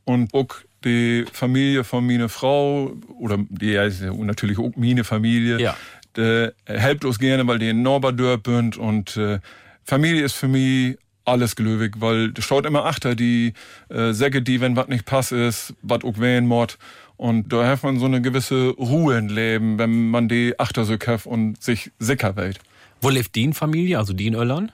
Und 0.04 0.34
auch 0.34 0.56
die 0.88 1.24
Familie 1.32 1.84
von 1.84 2.06
meiner 2.06 2.28
Frau, 2.28 2.92
oder 3.20 3.38
die 3.48 3.72
ist 3.74 4.00
ja 4.02 4.12
natürlich 4.12 4.58
auch 4.58 4.72
meine 4.76 5.04
Familie, 5.04 5.60
Ja. 5.60 5.76
die 6.16 6.48
helpt 6.66 7.04
uns 7.04 7.18
gerne, 7.18 7.46
weil 7.46 7.58
die 7.58 7.68
in 7.68 7.82
Norberdörp 7.82 8.46
sind 8.46 8.76
und 8.76 9.16
äh, 9.16 9.38
Familie 9.84 10.24
ist 10.24 10.34
für 10.34 10.48
mich 10.48 10.96
alles 11.24 11.54
gelöwig, 11.56 11.96
weil 12.00 12.32
das 12.32 12.44
schaut 12.44 12.66
immer 12.66 12.84
achter 12.86 13.14
die 13.14 13.52
äh, 13.90 14.12
Säcke, 14.12 14.40
die, 14.42 14.60
wenn 14.60 14.76
was 14.76 14.88
nicht 14.88 15.04
passt 15.04 15.32
ist, 15.32 15.74
was 15.82 16.02
auch 16.04 16.18
wählen 16.18 16.46
mod. 16.46 16.78
Und 17.16 17.52
da 17.52 17.66
hat 17.66 17.82
man 17.82 17.98
so 17.98 18.06
eine 18.06 18.22
gewisse 18.22 18.68
Ruhe 18.70 19.18
im 19.18 19.28
Leben, 19.28 19.78
wenn 19.78 20.08
man 20.10 20.28
die 20.28 20.58
achter 20.58 20.84
so 20.84 20.96
und 21.24 21.62
sich 21.62 21.90
sicher 21.98 22.36
wählt. 22.36 22.60
Wo 23.00 23.10
lebt 23.10 23.34
die 23.34 23.52
Familie, 23.52 23.98
also 23.98 24.12
die 24.12 24.26
in 24.28 24.34
Irland? 24.34 24.72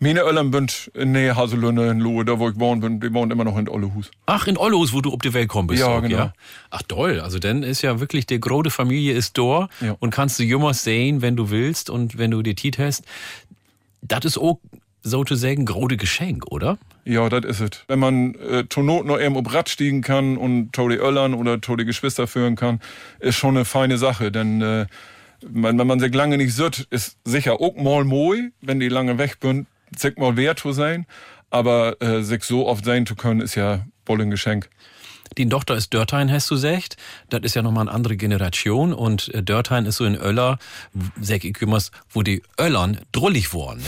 Meine 0.00 0.20
Eltern 0.20 0.52
sind 0.52 0.90
in 0.94 1.12
Nähe 1.12 1.36
Haselünne 1.36 1.90
in 1.90 2.00
Lohe, 2.00 2.24
da 2.24 2.38
wo 2.38 2.48
ich 2.48 2.58
wohnen 2.58 2.80
bin, 2.80 3.00
die 3.00 3.12
wohnen 3.14 3.30
immer 3.30 3.44
noch 3.44 3.56
in 3.56 3.68
Ollehus. 3.68 4.10
Ach, 4.26 4.46
in 4.46 4.58
Ollehus, 4.58 4.92
wo 4.92 5.00
du 5.00 5.12
auf 5.12 5.20
die 5.20 5.32
Welt 5.32 5.48
kommst. 5.48 5.68
bist. 5.68 5.80
Ja, 5.80 5.88
auch, 5.88 6.02
genau. 6.02 6.32
Ach 6.70 6.82
toll, 6.86 7.20
also 7.20 7.38
dann 7.38 7.62
ist 7.62 7.82
ja 7.82 8.00
wirklich 8.00 8.26
die 8.26 8.40
große 8.40 8.70
Familie 8.70 9.14
ist 9.14 9.38
da 9.38 9.68
und 10.00 10.10
kannst 10.10 10.38
du 10.38 10.42
jünger 10.42 10.74
sehen, 10.74 11.22
wenn 11.22 11.36
du 11.36 11.50
willst 11.50 11.90
und 11.90 12.18
wenn 12.18 12.30
du 12.30 12.42
die 12.42 12.54
Tiet 12.54 12.78
hast. 12.78 13.04
Das 14.02 14.24
ist 14.24 14.36
auch 14.36 14.58
sozusagen 15.02 15.64
grode 15.64 15.96
Geschenk, 15.96 16.46
oder? 16.50 16.78
Ja, 17.04 17.28
das 17.28 17.44
ist 17.44 17.60
es. 17.60 17.84
Wenn 17.88 17.98
man 17.98 18.34
äh, 18.34 18.64
zur 18.68 18.82
Not 18.82 19.06
noch 19.06 19.20
eben 19.20 19.36
ob 19.36 19.52
Rad 19.52 19.68
stiegen 19.68 20.00
kann 20.00 20.36
und 20.36 20.72
Todi 20.72 20.96
Öllern 20.96 21.34
oder 21.34 21.60
Todi 21.60 21.84
Geschwister 21.84 22.26
führen 22.26 22.56
kann, 22.56 22.80
ist 23.20 23.36
schon 23.36 23.56
eine 23.56 23.64
feine 23.64 23.98
Sache. 23.98 24.32
Denn 24.32 24.62
äh, 24.62 24.86
wenn 25.42 25.76
man 25.76 26.00
sich 26.00 26.12
lange 26.14 26.38
nicht 26.38 26.54
sieht, 26.54 26.86
ist 26.90 27.18
sicher 27.24 27.60
auch 27.60 27.76
mal 27.76 28.04
moi, 28.04 28.50
wenn 28.62 28.80
die 28.80 28.88
lange 28.88 29.18
weg 29.18 29.36
sind, 29.42 29.66
sich 29.98 30.16
mal 30.16 30.36
wert 30.36 30.58
zu 30.60 30.72
sein. 30.72 31.06
Aber 31.50 32.00
äh, 32.02 32.22
sich 32.22 32.42
so 32.44 32.66
oft 32.66 32.84
sein 32.84 33.06
zu 33.06 33.14
können, 33.14 33.40
ist 33.40 33.54
ja 33.54 33.86
wohl 34.06 34.20
ein 34.20 34.30
Geschenk. 34.30 34.68
Die 35.38 35.48
Tochter 35.48 35.74
ist 35.74 35.92
Dörthein, 35.94 36.30
hast 36.30 36.48
du 36.50 36.54
gesagt. 36.54 36.96
Das 37.28 37.40
ist 37.42 37.54
ja 37.56 37.62
nochmal 37.62 37.82
eine 37.88 37.92
andere 37.96 38.16
Generation. 38.16 38.92
Und 38.92 39.32
äh, 39.34 39.42
Dörthein 39.42 39.84
ist 39.86 39.96
so 39.96 40.04
in 40.04 40.14
Öller, 40.16 40.58
sag 41.20 41.44
ich 41.44 41.60
immer, 41.60 41.78
wo 42.10 42.22
die 42.22 42.42
Öllern 42.60 43.00
drullig 43.12 43.52
wurden. 43.52 43.82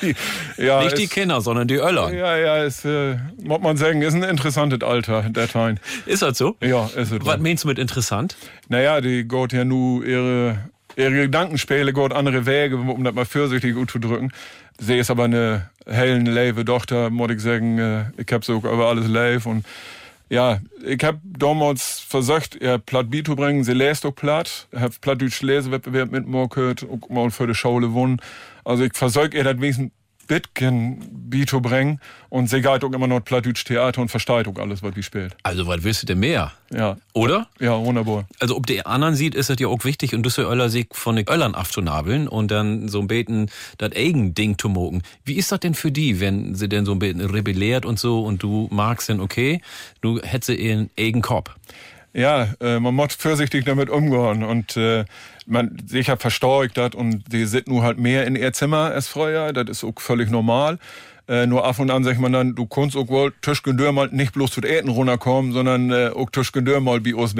Ne? 0.00 0.14
ja, 0.56 0.82
Nicht 0.84 0.98
die 0.98 1.04
ist- 1.04 1.12
Kinder, 1.12 1.40
sondern 1.40 1.66
die 1.66 1.76
Öllern. 1.76 2.14
Ja, 2.14 2.36
ja, 2.36 2.62
ist, 2.62 2.84
äh, 2.84 3.16
muss 3.42 3.60
man 3.60 3.76
sagen, 3.76 4.02
ist 4.02 4.14
ein 4.14 4.22
interessantes 4.22 4.82
Alter, 4.82 5.22
der 5.30 5.48
Teil. 5.48 5.76
Ist 6.06 6.22
das 6.22 6.38
so? 6.38 6.56
Ja, 6.60 6.86
ist 6.86 7.10
es. 7.12 7.18
Was 7.24 7.38
meinst 7.40 7.64
du 7.64 7.68
mit 7.68 7.78
interessant? 7.78 8.36
Naja, 8.68 9.00
die 9.00 9.26
geht 9.26 9.52
ja 9.52 9.64
nur 9.64 10.04
ihre, 10.04 10.70
ihre 10.96 11.12
Gedankenspiele, 11.12 11.92
geht 11.92 12.12
andere 12.12 12.46
Wege, 12.46 12.76
um 12.76 13.04
das 13.04 13.14
mal 13.14 13.24
vorsichtig 13.24 13.76
zu 13.90 13.98
drücken. 13.98 14.32
Sie 14.78 14.98
ist 14.98 15.10
aber 15.10 15.24
eine 15.24 15.70
hellen, 15.86 16.26
leve 16.26 16.64
Tochter, 16.64 17.10
muss 17.10 17.30
ich 17.30 17.40
sagen. 17.40 17.78
Äh, 17.78 18.04
Ich 18.16 18.32
hab 18.32 18.44
so 18.44 18.56
über 18.56 18.88
alles 18.88 19.06
live 19.08 19.46
und 19.46 19.64
ja, 20.30 20.58
ich 20.84 21.04
hab 21.04 21.18
damals 21.22 22.00
versucht, 22.00 22.56
ihr 22.56 22.78
platt 22.78 23.10
Beat 23.10 23.26
zu 23.26 23.36
bringen. 23.36 23.62
Sie 23.62 23.74
lässt 23.74 24.06
auch 24.06 24.14
platt. 24.14 24.68
Ich 24.72 24.80
hab 24.80 25.00
plattdeutsche 25.00 25.46
Lesewettbewerb 25.46 26.10
mitgemacht, 26.10 26.56
auch 26.56 27.08
mal 27.10 27.30
für 27.30 27.46
die 27.46 27.54
Schule 27.54 27.88
gewonnen. 27.88 28.20
Also 28.64 28.84
ich 28.84 28.94
versuch 28.94 29.28
ihr 29.32 29.44
das 29.44 29.60
wenigstens 29.60 29.92
Beat 30.26 31.48
zu 31.48 31.60
bringen 31.60 32.00
und 32.28 32.48
sie 32.48 32.60
geht 32.60 32.84
auch 32.84 32.92
immer 32.92 33.06
noch 33.06 33.20
plattdeutsche 33.20 33.64
Theater 33.64 34.00
und 34.00 34.08
versteht 34.08 34.48
auch 34.48 34.56
alles, 34.56 34.82
was 34.82 34.94
die 34.94 35.02
spielt. 35.02 35.36
Also, 35.42 35.66
was 35.66 35.82
willst 35.82 36.02
du 36.02 36.06
denn 36.06 36.20
mehr? 36.20 36.52
Ja. 36.72 36.96
Oder? 37.12 37.48
Ja, 37.60 37.78
wunderbar. 37.78 38.26
Also, 38.40 38.56
ob 38.56 38.66
der 38.66 38.86
anderen 38.86 39.14
sieht, 39.14 39.34
ist 39.34 39.50
es 39.50 39.58
ja 39.58 39.68
auch 39.68 39.84
wichtig, 39.84 40.14
und 40.14 40.24
das 40.24 40.34
soll 40.34 40.46
Öller 40.46 40.68
sich 40.68 40.88
von 40.92 41.16
den 41.16 41.28
Öllern 41.28 41.54
abzunabeln 41.54 42.28
und 42.28 42.50
dann 42.50 42.88
so 42.88 43.00
ein 43.00 43.06
beten, 43.06 43.50
das 43.78 43.92
eigen 43.92 44.34
Ding 44.34 44.58
zu 44.58 44.68
mogen. 44.68 45.02
Wie 45.24 45.34
ist 45.34 45.52
das 45.52 45.60
denn 45.60 45.74
für 45.74 45.92
die, 45.92 46.20
wenn 46.20 46.54
sie 46.54 46.68
denn 46.68 46.84
so 46.84 46.92
ein 46.92 46.98
bisschen 46.98 47.20
rebelliert 47.20 47.86
und 47.86 47.98
so 47.98 48.22
und 48.24 48.42
du 48.42 48.68
magst 48.70 49.08
denn, 49.08 49.20
okay, 49.20 49.60
du 50.00 50.20
hättest 50.20 50.46
sie 50.46 50.54
ihren 50.54 50.90
eigen 50.98 51.22
Kopf? 51.22 51.50
Ja, 52.16 52.48
äh, 52.60 52.78
man 52.78 52.94
muss 52.94 53.16
vorsichtig 53.16 53.64
damit 53.64 53.90
umgehen 53.90 54.44
und 54.44 54.76
äh, 54.76 55.04
man 55.46 55.76
sicher 55.84 56.16
verstärkt 56.16 56.78
das 56.78 56.94
und 56.94 57.24
die 57.32 57.44
sind 57.44 57.66
nur 57.66 57.82
halt 57.82 57.98
mehr 57.98 58.24
in 58.24 58.36
ihr 58.36 58.52
Zimmer 58.52 58.92
als 58.92 59.08
früher, 59.08 59.52
das 59.52 59.68
ist 59.68 59.84
auch 59.84 60.00
völlig 60.00 60.30
normal. 60.30 60.78
Äh, 61.26 61.46
nur 61.46 61.64
ab 61.64 61.78
und 61.80 61.90
an 61.90 62.04
sagt 62.04 62.20
man 62.20 62.32
dann, 62.32 62.54
du 62.54 62.66
kannst 62.66 62.96
auch 62.96 63.08
wohl 63.08 63.32
Tischgendör 63.42 63.90
mal 63.90 64.08
nicht 64.12 64.32
bloß 64.32 64.52
zu 64.52 64.60
den 64.60 64.70
Äten 64.70 64.90
runterkommen, 64.90 65.52
sondern 65.52 65.90
äh, 65.90 66.10
auch 66.14 66.30
Tischgendör 66.30 66.80
mal 66.80 67.00
bei 67.00 67.16
uns. 67.16 67.34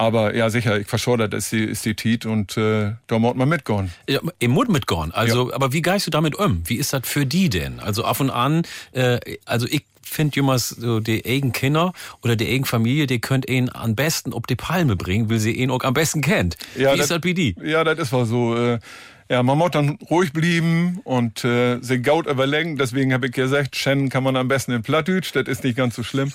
Aber 0.00 0.34
ja, 0.34 0.48
sicher, 0.48 0.80
ich 0.80 0.86
verschau 0.86 1.18
das 1.18 1.30
ist 1.30 1.52
die, 1.52 1.62
ist 1.62 1.84
die 1.84 1.94
Tiet 1.94 2.24
und 2.24 2.56
äh, 2.56 2.92
da 3.06 3.18
muss 3.18 3.34
man 3.34 3.46
mitgehen. 3.50 3.90
Ja, 4.08 4.20
Im 4.38 4.52
Mund 4.52 4.70
mitgorn. 4.70 5.10
Also, 5.12 5.52
aber 5.52 5.74
wie 5.74 5.82
geist 5.82 6.06
du 6.06 6.10
damit 6.10 6.34
um? 6.36 6.62
Wie 6.64 6.76
ist 6.76 6.94
das 6.94 7.02
für 7.04 7.26
die 7.26 7.50
denn? 7.50 7.80
Also 7.80 8.04
ab 8.04 8.18
und 8.18 8.30
an, 8.30 8.62
äh, 8.92 9.20
also 9.44 9.66
ich 9.66 9.84
finde 10.02 10.36
jemals 10.36 10.70
so 10.70 11.00
die 11.00 11.22
eigenen 11.26 11.52
Kinder 11.52 11.92
oder 12.22 12.34
die 12.34 12.48
eigene 12.48 12.64
Familie, 12.64 13.06
die 13.06 13.20
könnt 13.20 13.46
ihn 13.50 13.68
am 13.68 13.94
besten 13.94 14.32
ob 14.32 14.46
die 14.46 14.56
Palme 14.56 14.96
bringen, 14.96 15.28
weil 15.28 15.38
sie 15.38 15.52
ihn 15.52 15.70
auch 15.70 15.84
am 15.84 15.92
besten 15.92 16.22
kennt. 16.22 16.56
wie 16.74 16.84
ist 16.84 17.10
das 17.10 17.20
bei 17.20 17.34
die? 17.34 17.54
Ja, 17.62 17.84
das 17.84 17.98
ist 17.98 18.12
wohl 18.12 18.24
so. 18.24 18.56
Äh, 18.56 18.78
ja, 19.28 19.42
man 19.42 19.58
muss 19.58 19.70
dann 19.72 19.98
ruhig 20.10 20.32
blieben 20.32 21.00
und 21.04 21.44
äh, 21.44 21.78
sich 21.82 22.02
gaut 22.02 22.26
überlegen. 22.26 22.78
Deswegen 22.78 23.12
habe 23.12 23.26
ich 23.26 23.32
gesagt, 23.32 23.76
Shen 23.76 24.08
kann 24.08 24.24
man 24.24 24.34
am 24.36 24.48
besten 24.48 24.72
in 24.72 24.82
Plattdeutsch, 24.82 25.32
das 25.34 25.46
ist 25.46 25.62
nicht 25.62 25.76
ganz 25.76 25.94
so 25.94 26.02
schlimm. 26.02 26.32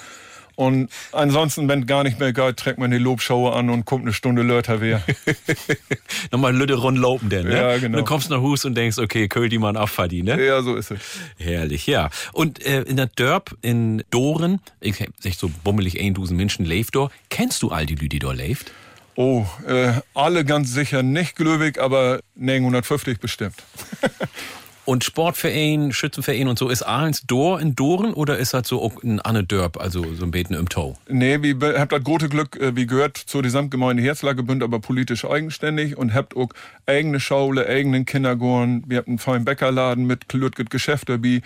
Und 0.55 0.89
ansonsten, 1.11 1.67
wenn 1.67 1.85
gar 1.85 2.03
nicht 2.03 2.19
mehr 2.19 2.33
geht, 2.33 2.57
trägt 2.57 2.79
man 2.79 2.89
die 2.89 2.97
Lobschaue 2.97 3.53
an 3.53 3.69
und 3.69 3.85
kommt 3.85 4.03
eine 4.03 4.13
Stunde 4.13 4.41
Lörter 4.41 4.81
wer. 4.81 5.03
Nochmal 6.31 6.55
Lütte 6.55 6.75
rund 6.75 6.97
lopen 6.97 7.29
denn, 7.29 7.47
ne? 7.47 7.57
Ja, 7.57 7.77
genau. 7.77 7.99
Du 7.99 8.03
kommst 8.03 8.29
nach 8.29 8.41
Hus 8.41 8.65
und 8.65 8.75
denkst, 8.75 8.97
okay, 8.97 9.27
köll 9.27 9.49
die 9.49 9.59
mal 9.59 9.77
abfaddi, 9.77 10.23
ne? 10.23 10.43
Ja, 10.43 10.61
so 10.61 10.75
ist 10.75 10.91
es. 10.91 10.99
Herrlich, 11.37 11.85
ja. 11.85 12.09
Und 12.33 12.65
äh, 12.65 12.81
in 12.83 12.95
der 12.97 13.07
Dörp 13.07 13.55
in 13.61 14.03
Doren, 14.09 14.61
ich 14.79 14.99
hab 15.01 15.09
sich 15.19 15.37
so 15.37 15.51
bummelig 15.63 15.99
ein 15.99 16.13
Dusen 16.13 16.37
Menschen 16.37 16.65
lebt 16.65 16.95
dort. 16.95 17.11
Kennst 17.29 17.61
du 17.61 17.69
all 17.69 17.85
die 17.85 17.95
Lüdi 17.95 18.15
die 18.15 18.19
dort 18.19 18.37
lebt? 18.37 18.71
Oh, 19.15 19.45
äh, 19.67 19.93
alle 20.13 20.45
ganz 20.45 20.71
sicher 20.71 21.03
nicht 21.03 21.35
gläubig, 21.35 21.79
aber 21.79 22.21
950 22.35 23.19
bestimmt. 23.19 23.55
Und 24.85 25.03
Sportverein, 25.03 25.91
Schützenverein 25.91 26.47
und 26.47 26.59
so, 26.59 26.69
ist 26.69 26.83
Ahlens 26.83 27.25
Dor 27.25 27.59
in 27.59 27.75
Doren 27.75 28.13
oder 28.13 28.37
ist 28.37 28.53
das 28.53 28.67
so 28.67 28.91
ein 29.03 29.19
Anne 29.19 29.43
Dörp, 29.43 29.77
also 29.81 30.05
so 30.13 30.25
ein 30.25 30.31
Beten 30.31 30.53
im 30.53 30.69
Tau? 30.69 30.95
Nee, 31.09 31.41
wir 31.41 31.79
habt 31.79 31.91
das 31.91 32.03
große 32.03 32.29
Glück, 32.29 32.55
äh, 32.57 32.75
wie 32.75 32.85
gehört 32.85 33.17
zur 33.17 33.41
Gesamtgemeinde 33.41 34.03
Herzlagebünd, 34.03 34.61
aber 34.61 34.79
politisch 34.79 35.25
eigenständig 35.25 35.97
und 35.97 36.13
habt 36.13 36.37
auch 36.37 36.49
eigene 36.85 37.19
Schaule, 37.19 37.67
eigenen 37.67 38.05
Kindergarten. 38.05 38.83
Wir 38.87 38.99
habt 38.99 39.07
einen 39.07 39.17
feinen 39.17 39.43
Bäckerladen 39.43 40.05
mit 40.05 40.29
klürtget 40.29 40.69
Geschäfte, 40.69 41.23
wie 41.23 41.41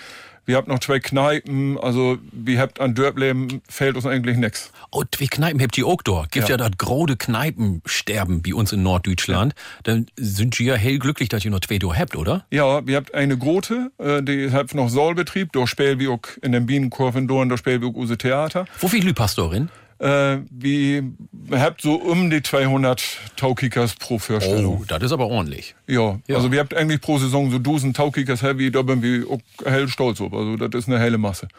wir 0.50 0.58
habt 0.58 0.68
noch 0.68 0.80
zwei 0.80 1.00
Kneipen, 1.00 1.78
also 1.78 2.18
wir 2.32 2.60
habt 2.60 2.80
an 2.80 2.96
Dörpleben 2.96 3.62
fehlt 3.70 3.96
uns 3.96 4.08
eigentlich 4.08 4.36
nix. 4.36 4.72
Oh, 4.90 5.04
zwei 5.12 5.28
Kneipen 5.28 5.62
habt 5.62 5.78
ihr 5.78 5.86
auch 5.86 6.02
dort. 6.02 6.32
Gibt 6.32 6.50
ja, 6.50 6.56
Ja. 6.56 6.58
das 6.58 6.72
grode 6.80 7.18
Kneipensterben 7.18 8.42
bei 8.42 8.56
uns 8.56 8.72
in 8.74 8.82
Norddeutschland. 8.82 9.54
Dann 9.84 10.08
sind 10.16 10.60
ihr 10.60 10.74
ja 10.74 10.76
hell 10.76 10.98
glücklich, 10.98 11.30
dass 11.30 11.46
ihr 11.46 11.52
noch 11.52 11.60
zwei 11.60 11.78
dort 11.78 12.00
habt, 12.00 12.16
oder? 12.16 12.46
Ja, 12.52 12.86
wir 12.88 12.96
habt 12.98 13.14
eine 13.14 13.38
große, 13.38 13.92
äh, 14.00 14.24
die 14.24 14.52
habt 14.52 14.74
noch 14.74 14.90
Sollbetrieb, 14.90 15.52
da 15.54 15.68
spielen 15.68 16.00
wir 16.00 16.12
auch 16.12 16.22
in 16.42 16.52
den 16.52 16.66
Bienenkurven 16.66 17.28
Dorn, 17.28 17.50
da 17.50 17.56
spielen 17.58 17.82
wir 17.82 17.90
auch 17.90 17.94
use 17.96 18.18
Theater. 18.18 18.66
Wo 18.80 18.88
viel 18.88 19.06
Lü 19.06 19.14
passt 19.14 19.38
darin? 19.38 19.70
Äh, 20.00 20.38
wir 20.50 21.04
habt 21.52 21.82
so 21.82 21.96
um 21.96 22.30
die 22.30 22.42
200 22.42 23.04
Taukickers 23.36 23.96
pro 23.96 24.18
Vorstellung. 24.18 24.80
Oh, 24.82 24.86
das 24.88 25.04
ist 25.04 25.12
aber 25.12 25.28
ordentlich. 25.28 25.76
Ja, 25.88 26.20
also 26.30 26.52
wir 26.52 26.60
habt 26.60 26.74
eigentlich 26.74 27.02
pro 27.02 27.18
Saison 27.18 27.52
so 27.52 27.60
Dosen 27.60 27.94
Taukickers 27.94 28.42
heavy, 28.42 28.72
da 28.72 28.82
bin 28.82 29.02
wir 29.02 29.30
auch 29.30 29.40
hell 29.66 29.90
stolz 29.90 30.22
auf. 30.22 30.34
Also 30.34 30.56
das 30.56 30.84
ist 30.84 30.88
eine 30.88 31.00
helle 31.00 31.18
Masse. 31.18 31.50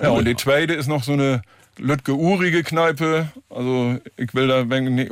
Ja, 0.00 0.10
und 0.10 0.26
die 0.26 0.36
zweite 0.36 0.72
ist 0.72 0.88
noch 0.88 1.04
so 1.04 1.12
eine 1.12 1.42
lütge 1.78 2.14
urige 2.14 2.64
Kneipe. 2.64 3.28
Also 3.48 3.98
ich 4.16 4.34
will 4.34 4.48
da 4.48 4.62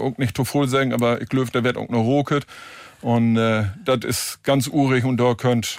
auch 0.02 0.18
nicht 0.18 0.36
zu 0.36 0.44
voll 0.44 0.66
sagen, 0.68 0.92
aber 0.92 1.22
ich 1.22 1.28
glaube, 1.28 1.50
da 1.52 1.62
wird 1.62 1.76
auch 1.76 1.88
noch 1.88 2.02
roket. 2.02 2.46
Und 3.02 3.36
äh, 3.36 3.64
das 3.84 4.00
ist 4.04 4.44
ganz 4.44 4.66
urig 4.66 5.04
und 5.04 5.18
da 5.18 5.34
könnt 5.34 5.78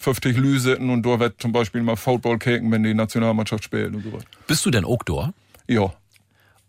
50 0.00 0.36
Lü 0.36 0.58
sitzen 0.58 0.90
und 0.90 1.04
da 1.04 1.18
wird 1.20 1.40
zum 1.40 1.52
Beispiel 1.52 1.82
mal 1.82 1.96
Football 1.96 2.38
kicken, 2.38 2.70
wenn 2.70 2.82
die 2.82 2.94
Nationalmannschaft 2.94 3.64
spielt 3.64 3.94
und 3.94 4.04
so 4.04 4.12
was. 4.12 4.22
Bist 4.46 4.64
du 4.64 4.70
denn 4.70 4.84
auch 4.84 5.02
dort? 5.02 5.32
Ja. 5.66 5.92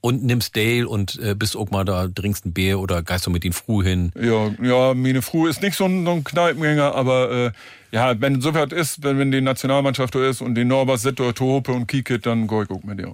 Und 0.05 0.21
nimmst 0.21 0.57
Dale 0.57 0.85
und 0.85 1.17
äh, 1.23 1.33
bist 1.33 1.55
auch 1.55 1.71
mal 1.71 1.85
da, 1.85 2.09
trinkst 2.09 2.45
ein 2.45 2.51
Bier 2.51 2.81
oder 2.81 3.03
geist 3.03 3.25
du 3.25 3.29
mit 3.29 3.45
den 3.45 3.53
Früh 3.53 3.85
hin? 3.85 4.11
Ja, 4.19 4.51
ja, 4.61 4.93
meine 4.93 5.21
Frau 5.21 5.47
ist 5.47 5.61
nicht 5.61 5.77
so 5.77 5.85
ein, 5.85 6.03
so 6.03 6.11
ein 6.11 6.25
Kneipengänger, 6.25 6.93
aber 6.93 7.31
äh, 7.31 7.51
ja, 7.95 8.19
wenn 8.19 8.41
so 8.41 8.53
was 8.53 8.73
ist, 8.73 9.01
wenn, 9.03 9.17
wenn 9.17 9.31
die 9.31 9.39
Nationalmannschaft 9.39 10.13
da 10.13 10.27
ist 10.27 10.41
und 10.41 10.55
die 10.55 10.65
Norbert 10.65 10.99
sitzt 10.99 11.21
da 11.21 11.31
Tope 11.31 11.71
und 11.71 11.87
kieket, 11.87 12.25
dann 12.25 12.47
geh 12.47 12.63
ich 12.63 12.69
auch 12.69 12.83
mit 12.83 12.99
dir. 12.99 13.13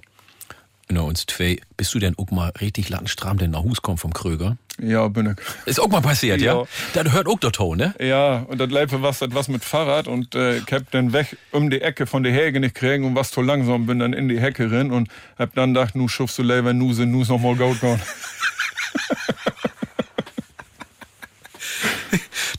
Genau, 0.90 1.06
uns 1.06 1.24
zwei. 1.24 1.56
Bist 1.76 1.94
du 1.94 2.00
denn 2.00 2.18
auch 2.18 2.32
mal 2.32 2.50
richtig 2.60 2.88
lattenstramm 2.88 3.38
denn 3.38 3.52
nach 3.52 3.62
Hus 3.62 3.80
kommen 3.80 3.96
vom 3.96 4.12
Kröger? 4.12 4.56
Ja, 4.82 5.06
bin 5.06 5.26
ich. 5.26 5.68
Ist 5.68 5.78
auch 5.78 5.86
mal 5.86 6.00
passiert, 6.00 6.40
ja? 6.40 6.62
Ja. 6.62 6.64
Das 6.94 7.12
hört 7.12 7.28
auch 7.28 7.38
der 7.38 7.52
Ton, 7.52 7.78
ne? 7.78 7.94
Ja, 8.00 8.40
und 8.48 8.58
das 8.58 8.68
Leife 8.70 9.00
was, 9.00 9.20
was 9.20 9.46
mit 9.46 9.64
Fahrrad 9.64 10.08
und 10.08 10.34
äh, 10.34 10.56
ich 10.56 10.72
hab 10.72 10.90
dann 10.90 11.12
weg 11.12 11.36
um 11.52 11.70
die 11.70 11.80
Ecke 11.80 12.06
von 12.06 12.24
der 12.24 12.32
Häge 12.32 12.58
nicht 12.58 12.74
kriegen 12.74 13.04
und 13.04 13.14
was 13.14 13.30
zu 13.30 13.40
langsam, 13.40 13.86
bin 13.86 14.00
dann 14.00 14.12
in 14.12 14.28
die 14.28 14.40
Hecke 14.40 14.68
rein 14.72 14.90
und 14.90 15.08
hab 15.38 15.54
dann 15.54 15.74
gedacht, 15.74 15.94
nu 15.94 16.08
schuffst 16.08 16.38
du 16.38 16.42
lieber 16.42 16.72
nu 16.72 16.92
sind 16.92 17.12
nu's 17.12 17.28
noch 17.28 17.38
mal 17.38 17.54
gut 17.54 17.80
gehen. 17.80 18.00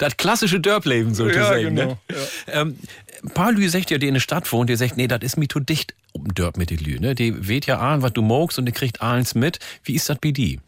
Das 0.02 0.18
klassische 0.18 0.60
Dörpleben 0.60 1.14
sozusagen. 1.14 1.78
Ja, 1.78 1.86
genau, 1.86 1.98
Ne? 2.10 2.16
Ähm, 2.48 2.76
ein 3.24 3.30
paar 3.30 3.52
Lü 3.52 3.70
sagt 3.70 3.92
ja, 3.92 4.00
die 4.00 4.08
in 4.08 4.16
der 4.16 4.22
Stadt 4.22 4.52
wohnt, 4.52 4.68
die 4.68 4.76
sagt, 4.76 4.98
nee, 4.98 5.08
das 5.08 5.22
ist 5.22 5.38
mir 5.38 5.48
zu 5.48 5.60
dicht 5.60 5.94
um 6.12 6.34
Dörp 6.34 6.58
mit 6.58 6.72
den 6.72 6.80
Lü. 6.80 7.00
Ne? 7.00 7.14
Die 7.14 7.48
weht 7.48 7.68
ja 7.68 7.78
an, 7.78 8.02
was 8.02 8.12
du 8.14 8.24
magst 8.24 8.58
und 8.58 8.66
die 8.66 8.72
kriegt 8.72 9.00
alles 9.04 9.36
mit. 9.36 9.60
Wie 9.84 9.94
ist 9.94 10.10
das 10.10 10.18
bei 10.18 10.32
die? 10.32 10.60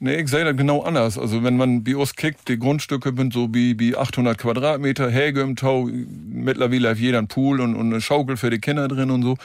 Nee, 0.00 0.16
ich 0.22 0.28
sehe 0.28 0.42
das 0.42 0.56
genau 0.56 0.82
anders. 0.82 1.18
Also 1.18 1.44
wenn 1.44 1.58
man 1.58 1.84
bei 1.84 1.96
uns 1.96 2.16
kickt, 2.16 2.48
die 2.48 2.58
Grundstücke 2.58 3.12
sind 3.14 3.34
so 3.34 3.52
wie, 3.52 3.78
wie 3.78 3.94
800 3.94 4.38
Quadratmeter, 4.38 5.10
Häge 5.10 5.42
im 5.42 5.54
Tau, 5.54 5.90
mittlerweile 6.30 6.88
hat 6.88 6.98
jeder 6.98 7.18
einen 7.18 7.28
Pool 7.28 7.60
und, 7.60 7.74
und 7.74 7.92
eine 7.92 8.00
Schaukel 8.00 8.38
für 8.38 8.48
die 8.48 8.58
Kinder 8.58 8.88
drin 8.88 9.10
und 9.10 9.22
so. 9.22 9.36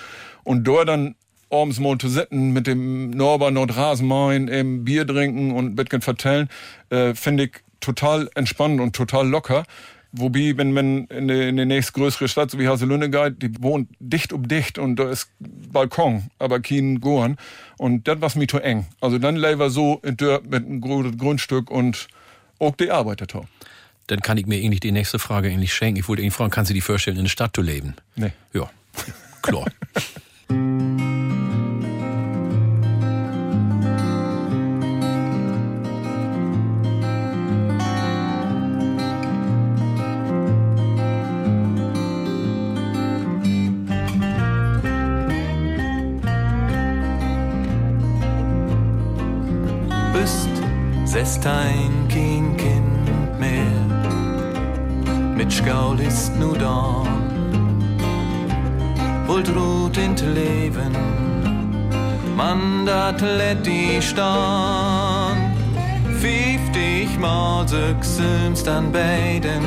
Und 0.46 0.64
dort 0.64 0.88
dann 0.88 1.16
abends 1.50 1.80
mal 1.80 1.98
zu 1.98 2.08
sitzen 2.08 2.54
mit 2.54 2.66
dem 2.68 3.10
Norbert 3.12 3.54
Nordrasenmain, 3.54 4.48
eben 4.48 4.86
Bier 4.86 5.06
trinken 5.06 5.52
und 5.52 5.66
ein 5.66 5.76
bisschen 5.76 6.02
vertellen, 6.02 6.50
äh, 6.90 7.14
finde 7.14 7.46
ich 7.46 7.63
total 7.84 8.30
entspannend 8.36 8.82
und 8.82 8.96
total 8.96 9.28
locker. 9.28 9.66
Wobei, 10.16 10.54
wenn 10.58 10.74
man 10.74 11.06
in 11.08 11.28
die, 11.28 11.50
in 11.50 11.58
die 11.58 11.66
nächstgrößere 11.66 12.28
Stadt, 12.28 12.52
so 12.52 12.60
wie 12.60 12.68
Haselünne 12.68 13.10
geht, 13.10 13.42
die 13.42 13.52
wohnt 13.64 13.90
dicht 14.00 14.32
um 14.32 14.48
dicht 14.48 14.78
und 14.78 14.98
da 14.98 15.10
ist 15.10 15.30
Balkon, 15.40 16.30
aber 16.38 16.60
kein 16.60 17.02
Gorn. 17.02 17.38
Und 17.78 18.08
das 18.08 18.22
war 18.22 18.30
mir 18.36 18.48
zu 18.48 18.60
eng. 18.60 18.86
Also 19.02 19.18
dann 19.18 19.36
lieber 19.36 19.72
so 19.72 20.00
in 20.04 20.16
Dörp 20.16 20.46
mit 20.46 20.66
einem 20.66 20.82
Grundstück 20.82 21.72
und 21.72 22.08
auch 22.60 22.76
die 22.76 22.92
Arbeiter. 22.92 23.26
Dann 24.08 24.20
kann 24.20 24.38
ich 24.38 24.46
mir 24.46 24.58
eigentlich 24.58 24.82
die 24.82 24.92
nächste 24.92 25.18
Frage 25.18 25.50
eigentlich 25.50 25.74
schenken. 25.74 26.00
Ich 26.00 26.08
wollte 26.08 26.22
eigentlich 26.22 26.36
fragen, 26.36 26.52
kannst 26.52 26.70
du 26.70 26.76
dir 26.76 26.84
vorstellen, 26.84 27.18
in 27.18 27.24
der 27.24 27.30
Stadt 27.30 27.56
zu 27.56 27.64
leben? 27.64 27.96
Nee. 28.16 28.34
Ja, 28.54 28.70
klar. 29.42 29.66
sestein 51.44 52.08
kein 52.08 52.56
Kind 52.58 53.40
mehr. 53.40 53.82
Mit 55.36 55.52
Schaul 55.52 56.00
ist 56.00 56.32
nu 56.40 56.54
da. 56.54 57.04
Wollt 59.28 59.50
ruht 59.50 59.98
in 59.98 60.16
Leben, 60.34 60.96
man 62.38 62.86
dat 62.86 63.22
let 63.22 63.66
die 63.66 64.02
staan. 64.02 65.38
Fünftig 66.22 67.20
Mal 67.20 67.68
sechselmst 67.68 68.68
an 68.68 68.92
beiden, 68.92 69.64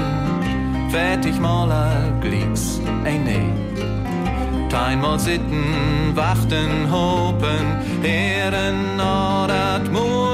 fertig 0.90 1.38
mal 1.38 1.70
all 1.70 2.12
glicks, 2.20 2.80
ey 3.04 3.18
nee. 3.18 3.52
Einmal 4.86 5.18
sitten, 5.18 6.14
wachten, 6.14 6.90
hopen, 6.90 7.66
dat 9.46 9.90
Mulwag 9.90 9.92
broten, 9.92 10.25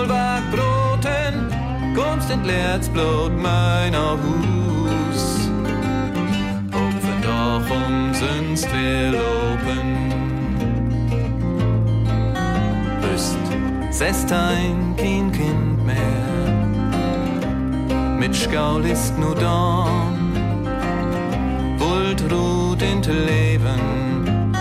kommst 2.32 2.48
entleert's 2.48 2.88
Blut 2.88 3.32
meiner 3.40 4.12
Hus. 4.12 5.50
Opfen 6.72 7.22
doch 7.22 7.70
umsonst 7.70 8.68
wir 8.72 9.10
loben. 9.10 10.12
Bist 13.00 13.38
sestein 13.90 14.94
kein 14.96 15.32
Kind 15.32 15.86
mehr, 15.86 15.96
mit 18.18 18.34
Schaul 18.34 18.84
ist 18.86 19.18
nu 19.18 19.34
da, 19.34 19.86
wollt 21.78 22.22
ruht 22.30 22.82
in 22.82 23.02
Leben, 23.26 24.52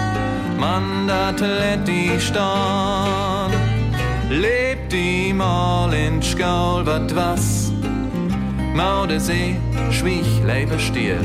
man 0.59 1.07
dat 1.07 1.39
let 1.39 1.87
die 1.87 2.19
staan. 2.19 3.51
Lebt 4.29 4.91
die 4.91 5.33
mal 5.33 5.93
in 5.93 6.21
Schaul, 6.21 6.85
wat 6.85 7.13
was? 7.15 7.60
Maude 8.73 9.19
See, 9.19 9.55
schwich, 9.91 10.41
lebe 10.45 10.79
still. 10.79 11.19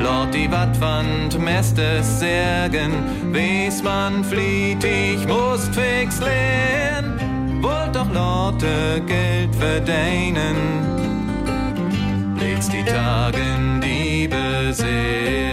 Lord 0.00 0.34
die 0.34 0.50
Wattwand, 0.50 1.38
messt 1.38 1.78
es 1.78 2.20
Särgen, 2.20 2.92
wes 3.32 3.82
man 3.82 4.24
flieht, 4.24 4.84
ich 4.84 5.26
muss 5.26 5.68
fix 5.68 6.20
lernen. 6.20 7.62
Wollt 7.62 7.94
doch 7.94 8.10
Leute 8.12 9.02
Geld 9.06 9.54
verdienen, 9.54 10.56
blitz 12.36 12.68
die 12.68 12.84
Tagen, 12.84 13.80
die 13.82 14.28
besehen. 14.28 15.45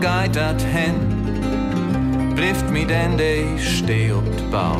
Dat 0.00 0.62
hen? 0.64 0.94
Blieft 2.34 2.70
mi 2.70 2.86
denn 2.86 3.16
de 3.16 3.54
steh 3.56 4.16
op 4.16 4.50
Bau? 4.50 4.78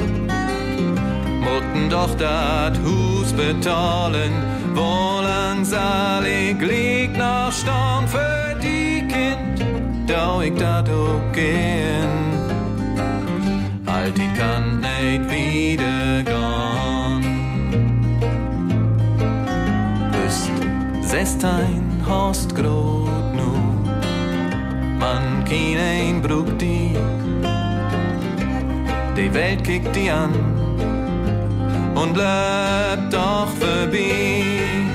Mutten 1.41 1.89
doch 1.89 2.17
dat 2.17 2.77
Hus 2.77 3.33
betalen, 3.35 4.33
wo 4.75 5.21
lang 5.23 5.65
soll 5.67 6.27
ich 6.27 6.61
lieg 6.61 7.17
noch 7.17 7.53
storn 7.53 8.09
für 8.09 8.57
die 8.63 9.07
Kind, 9.09 9.65
da 10.07 10.41
ich 10.43 10.55
dat 10.55 10.89
auch 10.89 11.33
gehen. 11.33 12.09
Alt, 13.87 14.19
ich 14.19 14.39
kann 14.39 14.81
nicht 14.81 15.31
wieder 15.31 16.23
gehen. 16.23 17.25
Bist 20.13 20.51
sestein 21.03 22.03
hast 22.07 22.55
grot 22.55 23.10
ein 25.53 26.23
brug 26.23 26.59
die. 26.59 26.95
Die 29.17 29.35
Welt 29.35 29.65
kickt 29.65 29.95
die 29.95 30.11
an 30.11 30.33
und 31.95 32.15
bleibt 32.15 33.13
doch 33.13 33.49
vorbei. 33.59 34.90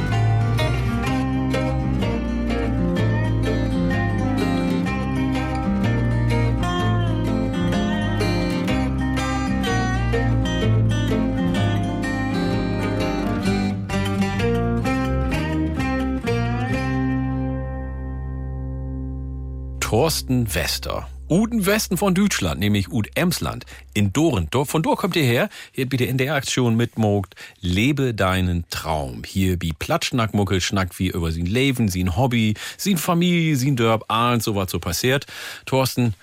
Thorsten 19.95 20.53
Wester. 20.53 21.07
Uden 21.29 21.65
Westen 21.65 21.95
von 21.95 22.13
Deutschland, 22.13 22.59
nämlich 22.59 22.91
Ud 22.91 23.07
Emsland 23.15 23.65
in 23.93 24.11
Doren. 24.11 24.49
Dor- 24.51 24.65
Von 24.65 24.83
dort 24.83 24.99
kommt 24.99 25.15
ihr 25.15 25.23
her. 25.23 25.47
Hier 25.71 25.87
bitte 25.87 26.03
in 26.03 26.17
der 26.17 26.35
Aktion 26.35 26.75
mitmogt. 26.75 27.35
Lebe 27.61 28.13
deinen 28.13 28.65
Traum. 28.69 29.23
Hier 29.25 29.55
wie 29.61 29.71
Platschnackmuckel 29.71 30.59
schnackt 30.59 30.99
wie 30.99 31.07
über 31.07 31.31
sein 31.31 31.45
Leben, 31.45 31.87
sein 31.87 32.17
Hobby, 32.17 32.55
sein 32.75 32.97
Familie, 32.97 33.55
sein 33.55 33.77
Dörp, 33.77 34.03
ahnt 34.11 34.43
so 34.43 34.53
was 34.53 34.69
so 34.69 34.79
passiert. 34.79 35.27
Thorsten, 35.65 36.13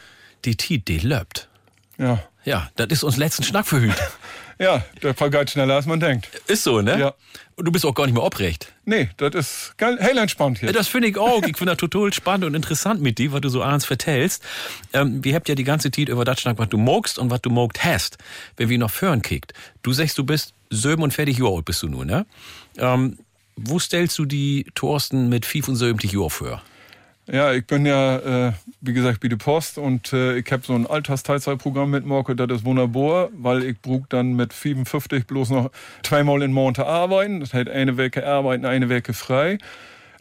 die 0.44 0.54
Tiet, 0.54 0.86
die 0.88 0.98
löbt. 0.98 1.48
Ja. 1.96 2.22
Ja, 2.44 2.68
das 2.76 2.88
ist 2.90 3.04
uns 3.04 3.16
letzten 3.16 3.42
Schnack 3.42 3.66
verhüt. 3.66 3.94
Ja, 4.58 4.84
der 5.02 5.14
vergeht 5.14 5.50
schneller 5.50 5.74
als 5.74 5.86
man 5.86 6.00
denkt. 6.00 6.28
Ist 6.46 6.64
so, 6.64 6.80
ne? 6.80 6.98
Ja. 6.98 7.14
Und 7.56 7.66
du 7.66 7.72
bist 7.72 7.84
auch 7.84 7.94
gar 7.94 8.06
nicht 8.06 8.14
mehr 8.14 8.22
obrecht. 8.22 8.72
Nee, 8.84 9.10
das 9.18 9.34
ist 9.34 9.74
geil, 9.78 9.98
hell 10.00 10.16
entspannt 10.18 10.58
hier. 10.60 10.72
Das 10.72 10.88
finde 10.88 11.08
ich 11.08 11.18
auch. 11.18 11.42
Ich 11.42 11.56
finde 11.56 11.72
das 11.72 11.76
total 11.76 12.12
spannend 12.12 12.44
und 12.44 12.54
interessant 12.54 13.00
mit 13.00 13.18
dir, 13.18 13.32
was 13.32 13.40
du 13.42 13.48
so 13.48 13.62
abends 13.62 13.84
vertellst. 13.84 14.42
Ähm, 14.92 15.22
wir 15.22 15.34
habt 15.34 15.48
ja 15.48 15.54
die 15.54 15.64
ganze 15.64 15.90
Zeit 15.90 16.08
über 16.08 16.24
das 16.24 16.40
schnack, 16.40 16.58
was 16.58 16.68
du 16.68 16.78
mogst 16.78 17.18
und 17.18 17.30
was 17.30 17.40
du 17.42 17.50
mogt 17.50 17.84
hast. 17.84 18.18
Wenn 18.56 18.68
wir 18.68 18.78
noch 18.78 18.90
föhren 18.90 19.22
kickt. 19.22 19.52
Du 19.82 19.92
sagst, 19.92 20.16
du 20.18 20.24
bist 20.24 20.54
sieben 20.70 21.02
und 21.02 21.12
fertig 21.12 21.38
Jahre 21.38 21.56
alt 21.56 21.64
bist 21.64 21.82
du 21.82 21.88
nur, 21.88 22.04
ne? 22.04 22.26
Ähm, 22.78 23.18
wo 23.56 23.78
stellst 23.78 24.18
du 24.18 24.24
die 24.24 24.66
Thorsten 24.74 25.28
mit 25.28 25.44
75 25.44 26.12
Jahren 26.12 26.30
vor? 26.30 26.62
Ja, 27.30 27.52
ich 27.52 27.64
bin 27.66 27.86
ja, 27.86 28.48
äh, 28.48 28.52
wie 28.80 28.92
gesagt, 28.92 29.22
der 29.22 29.36
Post 29.36 29.78
und 29.78 30.12
äh, 30.12 30.38
ich 30.38 30.50
habe 30.50 30.64
so 30.66 30.74
ein 30.74 30.88
Altersteilzeitprogramm 30.88 31.88
mit 31.88 32.04
Morke, 32.04 32.34
das 32.34 32.50
ist 32.50 32.64
wunderbar, 32.64 33.28
weil 33.32 33.62
ich 33.62 33.80
brug 33.80 34.10
dann 34.10 34.32
mit 34.32 34.52
55 34.52 35.28
bloß 35.28 35.50
noch 35.50 35.70
zweimal 36.02 36.42
in 36.42 36.52
Monate 36.52 36.84
arbeiten. 36.84 37.38
Das 37.38 37.54
heißt 37.54 37.68
eine 37.68 37.96
Woche 37.96 38.26
arbeiten, 38.26 38.64
eine 38.64 38.90
Woche 38.90 39.12
frei. 39.12 39.58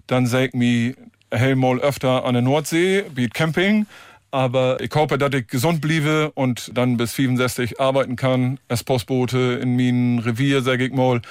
Dann 0.05 0.27
sag 0.27 0.49
ich 0.49 0.53
mir 0.53 0.93
hellmal 1.31 1.79
öfter 1.79 2.23
an 2.23 2.33
der 2.33 2.43
Nordsee, 2.43 3.03
bei 3.15 3.27
Camping. 3.33 3.87
Aber 4.29 4.79
ich 4.79 4.91
hoffe, 4.93 5.17
dass 5.17 5.33
ich 5.33 5.47
gesund 5.47 5.81
bliebe 5.81 6.31
und 6.35 6.71
dann 6.77 6.97
bis 6.97 7.13
65 7.13 7.79
arbeiten 7.79 8.15
kann, 8.15 8.59
als 8.69 8.83
Postbote 8.83 9.59
in 9.61 9.75
meinem 9.75 10.19
Revier, 10.19 10.61
sag 10.61 10.79
ich 10.79 10.93
mal. 10.93 11.21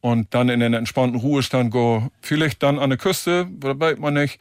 Und 0.00 0.34
dann 0.34 0.48
in 0.48 0.58
den 0.58 0.74
entspannten 0.74 1.20
Ruhestand 1.20 1.70
go. 1.70 2.10
Vielleicht 2.20 2.64
dann 2.64 2.80
an 2.80 2.90
der 2.90 2.98
Küste, 2.98 3.46
da 3.60 3.74
bleibt 3.74 4.00
man 4.00 4.14
nicht 4.14 4.40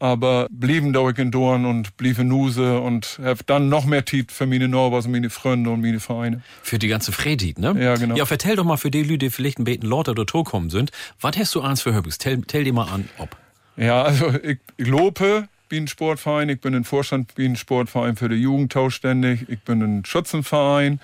aber 0.00 0.48
blieben 0.50 0.92
da 0.92 1.08
in 1.10 1.30
Dorn 1.30 1.66
und 1.66 1.96
blieben 1.98 2.26
Nuse 2.26 2.80
und 2.80 3.20
hab 3.22 3.46
dann 3.46 3.68
noch 3.68 3.84
mehr 3.84 4.04
Tiet 4.04 4.32
für 4.32 4.46
meine 4.46 4.66
Norbers, 4.66 5.06
meine 5.06 5.28
Freunde 5.28 5.70
und 5.70 5.82
meine 5.82 6.00
Vereine. 6.00 6.42
Für 6.62 6.78
die 6.78 6.88
ganze 6.88 7.12
Fredit, 7.12 7.58
ne? 7.58 7.76
Ja, 7.78 7.94
genau. 7.96 8.16
Ja, 8.16 8.24
vertell 8.24 8.56
doch 8.56 8.64
mal 8.64 8.78
für 8.78 8.90
die 8.90 9.02
Leute, 9.02 9.18
die 9.18 9.30
vielleicht 9.30 9.58
ein 9.58 9.64
beten 9.64 9.86
Lord 9.86 10.08
oder 10.08 10.24
Tor 10.24 10.44
kommen 10.44 10.70
sind. 10.70 10.90
Was 11.20 11.36
hast 11.36 11.54
du 11.54 11.60
eins 11.60 11.82
für 11.82 11.92
Hörbis? 11.92 12.16
Tell, 12.16 12.40
tell 12.42 12.64
dir 12.64 12.72
mal 12.72 12.88
an, 12.88 13.08
ob. 13.18 13.36
Ja, 13.76 14.02
also 14.02 14.32
ich, 14.42 14.58
ich 14.78 14.88
lobe 14.88 15.48
bin 15.68 15.84
ein 15.84 15.88
Sportverein, 15.88 16.48
ich 16.48 16.60
bin 16.60 16.74
ein 16.74 16.84
Vorstand, 16.84 17.34
bin 17.34 17.52
ein 17.52 17.56
Sportverein 17.56 18.16
für 18.16 18.28
die 18.28 18.36
Jugend 18.36 18.74
ständig, 18.88 19.48
ich 19.48 19.60
bin 19.60 19.82
ein 19.82 20.04
Schützenverein 20.04 20.98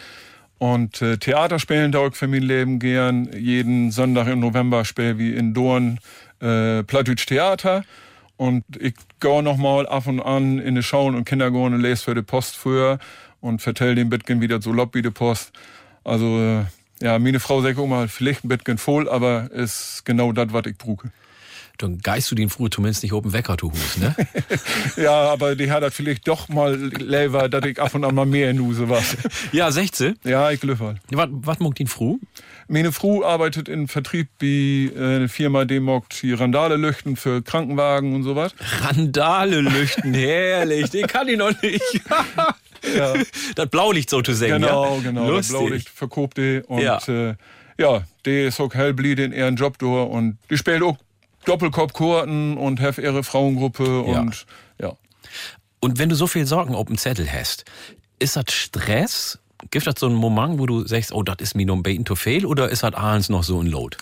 und 0.59 1.03
äh, 1.03 1.19
Theater 1.19 1.59
spielen 1.59 1.93
da 1.93 2.11
für 2.11 2.27
mein 2.27 2.43
Leben 2.43 2.79
gern. 2.79 3.31
Jeden 3.33 3.91
Sonntag 3.91 4.27
im 4.27 4.41
November 4.41 4.85
spiele 4.85 5.19
wie 5.19 5.35
in 5.35 5.55
Dorn 5.55 6.01
äh, 6.41 6.83
Plattdeutsch 6.83 7.27
Theater 7.27 7.85
und 8.37 8.65
ich 8.79 8.95
gehe 9.21 9.43
noch 9.43 9.57
mal 9.57 9.87
ab 9.87 10.07
und 10.07 10.21
an 10.21 10.59
in 10.59 10.75
die 10.75 10.83
Schauen 10.83 11.15
und 11.15 11.25
Kindergarten 11.25 11.75
und 11.75 11.81
lese 11.81 12.05
für 12.05 12.15
die 12.15 12.23
Post 12.23 12.57
früher 12.57 12.99
und 13.41 13.63
vertell 13.63 13.95
den 13.95 14.09
Bitgen 14.09 14.41
wieder 14.41 14.61
so 14.61 14.73
lob 14.73 14.95
wie 14.95 15.03
die 15.03 15.11
Post. 15.11 15.53
Also 16.05 16.39
äh, 16.39 16.65
ja, 17.01 17.19
meine 17.19 17.41
Frau 17.41 17.63
sagt 17.63 17.79
auch 17.79 17.87
mal, 17.87 18.09
vielleicht 18.09 18.45
ein 18.45 18.49
Bitgen 18.49 18.79
voll, 18.79 19.09
aber 19.09 19.51
ist 19.53 20.05
genau 20.05 20.33
das, 20.33 20.53
was 20.53 20.67
ich 20.67 20.77
brauche. 20.77 21.11
Dann 21.79 21.99
geist 21.99 22.31
du 22.31 22.35
den 22.35 22.49
früh 22.49 22.71
zumindest 22.71 23.03
nicht 23.03 23.13
oben 23.13 23.35
Wecker 23.35 23.59
zu 23.59 23.71
Hus, 23.71 23.99
ne? 23.99 24.15
ja, 24.97 25.31
aber 25.31 25.57
die 25.57 25.71
hat 25.71 25.83
das 25.83 25.95
vielleicht 25.95 26.27
doch 26.27 26.49
mal 26.49 26.75
lieber, 26.75 27.51
dass 27.51 27.67
ich 27.67 27.81
ab 27.81 27.95
und 27.95 28.05
an 28.05 28.15
mal 28.15 28.25
mehr 28.25 28.51
in 28.51 28.59
Huse 28.59 28.89
was. 28.89 29.17
ja, 29.53 29.71
16? 29.71 30.19
Ja, 30.25 30.51
ich 30.51 30.61
glaube 30.61 30.79
halt. 30.79 30.99
Was, 31.11 31.29
was 31.31 31.59
mag 31.59 31.75
den 31.75 31.87
Fru? 31.87 32.19
Meine 32.69 32.91
Frau 32.93 33.25
arbeitet 33.25 33.69
in 33.69 33.87
Vertrieb 33.89 34.29
wie 34.41 34.87
äh, 34.87 35.17
eine 35.17 35.29
Firma, 35.29 35.65
die 35.65 35.79
mag 35.81 36.09
die 36.21 36.33
Randale 36.33 36.77
lüchten 36.77 37.17
für 37.17 37.43
Krankenwagen 37.43 38.15
und 38.15 38.23
sowas. 38.25 38.53
Randale 38.83 39.61
lüchten, 39.61 40.15
herrlich, 40.15 40.91
den 40.91 41.07
kann 41.07 41.29
ich 41.29 41.39
noch 41.39 41.61
nicht. 41.63 41.83
Ja. 42.95 43.15
Das 43.57 43.69
Blaulicht 43.69 44.11
so 44.11 44.23
zu 44.23 44.33
sehen, 44.33 44.61
Genau, 44.61 44.97
ja? 44.97 45.03
genau. 45.03 45.23
Das 45.23 45.49
Lustig. 45.49 45.57
Blaulicht 45.57 45.89
verkauft 45.89 46.37
die 46.37 46.63
und 46.69 46.79
Ja. 46.81 47.01
ja, 47.05 47.31
äh, 47.31 47.35
ja 47.79 48.05
die 48.25 48.45
ist 48.45 48.61
auch 48.61 48.73
hellblied 48.75 49.19
in 49.19 49.33
ihren 49.33 49.57
Job 49.57 49.79
durch 49.79 50.09
und 50.09 50.39
die 50.51 50.57
spielt 50.57 50.83
auch 50.83 50.97
Doppelkopfkurten 51.47 52.57
und 52.57 52.81
have 52.81 53.01
ihre 53.03 53.25
Frauengruppe 53.25 54.03
und 54.03 54.47
ja. 54.81 54.93
Und 55.81 55.99
wenn 55.99 56.09
du 56.11 56.15
so 56.15 56.27
viel 56.29 56.47
Sorgen 56.47 56.75
auf 56.75 56.87
dem 56.87 56.99
Zettel 56.99 57.31
hast, 57.33 57.65
ist 58.19 58.37
das 58.37 58.53
Stress? 58.53 59.39
Gibt 59.71 59.87
das 59.87 59.95
so 59.99 60.07
einen 60.07 60.17
Moment, 60.17 60.59
wo 60.59 60.67
du 60.67 60.87
sagst, 60.87 61.13
oh, 61.13 61.23
das 61.23 61.37
ist 61.41 61.55
mir 61.55 61.67
noch 61.67 61.77
ein 61.77 61.83
Beten 61.83 62.07
zu 62.07 62.17
viel, 62.17 62.47
oder 62.47 62.69
ist 62.69 62.83
das 62.83 62.95
abends 62.95 63.29
noch 63.29 63.43
so 63.43 63.61
ein 63.61 63.67
Load? 63.67 63.97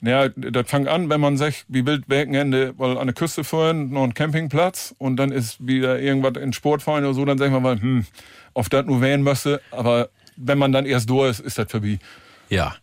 Ja, 0.00 0.28
das 0.28 0.68
fängt 0.68 0.86
an, 0.86 1.08
wenn 1.08 1.20
man 1.20 1.38
sagt, 1.38 1.64
wie 1.68 1.86
wild 1.86 2.10
Wochenende, 2.10 2.74
weil 2.76 2.98
an 2.98 3.06
der 3.06 3.14
Küste 3.14 3.42
fahren, 3.42 3.90
noch 3.90 4.04
ein 4.04 4.12
Campingplatz 4.12 4.94
und 4.98 5.16
dann 5.16 5.32
ist 5.32 5.66
wieder 5.66 5.98
irgendwas 5.98 6.42
in 6.42 6.52
Sportverein 6.52 7.04
oder 7.04 7.14
so, 7.14 7.24
dann 7.24 7.38
sagt 7.38 7.52
man 7.52 7.62
mal, 7.62 7.80
hm, 7.80 8.04
auf 8.52 8.68
das 8.68 8.84
nur 8.84 9.00
wählen 9.00 9.22
müsste, 9.22 9.62
aber 9.70 10.10
wenn 10.36 10.58
man 10.58 10.72
dann 10.72 10.84
erst 10.84 11.08
durch 11.08 11.30
ist, 11.30 11.40
ist 11.40 11.58
das 11.58 11.70
vorbei. 11.70 11.98
Ja. 12.50 12.74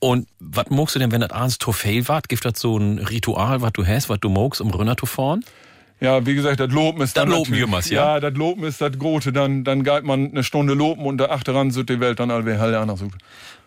Und 0.00 0.28
was 0.40 0.68
magst 0.70 0.94
du 0.94 0.98
denn, 0.98 1.12
wenn 1.12 1.20
das 1.20 1.30
abends 1.30 1.58
zu 1.58 1.72
viel 1.72 2.06
war? 2.08 2.22
Gibt 2.22 2.44
das 2.44 2.58
so 2.58 2.76
ein 2.76 2.98
Ritual, 2.98 3.62
was 3.62 3.72
du 3.72 3.86
hast, 3.86 4.08
was 4.08 4.20
du 4.20 4.28
magst, 4.28 4.60
um 4.60 4.70
runter 4.70 4.96
zu 4.96 5.06
fahren? 5.06 5.44
Ja, 6.00 6.24
wie 6.26 6.34
gesagt, 6.34 6.60
das 6.60 6.70
Loben 6.70 7.00
ist 7.02 7.16
Das 7.16 7.24
dann 7.24 7.32
Loben 7.32 7.54
jemals, 7.54 7.90
ja? 7.90 8.14
Ja, 8.14 8.20
das 8.20 8.34
Loben 8.34 8.64
ist 8.64 8.80
das 8.80 8.96
Grote, 8.98 9.32
dann, 9.32 9.64
dann 9.64 9.82
geht 9.82 10.04
man 10.04 10.30
eine 10.30 10.44
Stunde 10.44 10.74
loben 10.74 11.04
und 11.06 11.18
der 11.18 11.32
achteran 11.32 11.70
sind 11.72 11.90
die 11.90 11.98
Welt 11.98 12.20
dann 12.20 12.30
alle 12.30 12.58
helle 12.58 12.78
anders. 12.78 13.00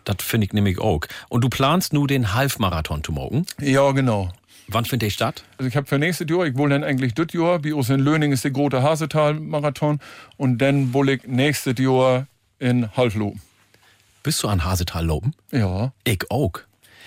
Das 0.04 0.16
finde 0.20 0.46
ich 0.46 0.52
nämlich 0.52 0.78
auch. 0.78 1.00
Und 1.28 1.42
du 1.44 1.48
planst 1.48 1.92
nur 1.92 2.08
den 2.08 2.34
Halbmarathon 2.34 3.04
zu 3.04 3.12
morgen? 3.12 3.44
Ja, 3.60 3.90
genau. 3.92 4.30
Wann 4.68 4.84
findet 4.84 5.02
der 5.02 5.10
statt? 5.10 5.44
Also 5.58 5.68
ich 5.68 5.76
habe 5.76 5.86
für 5.86 5.98
nächstes 5.98 6.28
Jahr, 6.30 6.46
ich 6.46 6.56
will 6.56 6.70
dann 6.70 6.84
eigentlich 6.84 7.14
das 7.14 7.26
Jahr, 7.32 7.62
wie 7.64 7.74
aus 7.74 7.90
in 7.90 8.00
Löning 8.00 8.32
ist 8.32 8.44
der 8.44 8.52
große 8.52 8.82
Hasetal-Marathon 8.82 10.00
und 10.38 10.58
dann 10.58 10.94
will 10.94 11.10
ich 11.10 11.26
nächstes 11.26 11.78
Jahr 11.78 12.26
in 12.58 12.96
Halfloben. 12.96 13.40
Bist 14.22 14.42
du 14.42 14.48
an 14.48 14.64
Hasetal 14.64 15.04
loben? 15.04 15.34
Ja. 15.50 15.92
Ich 16.04 16.30
auch. 16.30 16.52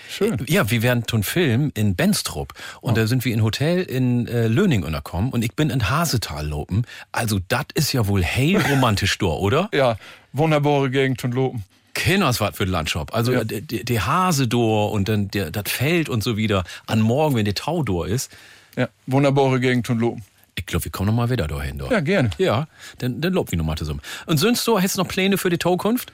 Schön. 0.09 0.37
Ja, 0.47 0.69
wir 0.69 0.81
werden 0.81 1.03
zum 1.07 1.23
Film 1.23 1.71
in 1.75 1.95
Benstrup 1.95 2.53
und 2.81 2.97
da 2.97 3.07
sind 3.07 3.25
wir 3.25 3.33
in 3.33 3.43
Hotel 3.43 3.81
in 3.83 4.27
äh, 4.27 4.47
Löning 4.47 4.83
unterkommen 4.83 5.31
und 5.31 5.43
ich 5.43 5.53
bin 5.55 5.69
in 5.69 5.89
Hasetal 5.89 6.47
loben. 6.47 6.83
Also 7.11 7.39
das 7.47 7.65
ist 7.73 7.93
ja 7.93 8.07
wohl 8.07 8.23
hey 8.23 8.55
romantisch 8.55 9.17
dort, 9.19 9.41
oder? 9.41 9.69
Ja, 9.73 9.97
wunderbare 10.33 10.89
Gegend 10.89 11.23
und 11.23 11.33
Loben. 11.33 11.63
Kinders 11.93 12.41
was 12.41 12.55
für 12.57 12.63
ein 12.63 12.69
Landschap. 12.69 13.15
Also 13.15 13.31
Ja. 13.31 13.43
der, 13.45 14.05
Hase 14.05 14.47
dor 14.47 14.91
und 14.91 15.07
dann 15.07 15.29
das 15.31 15.63
Feld 15.67 16.09
und 16.09 16.23
so 16.23 16.35
wieder. 16.35 16.65
An 16.87 16.99
morgen, 16.99 17.35
wenn 17.35 17.45
der 17.45 17.55
Tau 17.55 17.83
dor 17.83 18.07
ist. 18.07 18.31
Ja, 18.75 18.89
wunderbare 19.07 19.59
Gegend 19.61 19.89
und 19.89 19.99
Loben. 19.99 20.23
Ich 20.55 20.65
glaube, 20.65 20.85
wir 20.85 20.91
kommen 20.91 21.07
noch 21.07 21.15
mal 21.15 21.29
wieder 21.29 21.47
dahin. 21.47 21.77
Dort. 21.77 21.91
Ja, 21.91 21.99
gerne. 22.01 22.29
Ja, 22.37 22.67
dann, 22.99 23.21
dann 23.21 23.33
lob 23.33 23.51
wir 23.51 23.57
noch 23.57 23.65
mal 23.65 23.77
zusammen. 23.77 24.01
Und 24.25 24.37
sonst 24.37 24.63
so, 24.63 24.77
hättest 24.77 24.97
du 24.97 25.01
noch 25.03 25.07
Pläne 25.07 25.37
für 25.37 25.49
die 25.49 25.57
Taukunft? 25.57 26.11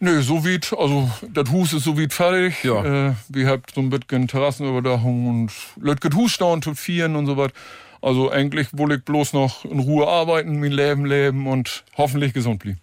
Nö, 0.00 0.20
so 0.22 0.44
weit, 0.44 0.72
also 0.76 1.10
das 1.32 1.50
Hus 1.50 1.72
ist 1.72 1.84
so 1.84 1.98
weit 1.98 2.12
fertig. 2.12 2.62
Ja. 2.64 3.08
Äh, 3.08 3.14
wir 3.28 3.46
habt 3.48 3.74
so 3.74 3.80
ein 3.80 3.90
bisschen 3.90 4.28
Terrassenüberdachung 4.28 5.28
und 5.28 5.52
Leute 5.80 6.14
Hus 6.14 6.36
und 6.40 6.64
zu 6.64 6.74
vieren 6.74 7.16
und 7.16 7.26
so 7.26 7.36
was. 7.36 7.52
Also 8.02 8.30
eigentlich 8.30 8.68
will 8.72 8.92
ich 8.92 9.04
bloß 9.04 9.32
noch 9.32 9.64
in 9.64 9.78
Ruhe 9.78 10.06
arbeiten, 10.06 10.60
mein 10.60 10.72
Leben 10.72 11.06
leben 11.06 11.46
und 11.46 11.84
hoffentlich 11.96 12.34
gesund 12.34 12.58
bleiben. 12.58 12.78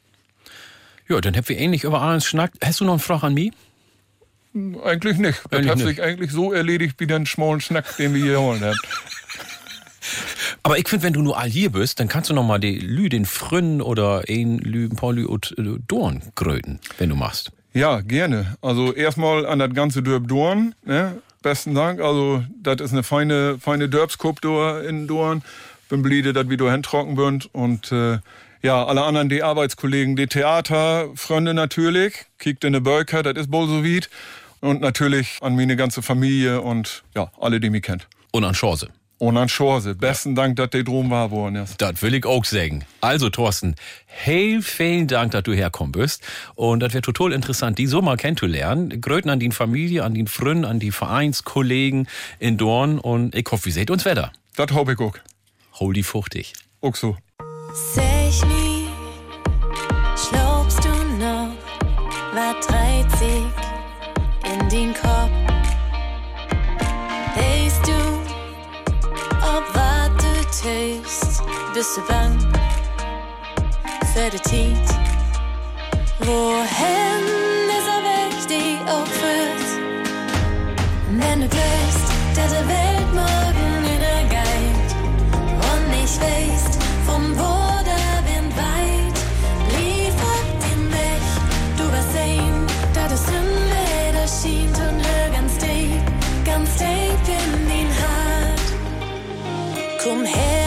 Ja, 1.08 1.22
dann 1.22 1.36
habt 1.36 1.50
wir 1.50 1.58
ähnlich 1.58 1.84
über 1.84 2.02
alles 2.02 2.26
schnackt. 2.26 2.66
Hast 2.66 2.80
du 2.80 2.86
noch 2.86 2.94
eine 2.94 3.00
Frage 3.00 3.28
an 3.28 3.34
mich? 3.34 3.52
Eigentlich 4.84 5.18
nicht. 5.18 5.42
Das 5.50 5.60
Eigentlich 5.60 5.70
hat 5.70 5.78
nicht. 5.78 5.88
sich 5.88 6.02
eigentlich 6.02 6.32
so 6.32 6.52
erledigt 6.54 6.96
wie 7.00 7.08
den 7.08 7.26
schmalen 7.26 7.62
Schnack, 7.62 7.98
den 7.98 8.14
wir 8.14 8.24
hier 8.24 8.40
holen 8.40 8.62
haben. 8.62 8.78
Aber 10.64 10.78
ich 10.78 10.88
finde, 10.88 11.06
wenn 11.06 11.14
du 11.14 11.22
nur 11.22 11.38
all 11.38 11.50
hier 11.50 11.72
bist, 11.72 12.00
dann 12.00 12.08
kannst 12.08 12.30
du 12.30 12.34
noch 12.34 12.44
mal 12.44 12.60
die 12.60 12.80
Lü, 12.80 13.10
den 13.10 13.26
Frünn 13.26 13.82
oder 13.82 14.24
ein 14.28 14.60
Lü, 14.60 14.86
ein 14.86 14.96
paar 14.96 15.14
Lü 15.14 15.26
und 15.26 15.56
äh, 15.58 15.80
Dorn 15.88 16.22
gröten, 16.36 16.80
wenn 16.98 17.10
du 17.10 17.16
machst. 17.16 17.52
Ja, 17.74 18.02
gerne. 18.02 18.58
Also 18.62 18.94
erstmal 18.94 19.46
an 19.46 19.60
das 19.60 19.74
ganze 19.74 20.04
Dörp 20.04 20.28
Dorn. 20.28 20.76
Ne? 20.84 21.22
Besten 21.42 21.74
Dank. 21.74 22.02
Also 22.02 22.44
das 22.62 22.82
ist 22.82 22.92
eine 22.92 23.04
feine, 23.04 23.60
feine 23.60 23.88
Dörpskup 23.88 24.42
da 24.42 24.82
in 24.82 25.08
Dorn. 25.08 25.42
Bin 25.90 26.02
bliede, 26.02 26.34
dass 26.34 26.50
wir 26.50 26.58
da 26.58 26.72
hintrocken 26.72 27.16
sind. 27.16 27.54
Und 27.54 27.92
äh, 27.92 28.20
ja, 28.62 28.86
alle 28.86 29.04
anderen, 29.04 29.30
die 29.30 29.42
Arbeitskollegen, 29.42 30.16
die 30.16 30.28
Theaterfreunde 30.28 31.54
natürlich. 31.54 32.26
Kiekt 32.40 32.64
in 32.64 32.74
der 32.74 32.82
Bölker, 32.82 33.24
das 33.24 33.36
ist 33.38 33.52
wohl 33.52 33.68
so 33.68 33.84
weit. 33.84 34.10
Und 34.60 34.82
natürlich 34.82 35.40
an 35.42 35.56
meine 35.56 35.76
ganze 35.76 36.02
Familie 36.02 36.62
und 36.62 37.04
ja, 37.16 37.32
alle, 37.40 37.60
die 37.60 37.70
mich 37.70 37.82
kennt. 37.82 38.08
Und 38.32 38.44
an 38.44 38.54
Chance. 38.54 38.90
Und 39.22 39.38
an 39.38 39.50
Chance. 39.50 39.94
Besten 39.94 40.34
Dank, 40.34 40.56
dass 40.56 40.72
die 40.72 40.84
drum 40.84 41.12
war 41.12 41.30
worden 41.30 41.58
ist. 41.58 41.80
Das 41.80 42.02
will 42.02 42.16
ich 42.16 42.26
auch 42.26 42.44
sagen. 42.44 42.86
Also, 43.02 43.30
Thorsten, 43.30 43.76
hey, 44.08 44.64
vielen 44.64 45.06
Dank, 45.08 45.34
dass 45.34 45.44
du 45.44 45.54
herkommen 45.54 45.92
bist. 45.92 46.24
Und 46.56 46.80
das 46.80 46.94
wäre 46.94 47.04
total 47.04 47.32
interessant, 47.32 47.78
die 47.78 47.86
so 47.86 48.02
mal 48.02 48.18
kennenzulernen. 48.18 49.00
Gröten 49.00 49.30
an 49.30 49.40
die 49.40 49.52
Familie, 49.52 50.06
an 50.06 50.16
die 50.16 50.26
Frünn, 50.26 50.66
an 50.66 50.80
die 50.80 50.90
Vereinskollegen 50.90 52.08
in 52.40 52.58
Dorn. 52.58 52.98
Und 52.98 53.36
ich 53.36 53.46
hoffe, 53.52 53.66
wir 53.66 53.74
seht 53.74 53.92
uns 53.92 54.06
wieder. 54.06 54.32
Das 54.56 54.72
hoffe 54.72 54.94
ich 54.94 55.00
auch. 55.00 55.14
Hol 55.80 55.94
die 55.94 56.02
fuchtig. 56.02 56.54
Auch 56.82 56.96
so. 56.96 57.16
Sag 57.94 58.04
ich 58.28 58.44
nie, 58.44 58.81
für 74.14 74.30
die 74.30 74.42
Zeit? 74.42 74.90
Wohin 76.20 77.24
ist 77.78 77.88
er 77.96 78.02
weg, 78.12 78.34
die 78.50 78.78
auch 78.90 79.08
führt? 79.20 79.70
Wenn 81.12 81.42
du 81.42 81.48
glaubst, 81.48 82.08
dass 82.36 82.52
der 82.52 82.68
Welt 82.68 83.10
morgen 83.14 83.72
untergeht 83.94 84.90
und 85.70 85.84
nicht 85.92 86.18
weißt, 86.22 86.74
von 87.06 87.24
wo 87.40 87.54
der 87.92 88.12
Wind 88.28 88.54
weit, 88.58 89.18
liefert 89.76 90.58
den 90.66 90.92
Weg. 90.92 91.24
Du 91.78 91.84
wirst 91.94 92.12
sehen, 92.12 92.68
dass 92.94 93.14
es 93.14 93.28
im 93.30 93.50
Leder 93.74 94.28
schien 94.28 94.70
und 94.70 95.00
hör 95.08 95.30
ganz 95.32 95.58
tief, 95.58 96.02
ganz 96.46 96.70
tief 96.76 97.22
in 97.28 97.68
den 97.70 97.90
Hart. 98.02 98.68
Komm 100.04 100.26
her 100.26 100.61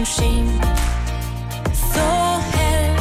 Farben 0.00 0.06
schien. 0.06 0.60
So 1.92 2.00
hell, 2.52 2.96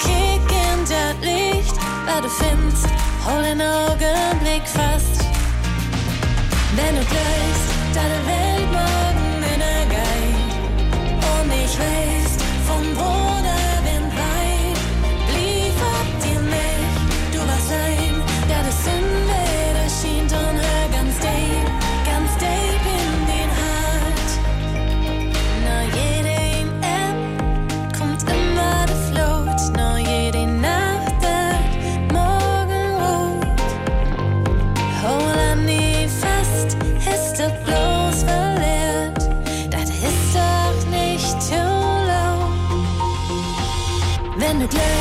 kick 0.00 0.50
in 0.50 0.84
das 0.84 1.16
Licht, 1.22 1.76
was 2.06 2.22
du 2.22 2.28
findest, 2.28 2.86
hol 3.24 3.42
den 3.42 3.60
Augenblick 3.60 4.66
fast. 4.66 5.24
Wenn 6.74 6.96
du 6.96 7.04
glaubst, 7.04 7.68
die 7.92 8.28
Welt 8.28 8.72
morgen 8.72 9.05
Wenn 44.72 44.95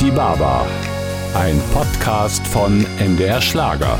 Die 0.00 0.10
Baba. 0.10 0.66
Ein 1.34 1.60
Podcast 1.72 2.46
von 2.46 2.86
MDR 2.98 3.40
Schlager. 3.40 3.98